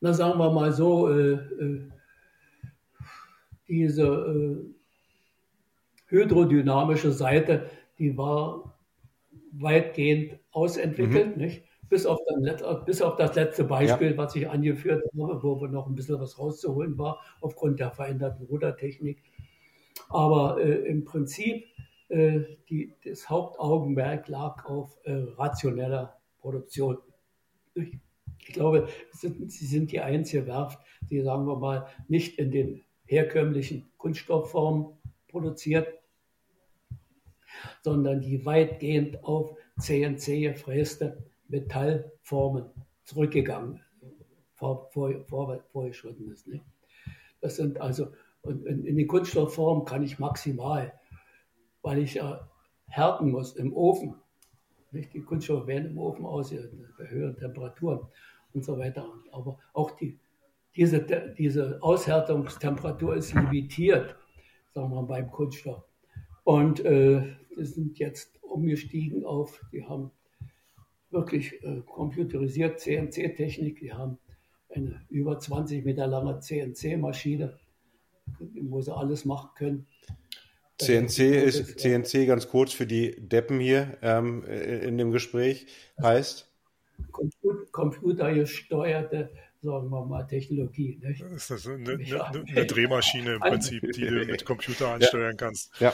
Na, 0.00 0.12
sagen 0.12 0.38
wir 0.38 0.52
mal 0.52 0.72
so, 0.72 1.10
äh, 1.10 1.32
äh, 1.32 1.90
diese 3.66 4.06
äh, 4.06 4.58
hydrodynamische 6.06 7.10
Seite, 7.10 7.68
die 7.98 8.16
war 8.16 8.78
weitgehend 9.50 10.38
ausentwickelt, 10.52 11.36
mhm. 11.36 11.42
nicht? 11.42 11.64
Bis 11.88 12.06
auf, 12.06 12.18
bis 12.86 13.02
auf, 13.02 13.16
das 13.16 13.34
letzte 13.34 13.64
Beispiel, 13.64 14.12
ja. 14.12 14.16
was 14.16 14.34
ich 14.34 14.48
angeführt 14.48 15.04
habe, 15.04 15.42
wo 15.42 15.60
wir 15.60 15.68
noch 15.68 15.86
ein 15.86 15.94
bisschen 15.94 16.18
was 16.20 16.38
rauszuholen 16.38 16.96
war, 16.98 17.20
aufgrund 17.40 17.80
der 17.80 17.90
veränderten 17.90 18.46
Rudertechnik. 18.46 19.22
Aber 20.08 20.60
äh, 20.60 20.86
im 20.86 21.04
Prinzip, 21.04 21.66
äh, 22.08 22.40
die, 22.68 22.94
das 23.04 23.28
Hauptaugenmerk 23.28 24.28
lag 24.28 24.64
auf 24.64 24.98
äh, 25.04 25.12
rationeller 25.36 26.16
Produktion. 26.38 26.98
Ich, 27.74 27.98
ich 28.38 28.52
glaube, 28.52 28.88
sind, 29.12 29.50
sie 29.50 29.66
sind 29.66 29.92
die 29.92 30.00
einzige 30.00 30.46
Werft, 30.46 30.78
die, 31.10 31.20
sagen 31.22 31.46
wir 31.46 31.56
mal, 31.56 31.86
nicht 32.08 32.38
in 32.38 32.50
den 32.50 32.84
herkömmlichen 33.06 33.90
Kunststoffformen 33.98 34.86
produziert, 35.28 35.88
sondern 37.82 38.20
die 38.20 38.44
weitgehend 38.44 39.24
auf 39.24 39.56
CNC 39.78 40.40
gefräste 40.40 41.24
Metallformen 41.48 42.66
zurückgegangen, 43.04 43.80
vor, 44.54 44.88
vor, 44.90 45.12
vor, 45.26 45.62
vorgeschritten 45.72 46.30
ist. 46.30 46.46
Nicht? 46.46 46.64
Das 47.40 47.56
sind 47.56 47.80
also, 47.80 48.08
und 48.42 48.66
in, 48.66 48.84
in 48.84 48.96
die 48.96 49.06
Kunststoffform 49.06 49.84
kann 49.84 50.02
ich 50.02 50.18
maximal, 50.18 50.92
weil 51.82 51.98
ich 51.98 52.14
ja 52.14 52.48
härten 52.86 53.30
muss 53.30 53.56
im 53.56 53.72
Ofen. 53.74 54.14
Nicht? 54.92 55.12
Die 55.12 55.22
Kunststoffe 55.22 55.66
werden 55.66 55.90
im 55.90 55.98
Ofen 55.98 56.24
aus, 56.24 56.54
bei 56.98 57.08
höheren 57.08 57.36
Temperaturen 57.36 58.06
und 58.52 58.64
so 58.64 58.78
weiter. 58.78 59.06
Aber 59.32 59.58
auch 59.72 59.90
die 59.92 60.18
diese, 60.76 61.34
diese 61.38 61.82
Aushärtungstemperatur 61.82 63.16
ist 63.16 63.34
limitiert, 63.34 64.16
sagen 64.74 64.90
wir 64.90 65.02
mal, 65.02 65.06
beim 65.06 65.30
Kunststoff. 65.30 65.84
Und 66.42 66.84
äh, 66.84 67.36
sind 67.56 67.98
jetzt 67.98 68.42
umgestiegen 68.42 69.24
auf, 69.24 69.60
die 69.72 69.84
haben 69.84 70.10
wirklich 71.14 71.64
äh, 71.64 71.80
computerisiert 71.86 72.80
CNC-Technik, 72.80 73.80
die 73.80 73.92
haben 73.92 74.18
eine 74.68 75.00
über 75.08 75.38
20 75.38 75.84
Meter 75.84 76.06
lange 76.06 76.40
CNC-Maschine, 76.40 77.58
wo 78.60 78.82
sie 78.82 78.94
alles 78.94 79.24
machen 79.24 79.50
können. 79.56 79.86
CNC 80.78 81.18
ist 81.44 81.78
CNC 81.78 82.26
ganz 82.26 82.48
kurz 82.48 82.72
für 82.72 82.86
die 82.86 83.14
Deppen 83.16 83.60
hier 83.60 83.96
ähm, 84.02 84.44
in 84.44 84.98
dem 84.98 85.12
Gespräch 85.12 85.66
heißt 86.02 86.50
computergesteuerte 87.70 89.30
sagen 89.64 89.88
wir 89.90 90.04
mal, 90.04 90.24
Technologie. 90.24 91.00
Nicht? 91.02 91.22
Das 91.22 91.50
ist 91.50 91.66
eine, 91.66 91.92
eine, 91.92 92.44
eine 92.46 92.66
Drehmaschine 92.66 93.34
im 93.34 93.40
Prinzip, 93.40 93.80
die 93.92 94.06
du 94.06 94.24
mit 94.26 94.44
Computer 94.44 94.88
ansteuern 94.90 95.36
kannst. 95.36 95.72
Ja, 95.80 95.92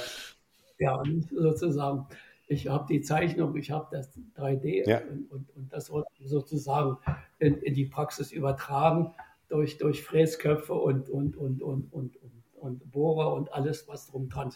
ja 0.79 1.03
sozusagen. 1.31 2.07
Ich 2.51 2.67
habe 2.67 2.85
die 2.89 3.01
Zeichnung, 3.01 3.55
ich 3.55 3.71
habe 3.71 3.87
das 3.93 4.13
3D 4.37 4.89
ja. 4.89 5.01
und, 5.03 5.31
und, 5.31 5.51
und, 5.57 5.73
das 5.73 5.93
sozusagen 6.19 6.97
in, 7.39 7.55
in, 7.59 7.75
die 7.75 7.85
Praxis 7.85 8.33
übertragen 8.33 9.15
durch, 9.49 9.79
durch 9.79 10.03
Fräsköpfe 10.03 10.75
und, 10.75 11.09
und, 11.09 11.37
und, 11.37 11.63
und, 11.63 11.93
und, 11.93 12.17
und, 12.57 12.91
Bohrer 12.91 13.35
und 13.35 13.53
alles, 13.53 13.87
was 13.87 14.09
drum 14.09 14.29
dran 14.29 14.53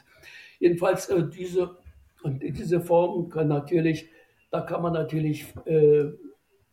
Jedenfalls 0.58 1.08
äh, 1.08 1.22
diese, 1.28 1.78
und 2.24 2.42
diese 2.42 2.80
Formen 2.80 3.28
können 3.28 3.50
natürlich, 3.50 4.10
da 4.50 4.62
kann 4.62 4.82
man 4.82 4.94
natürlich 4.94 5.46
äh, 5.64 6.06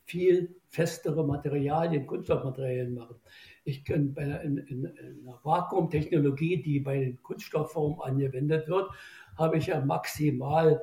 viel 0.06 0.56
festere 0.70 1.24
Materialien, 1.24 2.08
Kunststoffmaterialien 2.08 2.96
machen. 2.96 3.18
Ich 3.64 3.86
kann 3.86 4.16
bei 4.16 4.24
einer, 4.24 4.42
in, 4.42 4.58
in, 4.58 4.86
in 4.86 5.28
einer 5.28 5.40
Vakuumtechnologie, 5.44 6.64
die 6.64 6.80
bei 6.80 6.98
den 7.00 7.22
Kunststoffformen 7.22 8.02
angewendet 8.02 8.68
wird, 8.68 8.90
habe 9.38 9.58
ich 9.60 9.68
ja 9.68 9.86
maximal 9.86 10.82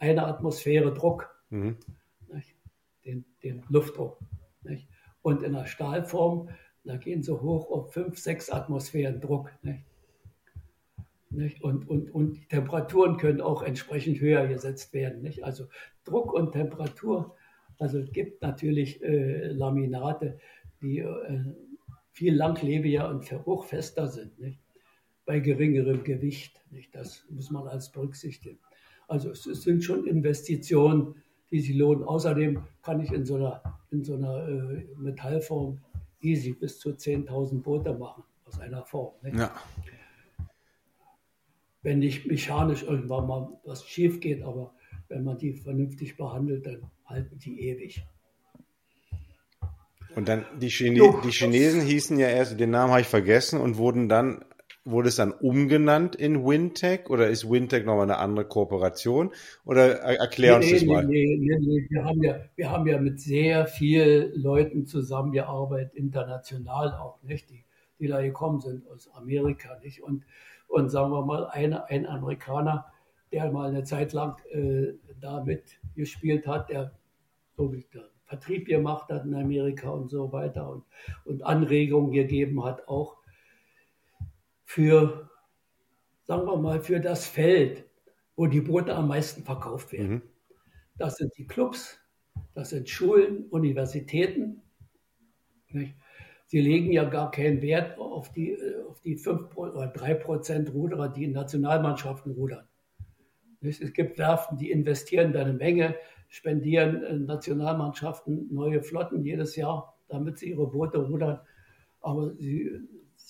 eine 0.00 0.26
Atmosphäre 0.26 0.92
Druck, 0.92 1.32
mhm. 1.50 1.76
den, 3.04 3.24
den, 3.44 3.62
Luftdruck. 3.68 4.18
Nicht? 4.62 4.88
Und 5.22 5.44
in 5.44 5.52
der 5.52 5.66
Stahlform, 5.66 6.48
da 6.82 6.96
gehen 6.96 7.22
sie 7.22 7.40
hoch 7.40 7.70
auf 7.70 7.92
5, 7.92 8.18
6 8.18 8.50
Atmosphären 8.50 9.20
Druck. 9.20 9.52
Nicht? 9.62 9.84
Nicht? 11.30 11.62
Und, 11.62 11.88
und, 11.88 12.12
und 12.12 12.32
die 12.34 12.46
Temperaturen 12.46 13.16
können 13.16 13.40
auch 13.40 13.62
entsprechend 13.62 14.20
höher 14.20 14.48
gesetzt 14.48 14.92
werden. 14.92 15.22
Nicht? 15.22 15.44
Also 15.44 15.66
Druck 16.04 16.32
und 16.32 16.52
Temperatur 16.52 17.36
also 17.80 17.98
es 17.98 18.12
gibt 18.12 18.42
natürlich 18.42 19.02
äh, 19.02 19.48
Laminate, 19.48 20.38
die 20.82 20.98
äh, 20.98 21.44
viel 22.12 22.34
langlebiger 22.34 23.08
und 23.08 23.30
hochfester 23.46 24.06
sind, 24.06 24.38
nicht? 24.38 24.60
bei 25.24 25.40
geringerem 25.40 26.04
Gewicht. 26.04 26.60
Nicht? 26.70 26.94
Das 26.94 27.24
muss 27.30 27.50
man 27.50 27.66
als 27.66 27.90
berücksichtigen. 27.90 28.58
Also 29.10 29.30
es, 29.30 29.44
es, 29.46 29.62
sind 29.62 29.82
schon 29.82 30.06
Investitionen, 30.06 31.16
die 31.50 31.60
sich 31.60 31.74
lohnen. 31.74 32.04
Außerdem 32.04 32.62
kann 32.82 33.00
ich 33.00 33.12
in 33.12 33.24
so 33.24 33.36
einer, 33.36 33.60
in 33.90 34.04
so 34.04 34.14
einer 34.14 34.48
äh, 34.48 34.86
Metallform 34.96 35.80
easy 36.20 36.52
bis 36.52 36.78
zu 36.78 36.90
10.000 36.90 37.60
Boote 37.60 37.92
machen 37.92 38.22
aus 38.46 38.60
einer 38.60 38.84
Form. 38.84 39.14
Nicht? 39.22 39.36
Ja. 39.36 39.52
Wenn 41.82 41.98
nicht 41.98 42.26
mechanisch 42.26 42.84
irgendwann 42.84 43.26
mal 43.26 43.48
was 43.64 43.84
schief 43.84 44.20
geht, 44.20 44.42
aber 44.42 44.74
wenn 45.08 45.24
man 45.24 45.38
die 45.38 45.54
vernünftig 45.54 46.16
behandelt, 46.16 46.66
dann 46.66 46.82
halten 47.04 47.36
die 47.38 47.68
ewig. 47.68 48.04
Und 50.14 50.28
dann 50.28 50.44
die, 50.60 50.68
Chine 50.68 50.96
jo, 50.96 51.20
die 51.24 51.30
Chinesen 51.30 51.80
hießen 51.80 52.18
ja 52.18 52.28
erst, 52.28 52.60
den 52.60 52.70
Namen 52.70 52.92
habe 52.92 53.00
ich 53.00 53.08
vergessen 53.08 53.60
und 53.60 53.76
wurden 53.76 54.08
dann 54.08 54.44
wurde 54.84 55.08
es 55.08 55.16
dann 55.16 55.32
umgenannt 55.32 56.16
in 56.16 56.44
Wintech 56.44 57.10
oder 57.10 57.28
ist 57.28 57.48
Wintech 57.48 57.84
nochmal 57.84 58.04
eine 58.04 58.18
andere 58.18 58.46
Kooperation? 58.46 59.30
Oder 59.64 60.00
erklär 60.00 60.56
uns 60.56 60.66
nee, 60.66 60.72
das 60.72 60.84
mal. 60.84 61.04
Nee, 61.04 61.36
nee, 61.38 61.56
nee, 61.60 61.86
wir 61.88 62.04
haben 62.04 62.22
ja, 62.22 62.40
wir 62.56 62.70
haben 62.70 62.86
ja 62.86 62.98
mit 62.98 63.20
sehr 63.20 63.66
vielen 63.66 64.34
Leuten 64.40 64.86
zusammengearbeitet, 64.86 65.94
international 65.94 66.92
auch, 66.94 67.22
nicht? 67.22 67.50
Die, 67.50 67.64
die 67.98 68.08
da 68.08 68.22
gekommen 68.22 68.60
sind 68.60 68.88
aus 68.88 69.10
Amerika, 69.12 69.78
nicht? 69.82 70.02
Und, 70.02 70.24
und 70.68 70.88
sagen 70.88 71.10
wir 71.10 71.24
mal, 71.24 71.46
eine, 71.48 71.88
ein 71.90 72.06
Amerikaner, 72.06 72.86
der 73.32 73.52
mal 73.52 73.68
eine 73.68 73.84
Zeit 73.84 74.12
lang 74.12 74.36
äh, 74.50 74.94
da 75.20 75.44
mitgespielt 75.44 76.46
hat, 76.46 76.70
der 76.70 76.92
so 77.56 77.72
wie 77.72 77.84
der 77.92 78.08
Vertrieb 78.24 78.66
gemacht 78.66 79.10
hat 79.10 79.24
in 79.24 79.34
Amerika 79.34 79.90
und 79.90 80.08
so 80.08 80.32
weiter 80.32 80.70
und, 80.70 80.84
und 81.24 81.42
Anregungen 81.42 82.12
gegeben 82.12 82.64
hat, 82.64 82.88
auch 82.88 83.19
für, 84.70 85.28
sagen 86.22 86.46
wir 86.46 86.56
mal, 86.56 86.80
für 86.80 87.00
das 87.00 87.26
Feld, 87.26 87.84
wo 88.36 88.46
die 88.46 88.60
Boote 88.60 88.94
am 88.94 89.08
meisten 89.08 89.42
verkauft 89.42 89.90
werden. 89.90 90.10
Mhm. 90.12 90.22
Das 90.96 91.16
sind 91.16 91.36
die 91.36 91.44
Clubs, 91.48 91.98
das 92.54 92.70
sind 92.70 92.88
Schulen, 92.88 93.46
Universitäten. 93.48 94.62
Nicht? 95.70 95.96
Sie 96.46 96.60
legen 96.60 96.92
ja 96.92 97.02
gar 97.02 97.32
keinen 97.32 97.62
Wert 97.62 97.98
auf 97.98 98.30
die, 98.30 98.56
auf 98.88 99.00
die 99.00 99.16
5 99.16 99.56
oder 99.56 99.88
3 99.88 100.14
Prozent 100.14 100.72
Ruderer, 100.72 101.08
die 101.08 101.24
in 101.24 101.32
Nationalmannschaften 101.32 102.30
rudern. 102.30 102.68
Nicht? 103.60 103.82
Es 103.82 103.92
gibt 103.92 104.18
Werften, 104.18 104.56
die 104.56 104.70
investieren 104.70 105.32
da 105.32 105.40
eine 105.40 105.52
Menge, 105.52 105.96
spendieren 106.28 107.26
Nationalmannschaften 107.26 108.54
neue 108.54 108.84
Flotten 108.84 109.24
jedes 109.24 109.56
Jahr, 109.56 109.98
damit 110.06 110.38
sie 110.38 110.50
ihre 110.50 110.68
Boote 110.68 110.98
rudern. 110.98 111.40
Aber 112.02 112.32
sie 112.36 112.70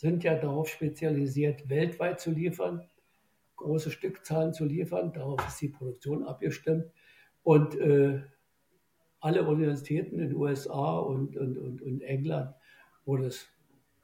sind 0.00 0.24
ja 0.24 0.34
darauf 0.34 0.70
spezialisiert, 0.70 1.68
weltweit 1.68 2.20
zu 2.20 2.30
liefern, 2.30 2.88
große 3.56 3.90
Stückzahlen 3.90 4.54
zu 4.54 4.64
liefern. 4.64 5.12
Darauf 5.12 5.46
ist 5.46 5.60
die 5.60 5.68
Produktion 5.68 6.24
abgestimmt. 6.24 6.86
Und 7.42 7.78
äh, 7.78 8.22
alle 9.20 9.46
Universitäten 9.46 10.18
in 10.18 10.30
den 10.30 10.36
USA 10.36 10.96
und, 11.00 11.36
und, 11.36 11.58
und, 11.58 11.82
und 11.82 12.00
England, 12.00 12.54
wo 13.04 13.18
das 13.18 13.46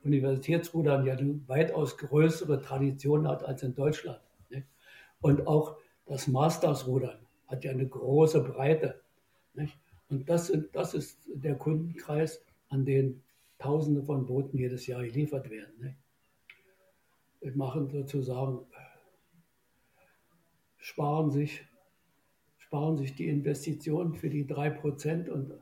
Universitätsrudern 0.05 1.06
ja 1.06 1.14
eine 1.14 1.40
weitaus 1.48 1.97
größere 1.97 2.60
Tradition 2.60 3.27
hat 3.27 3.43
als 3.43 3.62
in 3.62 3.74
Deutschland. 3.74 4.20
Ne? 4.51 4.66
Und 5.23 5.47
auch 5.47 5.78
das 6.05 6.28
Mastersrudern 6.28 7.27
hat 7.47 7.64
ja 7.64 7.70
eine 7.70 7.89
große 7.89 8.44
Breite. 8.44 9.01
Nicht? 9.55 9.78
Und 10.10 10.28
das, 10.28 10.48
sind, 10.48 10.77
das 10.77 10.93
ist 10.93 11.27
der 11.32 11.55
Kundenkreis, 11.55 12.44
an 12.68 12.85
den 12.85 13.23
Tausende 13.58 14.02
von 14.02 14.26
Booten 14.26 14.58
jedes 14.58 14.86
Jahr 14.86 15.02
geliefert 15.02 15.50
werden. 15.50 15.74
Ne? 15.80 15.96
Wir 17.40 17.56
machen 17.56 17.88
sozusagen, 17.90 18.66
sparen 20.78 21.30
sich, 21.30 21.64
sparen 22.58 22.96
sich 22.96 23.14
die 23.14 23.28
Investitionen 23.28 24.14
für 24.14 24.30
die 24.30 24.44
3% 24.44 25.28
und, 25.30 25.52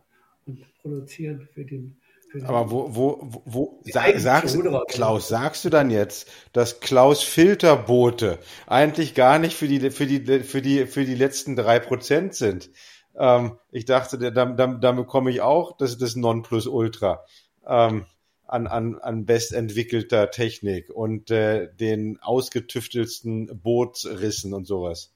und 0.46 0.74
produzieren 0.80 1.48
für 1.52 1.64
den 1.64 1.96
aber 2.42 2.70
wo, 2.70 2.88
wo, 2.94 3.42
wo, 3.44 3.80
sag, 3.84 4.18
sagst, 4.18 4.58
Klaus, 4.88 5.28
sagst 5.28 5.64
du 5.64 5.70
dann 5.70 5.90
jetzt, 5.90 6.28
dass 6.52 6.80
Klaus 6.80 7.22
Filterboote 7.22 8.38
eigentlich 8.66 9.14
gar 9.14 9.38
nicht 9.38 9.56
für 9.56 9.68
die, 9.68 9.90
für 9.90 10.06
die, 10.06 10.40
für 10.42 10.60
die, 10.60 10.86
für 10.86 11.04
die 11.04 11.14
letzten 11.14 11.54
drei 11.54 11.78
Prozent 11.78 12.34
sind? 12.34 12.70
Ähm, 13.16 13.58
ich 13.70 13.84
dachte, 13.84 14.18
da, 14.18 14.46
da, 14.46 14.66
da 14.66 14.92
bekomme 14.92 15.30
ich 15.30 15.42
auch 15.42 15.76
das, 15.76 15.96
das 15.98 16.16
Nonplusultra 16.16 17.24
ähm, 17.66 18.06
an, 18.46 18.66
an, 18.66 18.98
an 18.98 19.26
bestentwickelter 19.26 20.30
Technik 20.30 20.90
und 20.90 21.30
äh, 21.30 21.68
den 21.74 22.18
ausgetüftelsten 22.20 23.60
Bootsrissen 23.60 24.52
und 24.52 24.66
sowas. 24.66 25.12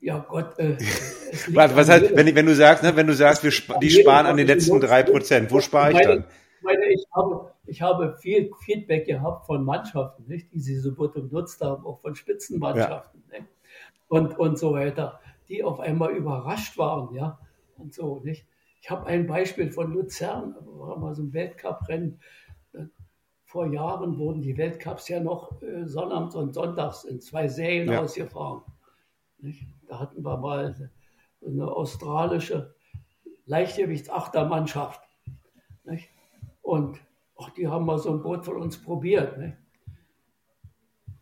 Ja 0.00 0.24
Gott. 0.26 0.58
Äh, 0.58 0.78
was, 1.48 1.88
heißt, 1.88 2.16
wenn, 2.16 2.34
wenn 2.34 2.46
du 2.46 2.54
sagst, 2.54 2.82
ne, 2.82 2.96
wenn 2.96 3.06
du 3.06 3.14
sagst, 3.14 3.44
wir 3.44 3.50
sp 3.52 3.76
die 3.82 3.90
sparen 3.90 4.26
an 4.26 4.36
den 4.36 4.46
letzten 4.46 4.80
drei 4.80 5.02
Prozent, 5.02 5.50
wo 5.50 5.60
spare 5.60 5.92
ich 5.92 6.00
dann? 6.00 6.24
Meine, 6.62 6.86
ich 6.92 7.06
habe, 7.14 7.52
ich 7.66 7.82
habe 7.82 8.16
viel 8.20 8.50
Feedback 8.64 9.06
gehabt 9.06 9.46
von 9.46 9.64
Mannschaften, 9.64 10.26
nicht, 10.26 10.52
die 10.52 10.58
diese 10.58 10.92
Boote 10.92 11.20
benutzt 11.20 11.60
haben, 11.60 11.84
auch 11.86 12.00
von 12.00 12.14
Spitzenmannschaften 12.14 13.22
ja. 13.32 13.38
und, 14.08 14.38
und 14.38 14.58
so 14.58 14.72
weiter, 14.72 15.20
die 15.48 15.64
auf 15.64 15.80
einmal 15.80 16.12
überrascht 16.12 16.76
waren, 16.76 17.14
ja, 17.14 17.38
und 17.76 17.94
so, 17.94 18.20
nicht. 18.24 18.46
Ich 18.80 18.90
habe 18.90 19.06
ein 19.06 19.26
Beispiel 19.26 19.70
von 19.70 19.92
Luzern, 19.92 20.56
war 20.64 20.98
mal 20.98 21.14
so 21.14 21.22
ein 21.22 21.32
Weltcuprennen. 21.32 22.20
Vor 23.44 23.66
Jahren 23.66 24.16
wurden 24.16 24.42
die 24.42 24.56
Weltcups 24.56 25.08
ja 25.08 25.20
noch 25.20 25.60
äh, 25.60 25.84
sonnabends 25.84 26.36
und 26.36 26.54
sonntags 26.54 27.04
in 27.04 27.20
zwei 27.20 27.48
Serien 27.48 27.90
ja. 27.90 28.00
ausgefahren. 28.00 28.62
Nicht? 29.38 29.66
Da 29.88 29.98
hatten 29.98 30.24
wir 30.24 30.36
mal 30.36 30.90
eine 31.44 31.66
australische 31.66 32.74
Leichtgewichtsachtermannschaft. 33.46 35.02
Nicht? 35.84 36.08
Und 36.62 37.00
ach, 37.36 37.50
die 37.50 37.66
haben 37.66 37.86
mal 37.86 37.98
so 37.98 38.12
ein 38.12 38.22
Boot 38.22 38.44
von 38.44 38.56
uns 38.56 38.80
probiert. 38.80 39.36
Nicht? 39.36 39.56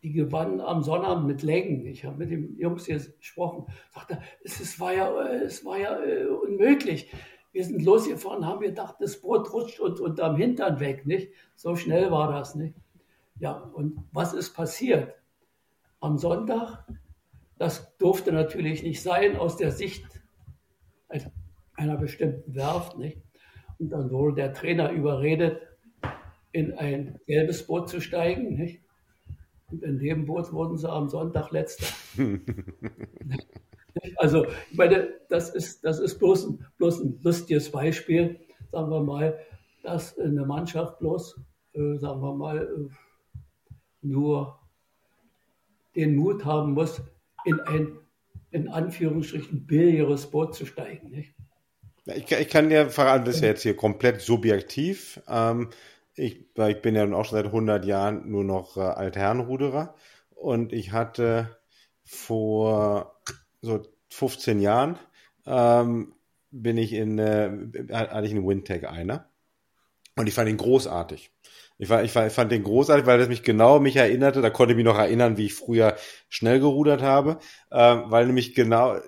Die 0.03 0.13
gewannen 0.13 0.61
am 0.61 0.83
Sonnabend 0.83 1.27
mit 1.27 1.43
Längen. 1.43 1.87
Ich 1.87 2.05
habe 2.05 2.19
mit 2.19 2.31
den 2.31 2.57
Jungs 2.59 2.85
hier 2.87 2.99
gesprochen. 2.99 3.67
Sagte, 3.91 4.21
es, 4.45 4.61
es 4.61 4.79
war 4.79 4.93
ja, 4.93 5.11
es 5.29 5.65
war 5.65 5.79
ja 5.79 5.99
äh, 6.05 6.27
unmöglich. 6.27 7.11
Wir 7.53 7.65
sind 7.65 7.83
losgefahren, 7.83 8.47
haben 8.47 8.61
gedacht, 8.61 8.97
das 9.01 9.21
Boot 9.21 9.53
rutscht 9.53 9.81
uns 9.81 10.01
unterm 10.01 10.37
Hintern 10.37 10.81
weg. 10.81 11.07
Nicht? 11.07 11.33
So 11.57 11.77
schnell 11.77 12.11
war 12.11 12.33
das. 12.33 12.55
Nicht? 12.55 12.75
Ja, 13.39 13.53
und 13.53 14.05
was 14.13 14.35
ist 14.35 14.55
passiert? 14.55 15.15
Am 16.01 16.19
Sonntag 16.19 16.85
das 17.59 17.97
durfte 17.99 18.33
natürlich 18.33 18.83
nicht 18.83 19.03
sein 19.03 19.37
aus 19.37 19.57
der 19.57 19.73
Sicht 19.73 20.05
einer 21.75 21.97
bestimmten 21.97 22.55
Werft. 22.55 22.97
Nicht? 22.99 23.21
Und 23.79 23.91
dann 23.91 24.11
wurde 24.11 24.37
der 24.37 24.55
Trainer 24.55 24.91
überredet, 24.91 25.63
in 26.53 26.73
ein 26.75 27.21
gelbes 27.27 27.67
Boot 27.67 27.89
zu 27.89 28.01
steigen. 28.01 28.55
Nicht? 28.55 28.81
Und 29.71 29.83
in 29.83 29.99
dem 29.99 30.25
Boot 30.25 30.53
wurden 30.53 30.79
sie 30.79 30.91
am 30.91 31.09
Sonntag 31.09 31.51
letzter. 31.51 31.87
also, 34.17 34.47
ich 34.71 34.77
meine, 34.77 35.09
das 35.29 35.51
ist, 35.51 35.85
das 35.85 35.99
ist 35.99 36.19
bloß, 36.19 36.47
ein, 36.47 36.67
bloß 36.79 37.01
ein 37.01 37.21
lustiges 37.23 37.71
Beispiel, 37.71 38.41
sagen 38.71 38.91
wir 38.91 39.03
mal, 39.03 39.39
dass 39.83 40.19
eine 40.19 40.45
Mannschaft 40.45 40.99
bloß, 40.99 41.41
äh, 41.75 41.97
sagen 41.97 42.21
wir 42.21 42.35
mal, 42.35 42.59
äh, 42.59 42.89
nur 44.03 44.59
den 45.97 46.17
Mut 46.17 46.45
haben 46.45 46.73
muss, 46.73 47.01
in 47.45 47.61
ein, 47.61 47.99
in 48.51 48.69
Anführungsstrichen, 48.69 49.67
billigeres 49.67 50.31
Boot 50.31 50.55
zu 50.55 50.67
steigen. 50.67 51.11
Nicht? 51.11 51.35
Ich, 52.07 52.31
ich 52.31 52.49
kann 52.49 52.69
dir 52.69 52.89
verraten, 52.89 53.25
das 53.25 53.37
ist 53.37 53.43
ja 53.43 53.49
jetzt 53.49 53.63
hier 53.63 53.77
komplett 53.77 54.21
subjektiv. 54.21 55.21
Ähm, 55.29 55.71
ich, 56.15 56.47
ich 56.57 56.83
bin 56.83 56.95
ja 56.95 57.05
auch 57.13 57.25
schon 57.25 57.37
seit 57.37 57.47
100 57.47 57.85
Jahren 57.85 58.31
nur 58.31 58.45
noch 58.45 58.77
äh, 58.77 58.81
Altherrenruderer 58.81 59.95
und 60.35 60.73
ich 60.73 60.93
hatte 60.93 61.59
vor 62.05 63.18
so 63.61 63.83
15 64.11 64.61
Jahren 64.61 64.99
ähm, 65.47 66.15
bin 66.51 66.79
ich 66.79 66.93
in, 66.93 67.19
äh, 67.19 67.51
hatte 67.93 68.27
ich 68.27 68.33
einen 68.33 68.47
Windtag 68.47 68.85
einer 68.85 69.29
und 70.17 70.27
ich 70.27 70.35
fand 70.35 70.49
ihn 70.49 70.57
großartig. 70.57 71.31
Ich, 71.79 71.89
war, 71.89 72.03
ich, 72.03 72.15
war, 72.15 72.27
ich 72.27 72.33
fand 72.33 72.51
den 72.51 72.65
großartig, 72.65 73.07
weil 73.07 73.19
das 73.19 73.29
mich 73.29 73.45
genau 73.45 73.79
mich 73.79 73.97
erinnerte. 73.97 74.43
Da 74.43 74.51
konnte 74.51 74.73
ich 74.73 74.77
mich 74.77 74.85
noch 74.85 74.99
erinnern, 74.99 75.37
wie 75.37 75.47
ich 75.47 75.55
früher 75.55 75.97
schnell 76.29 76.59
gerudert 76.59 77.03
habe, 77.03 77.39
äh, 77.71 77.97
weil 78.05 78.27
nämlich 78.27 78.55
genau, 78.55 78.99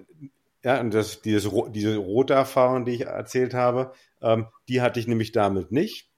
ja, 0.62 0.80
und 0.80 0.94
das, 0.94 1.20
dieses, 1.20 1.50
diese 1.70 1.96
rote 1.96 2.34
Erfahrung, 2.34 2.84
die 2.84 2.92
ich 2.92 3.00
erzählt 3.02 3.54
habe, 3.54 3.92
ähm, 4.22 4.46
die 4.68 4.82
hatte 4.82 5.00
ich 5.00 5.08
nämlich 5.08 5.32
damit 5.32 5.72
nicht. 5.72 6.10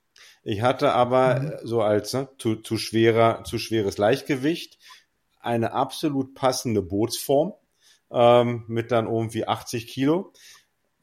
Ich 0.45 0.61
hatte 0.61 0.93
aber 0.93 1.41
mhm. 1.41 1.53
so 1.63 1.83
als 1.83 2.13
ne, 2.13 2.29
zu, 2.39 2.57
zu 2.57 2.77
schwerer, 2.77 3.45
zu 3.45 3.59
schweres 3.59 3.97
Leichtgewicht 3.97 4.79
eine 5.41 5.73
absolut 5.73 6.35
passende 6.35 6.83
Bootsform 6.83 7.55
ähm, 8.13 8.65
mit 8.69 8.93
dann 8.93 9.07
irgendwie 9.07 9.47
80 9.47 9.87
Kilo. 9.87 10.33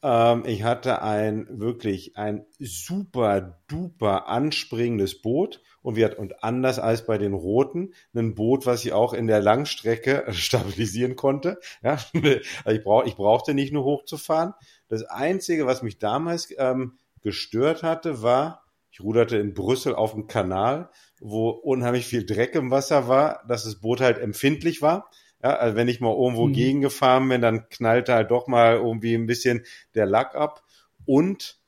Ähm, 0.02 0.44
ich 0.46 0.64
hatte 0.64 1.02
ein 1.02 1.48
wirklich 1.50 2.16
ein 2.16 2.46
super 2.60 3.60
duper 3.68 4.28
anspringendes 4.28 5.22
Boot 5.22 5.62
und 5.82 5.96
wir 5.96 6.18
und 6.20 6.44
anders 6.44 6.80
als 6.80 7.06
bei 7.06 7.18
den 7.18 7.34
Roten 7.34 7.94
ein 8.16 8.36
Boot, 8.36 8.66
was 8.66 8.86
ich 8.86 8.94
auch 8.94 9.14
in 9.14 9.28
der 9.28 9.42
Langstrecke 9.42 10.26
stabilisieren 10.32 11.16
konnte. 11.16 11.60
Ja, 11.82 11.98
ich, 12.14 12.84
brauch, 12.84 13.06
ich 13.06 13.16
brauchte 13.16 13.54
nicht 13.54 13.74
nur 13.74 13.84
hochzufahren. 13.84 14.54
Das 14.88 15.04
Einzige, 15.04 15.66
was 15.66 15.82
mich 15.82 16.00
damals 16.00 16.54
ähm, 16.58 16.98
gestört 17.22 17.84
hatte, 17.84 18.22
war, 18.22 18.64
ich 18.92 19.02
ruderte 19.02 19.38
in 19.38 19.54
Brüssel 19.54 19.96
auf 19.96 20.14
dem 20.14 20.28
Kanal, 20.28 20.90
wo 21.20 21.50
unheimlich 21.50 22.06
viel 22.08 22.26
Dreck 22.26 22.56
im 22.56 22.72
Wasser 22.72 23.08
war, 23.08 23.44
dass 23.48 23.66
das 23.66 23.76
Boot 23.76 24.02
halt 24.02 24.18
empfindlich 24.18 24.82
war. 24.82 25.10
Ja, 25.42 25.56
also 25.56 25.76
wenn 25.76 25.88
ich 25.88 26.02
mal 26.02 26.14
irgendwo 26.14 26.48
mhm. 26.48 26.54
gegengefahren 26.54 27.30
bin, 27.30 27.42
dann 27.42 27.70
knallte 27.70 28.14
halt 28.14 28.32
doch 28.32 28.48
mal 28.48 28.76
irgendwie 28.76 29.16
ein 29.16 29.26
bisschen 29.26 29.66
der 29.96 30.06
Lack 30.06 30.36
ab. 30.36 30.64
Und 31.06 31.60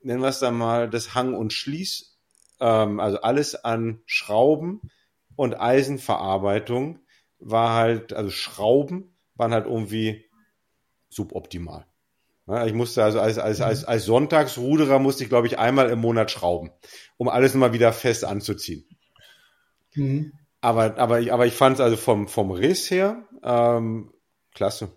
nennen 0.00 0.22
wir 0.22 0.28
es 0.28 0.38
dann 0.38 0.56
mal 0.56 0.88
das 0.88 1.14
Hang- 1.14 1.34
und 1.34 1.52
Schließ 1.52 2.16
ähm, 2.60 3.00
also 3.00 3.20
alles 3.20 3.54
an 3.54 4.00
Schrauben 4.06 4.80
und 5.34 5.60
Eisenverarbeitung 5.60 7.00
war 7.38 7.74
halt, 7.74 8.12
also 8.12 8.30
Schrauben 8.30 9.14
waren 9.34 9.52
halt 9.52 9.66
irgendwie 9.66 10.24
suboptimal. 11.08 11.86
Ja, 12.46 12.64
ich 12.64 12.72
musste 12.72 13.02
also 13.02 13.20
als, 13.20 13.38
als, 13.38 13.60
als, 13.60 13.84
als 13.84 14.04
Sonntagsruderer 14.04 14.98
musste 14.98 15.24
ich, 15.24 15.28
glaube 15.28 15.48
ich, 15.48 15.58
einmal 15.58 15.90
im 15.90 15.98
Monat 15.98 16.30
schrauben, 16.30 16.70
um 17.16 17.28
alles 17.28 17.54
mal 17.54 17.72
wieder 17.72 17.92
fest 17.92 18.24
anzuziehen. 18.24 18.86
Mhm. 19.94 20.32
Aber, 20.66 20.98
aber 20.98 21.20
ich, 21.20 21.32
aber 21.32 21.46
ich 21.46 21.54
fand 21.54 21.76
es 21.76 21.80
also 21.80 21.96
vom, 21.96 22.26
vom 22.26 22.50
Riss 22.50 22.90
her 22.90 23.24
ähm, 23.44 24.12
klasse. 24.52 24.90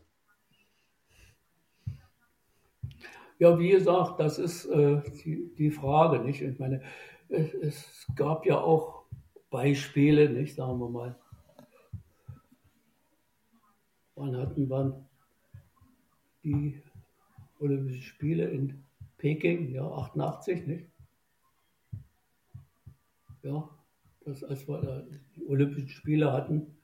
Ja, 3.37 3.59
wie 3.59 3.69
gesagt, 3.69 4.19
das 4.19 4.39
ist 4.39 4.65
äh, 4.65 4.99
die, 5.23 5.53
die 5.55 5.69
Frage, 5.69 6.23
nicht? 6.23 6.41
Ich 6.41 6.57
meine, 6.57 6.81
es, 7.29 7.53
es 7.53 8.07
gab 8.15 8.47
ja 8.47 8.57
auch 8.57 9.03
Beispiele, 9.51 10.31
nicht, 10.31 10.55
sagen 10.55 10.79
wir 10.79 10.89
mal. 10.89 11.15
Wann 14.15 14.37
hatten 14.37 14.67
wir 14.67 15.07
die 16.43 16.81
Olympischen 17.59 18.01
Spiele 18.01 18.49
in 18.49 18.83
Peking, 19.19 19.71
ja, 19.71 19.87
88, 19.87 20.65
nicht? 20.65 20.85
Ja, 23.43 23.69
das, 24.25 24.43
als 24.43 24.67
wir 24.67 25.07
die 25.35 25.45
Olympischen 25.47 25.89
Spiele 25.89 26.31
hatten 26.31 26.77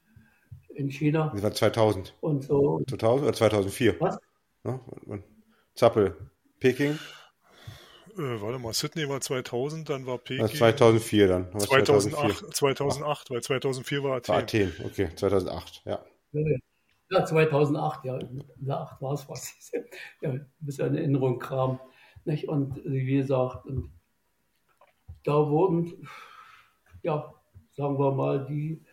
in 0.69 0.89
China. 0.89 1.31
Das 1.33 1.43
war 1.43 1.53
2000. 1.53 2.13
Und 2.21 2.43
so. 2.43 2.81
2000 2.87 3.27
oder 3.27 3.33
2004? 3.33 3.99
Was? 3.99 4.17
Ja, 4.63 4.79
Zappel, 5.73 6.15
Peking. 6.59 6.97
Äh, 8.17 8.41
warte 8.41 8.59
mal, 8.59 8.73
Sydney 8.73 9.09
war 9.09 9.19
2000, 9.19 9.89
dann 9.89 10.05
war 10.05 10.17
Peking. 10.17 10.47
2004 10.47 11.27
dann. 11.27 11.59
2008, 11.59 11.85
2004? 11.85 12.51
2008 12.51 13.31
weil 13.31 13.43
2004 13.43 14.03
war 14.03 14.15
Athen. 14.17 14.33
War 14.33 14.41
Athen, 14.41 14.73
okay, 14.85 15.09
2008, 15.15 15.81
ja. 15.85 16.05
Ja, 17.09 17.25
2008, 17.25 18.05
ja, 18.05 18.19
2008 18.19 19.01
war 19.01 19.13
es 19.13 19.29
was. 19.29 19.71
ja, 20.21 20.31
ein 20.31 20.49
bisschen 20.59 20.87
in 20.87 20.95
Erinnerung 20.95 21.39
kam. 21.39 21.79
Nicht? 22.23 22.47
Und 22.47 22.81
wie 22.85 23.05
gesagt, 23.05 23.65
und 23.65 23.91
da 25.23 25.33
wurden, 25.49 26.07
ja, 27.05 27.33
sagen 27.71 27.97
wir 27.97 28.11
mal, 28.11 28.45
die 28.45 28.83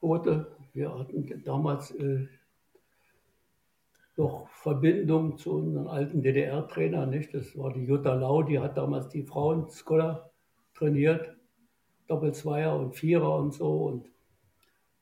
Boote, 0.00 0.56
wir 0.72 0.98
hatten 0.98 1.42
damals 1.44 1.90
äh, 1.90 2.26
noch 4.16 4.48
Verbindung 4.50 5.36
zu 5.36 5.52
unseren 5.54 5.88
alten 5.88 6.22
DDR-Trainer, 6.22 7.06
nicht? 7.06 7.34
Das 7.34 7.56
war 7.58 7.72
die 7.72 7.84
Jutta 7.84 8.14
Lau, 8.14 8.42
die 8.42 8.58
hat 8.58 8.76
damals 8.76 9.08
die 9.08 9.24
Frauen 9.24 9.68
Scholar 9.70 10.30
trainiert, 10.74 11.36
Doppelzweier 12.06 12.78
und 12.78 12.94
Vierer 12.94 13.36
und 13.36 13.52
so. 13.52 13.84
Und 13.84 14.10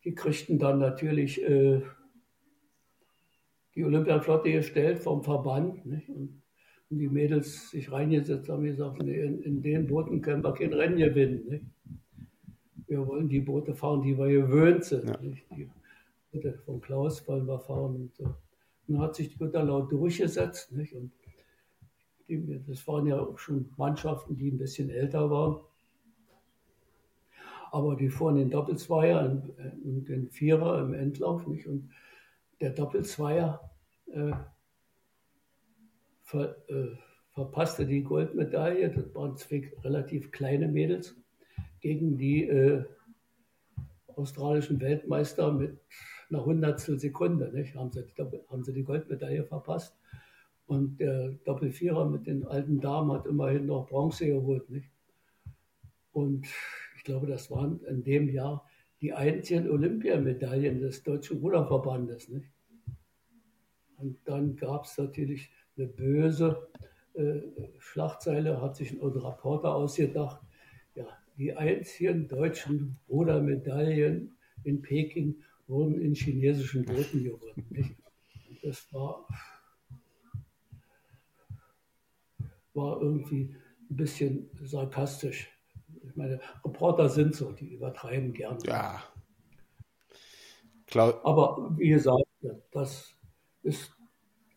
die 0.04 0.14
kriegten 0.14 0.58
dann 0.58 0.78
natürlich 0.78 1.42
äh, 1.42 1.82
die 3.74 3.84
Olympiaflotte 3.84 4.50
gestellt 4.50 5.00
vom 5.00 5.22
Verband. 5.22 5.84
Nicht? 5.84 6.08
Und, 6.08 6.42
und, 6.90 6.98
die 6.98 7.08
Mädels 7.08 7.70
sich 7.70 7.92
reingesetzt 7.92 8.48
haben, 8.48 8.64
gesagt, 8.64 9.02
nee, 9.02 9.20
in, 9.20 9.42
in, 9.42 9.62
den 9.62 9.86
Booten 9.86 10.22
können 10.22 10.42
wir 10.42 10.54
kein 10.54 10.72
Rennen 10.72 10.96
gewinnen. 10.96 11.44
Nicht? 11.48 11.64
Wir 12.88 13.06
wollen 13.06 13.28
die 13.28 13.40
Boote 13.40 13.74
fahren, 13.74 14.02
die 14.02 14.16
wir 14.16 14.28
gewöhnt 14.28 14.84
sind. 14.84 15.08
Ja. 15.08 15.16
Die 15.16 15.70
Boote 16.32 16.54
von 16.64 16.80
Klaus 16.80 17.26
wollen 17.28 17.46
wir 17.46 17.60
fahren 17.60 17.94
und 17.96 18.14
so. 18.14 18.34
Dann 18.86 19.00
hat 19.00 19.14
sich 19.14 19.28
die 19.28 19.38
Gutterlau 19.38 19.82
durchgesetzt. 19.82 20.72
Nicht? 20.72 20.94
Und 20.94 21.12
die, 22.28 22.62
das 22.66 22.86
waren 22.88 23.06
ja 23.06 23.20
auch 23.20 23.38
schon 23.38 23.70
Mannschaften, 23.76 24.36
die 24.36 24.50
ein 24.50 24.58
bisschen 24.58 24.88
älter 24.88 25.30
waren. 25.30 25.60
Aber 27.70 27.94
die 27.96 28.08
fuhren 28.08 28.36
den 28.36 28.50
Doppelzweier 28.50 29.42
und 29.84 30.08
den 30.08 30.30
Vierer 30.30 30.80
im 30.80 30.94
Endlauf. 30.94 31.46
Nicht? 31.46 31.66
Und 31.66 31.90
der 32.60 32.70
Doppelzweier 32.70 33.70
äh, 34.06 34.32
ver, 36.22 36.56
äh, 36.68 36.96
verpasste 37.32 37.84
die 37.84 38.02
Goldmedaille. 38.02 38.90
Das 38.90 39.14
waren 39.14 39.36
zwei 39.36 39.70
relativ 39.84 40.30
kleine 40.30 40.68
Mädels 40.68 41.14
gegen 41.80 42.16
die 42.16 42.44
äh, 42.44 42.84
australischen 44.16 44.80
Weltmeister 44.80 45.52
mit 45.52 45.78
einer 46.30 46.44
Hundertstel 46.44 46.98
Sekunde. 46.98 47.50
Nicht? 47.52 47.74
Haben, 47.74 47.90
sie, 47.92 48.04
haben 48.50 48.64
sie 48.64 48.72
die 48.72 48.84
Goldmedaille 48.84 49.44
verpasst. 49.44 49.96
Und 50.66 51.00
der 51.00 51.30
Doppelvierer 51.44 52.08
mit 52.08 52.26
den 52.26 52.46
alten 52.46 52.80
Damen 52.80 53.12
hat 53.12 53.26
immerhin 53.26 53.66
noch 53.66 53.88
Bronze 53.88 54.26
geholt. 54.26 54.68
Nicht? 54.68 54.90
Und 56.12 56.46
ich 56.96 57.04
glaube, 57.04 57.26
das 57.26 57.50
waren 57.50 57.80
in 57.84 58.02
dem 58.02 58.28
Jahr 58.28 58.66
die 59.00 59.12
einzigen 59.12 59.70
Olympiamedaillen 59.70 60.80
des 60.80 61.02
Deutschen 61.02 61.38
Ruderverbandes. 61.38 62.28
Nicht? 62.28 62.50
Und 63.96 64.18
dann 64.24 64.56
gab 64.56 64.84
es 64.84 64.98
natürlich 64.98 65.50
eine 65.76 65.86
böse 65.86 66.68
äh, 67.14 67.40
Schlagzeile, 67.78 68.60
hat 68.60 68.76
sich 68.76 68.92
ein 68.92 69.00
Reporter 69.00 69.74
ausgedacht, 69.74 70.40
ja, 70.94 71.06
die 71.38 71.56
einzigen 71.56 72.28
deutschen 72.28 72.98
Rudermedaillen 73.08 74.36
in 74.64 74.82
Peking 74.82 75.36
wurden 75.68 76.00
in 76.00 76.14
chinesischen 76.14 76.84
Booten 76.84 77.24
gewonnen. 77.24 77.96
Das 78.62 78.92
war, 78.92 79.26
war 82.74 83.00
irgendwie 83.00 83.54
ein 83.88 83.96
bisschen 83.96 84.50
sarkastisch. 84.62 85.48
Ich 86.02 86.16
meine, 86.16 86.40
Reporter 86.64 87.08
sind 87.08 87.34
so, 87.34 87.52
die 87.52 87.72
übertreiben 87.74 88.32
gern. 88.32 88.58
Ja. 88.66 89.02
Klar. 90.86 91.20
Aber 91.24 91.74
wie 91.78 91.90
gesagt, 91.90 92.24
das 92.72 93.14
ist, 93.62 93.94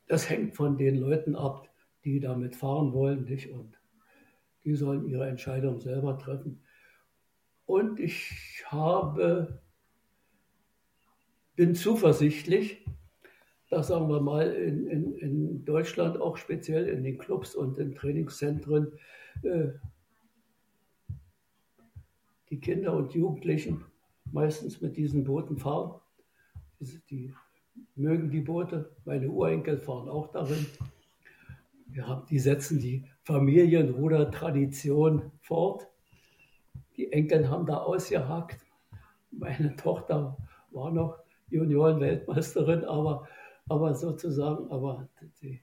das 0.08 0.30
hängt 0.30 0.56
von 0.56 0.78
den 0.78 0.95
Leuten 0.95 1.36
ab, 1.36 1.70
die 2.03 2.20
damit 2.20 2.56
fahren 2.56 2.94
wollen, 2.94 3.26
nicht? 3.26 3.52
Und 3.52 3.78
die 4.64 4.76
sollen 4.76 5.08
ihre 5.08 5.28
Entscheidung 5.28 5.80
selber 5.80 6.18
treffen. 6.18 6.64
Und 7.72 7.99
ich 8.02 8.65
habe, 8.65 9.61
bin 11.56 11.73
zuversichtlich, 11.73 12.85
dass, 13.69 13.88
sagen 13.88 14.10
wir 14.10 14.19
mal, 14.19 14.52
in, 14.52 14.88
in, 14.88 15.15
in 15.15 15.64
Deutschland 15.64 16.19
auch 16.19 16.35
speziell 16.35 16.89
in 16.89 17.06
den 17.06 17.18
Clubs 17.18 17.56
und 17.56 17.77
in 17.77 17.95
Trainingszentren 17.95 18.91
äh, 19.43 19.69
die 22.49 22.60
Kinder 22.60 22.91
und 22.91 23.14
Jugendlichen 23.14 23.85
meistens 24.34 24.81
mit 24.81 24.98
diesen 24.98 25.23
Booten 25.23 25.57
fahren. 25.57 26.02
Die 27.10 27.34
mögen 27.95 28.31
die 28.31 28.41
Boote. 28.41 28.91
Meine 29.06 29.30
Urenkel 29.30 29.77
fahren 29.77 30.10
auch 30.10 30.30
darin. 30.34 30.65
Wir 31.88 32.26
die 32.30 32.39
setzen 32.39 32.81
die 32.81 33.06
Familienruder-Tradition 33.23 35.31
fort. 35.39 35.88
Die 37.02 37.11
Enkel 37.11 37.49
haben 37.49 37.65
da 37.65 37.78
ausgehakt. 37.78 38.64
Meine 39.32 39.76
Tochter 39.76 40.38
war 40.69 40.91
noch 40.91 41.18
Junioren-Weltmeisterin, 41.49 42.84
aber, 42.84 43.28
aber 43.68 43.95
sozusagen, 43.95 44.69
aber 44.69 45.10
die, 45.41 45.60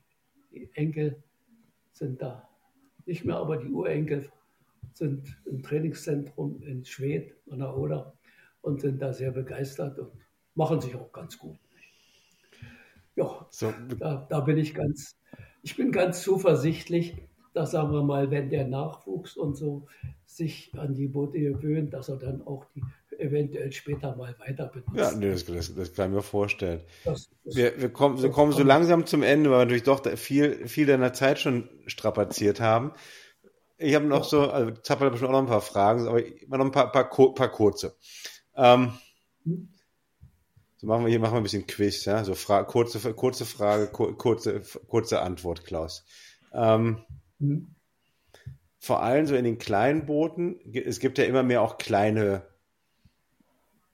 die 0.51 0.69
Enkel 0.74 1.23
sind 1.93 2.20
da 2.20 2.48
nicht 3.06 3.24
mehr, 3.24 3.36
aber 3.36 3.56
die 3.56 3.69
Urenkel 3.69 4.28
sind 4.94 5.40
im 5.44 5.62
Trainingszentrum 5.62 6.60
in 6.62 6.85
Schwedt 6.85 7.36
an 7.48 7.60
der 7.60 7.77
Oder 7.77 8.15
und 8.60 8.81
sind 8.81 9.01
da 9.01 9.12
sehr 9.12 9.31
begeistert 9.31 9.97
und 10.01 10.10
machen 10.56 10.81
sich 10.81 10.97
auch 10.97 11.12
ganz 11.12 11.39
gut. 11.39 11.56
Ja, 13.15 13.47
so. 13.51 13.73
da, 14.01 14.27
da 14.28 14.40
bin 14.40 14.59
ich 14.59 14.74
ganz, 14.74 15.16
ich 15.62 15.77
bin 15.77 15.93
ganz 15.93 16.20
zuversichtlich, 16.20 17.28
dass, 17.55 17.73
sagen 17.73 17.93
wir 17.93 18.03
mal, 18.03 18.31
wenn 18.31 18.51
der 18.51 18.66
Nachwuchs 18.66 19.37
und 19.37 19.57
so 19.57 19.87
sich 20.27 20.73
an 20.77 20.95
die 20.95 21.09
Boote 21.09 21.39
gewöhnt, 21.39 21.93
dass 21.93 22.09
er 22.09 22.16
dann 22.16 22.47
auch 22.47 22.65
die 22.75 22.83
eventuell 23.19 23.73
später 23.73 24.15
mal 24.16 24.35
weiter 24.39 24.66
benutzt. 24.66 24.95
Ja, 24.95 25.12
nee, 25.12 25.31
das, 25.31 25.45
das, 25.45 25.75
das 25.75 25.93
kann 25.93 26.11
ich 26.11 26.16
mir 26.16 26.23
vorstellen. 26.23 26.81
Das, 27.05 27.31
wir, 27.45 27.81
wir, 27.81 27.93
kommen, 27.93 28.23
wir 28.23 28.31
kommen 28.31 28.53
so 28.53 28.62
langsam 28.62 29.07
zum 29.07 29.23
Ende, 29.23 29.51
weil 29.51 29.59
wir 29.59 29.65
natürlich 29.65 29.83
doch 29.83 30.07
viel, 30.16 30.69
viel 30.69 30.87
deiner 30.87 31.12
Zeit 31.12 31.39
schon 31.41 31.69
strapaziert 31.87 32.61
haben. 32.61 32.93
Ich 33.77 33.95
habe 33.95 34.07
noch 34.07 34.25
so, 34.25 34.51
also 34.51 34.73
Zappel 34.83 35.07
habe 35.07 35.19
schon 35.19 35.29
auch 35.29 35.33
noch 35.33 35.41
ein 35.41 35.47
paar 35.47 35.61
Fragen, 35.61 36.07
aber 36.07 36.25
immer 36.25 36.59
noch 36.59 36.66
ein 36.66 36.73
paar, 36.73 36.91
paar, 36.91 37.11
paar 37.11 37.51
kurze. 37.51 37.97
Ähm, 38.57 38.93
hm? 39.45 39.69
So 40.77 40.87
machen 40.87 41.05
wir 41.05 41.11
hier 41.11 41.19
machen 41.19 41.35
wir 41.35 41.39
ein 41.39 41.43
bisschen 41.45 41.66
Quiz, 41.66 42.05
ja. 42.05 42.23
So 42.25 42.35
Fra 42.35 42.62
kurze, 42.62 43.12
kurze 43.15 43.45
Frage, 43.45 43.89
kurze, 43.89 44.62
kurze 44.87 45.23
Antwort, 45.23 45.65
Klaus. 45.65 46.05
Ähm, 46.53 46.99
mhm. 47.39 47.74
Vor 48.81 49.02
allem 49.02 49.27
so 49.27 49.35
in 49.35 49.44
den 49.44 49.59
kleinen 49.59 50.06
Booten, 50.06 50.60
es 50.73 51.01
gibt 51.01 51.19
ja 51.19 51.24
immer 51.24 51.43
mehr 51.43 51.62
auch 51.62 51.78
kleine 51.78 52.47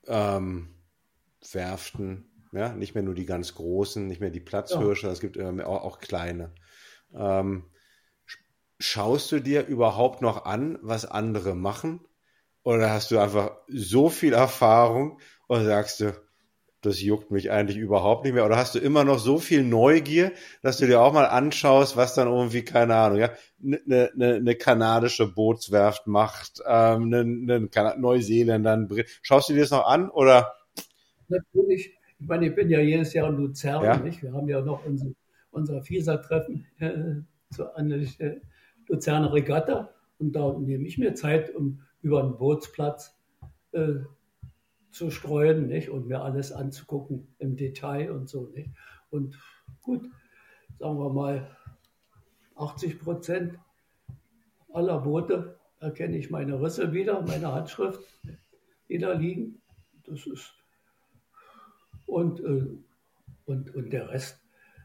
ähm, 0.06 0.74
Werften, 1.52 2.30
ja, 2.52 2.72
nicht 2.72 2.94
mehr 2.94 3.02
nur 3.02 3.14
die 3.14 3.26
ganz 3.26 3.54
großen, 3.54 4.06
nicht 4.06 4.20
mehr 4.20 4.30
die 4.30 4.40
Platzhirsche, 4.40 5.06
ja. 5.06 5.12
es 5.12 5.20
gibt 5.20 5.36
immer 5.36 5.52
mehr 5.52 5.68
auch, 5.68 5.82
auch 5.82 5.98
kleine. 5.98 6.52
Ähm, 7.14 7.64
schaust 8.78 9.32
du 9.32 9.40
dir 9.40 9.66
überhaupt 9.66 10.20
noch 10.20 10.44
an, 10.44 10.78
was 10.82 11.06
andere 11.06 11.54
machen? 11.54 12.06
Oder 12.62 12.90
hast 12.90 13.10
du 13.10 13.18
einfach 13.18 13.56
so 13.68 14.08
viel 14.08 14.32
Erfahrung 14.32 15.20
und 15.46 15.64
sagst 15.64 16.00
du, 16.00 16.12
das 16.84 17.00
juckt 17.00 17.30
mich 17.30 17.50
eigentlich 17.50 17.76
überhaupt 17.76 18.24
nicht 18.24 18.34
mehr? 18.34 18.46
Oder 18.46 18.56
hast 18.56 18.74
du 18.74 18.78
immer 18.78 19.04
noch 19.04 19.18
so 19.18 19.38
viel 19.38 19.64
Neugier, 19.64 20.32
dass 20.62 20.78
du 20.78 20.86
dir 20.86 21.00
auch 21.00 21.12
mal 21.12 21.26
anschaust, 21.26 21.96
was 21.96 22.14
dann 22.14 22.28
irgendwie, 22.28 22.62
keine 22.62 22.94
Ahnung, 22.94 23.18
ja, 23.18 23.30
eine 23.62 23.80
ne, 23.86 24.10
ne, 24.14 24.40
ne 24.40 24.54
kanadische 24.54 25.32
Bootswerft 25.32 26.06
macht, 26.06 26.60
ähm, 26.66 27.08
ne, 27.08 27.24
ne 27.24 27.68
Neuseeländer, 27.98 28.88
schaust 29.22 29.48
du 29.48 29.54
dir 29.54 29.60
das 29.60 29.70
noch 29.70 29.86
an 29.86 30.10
oder? 30.10 30.54
Natürlich. 31.28 31.94
Ich 32.18 32.28
meine, 32.28 32.46
ich 32.46 32.54
bin 32.54 32.70
ja 32.70 32.80
jedes 32.80 33.12
Jahr 33.12 33.28
in 33.28 33.36
Luzern, 33.36 33.84
ja? 33.84 33.96
nicht? 33.98 34.22
Wir 34.22 34.32
haben 34.32 34.48
ja 34.48 34.60
noch 34.60 34.84
unser, 34.86 35.10
unser 35.50 35.82
FISA-Treffen 35.82 36.66
äh, 36.78 37.54
zu 37.54 37.74
einer 37.74 37.96
äh, 37.96 38.40
Luzerner 38.88 39.32
Regatta 39.32 39.90
und 40.18 40.32
da 40.36 40.52
nehme 40.58 40.86
ich 40.86 40.98
mir 40.98 41.14
Zeit, 41.14 41.54
um 41.54 41.82
über 42.02 42.22
einen 42.22 42.36
Bootsplatz 42.36 43.16
äh, 43.72 43.94
zu 44.94 45.10
streuen 45.10 45.66
nicht? 45.66 45.90
und 45.90 46.06
mir 46.06 46.22
alles 46.22 46.52
anzugucken 46.52 47.34
im 47.38 47.56
Detail 47.56 48.12
und 48.12 48.28
so. 48.28 48.46
Nicht? 48.54 48.70
Und 49.10 49.36
gut, 49.82 50.08
sagen 50.78 50.98
wir 50.98 51.12
mal, 51.12 51.56
80 52.54 53.00
Prozent 53.00 53.58
aller 54.72 55.00
Boote 55.00 55.58
erkenne 55.80 56.16
ich 56.16 56.30
meine 56.30 56.60
Risse 56.62 56.92
wieder, 56.92 57.20
meine 57.22 57.52
Handschrift, 57.52 58.00
die 58.88 58.98
da 58.98 59.12
liegen. 59.12 59.60
Das 60.04 60.26
ist 60.26 60.54
und, 62.06 62.40
äh, 62.40 62.66
und, 63.46 63.74
und 63.74 63.92
der 63.92 64.08
Rest, 64.10 64.40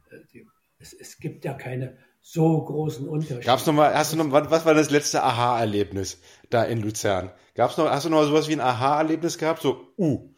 äh, 0.09 0.45
es, 0.79 0.93
es 0.93 1.19
gibt 1.19 1.45
ja 1.45 1.53
keine 1.53 1.97
so 2.21 2.63
großen 2.63 3.07
Unterschiede. 3.07 3.39
Gab's 3.41 3.65
noch 3.65 3.73
mal, 3.73 3.93
hast 3.93 4.13
du 4.13 4.17
noch, 4.17 4.31
was 4.31 4.65
war 4.65 4.73
das 4.73 4.89
letzte 4.89 5.23
Aha-Erlebnis 5.23 6.19
da 6.49 6.63
in 6.63 6.81
Luzern? 6.81 7.31
Gab's 7.55 7.77
noch, 7.77 7.89
hast 7.89 8.05
du 8.05 8.09
noch 8.09 8.23
sowas 8.23 8.47
wie 8.47 8.53
ein 8.53 8.61
Aha-Erlebnis 8.61 9.37
gehabt? 9.37 9.61
So, 9.61 9.87
uh, 9.97 10.29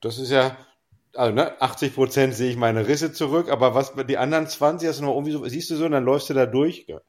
das 0.00 0.18
ist 0.18 0.30
ja, 0.30 0.56
also 1.14 1.34
ne, 1.34 1.60
80 1.60 1.94
Prozent 1.94 2.34
sehe 2.34 2.50
ich 2.50 2.56
meine 2.56 2.86
Risse 2.86 3.12
zurück, 3.12 3.50
aber 3.50 3.74
was 3.74 3.94
die 4.08 4.18
anderen 4.18 4.46
20 4.46 4.88
hast 4.88 5.00
du 5.00 5.04
noch 5.04 5.14
irgendwie 5.14 5.32
so, 5.32 5.44
siehst 5.44 5.70
du 5.70 5.76
so, 5.76 5.84
und 5.84 5.92
dann 5.92 6.04
läufst 6.04 6.30
du 6.30 6.34
da 6.34 6.46
durch, 6.46 6.86
ja, 6.88 7.00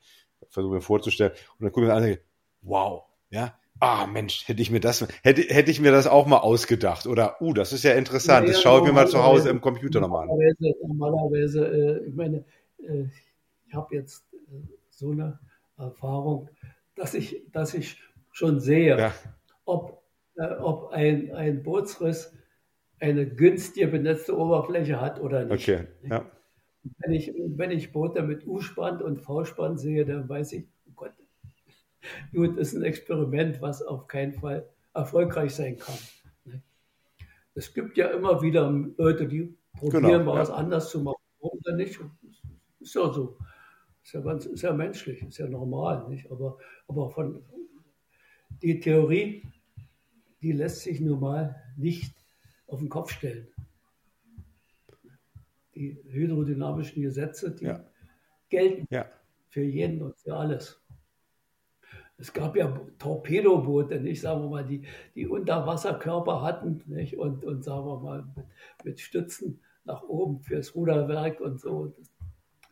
versuche 0.49 0.76
mir 0.76 0.81
vorzustellen, 0.81 1.31
und 1.31 1.64
dann 1.64 1.72
gucken 1.72 1.89
wir 1.89 1.95
an, 1.95 2.18
wow, 2.61 3.03
ja, 3.30 3.56
ah 3.80 4.06
Mensch, 4.06 4.47
hätte 4.47 4.61
ich 4.61 4.72
mir 4.72 4.80
das, 4.80 5.06
hätte, 5.23 5.41
hätte 5.41 5.72
ich 5.72 5.80
mir 5.80 5.91
das 5.91 6.07
auch 6.07 6.26
mal 6.26 6.38
ausgedacht, 6.38 7.07
oder, 7.07 7.41
uh, 7.41 7.53
das 7.53 7.73
ist 7.73 7.84
ja 7.84 7.93
interessant, 7.93 8.47
ja, 8.47 8.53
das 8.53 8.61
schaue 8.61 8.81
ich 8.81 8.85
mir 8.85 8.93
mal 8.93 9.07
zu 9.07 9.23
Hause 9.23 9.49
im 9.49 9.61
Computer 9.61 9.99
nochmal 9.99 10.23
an. 10.23 10.27
Normalerweise, 10.27 10.76
normalerweise 10.85 11.65
äh, 11.68 12.07
ich 12.07 12.15
meine, 12.15 12.45
äh, 12.80 13.06
habe 13.76 13.95
jetzt 13.95 14.34
äh, 14.34 14.38
so 14.89 15.11
eine 15.11 15.39
Erfahrung, 15.77 16.49
dass 16.95 17.14
ich, 17.14 17.43
dass 17.52 17.73
ich 17.73 18.02
schon 18.31 18.60
sehe, 18.60 18.97
ja. 18.97 19.14
ob, 19.65 20.03
äh, 20.35 20.47
ob 20.56 20.91
ein, 20.91 21.34
ein 21.34 21.64
Bootsriss 21.64 22.34
eine 22.99 23.27
günstige 23.27 23.88
benetzte 23.88 24.38
Oberfläche 24.38 24.99
hat 24.99 25.19
oder 25.19 25.45
nicht. 25.45 25.69
Okay, 25.69 25.88
ja. 26.03 26.26
Wenn 26.99 27.14
ich, 27.14 27.34
wenn 27.35 27.72
ich 27.72 27.91
Boote 27.91 28.22
mit 28.22 28.45
U-Spann 28.45 29.02
und 29.02 29.22
V-Spann 29.22 29.77
sehe, 29.77 30.06
dann 30.06 30.30
weiß 30.30 30.53
ich, 30.53 30.68
oh 30.88 30.91
Gott, 30.95 31.14
gut, 32.34 32.57
ist 32.57 32.73
ein 32.73 32.84
Experiment, 32.84 33.61
was 33.61 33.81
auf 33.81 34.07
keinen 34.07 34.34
Fall 34.34 34.69
erfolgreich 34.93 35.53
sein 35.53 35.77
kann. 35.77 35.97
Ne? 36.45 36.61
Es 37.53 37.73
gibt 37.73 37.97
ja 37.97 38.07
immer 38.07 38.41
wieder 38.41 38.69
Leute, 38.97 39.27
die 39.27 39.57
probieren 39.73 40.03
genau, 40.03 40.23
mal 40.23 40.35
ja. 40.35 40.41
was 40.41 40.52
anders 40.52 40.89
zu 40.89 41.02
machen. 41.02 41.22
Warum 41.39 41.60
denn 41.61 41.77
nicht? 41.77 41.99
Ist 42.80 42.95
ja 42.95 43.11
so. 43.11 43.38
Ist 44.06 44.14
ja, 44.14 44.22
ganz, 44.22 44.45
ist 44.45 44.61
ja 44.61 44.72
menschlich, 44.72 45.23
ist 45.23 45.40
ja 45.40 45.48
normal. 45.48 46.07
Nicht? 46.10 46.30
Aber, 46.30 46.60
aber 46.88 47.10
von, 47.10 47.44
die 48.61 48.80
Theorie, 48.80 49.41
die 50.44 50.52
lässt 50.52 50.82
sich 50.82 51.02
nun 51.02 51.19
mal 51.19 51.56
nicht 51.76 52.14
auf 52.68 52.80
den 52.80 52.90
Kopf 52.90 53.11
stellen. 53.11 53.48
Die 55.73 55.98
hydrodynamischen 56.07 57.02
Gesetze, 57.02 57.56
die 57.56 57.65
ja. 57.65 57.84
gelten 58.49 58.86
ja. 58.91 59.07
für 59.49 59.64
jeden 59.64 60.03
und 60.03 60.15
für 60.19 60.36
alles. 60.36 60.80
Es 62.18 62.32
gab 62.32 62.56
ja 62.56 62.80
Torpedoboote, 62.99 63.99
nicht, 63.99 64.22
sagen 64.22 64.44
wir 64.44 64.49
mal, 64.49 64.65
die, 64.65 64.84
die 65.15 65.26
Unterwasserkörper 65.26 66.44
hatten 66.44 66.84
nicht, 66.86 67.18
und, 67.18 67.44
und 67.44 67.64
sagen 67.64 67.88
wir 67.88 67.99
mal 67.99 68.23
mit, 68.36 68.45
mit 68.84 68.99
Stützen 68.99 69.60
nach 69.84 70.03
oben 70.03 70.41
fürs 70.41 70.76
Ruderwerk 70.76 71.41
und 71.41 71.60
so. 71.60 71.95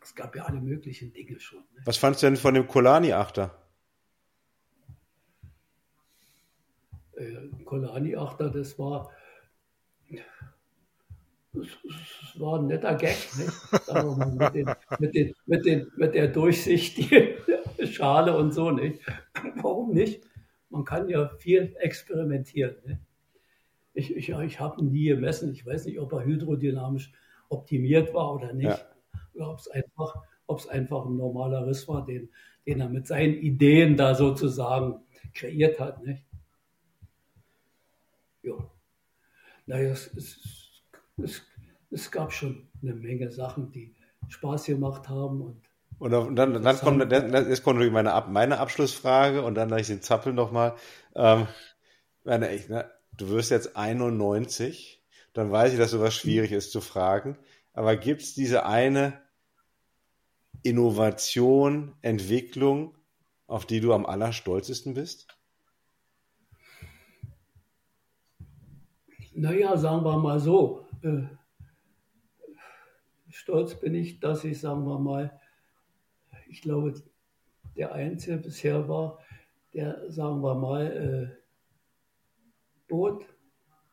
Es 0.04 0.14
gab 0.14 0.36
ja 0.36 0.44
alle 0.44 0.60
möglichen 0.60 1.14
Dinge 1.14 1.40
schon. 1.40 1.60
Ne? 1.60 1.80
Was 1.86 1.96
fandest 1.96 2.22
du 2.22 2.26
denn 2.26 2.36
von 2.36 2.52
dem 2.52 2.68
Kolani-Achter? 2.68 3.56
Äh, 7.16 7.64
Kolani-Achter, 7.64 8.50
das 8.50 8.78
war, 8.78 9.10
das, 11.54 11.66
war 12.34 12.58
ein 12.58 12.66
netter 12.66 12.94
Gag, 12.96 13.16
mit, 14.36 14.54
den, 14.54 14.74
mit, 14.98 15.14
den, 15.14 15.34
mit, 15.46 15.64
den, 15.64 15.90
mit 15.96 16.14
der 16.14 16.28
durchsichtigen 16.28 17.38
Schale 17.90 18.36
und 18.36 18.52
so. 18.52 18.70
Nicht? 18.72 19.00
Warum 19.62 19.94
nicht? 19.94 20.22
Man 20.68 20.84
kann 20.84 21.08
ja 21.08 21.30
viel 21.38 21.74
experimentieren. 21.78 22.76
Ne? 22.84 23.00
Ich, 23.94 24.14
ich, 24.14 24.28
ich 24.28 24.60
habe 24.60 24.84
nie 24.84 25.06
gemessen. 25.06 25.50
Ich 25.54 25.64
weiß 25.64 25.86
nicht, 25.86 25.98
ob 25.98 26.12
er 26.12 26.26
hydrodynamisch 26.26 27.10
optimiert 27.48 28.12
war 28.12 28.34
oder 28.34 28.52
nicht. 28.52 28.68
Ja. 28.68 28.93
Oder 29.34 29.50
ob 29.50 29.58
es 29.58 29.68
einfach, 29.68 30.16
einfach 30.68 31.06
ein 31.06 31.16
normaler 31.16 31.66
Riss 31.66 31.88
war, 31.88 32.04
den, 32.04 32.28
den 32.66 32.80
er 32.80 32.88
mit 32.88 33.06
seinen 33.06 33.34
Ideen 33.34 33.96
da 33.96 34.14
sozusagen 34.14 35.00
kreiert 35.34 35.80
hat. 35.80 36.04
Nicht? 36.04 36.22
Ja. 38.42 38.54
Naja, 39.66 39.90
es, 39.90 40.12
es, 40.14 40.38
es, 41.16 41.42
es 41.90 42.10
gab 42.10 42.32
schon 42.32 42.68
eine 42.82 42.94
Menge 42.94 43.30
Sachen, 43.30 43.72
die 43.72 43.94
Spaß 44.28 44.66
gemacht 44.66 45.08
haben 45.08 45.40
und 45.40 45.62
und 45.98 46.10
dann, 46.10 46.62
dann 46.62 46.78
kommt, 46.78 47.12
jetzt 47.12 47.62
kommt 47.62 47.92
meine, 47.92 48.24
meine 48.28 48.58
Abschlussfrage 48.58 49.42
und 49.42 49.54
dann 49.54 49.70
ich 49.78 49.86
den 49.86 50.02
Zappel 50.02 50.32
nochmal. 50.32 50.74
Ähm, 51.14 51.46
meine, 52.24 52.52
ich, 52.52 52.68
ne, 52.68 52.90
du 53.16 53.28
wirst 53.30 53.50
jetzt 53.50 53.76
91, 53.76 55.02
dann 55.32 55.50
weiß 55.50 55.72
ich, 55.72 55.78
dass 55.78 55.92
sowas 55.92 56.14
schwierig 56.14 56.52
ist 56.52 56.72
zu 56.72 56.80
fragen. 56.80 57.38
Aber 57.72 57.96
gibt 57.96 58.22
es 58.22 58.34
diese 58.34 58.66
eine 58.66 59.20
Innovation, 60.64 61.94
Entwicklung, 62.00 62.96
auf 63.46 63.66
die 63.66 63.80
du 63.80 63.92
am 63.92 64.06
allerstolzesten 64.06 64.94
bist? 64.94 65.28
Naja, 69.34 69.76
sagen 69.76 70.04
wir 70.04 70.18
mal 70.18 70.40
so. 70.40 70.86
Äh, 71.02 71.24
stolz 73.28 73.78
bin 73.78 73.94
ich, 73.94 74.20
dass 74.20 74.42
ich, 74.44 74.58
sagen 74.58 74.86
wir 74.86 74.98
mal, 74.98 75.38
ich 76.48 76.62
glaube, 76.62 76.94
der 77.76 77.92
Einzige 77.92 78.38
bisher 78.38 78.88
war, 78.88 79.18
der, 79.74 80.10
sagen 80.10 80.40
wir 80.40 80.54
mal, 80.54 81.36
äh, 81.36 81.44
Boot 82.88 83.26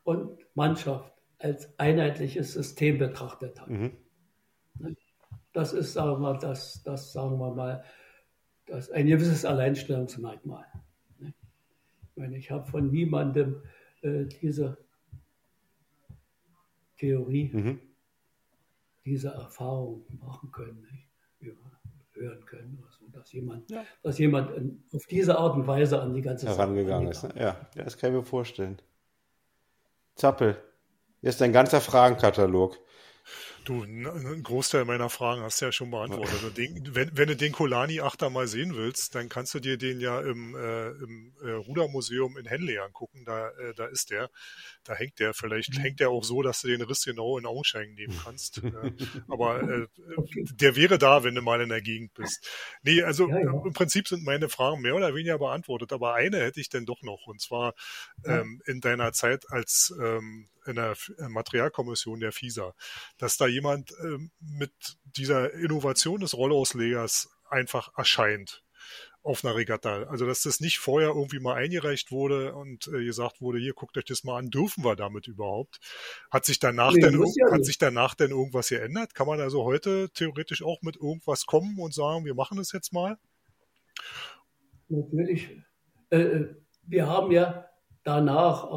und 0.03 0.37
Mannschaft 0.55 1.11
als 1.39 1.77
einheitliches 1.79 2.53
System 2.53 2.97
betrachtet 2.97 3.59
hat. 3.59 3.67
Mhm. 3.67 3.97
Das 5.53 5.73
ist, 5.73 5.93
sagen 5.93 6.11
wir 6.11 6.17
mal, 6.19 6.37
das, 6.39 6.81
das 6.83 7.11
sagen 7.11 7.39
wir 7.39 7.53
mal, 7.53 7.83
das 8.65 8.89
ein 8.91 9.07
gewisses 9.07 9.45
Alleinstellungsmerkmal. 9.45 10.65
Ich 11.19 12.17
meine, 12.17 12.37
ich 12.37 12.51
habe 12.51 12.69
von 12.69 12.89
niemandem 12.89 13.61
äh, 14.01 14.25
diese 14.25 14.77
Theorie, 16.97 17.49
mhm. 17.51 17.79
diese 19.05 19.29
Erfahrung 19.29 20.05
machen 20.19 20.51
können, 20.51 20.81
nicht? 20.91 21.11
hören 22.21 22.45
können, 22.45 22.83
also, 22.85 23.11
dass 23.11 23.31
jemand, 23.31 23.69
ja. 23.69 23.83
dass 24.03 24.17
jemand 24.17 24.51
auf 24.93 25.05
diese 25.07 25.37
Art 25.37 25.55
und 25.55 25.67
Weise 25.67 26.01
an 26.01 26.13
die 26.13 26.21
ganze 26.21 26.45
Sache 26.45 26.57
herangegangen 26.57 27.09
ist. 27.09 27.23
Ne? 27.23 27.33
Ja, 27.35 27.55
das 27.75 27.97
kann 27.97 28.11
ich 28.11 28.17
mir 28.17 28.23
vorstellen. 28.23 28.77
Zappel, 30.15 30.57
hier 31.21 31.29
ist 31.29 31.41
dein 31.41 31.53
ganzer 31.53 31.81
Fragenkatalog. 31.81 32.77
Du, 33.63 33.83
ein 33.83 34.41
Großteil 34.41 34.85
meiner 34.85 35.09
Fragen 35.09 35.41
hast 35.43 35.61
du 35.61 35.65
ja 35.65 35.71
schon 35.71 35.91
beantwortet. 35.91 36.31
Also 36.41 36.49
den, 36.49 36.95
wenn, 36.95 37.15
wenn, 37.15 37.27
du 37.27 37.35
den 37.35 37.51
Kolani-Achter 37.51 38.29
mal 38.29 38.47
sehen 38.47 38.75
willst, 38.75 39.13
dann 39.13 39.29
kannst 39.29 39.53
du 39.53 39.59
dir 39.59 39.77
den 39.77 39.99
ja 39.99 40.19
im, 40.21 40.55
äh, 40.55 40.89
im 40.89 41.33
äh, 41.43 41.51
Rudermuseum 41.51 42.37
in 42.37 42.45
Henley 42.45 42.79
angucken. 42.79 43.23
Da, 43.25 43.49
äh, 43.49 43.73
da 43.75 43.85
ist 43.85 44.09
der. 44.09 44.29
Da 44.83 44.95
hängt 44.95 45.19
der. 45.19 45.33
Vielleicht 45.33 45.75
mhm. 45.75 45.81
hängt 45.81 45.99
der 45.99 46.09
auch 46.09 46.23
so, 46.23 46.41
dass 46.41 46.61
du 46.61 46.69
den 46.69 46.81
Riss 46.81 47.03
genau 47.03 47.37
in 47.37 47.45
Augenschein 47.45 47.93
nehmen 47.93 48.19
kannst. 48.23 48.61
Äh, 48.71 48.91
aber 49.27 49.61
äh, 49.63 49.87
der 50.53 50.75
wäre 50.75 50.97
da, 50.97 51.23
wenn 51.23 51.35
du 51.35 51.41
mal 51.41 51.61
in 51.61 51.69
der 51.69 51.81
Gegend 51.81 52.13
bist. 52.13 52.47
Nee, 52.83 53.01
also 53.01 53.27
ja, 53.27 53.39
ja. 53.39 53.63
im 53.65 53.73
Prinzip 53.73 54.07
sind 54.07 54.23
meine 54.23 54.49
Fragen 54.49 54.81
mehr 54.81 54.95
oder 54.95 55.13
weniger 55.13 55.37
beantwortet. 55.37 55.91
Aber 55.91 56.13
eine 56.13 56.37
hätte 56.37 56.61
ich 56.61 56.69
denn 56.69 56.85
doch 56.85 57.01
noch. 57.01 57.27
Und 57.27 57.41
zwar 57.41 57.73
ähm, 58.23 58.61
in 58.65 58.79
deiner 58.79 59.11
Zeit 59.11 59.45
als 59.49 59.93
ähm, 60.01 60.47
in 60.65 60.75
der 60.75 60.95
Materialkommission 61.29 62.19
der 62.19 62.31
FISA, 62.31 62.73
dass 63.17 63.37
da 63.37 63.47
jemand 63.47 63.91
ähm, 64.03 64.31
mit 64.39 64.73
dieser 65.03 65.53
Innovation 65.53 66.19
des 66.19 66.35
Rollauslegers 66.35 67.29
einfach 67.49 67.97
erscheint. 67.97 68.63
auf 69.23 69.45
einer 69.45 69.55
Regatta. 69.55 70.03
Also 70.03 70.25
dass 70.25 70.41
das 70.41 70.59
nicht 70.61 70.79
vorher 70.79 71.09
irgendwie 71.09 71.39
mal 71.39 71.55
eingereicht 71.55 72.11
wurde 72.11 72.55
und 72.55 72.87
äh, 72.87 73.03
gesagt 73.03 73.39
wurde, 73.39 73.59
hier 73.59 73.73
guckt 73.73 73.97
euch 73.97 74.05
das 74.05 74.23
mal 74.23 74.37
an, 74.37 74.49
dürfen 74.49 74.83
wir 74.83 74.95
damit 74.95 75.27
überhaupt? 75.27 75.79
Hat 76.31 76.45
sich 76.45 76.57
danach 76.57 76.93
nee, 76.93 77.01
denn 77.01 77.23
ja 77.35 77.51
hat 77.51 77.63
sich 77.63 77.77
danach 77.77 78.15
denn 78.15 78.31
irgendwas 78.31 78.69
geändert? 78.69 79.13
Kann 79.13 79.27
man 79.27 79.39
also 79.39 79.63
heute 79.63 80.09
theoretisch 80.13 80.63
auch 80.63 80.81
mit 80.81 80.95
irgendwas 80.95 81.45
kommen 81.45 81.79
und 81.79 81.93
sagen, 81.93 82.25
wir 82.25 82.33
machen 82.33 82.57
es 82.57 82.71
jetzt 82.71 82.93
mal? 82.93 83.17
Natürlich. 84.89 85.61
Äh, 86.09 86.17
äh 86.17 86.55
wir 86.87 87.07
haben 87.07 87.31
ja 87.31 87.70
danach, 88.03 88.67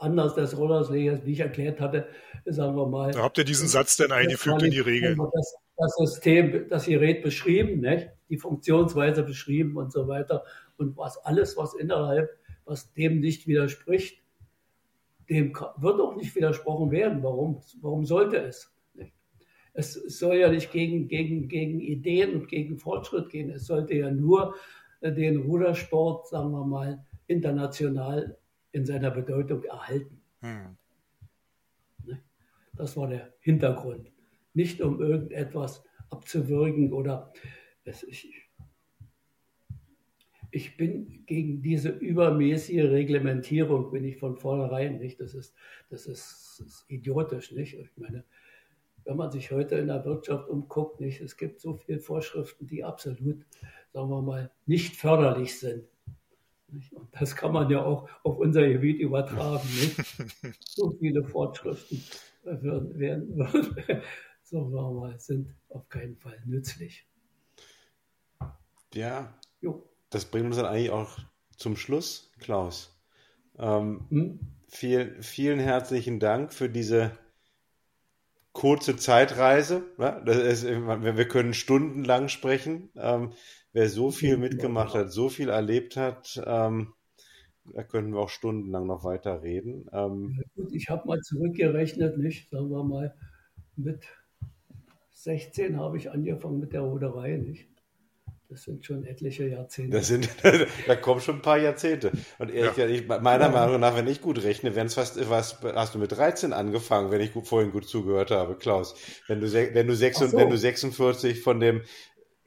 anders 0.00 0.34
des 0.34 0.56
Rollerslegers, 0.56 1.24
wie 1.24 1.32
ich 1.32 1.40
erklärt 1.40 1.80
hatte, 1.80 2.08
sagen 2.44 2.76
wir 2.76 2.86
mal. 2.86 3.12
Da 3.12 3.22
habt 3.22 3.38
ihr 3.38 3.44
diesen 3.44 3.68
Satz 3.68 3.96
denn 3.96 4.12
eingefügt 4.12 4.62
in 4.62 4.70
die 4.70 4.80
Regeln? 4.80 5.18
Das, 5.32 5.56
das, 5.76 5.94
System, 5.96 6.68
das 6.68 6.86
Gerät 6.86 7.22
beschrieben, 7.22 7.80
nicht? 7.80 8.10
die 8.28 8.38
Funktionsweise 8.38 9.22
beschrieben 9.22 9.76
und 9.76 9.92
so 9.92 10.08
weiter. 10.08 10.44
Und 10.78 10.96
was 10.96 11.18
alles, 11.18 11.56
was 11.56 11.74
innerhalb, 11.74 12.30
was 12.64 12.92
dem 12.94 13.20
nicht 13.20 13.46
widerspricht, 13.46 14.22
dem 15.28 15.52
wird 15.76 16.00
auch 16.00 16.16
nicht 16.16 16.34
widersprochen 16.34 16.90
werden. 16.90 17.22
Warum, 17.22 17.60
warum 17.80 18.04
sollte 18.04 18.38
es? 18.38 18.74
Nicht? 18.94 19.12
Es 19.74 19.92
soll 19.92 20.36
ja 20.36 20.50
nicht 20.50 20.72
gegen, 20.72 21.08
gegen, 21.08 21.48
gegen 21.48 21.80
Ideen 21.80 22.34
und 22.34 22.48
gegen 22.48 22.78
Fortschritt 22.78 23.30
gehen. 23.30 23.50
Es 23.50 23.66
sollte 23.66 23.94
ja 23.94 24.10
nur 24.10 24.54
den 25.02 25.38
Rudersport, 25.42 26.28
sagen 26.28 26.50
wir 26.52 26.64
mal, 26.64 27.04
international 27.26 28.38
in 28.72 28.84
seiner 28.84 29.10
Bedeutung 29.10 29.62
erhalten. 29.64 30.20
Hm. 30.40 30.76
Ne? 32.04 32.22
Das 32.74 32.96
war 32.96 33.08
der 33.08 33.32
Hintergrund. 33.40 34.10
Nicht 34.54 34.80
um 34.80 35.00
irgendetwas 35.00 35.84
abzuwürgen 36.10 36.92
oder 36.92 37.32
es, 37.84 38.02
ich, 38.02 38.50
ich 40.50 40.76
bin 40.76 41.24
gegen 41.26 41.62
diese 41.62 41.88
übermäßige 41.88 42.84
Reglementierung, 42.84 43.90
bin 43.90 44.04
ich 44.04 44.18
von 44.18 44.36
vornherein 44.36 44.98
nicht. 44.98 45.20
Das 45.20 45.34
ist, 45.34 45.54
das 45.88 46.06
ist, 46.06 46.58
das 46.58 46.66
ist 46.66 46.84
idiotisch, 46.88 47.52
nicht? 47.52 47.74
Ich 47.74 47.90
meine, 47.96 48.24
wenn 49.04 49.16
man 49.16 49.30
sich 49.30 49.50
heute 49.50 49.76
in 49.76 49.88
der 49.88 50.04
Wirtschaft 50.04 50.48
umguckt, 50.48 51.00
nicht, 51.00 51.20
es 51.20 51.36
gibt 51.36 51.60
so 51.60 51.74
viele 51.74 51.98
Vorschriften, 51.98 52.66
die 52.66 52.84
absolut, 52.84 53.44
sagen 53.92 54.10
wir 54.10 54.22
mal, 54.22 54.50
nicht 54.66 54.96
förderlich 54.96 55.58
sind. 55.58 55.84
Und 56.72 57.08
das 57.12 57.36
kann 57.36 57.52
man 57.52 57.70
ja 57.70 57.82
auch 57.84 58.08
auf 58.22 58.38
unser 58.38 58.66
Gebiet 58.66 59.00
übertragen. 59.00 59.68
Nicht? 59.68 59.96
So 60.64 60.90
viele 60.98 61.22
Fortschriften 61.22 62.02
werden, 62.44 62.98
werden, 62.98 63.36
sagen 64.42 64.72
wir 64.72 64.90
mal, 64.90 65.18
sind 65.20 65.54
auf 65.68 65.88
keinen 65.88 66.16
Fall 66.16 66.40
nützlich. 66.46 67.06
Ja, 68.94 69.34
jo. 69.60 69.88
das 70.10 70.24
bringt 70.24 70.46
uns 70.46 70.56
dann 70.56 70.66
eigentlich 70.66 70.90
auch 70.90 71.18
zum 71.56 71.76
Schluss, 71.76 72.32
Klaus. 72.40 72.98
Ähm, 73.58 74.06
hm? 74.08 74.40
viel, 74.68 75.22
vielen 75.22 75.58
herzlichen 75.58 76.18
Dank 76.18 76.52
für 76.52 76.68
diese 76.68 77.12
kurze 78.52 78.96
Zeitreise. 78.96 79.82
Ja, 79.98 80.16
ist, 80.18 80.64
wir 80.64 81.28
können 81.28 81.54
stundenlang 81.54 82.28
sprechen. 82.28 82.90
Ähm, 82.96 83.32
wer 83.72 83.88
so 83.88 84.10
viel 84.10 84.36
mitgemacht 84.36 84.94
hat, 84.94 85.12
so 85.12 85.28
viel 85.28 85.48
erlebt 85.48 85.96
hat, 85.96 86.42
ähm, 86.46 86.92
da 87.64 87.82
könnten 87.84 88.12
wir 88.12 88.20
auch 88.20 88.28
stundenlang 88.28 88.86
noch 88.86 89.04
weiter 89.04 89.42
reden. 89.42 89.88
Ähm, 89.92 90.36
ja, 90.36 90.44
gut, 90.56 90.72
ich 90.72 90.88
habe 90.88 91.06
mal 91.06 91.20
zurückgerechnet, 91.20 92.18
nicht? 92.18 92.50
Sagen 92.50 92.70
wir 92.70 92.82
mal, 92.82 93.14
mit 93.76 94.04
16 95.14 95.78
habe 95.78 95.96
ich 95.96 96.10
angefangen 96.10 96.58
mit 96.58 96.72
der 96.72 96.80
Ruderei, 96.80 97.36
nicht? 97.36 97.68
Das 98.52 98.64
sind 98.64 98.84
schon 98.84 99.06
etliche 99.06 99.48
Jahrzehnte. 99.48 99.96
Das 99.96 100.08
sind, 100.08 100.28
da 100.86 100.96
kommen 100.96 101.22
schon 101.22 101.36
ein 101.36 101.42
paar 101.42 101.56
Jahrzehnte. 101.56 102.12
Und 102.38 102.52
ehrlich 102.52 102.76
ja. 102.76 102.86
ich, 102.86 103.08
meiner 103.08 103.44
ja. 103.44 103.50
Meinung 103.50 103.80
nach, 103.80 103.96
wenn 103.96 104.06
ich 104.06 104.20
gut 104.20 104.42
rechne, 104.42 104.74
wären 104.74 104.88
es 104.88 104.94
fast, 104.94 105.30
was, 105.30 105.62
hast 105.62 105.94
du 105.94 105.98
mit 105.98 106.12
13 106.12 106.52
angefangen, 106.52 107.10
wenn 107.10 107.22
ich 107.22 107.32
gut, 107.32 107.46
vorhin 107.46 107.72
gut 107.72 107.88
zugehört 107.88 108.30
habe, 108.30 108.56
Klaus. 108.56 108.94
Wenn 109.26 109.40
du, 109.40 109.50
wenn 109.50 109.86
du, 109.86 109.96
6, 109.96 110.18
so. 110.18 110.32
wenn 110.34 110.50
du 110.50 110.58
46 110.58 111.40
von 111.40 111.60
dem 111.60 111.80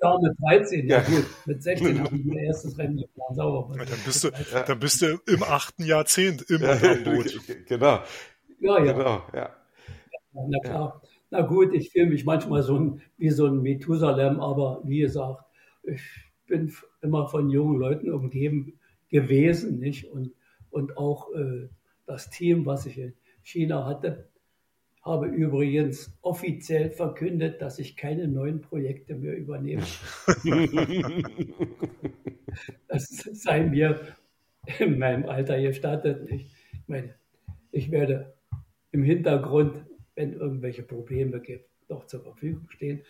ja, 0.01 0.17
mit 0.21 0.33
13, 0.39 0.87
ja, 0.87 1.01
gut. 1.01 1.25
Mit 1.45 1.63
16 1.63 1.99
habe 1.99 2.15
ich 2.15 2.25
mein 2.25 2.37
erstes 2.37 2.77
Rennen 2.77 2.97
geplant. 2.97 3.35
Sauber. 3.35 3.75
Dann 3.77 3.87
bist, 4.05 4.23
du, 4.23 4.29
dann 4.67 4.79
bist 4.79 5.01
du 5.01 5.19
im 5.27 5.43
achten 5.43 5.83
Jahrzehnt 5.83 6.49
im 6.49 6.61
ja, 6.61 6.75
Boot. 7.03 7.39
Genau. 7.67 7.99
Ja, 8.59 8.83
ja. 8.83 8.93
Genau, 8.93 9.23
ja. 9.33 9.49
Na 10.33 10.59
klar. 10.59 11.01
Na 11.31 11.41
gut, 11.41 11.73
ich 11.73 11.91
fühle 11.91 12.07
mich 12.07 12.25
manchmal 12.25 12.61
so 12.63 12.77
ein, 12.77 13.01
wie 13.17 13.29
so 13.29 13.45
ein 13.47 13.61
Methusalem, 13.61 14.39
aber 14.39 14.81
wie 14.85 14.99
gesagt, 14.99 15.43
ich 15.83 16.01
bin 16.45 16.71
immer 17.01 17.27
von 17.27 17.49
jungen 17.49 17.79
Leuten 17.79 18.11
umgeben 18.11 18.79
gewesen, 19.09 19.79
nicht? 19.79 20.05
Und, 20.11 20.31
und 20.69 20.97
auch 20.97 21.33
äh, 21.33 21.69
das 22.05 22.29
Team, 22.29 22.65
was 22.65 22.85
ich 22.85 22.97
in 22.97 23.13
China 23.43 23.85
hatte, 23.85 24.29
habe 25.05 25.27
übrigens 25.27 26.11
offiziell 26.21 26.89
verkündet, 26.89 27.61
dass 27.61 27.77
ich 27.77 27.95
keine 27.95 28.27
neuen 28.27 28.59
Projekte 28.61 29.13
mehr 29.13 29.37
übernehme. 29.37 29.83
das 32.87 33.07
sei 33.07 33.63
mir 33.63 34.01
in 34.79 34.97
meinem 34.97 35.29
Alter 35.29 35.61
gestattet. 35.61 36.27
Ich 36.31 36.49
meine, 36.87 37.13
ich 37.71 37.91
werde 37.91 38.33
im 38.91 39.03
Hintergrund, 39.03 39.85
wenn 40.15 40.33
irgendwelche 40.33 40.81
Probleme 40.81 41.39
gibt, 41.39 41.69
noch 41.87 42.07
zur 42.07 42.23
Verfügung 42.23 42.67
stehen, 42.71 43.03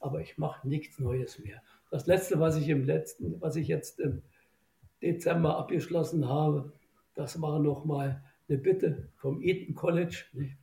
aber 0.00 0.22
ich 0.22 0.38
mache 0.38 0.66
nichts 0.66 0.98
Neues 0.98 1.38
mehr. 1.38 1.62
Das 1.90 2.06
letzte, 2.06 2.40
was 2.40 2.56
ich 2.56 2.70
im 2.70 2.86
letzten, 2.86 3.38
was 3.42 3.56
ich 3.56 3.68
jetzt 3.68 4.00
im 4.00 4.22
Dezember 5.02 5.58
abgeschlossen 5.58 6.26
habe, 6.26 6.72
das 7.14 7.42
war 7.42 7.58
nochmal 7.58 8.22
eine 8.48 8.56
Bitte 8.56 9.10
vom 9.16 9.42
Eton 9.42 9.74
College. 9.74 10.24
Nicht? 10.32 10.56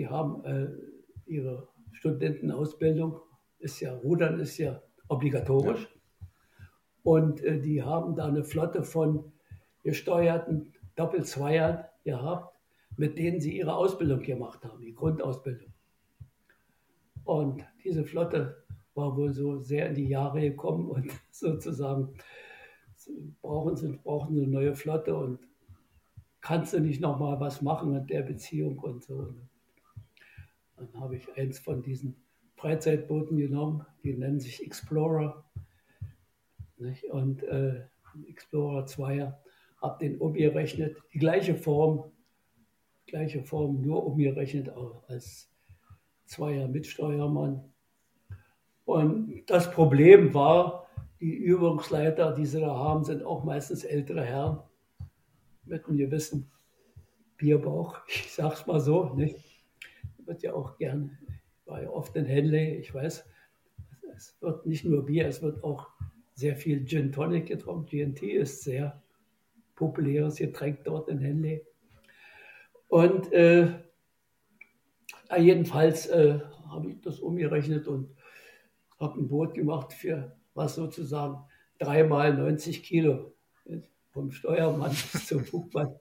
Die 0.00 0.08
haben 0.08 0.42
äh, 0.46 0.68
ihre 1.26 1.68
Studentenausbildung, 1.92 3.20
ist 3.58 3.80
ja, 3.80 3.94
Rudern 3.94 4.40
ist 4.40 4.56
ja 4.56 4.80
obligatorisch. 5.08 5.82
Ja. 5.82 6.26
Und 7.02 7.42
äh, 7.42 7.60
die 7.60 7.82
haben 7.82 8.16
da 8.16 8.24
eine 8.24 8.42
Flotte 8.42 8.82
von 8.82 9.30
gesteuerten 9.82 10.72
Doppelzweiern 10.96 11.84
gehabt, 12.02 12.56
mit 12.96 13.18
denen 13.18 13.42
sie 13.42 13.58
ihre 13.58 13.74
Ausbildung 13.74 14.22
gemacht 14.22 14.64
haben, 14.64 14.80
die 14.80 14.94
Grundausbildung. 14.94 15.70
Und 17.24 17.62
diese 17.84 18.06
Flotte 18.06 18.64
war 18.94 19.14
wohl 19.18 19.34
so 19.34 19.58
sehr 19.58 19.90
in 19.90 19.96
die 19.96 20.08
Jahre 20.08 20.40
gekommen 20.40 20.88
und 20.88 21.12
sozusagen 21.30 22.14
brauchen 23.42 23.76
sie, 23.76 23.98
brauchen 24.02 24.34
sie 24.34 24.44
eine 24.44 24.50
neue 24.50 24.74
Flotte 24.74 25.14
und 25.14 25.40
kannst 26.40 26.72
du 26.72 26.80
nicht 26.80 27.02
nochmal 27.02 27.38
was 27.38 27.60
machen 27.60 27.94
in 27.94 28.06
der 28.06 28.22
Beziehung 28.22 28.78
und 28.78 29.04
so. 29.04 29.34
Dann 30.80 30.98
habe 30.98 31.16
ich 31.16 31.36
eins 31.36 31.58
von 31.58 31.82
diesen 31.82 32.16
Freizeitbooten 32.56 33.36
genommen, 33.36 33.84
die 34.02 34.14
nennen 34.14 34.40
sich 34.40 34.64
Explorer. 34.64 35.44
Nicht? 36.78 37.04
Und 37.04 37.42
äh, 37.42 37.82
Explorer 38.26 38.86
2 38.86 39.34
habe 39.82 39.98
den 40.00 40.18
umgerechnet, 40.18 40.96
die 41.12 41.18
gleiche 41.18 41.54
Form, 41.54 42.12
gleiche 43.06 43.42
Form, 43.42 43.82
nur 43.82 44.06
umgerechnet 44.06 44.70
als 45.08 45.50
Zweier 46.24 46.66
Mitsteuermann. 46.66 47.62
Und 48.86 49.44
das 49.46 49.70
Problem 49.70 50.32
war, 50.32 50.86
die 51.20 51.34
Übungsleiter, 51.34 52.32
die 52.32 52.46
sie 52.46 52.60
da 52.60 52.74
haben, 52.74 53.04
sind 53.04 53.22
auch 53.22 53.44
meistens 53.44 53.84
ältere 53.84 54.24
Herren 54.24 54.60
mit 55.66 55.86
einem 55.86 55.98
gewissen 55.98 56.50
Bierbauch, 57.36 57.98
ich 58.08 58.32
sag's 58.32 58.66
mal 58.66 58.80
so, 58.80 59.12
nicht? 59.14 59.49
Wird 60.30 60.42
ja 60.42 60.54
auch 60.54 60.78
gern, 60.78 61.18
war 61.66 61.82
ja 61.82 61.90
oft 61.90 62.14
in 62.14 62.24
Henley, 62.24 62.76
ich 62.76 62.94
weiß, 62.94 63.24
es 64.14 64.36
wird 64.40 64.64
nicht 64.64 64.84
nur 64.84 65.04
Bier, 65.04 65.26
es 65.26 65.42
wird 65.42 65.64
auch 65.64 65.88
sehr 66.34 66.56
viel 66.56 66.86
Gin 66.86 67.10
Tonic 67.10 67.46
getrunken. 67.46 67.86
GNT 67.86 68.22
ist 68.22 68.62
sehr 68.62 69.02
populäres 69.74 70.36
Getränk 70.36 70.84
dort 70.84 71.08
in 71.08 71.18
Henley. 71.18 71.66
Und 72.86 73.32
äh, 73.32 73.72
jedenfalls 75.36 76.06
äh, 76.06 76.38
habe 76.68 76.92
ich 76.92 77.00
das 77.00 77.18
umgerechnet 77.18 77.88
und 77.88 78.14
habe 79.00 79.20
ein 79.20 79.28
Boot 79.28 79.54
gemacht 79.54 79.92
für 79.92 80.36
was 80.54 80.76
sozusagen 80.76 81.38
dreimal 81.78 82.34
90 82.34 82.84
Kilo 82.84 83.34
vom 84.10 84.30
Steuermann 84.30 84.90
bis 85.12 85.26
zum 85.26 85.44
Bugmann 85.44 85.98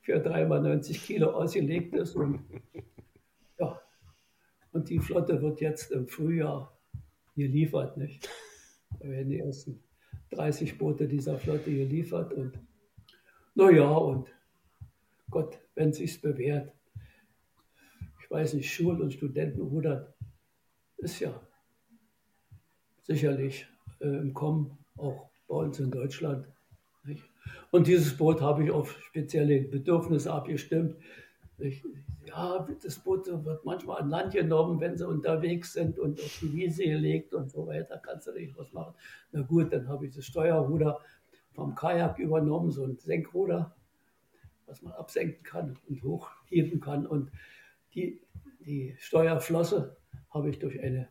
für 0.00 0.18
dreimal 0.18 0.60
90 0.60 1.02
Kilo 1.02 1.30
ausgelegt 1.30 1.94
ist 1.94 2.16
und 2.16 2.40
und 4.72 4.88
die 4.88 4.98
Flotte 4.98 5.40
wird 5.42 5.60
jetzt 5.60 5.90
im 5.90 6.06
Frühjahr 6.06 6.76
geliefert, 7.36 7.96
nicht? 7.96 8.28
Da 8.98 9.08
werden 9.08 9.30
die 9.30 9.38
ersten 9.38 9.82
30 10.30 10.78
Boote 10.78 11.08
dieser 11.08 11.38
Flotte 11.38 11.70
geliefert 11.70 12.32
und 12.32 12.58
naja, 13.54 13.90
und 13.90 14.28
Gott, 15.28 15.58
wenn 15.74 15.90
es 15.90 15.96
sich 15.96 16.20
bewährt, 16.20 16.72
ich 18.22 18.30
weiß 18.30 18.54
nicht, 18.54 18.72
Schul- 18.72 19.00
und 19.00 19.12
Studentenrudern 19.12 20.06
ist 20.98 21.18
ja 21.20 21.40
sicherlich 23.02 23.66
äh, 24.00 24.06
im 24.06 24.34
Kommen, 24.34 24.78
auch 24.96 25.30
bei 25.48 25.56
uns 25.56 25.80
in 25.80 25.90
Deutschland. 25.90 26.46
Und 27.70 27.86
dieses 27.86 28.16
Boot 28.16 28.40
habe 28.40 28.64
ich 28.64 28.70
auf 28.70 28.92
spezielle 29.02 29.60
Bedürfnisse 29.62 30.32
abgestimmt. 30.32 30.96
Ich, 31.58 31.84
ja, 32.26 32.66
das 32.82 32.98
Boot 32.98 33.26
wird 33.26 33.64
manchmal 33.64 34.00
an 34.00 34.08
Land 34.08 34.32
genommen, 34.32 34.80
wenn 34.80 34.96
sie 34.96 35.06
unterwegs 35.06 35.72
sind 35.72 35.98
und 35.98 36.20
auf 36.20 36.38
die 36.40 36.52
Wiese 36.52 36.84
gelegt 36.84 37.34
und 37.34 37.50
so 37.50 37.66
weiter, 37.66 37.98
kannst 37.98 38.26
du 38.26 38.32
nicht 38.32 38.56
was 38.56 38.72
machen. 38.72 38.94
Na 39.32 39.42
gut, 39.42 39.72
dann 39.72 39.88
habe 39.88 40.06
ich 40.06 40.14
das 40.14 40.24
Steuerruder 40.24 41.00
vom 41.52 41.74
Kajak 41.74 42.18
übernommen, 42.18 42.70
so 42.70 42.84
ein 42.84 42.96
Senkruder, 42.98 43.74
was 44.66 44.82
man 44.82 44.92
absenken 44.92 45.42
kann 45.42 45.76
und 45.88 46.02
hochheben 46.02 46.80
kann. 46.80 47.06
Und 47.06 47.30
die, 47.94 48.20
die 48.60 48.94
Steuerflosse 48.98 49.96
habe 50.30 50.50
ich 50.50 50.58
durch, 50.58 50.80
eine, 50.80 51.08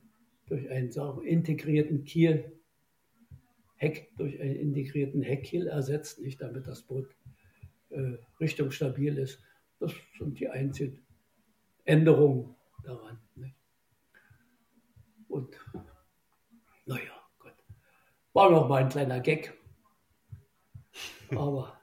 durch 0.48 0.70
einen 0.70 0.92
integrierten 1.24 2.06
Kiel, 2.06 2.59
Heck, 3.80 4.12
durch 4.18 4.40
einen 4.42 4.56
integrierten 4.56 5.22
Heckkiel 5.22 5.68
ersetzt, 5.68 6.20
nicht 6.20 6.42
damit 6.42 6.68
das 6.68 6.82
Boot 6.84 7.08
äh, 7.90 8.18
richtungsstabil 8.40 9.18
ist. 9.18 9.42
Das 9.80 9.94
sind 10.18 10.38
die 10.38 10.50
einzigen 10.50 11.02
Änderungen 11.86 12.56
daran. 12.84 13.20
Nicht? 13.36 13.56
Und 15.30 15.56
naja, 16.86 17.14
Gott. 17.40 17.54
War 18.34 18.52
noch 18.52 18.68
mal 18.68 18.84
ein 18.84 18.90
kleiner 18.90 19.22
Gag. 19.22 19.54
Aber. 21.32 21.80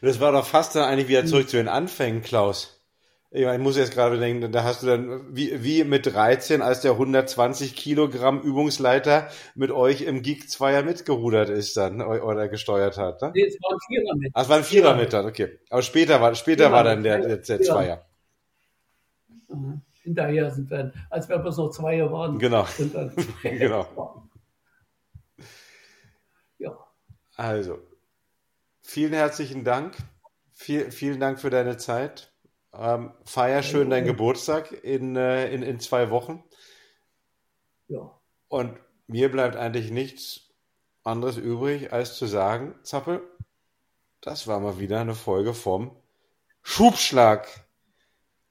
Das 0.00 0.20
war 0.20 0.30
doch 0.30 0.46
fast 0.46 0.76
dann 0.76 0.84
eigentlich 0.84 1.08
wieder 1.08 1.26
zurück 1.26 1.48
zu 1.48 1.56
den 1.56 1.68
Anfängen, 1.68 2.22
Klaus. 2.22 2.75
Ich, 3.30 3.44
meine, 3.44 3.56
ich 3.56 3.62
muss 3.62 3.76
jetzt 3.76 3.92
gerade 3.92 4.18
denken, 4.18 4.52
da 4.52 4.62
hast 4.62 4.82
du 4.82 4.86
dann, 4.86 5.36
wie, 5.36 5.62
wie 5.64 5.82
mit 5.84 6.06
13, 6.06 6.62
als 6.62 6.80
der 6.80 6.92
120 6.92 7.74
Kilogramm 7.74 8.40
Übungsleiter 8.40 9.28
mit 9.54 9.72
euch 9.72 10.02
im 10.02 10.22
Geek 10.22 10.48
Zweier 10.48 10.82
mitgerudert 10.82 11.48
ist 11.48 11.76
dann 11.76 12.00
oder 12.00 12.48
gesteuert 12.48 12.98
hat. 12.98 13.20
Ne? 13.22 13.32
Nee, 13.34 13.46
es 13.46 13.58
war 13.60 13.72
ein 13.72 13.78
Vierer 13.88 14.16
mit. 14.16 14.30
Ach, 14.32 14.42
es 14.42 14.48
war 14.48 14.56
ein 14.56 14.64
Vierer, 14.64 14.84
Vierer 14.90 14.96
mit 14.96 15.12
dann, 15.12 15.26
okay. 15.26 15.58
Aber 15.70 15.82
später 15.82 16.20
war, 16.20 16.34
später 16.36 16.70
war 16.70 16.84
dann 16.84 17.02
der, 17.02 17.18
der, 17.18 17.36
der 17.38 17.60
Zweier. 17.60 18.06
Mhm. 19.48 19.82
Hinterher 20.02 20.52
sind 20.52 20.70
wir, 20.70 20.92
als 21.10 21.28
wir 21.28 21.36
bloß 21.38 21.56
noch 21.56 21.70
Zweier 21.70 22.12
waren. 22.12 22.38
Genau. 22.38 22.64
Dann, 22.92 23.12
genau. 23.42 24.28
Ja. 26.58 26.78
Also, 27.34 27.80
vielen 28.82 29.12
herzlichen 29.14 29.64
Dank. 29.64 29.96
Viel, 30.52 30.92
vielen 30.92 31.18
Dank 31.18 31.40
für 31.40 31.50
deine 31.50 31.76
Zeit. 31.76 32.32
Ähm, 32.78 33.12
feier 33.24 33.62
schön 33.62 33.90
deinen 33.90 34.06
Geburtstag 34.06 34.72
in, 34.84 35.16
äh, 35.16 35.50
in, 35.50 35.62
in 35.62 35.80
zwei 35.80 36.10
Wochen. 36.10 36.44
Ja. 37.88 38.20
Und 38.48 38.78
mir 39.06 39.30
bleibt 39.30 39.56
eigentlich 39.56 39.90
nichts 39.90 40.50
anderes 41.04 41.36
übrig, 41.36 41.92
als 41.92 42.16
zu 42.16 42.26
sagen, 42.26 42.74
Zappel, 42.82 43.22
das 44.20 44.46
war 44.46 44.60
mal 44.60 44.78
wieder 44.78 45.00
eine 45.00 45.14
Folge 45.14 45.54
vom 45.54 45.96
Schubschlag 46.62 47.48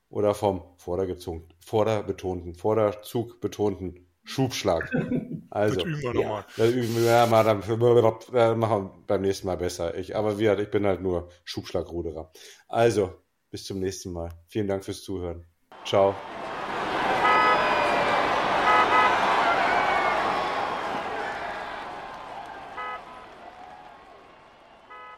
oder 0.10 0.34
vom 0.34 0.64
vordergezogen, 0.78 1.50
vorderbetonten, 1.60 2.56
vorderzugbetonten 2.56 4.08
Schubschlag. 4.24 4.92
Also, 5.52 5.76
das 5.76 5.86
üben 5.86 6.02
wir 6.02 6.08
ja, 6.08 6.14
nochmal. 6.14 6.46
Das 6.58 6.72
üben 6.72 6.96
wir 6.98 7.04
ja, 7.04 7.26
mal, 7.28 7.44
dann, 7.46 8.60
machen 8.60 8.84
wir 8.84 9.04
beim 9.08 9.22
nächsten 9.22 9.48
Mal 9.48 9.56
besser. 9.56 9.96
Ich, 9.96 10.14
aber 10.14 10.38
wie, 10.38 10.50
ich 10.50 10.70
bin 10.70 10.86
halt 10.86 11.02
nur 11.02 11.30
Schubschlagruderer. 11.46 12.30
Also, 12.68 13.14
bis 13.56 13.64
zum 13.64 13.80
nächsten 13.80 14.12
Mal. 14.12 14.30
Vielen 14.50 14.68
Dank 14.68 14.84
fürs 14.84 15.02
Zuhören. 15.02 15.46
Ciao. 15.86 16.14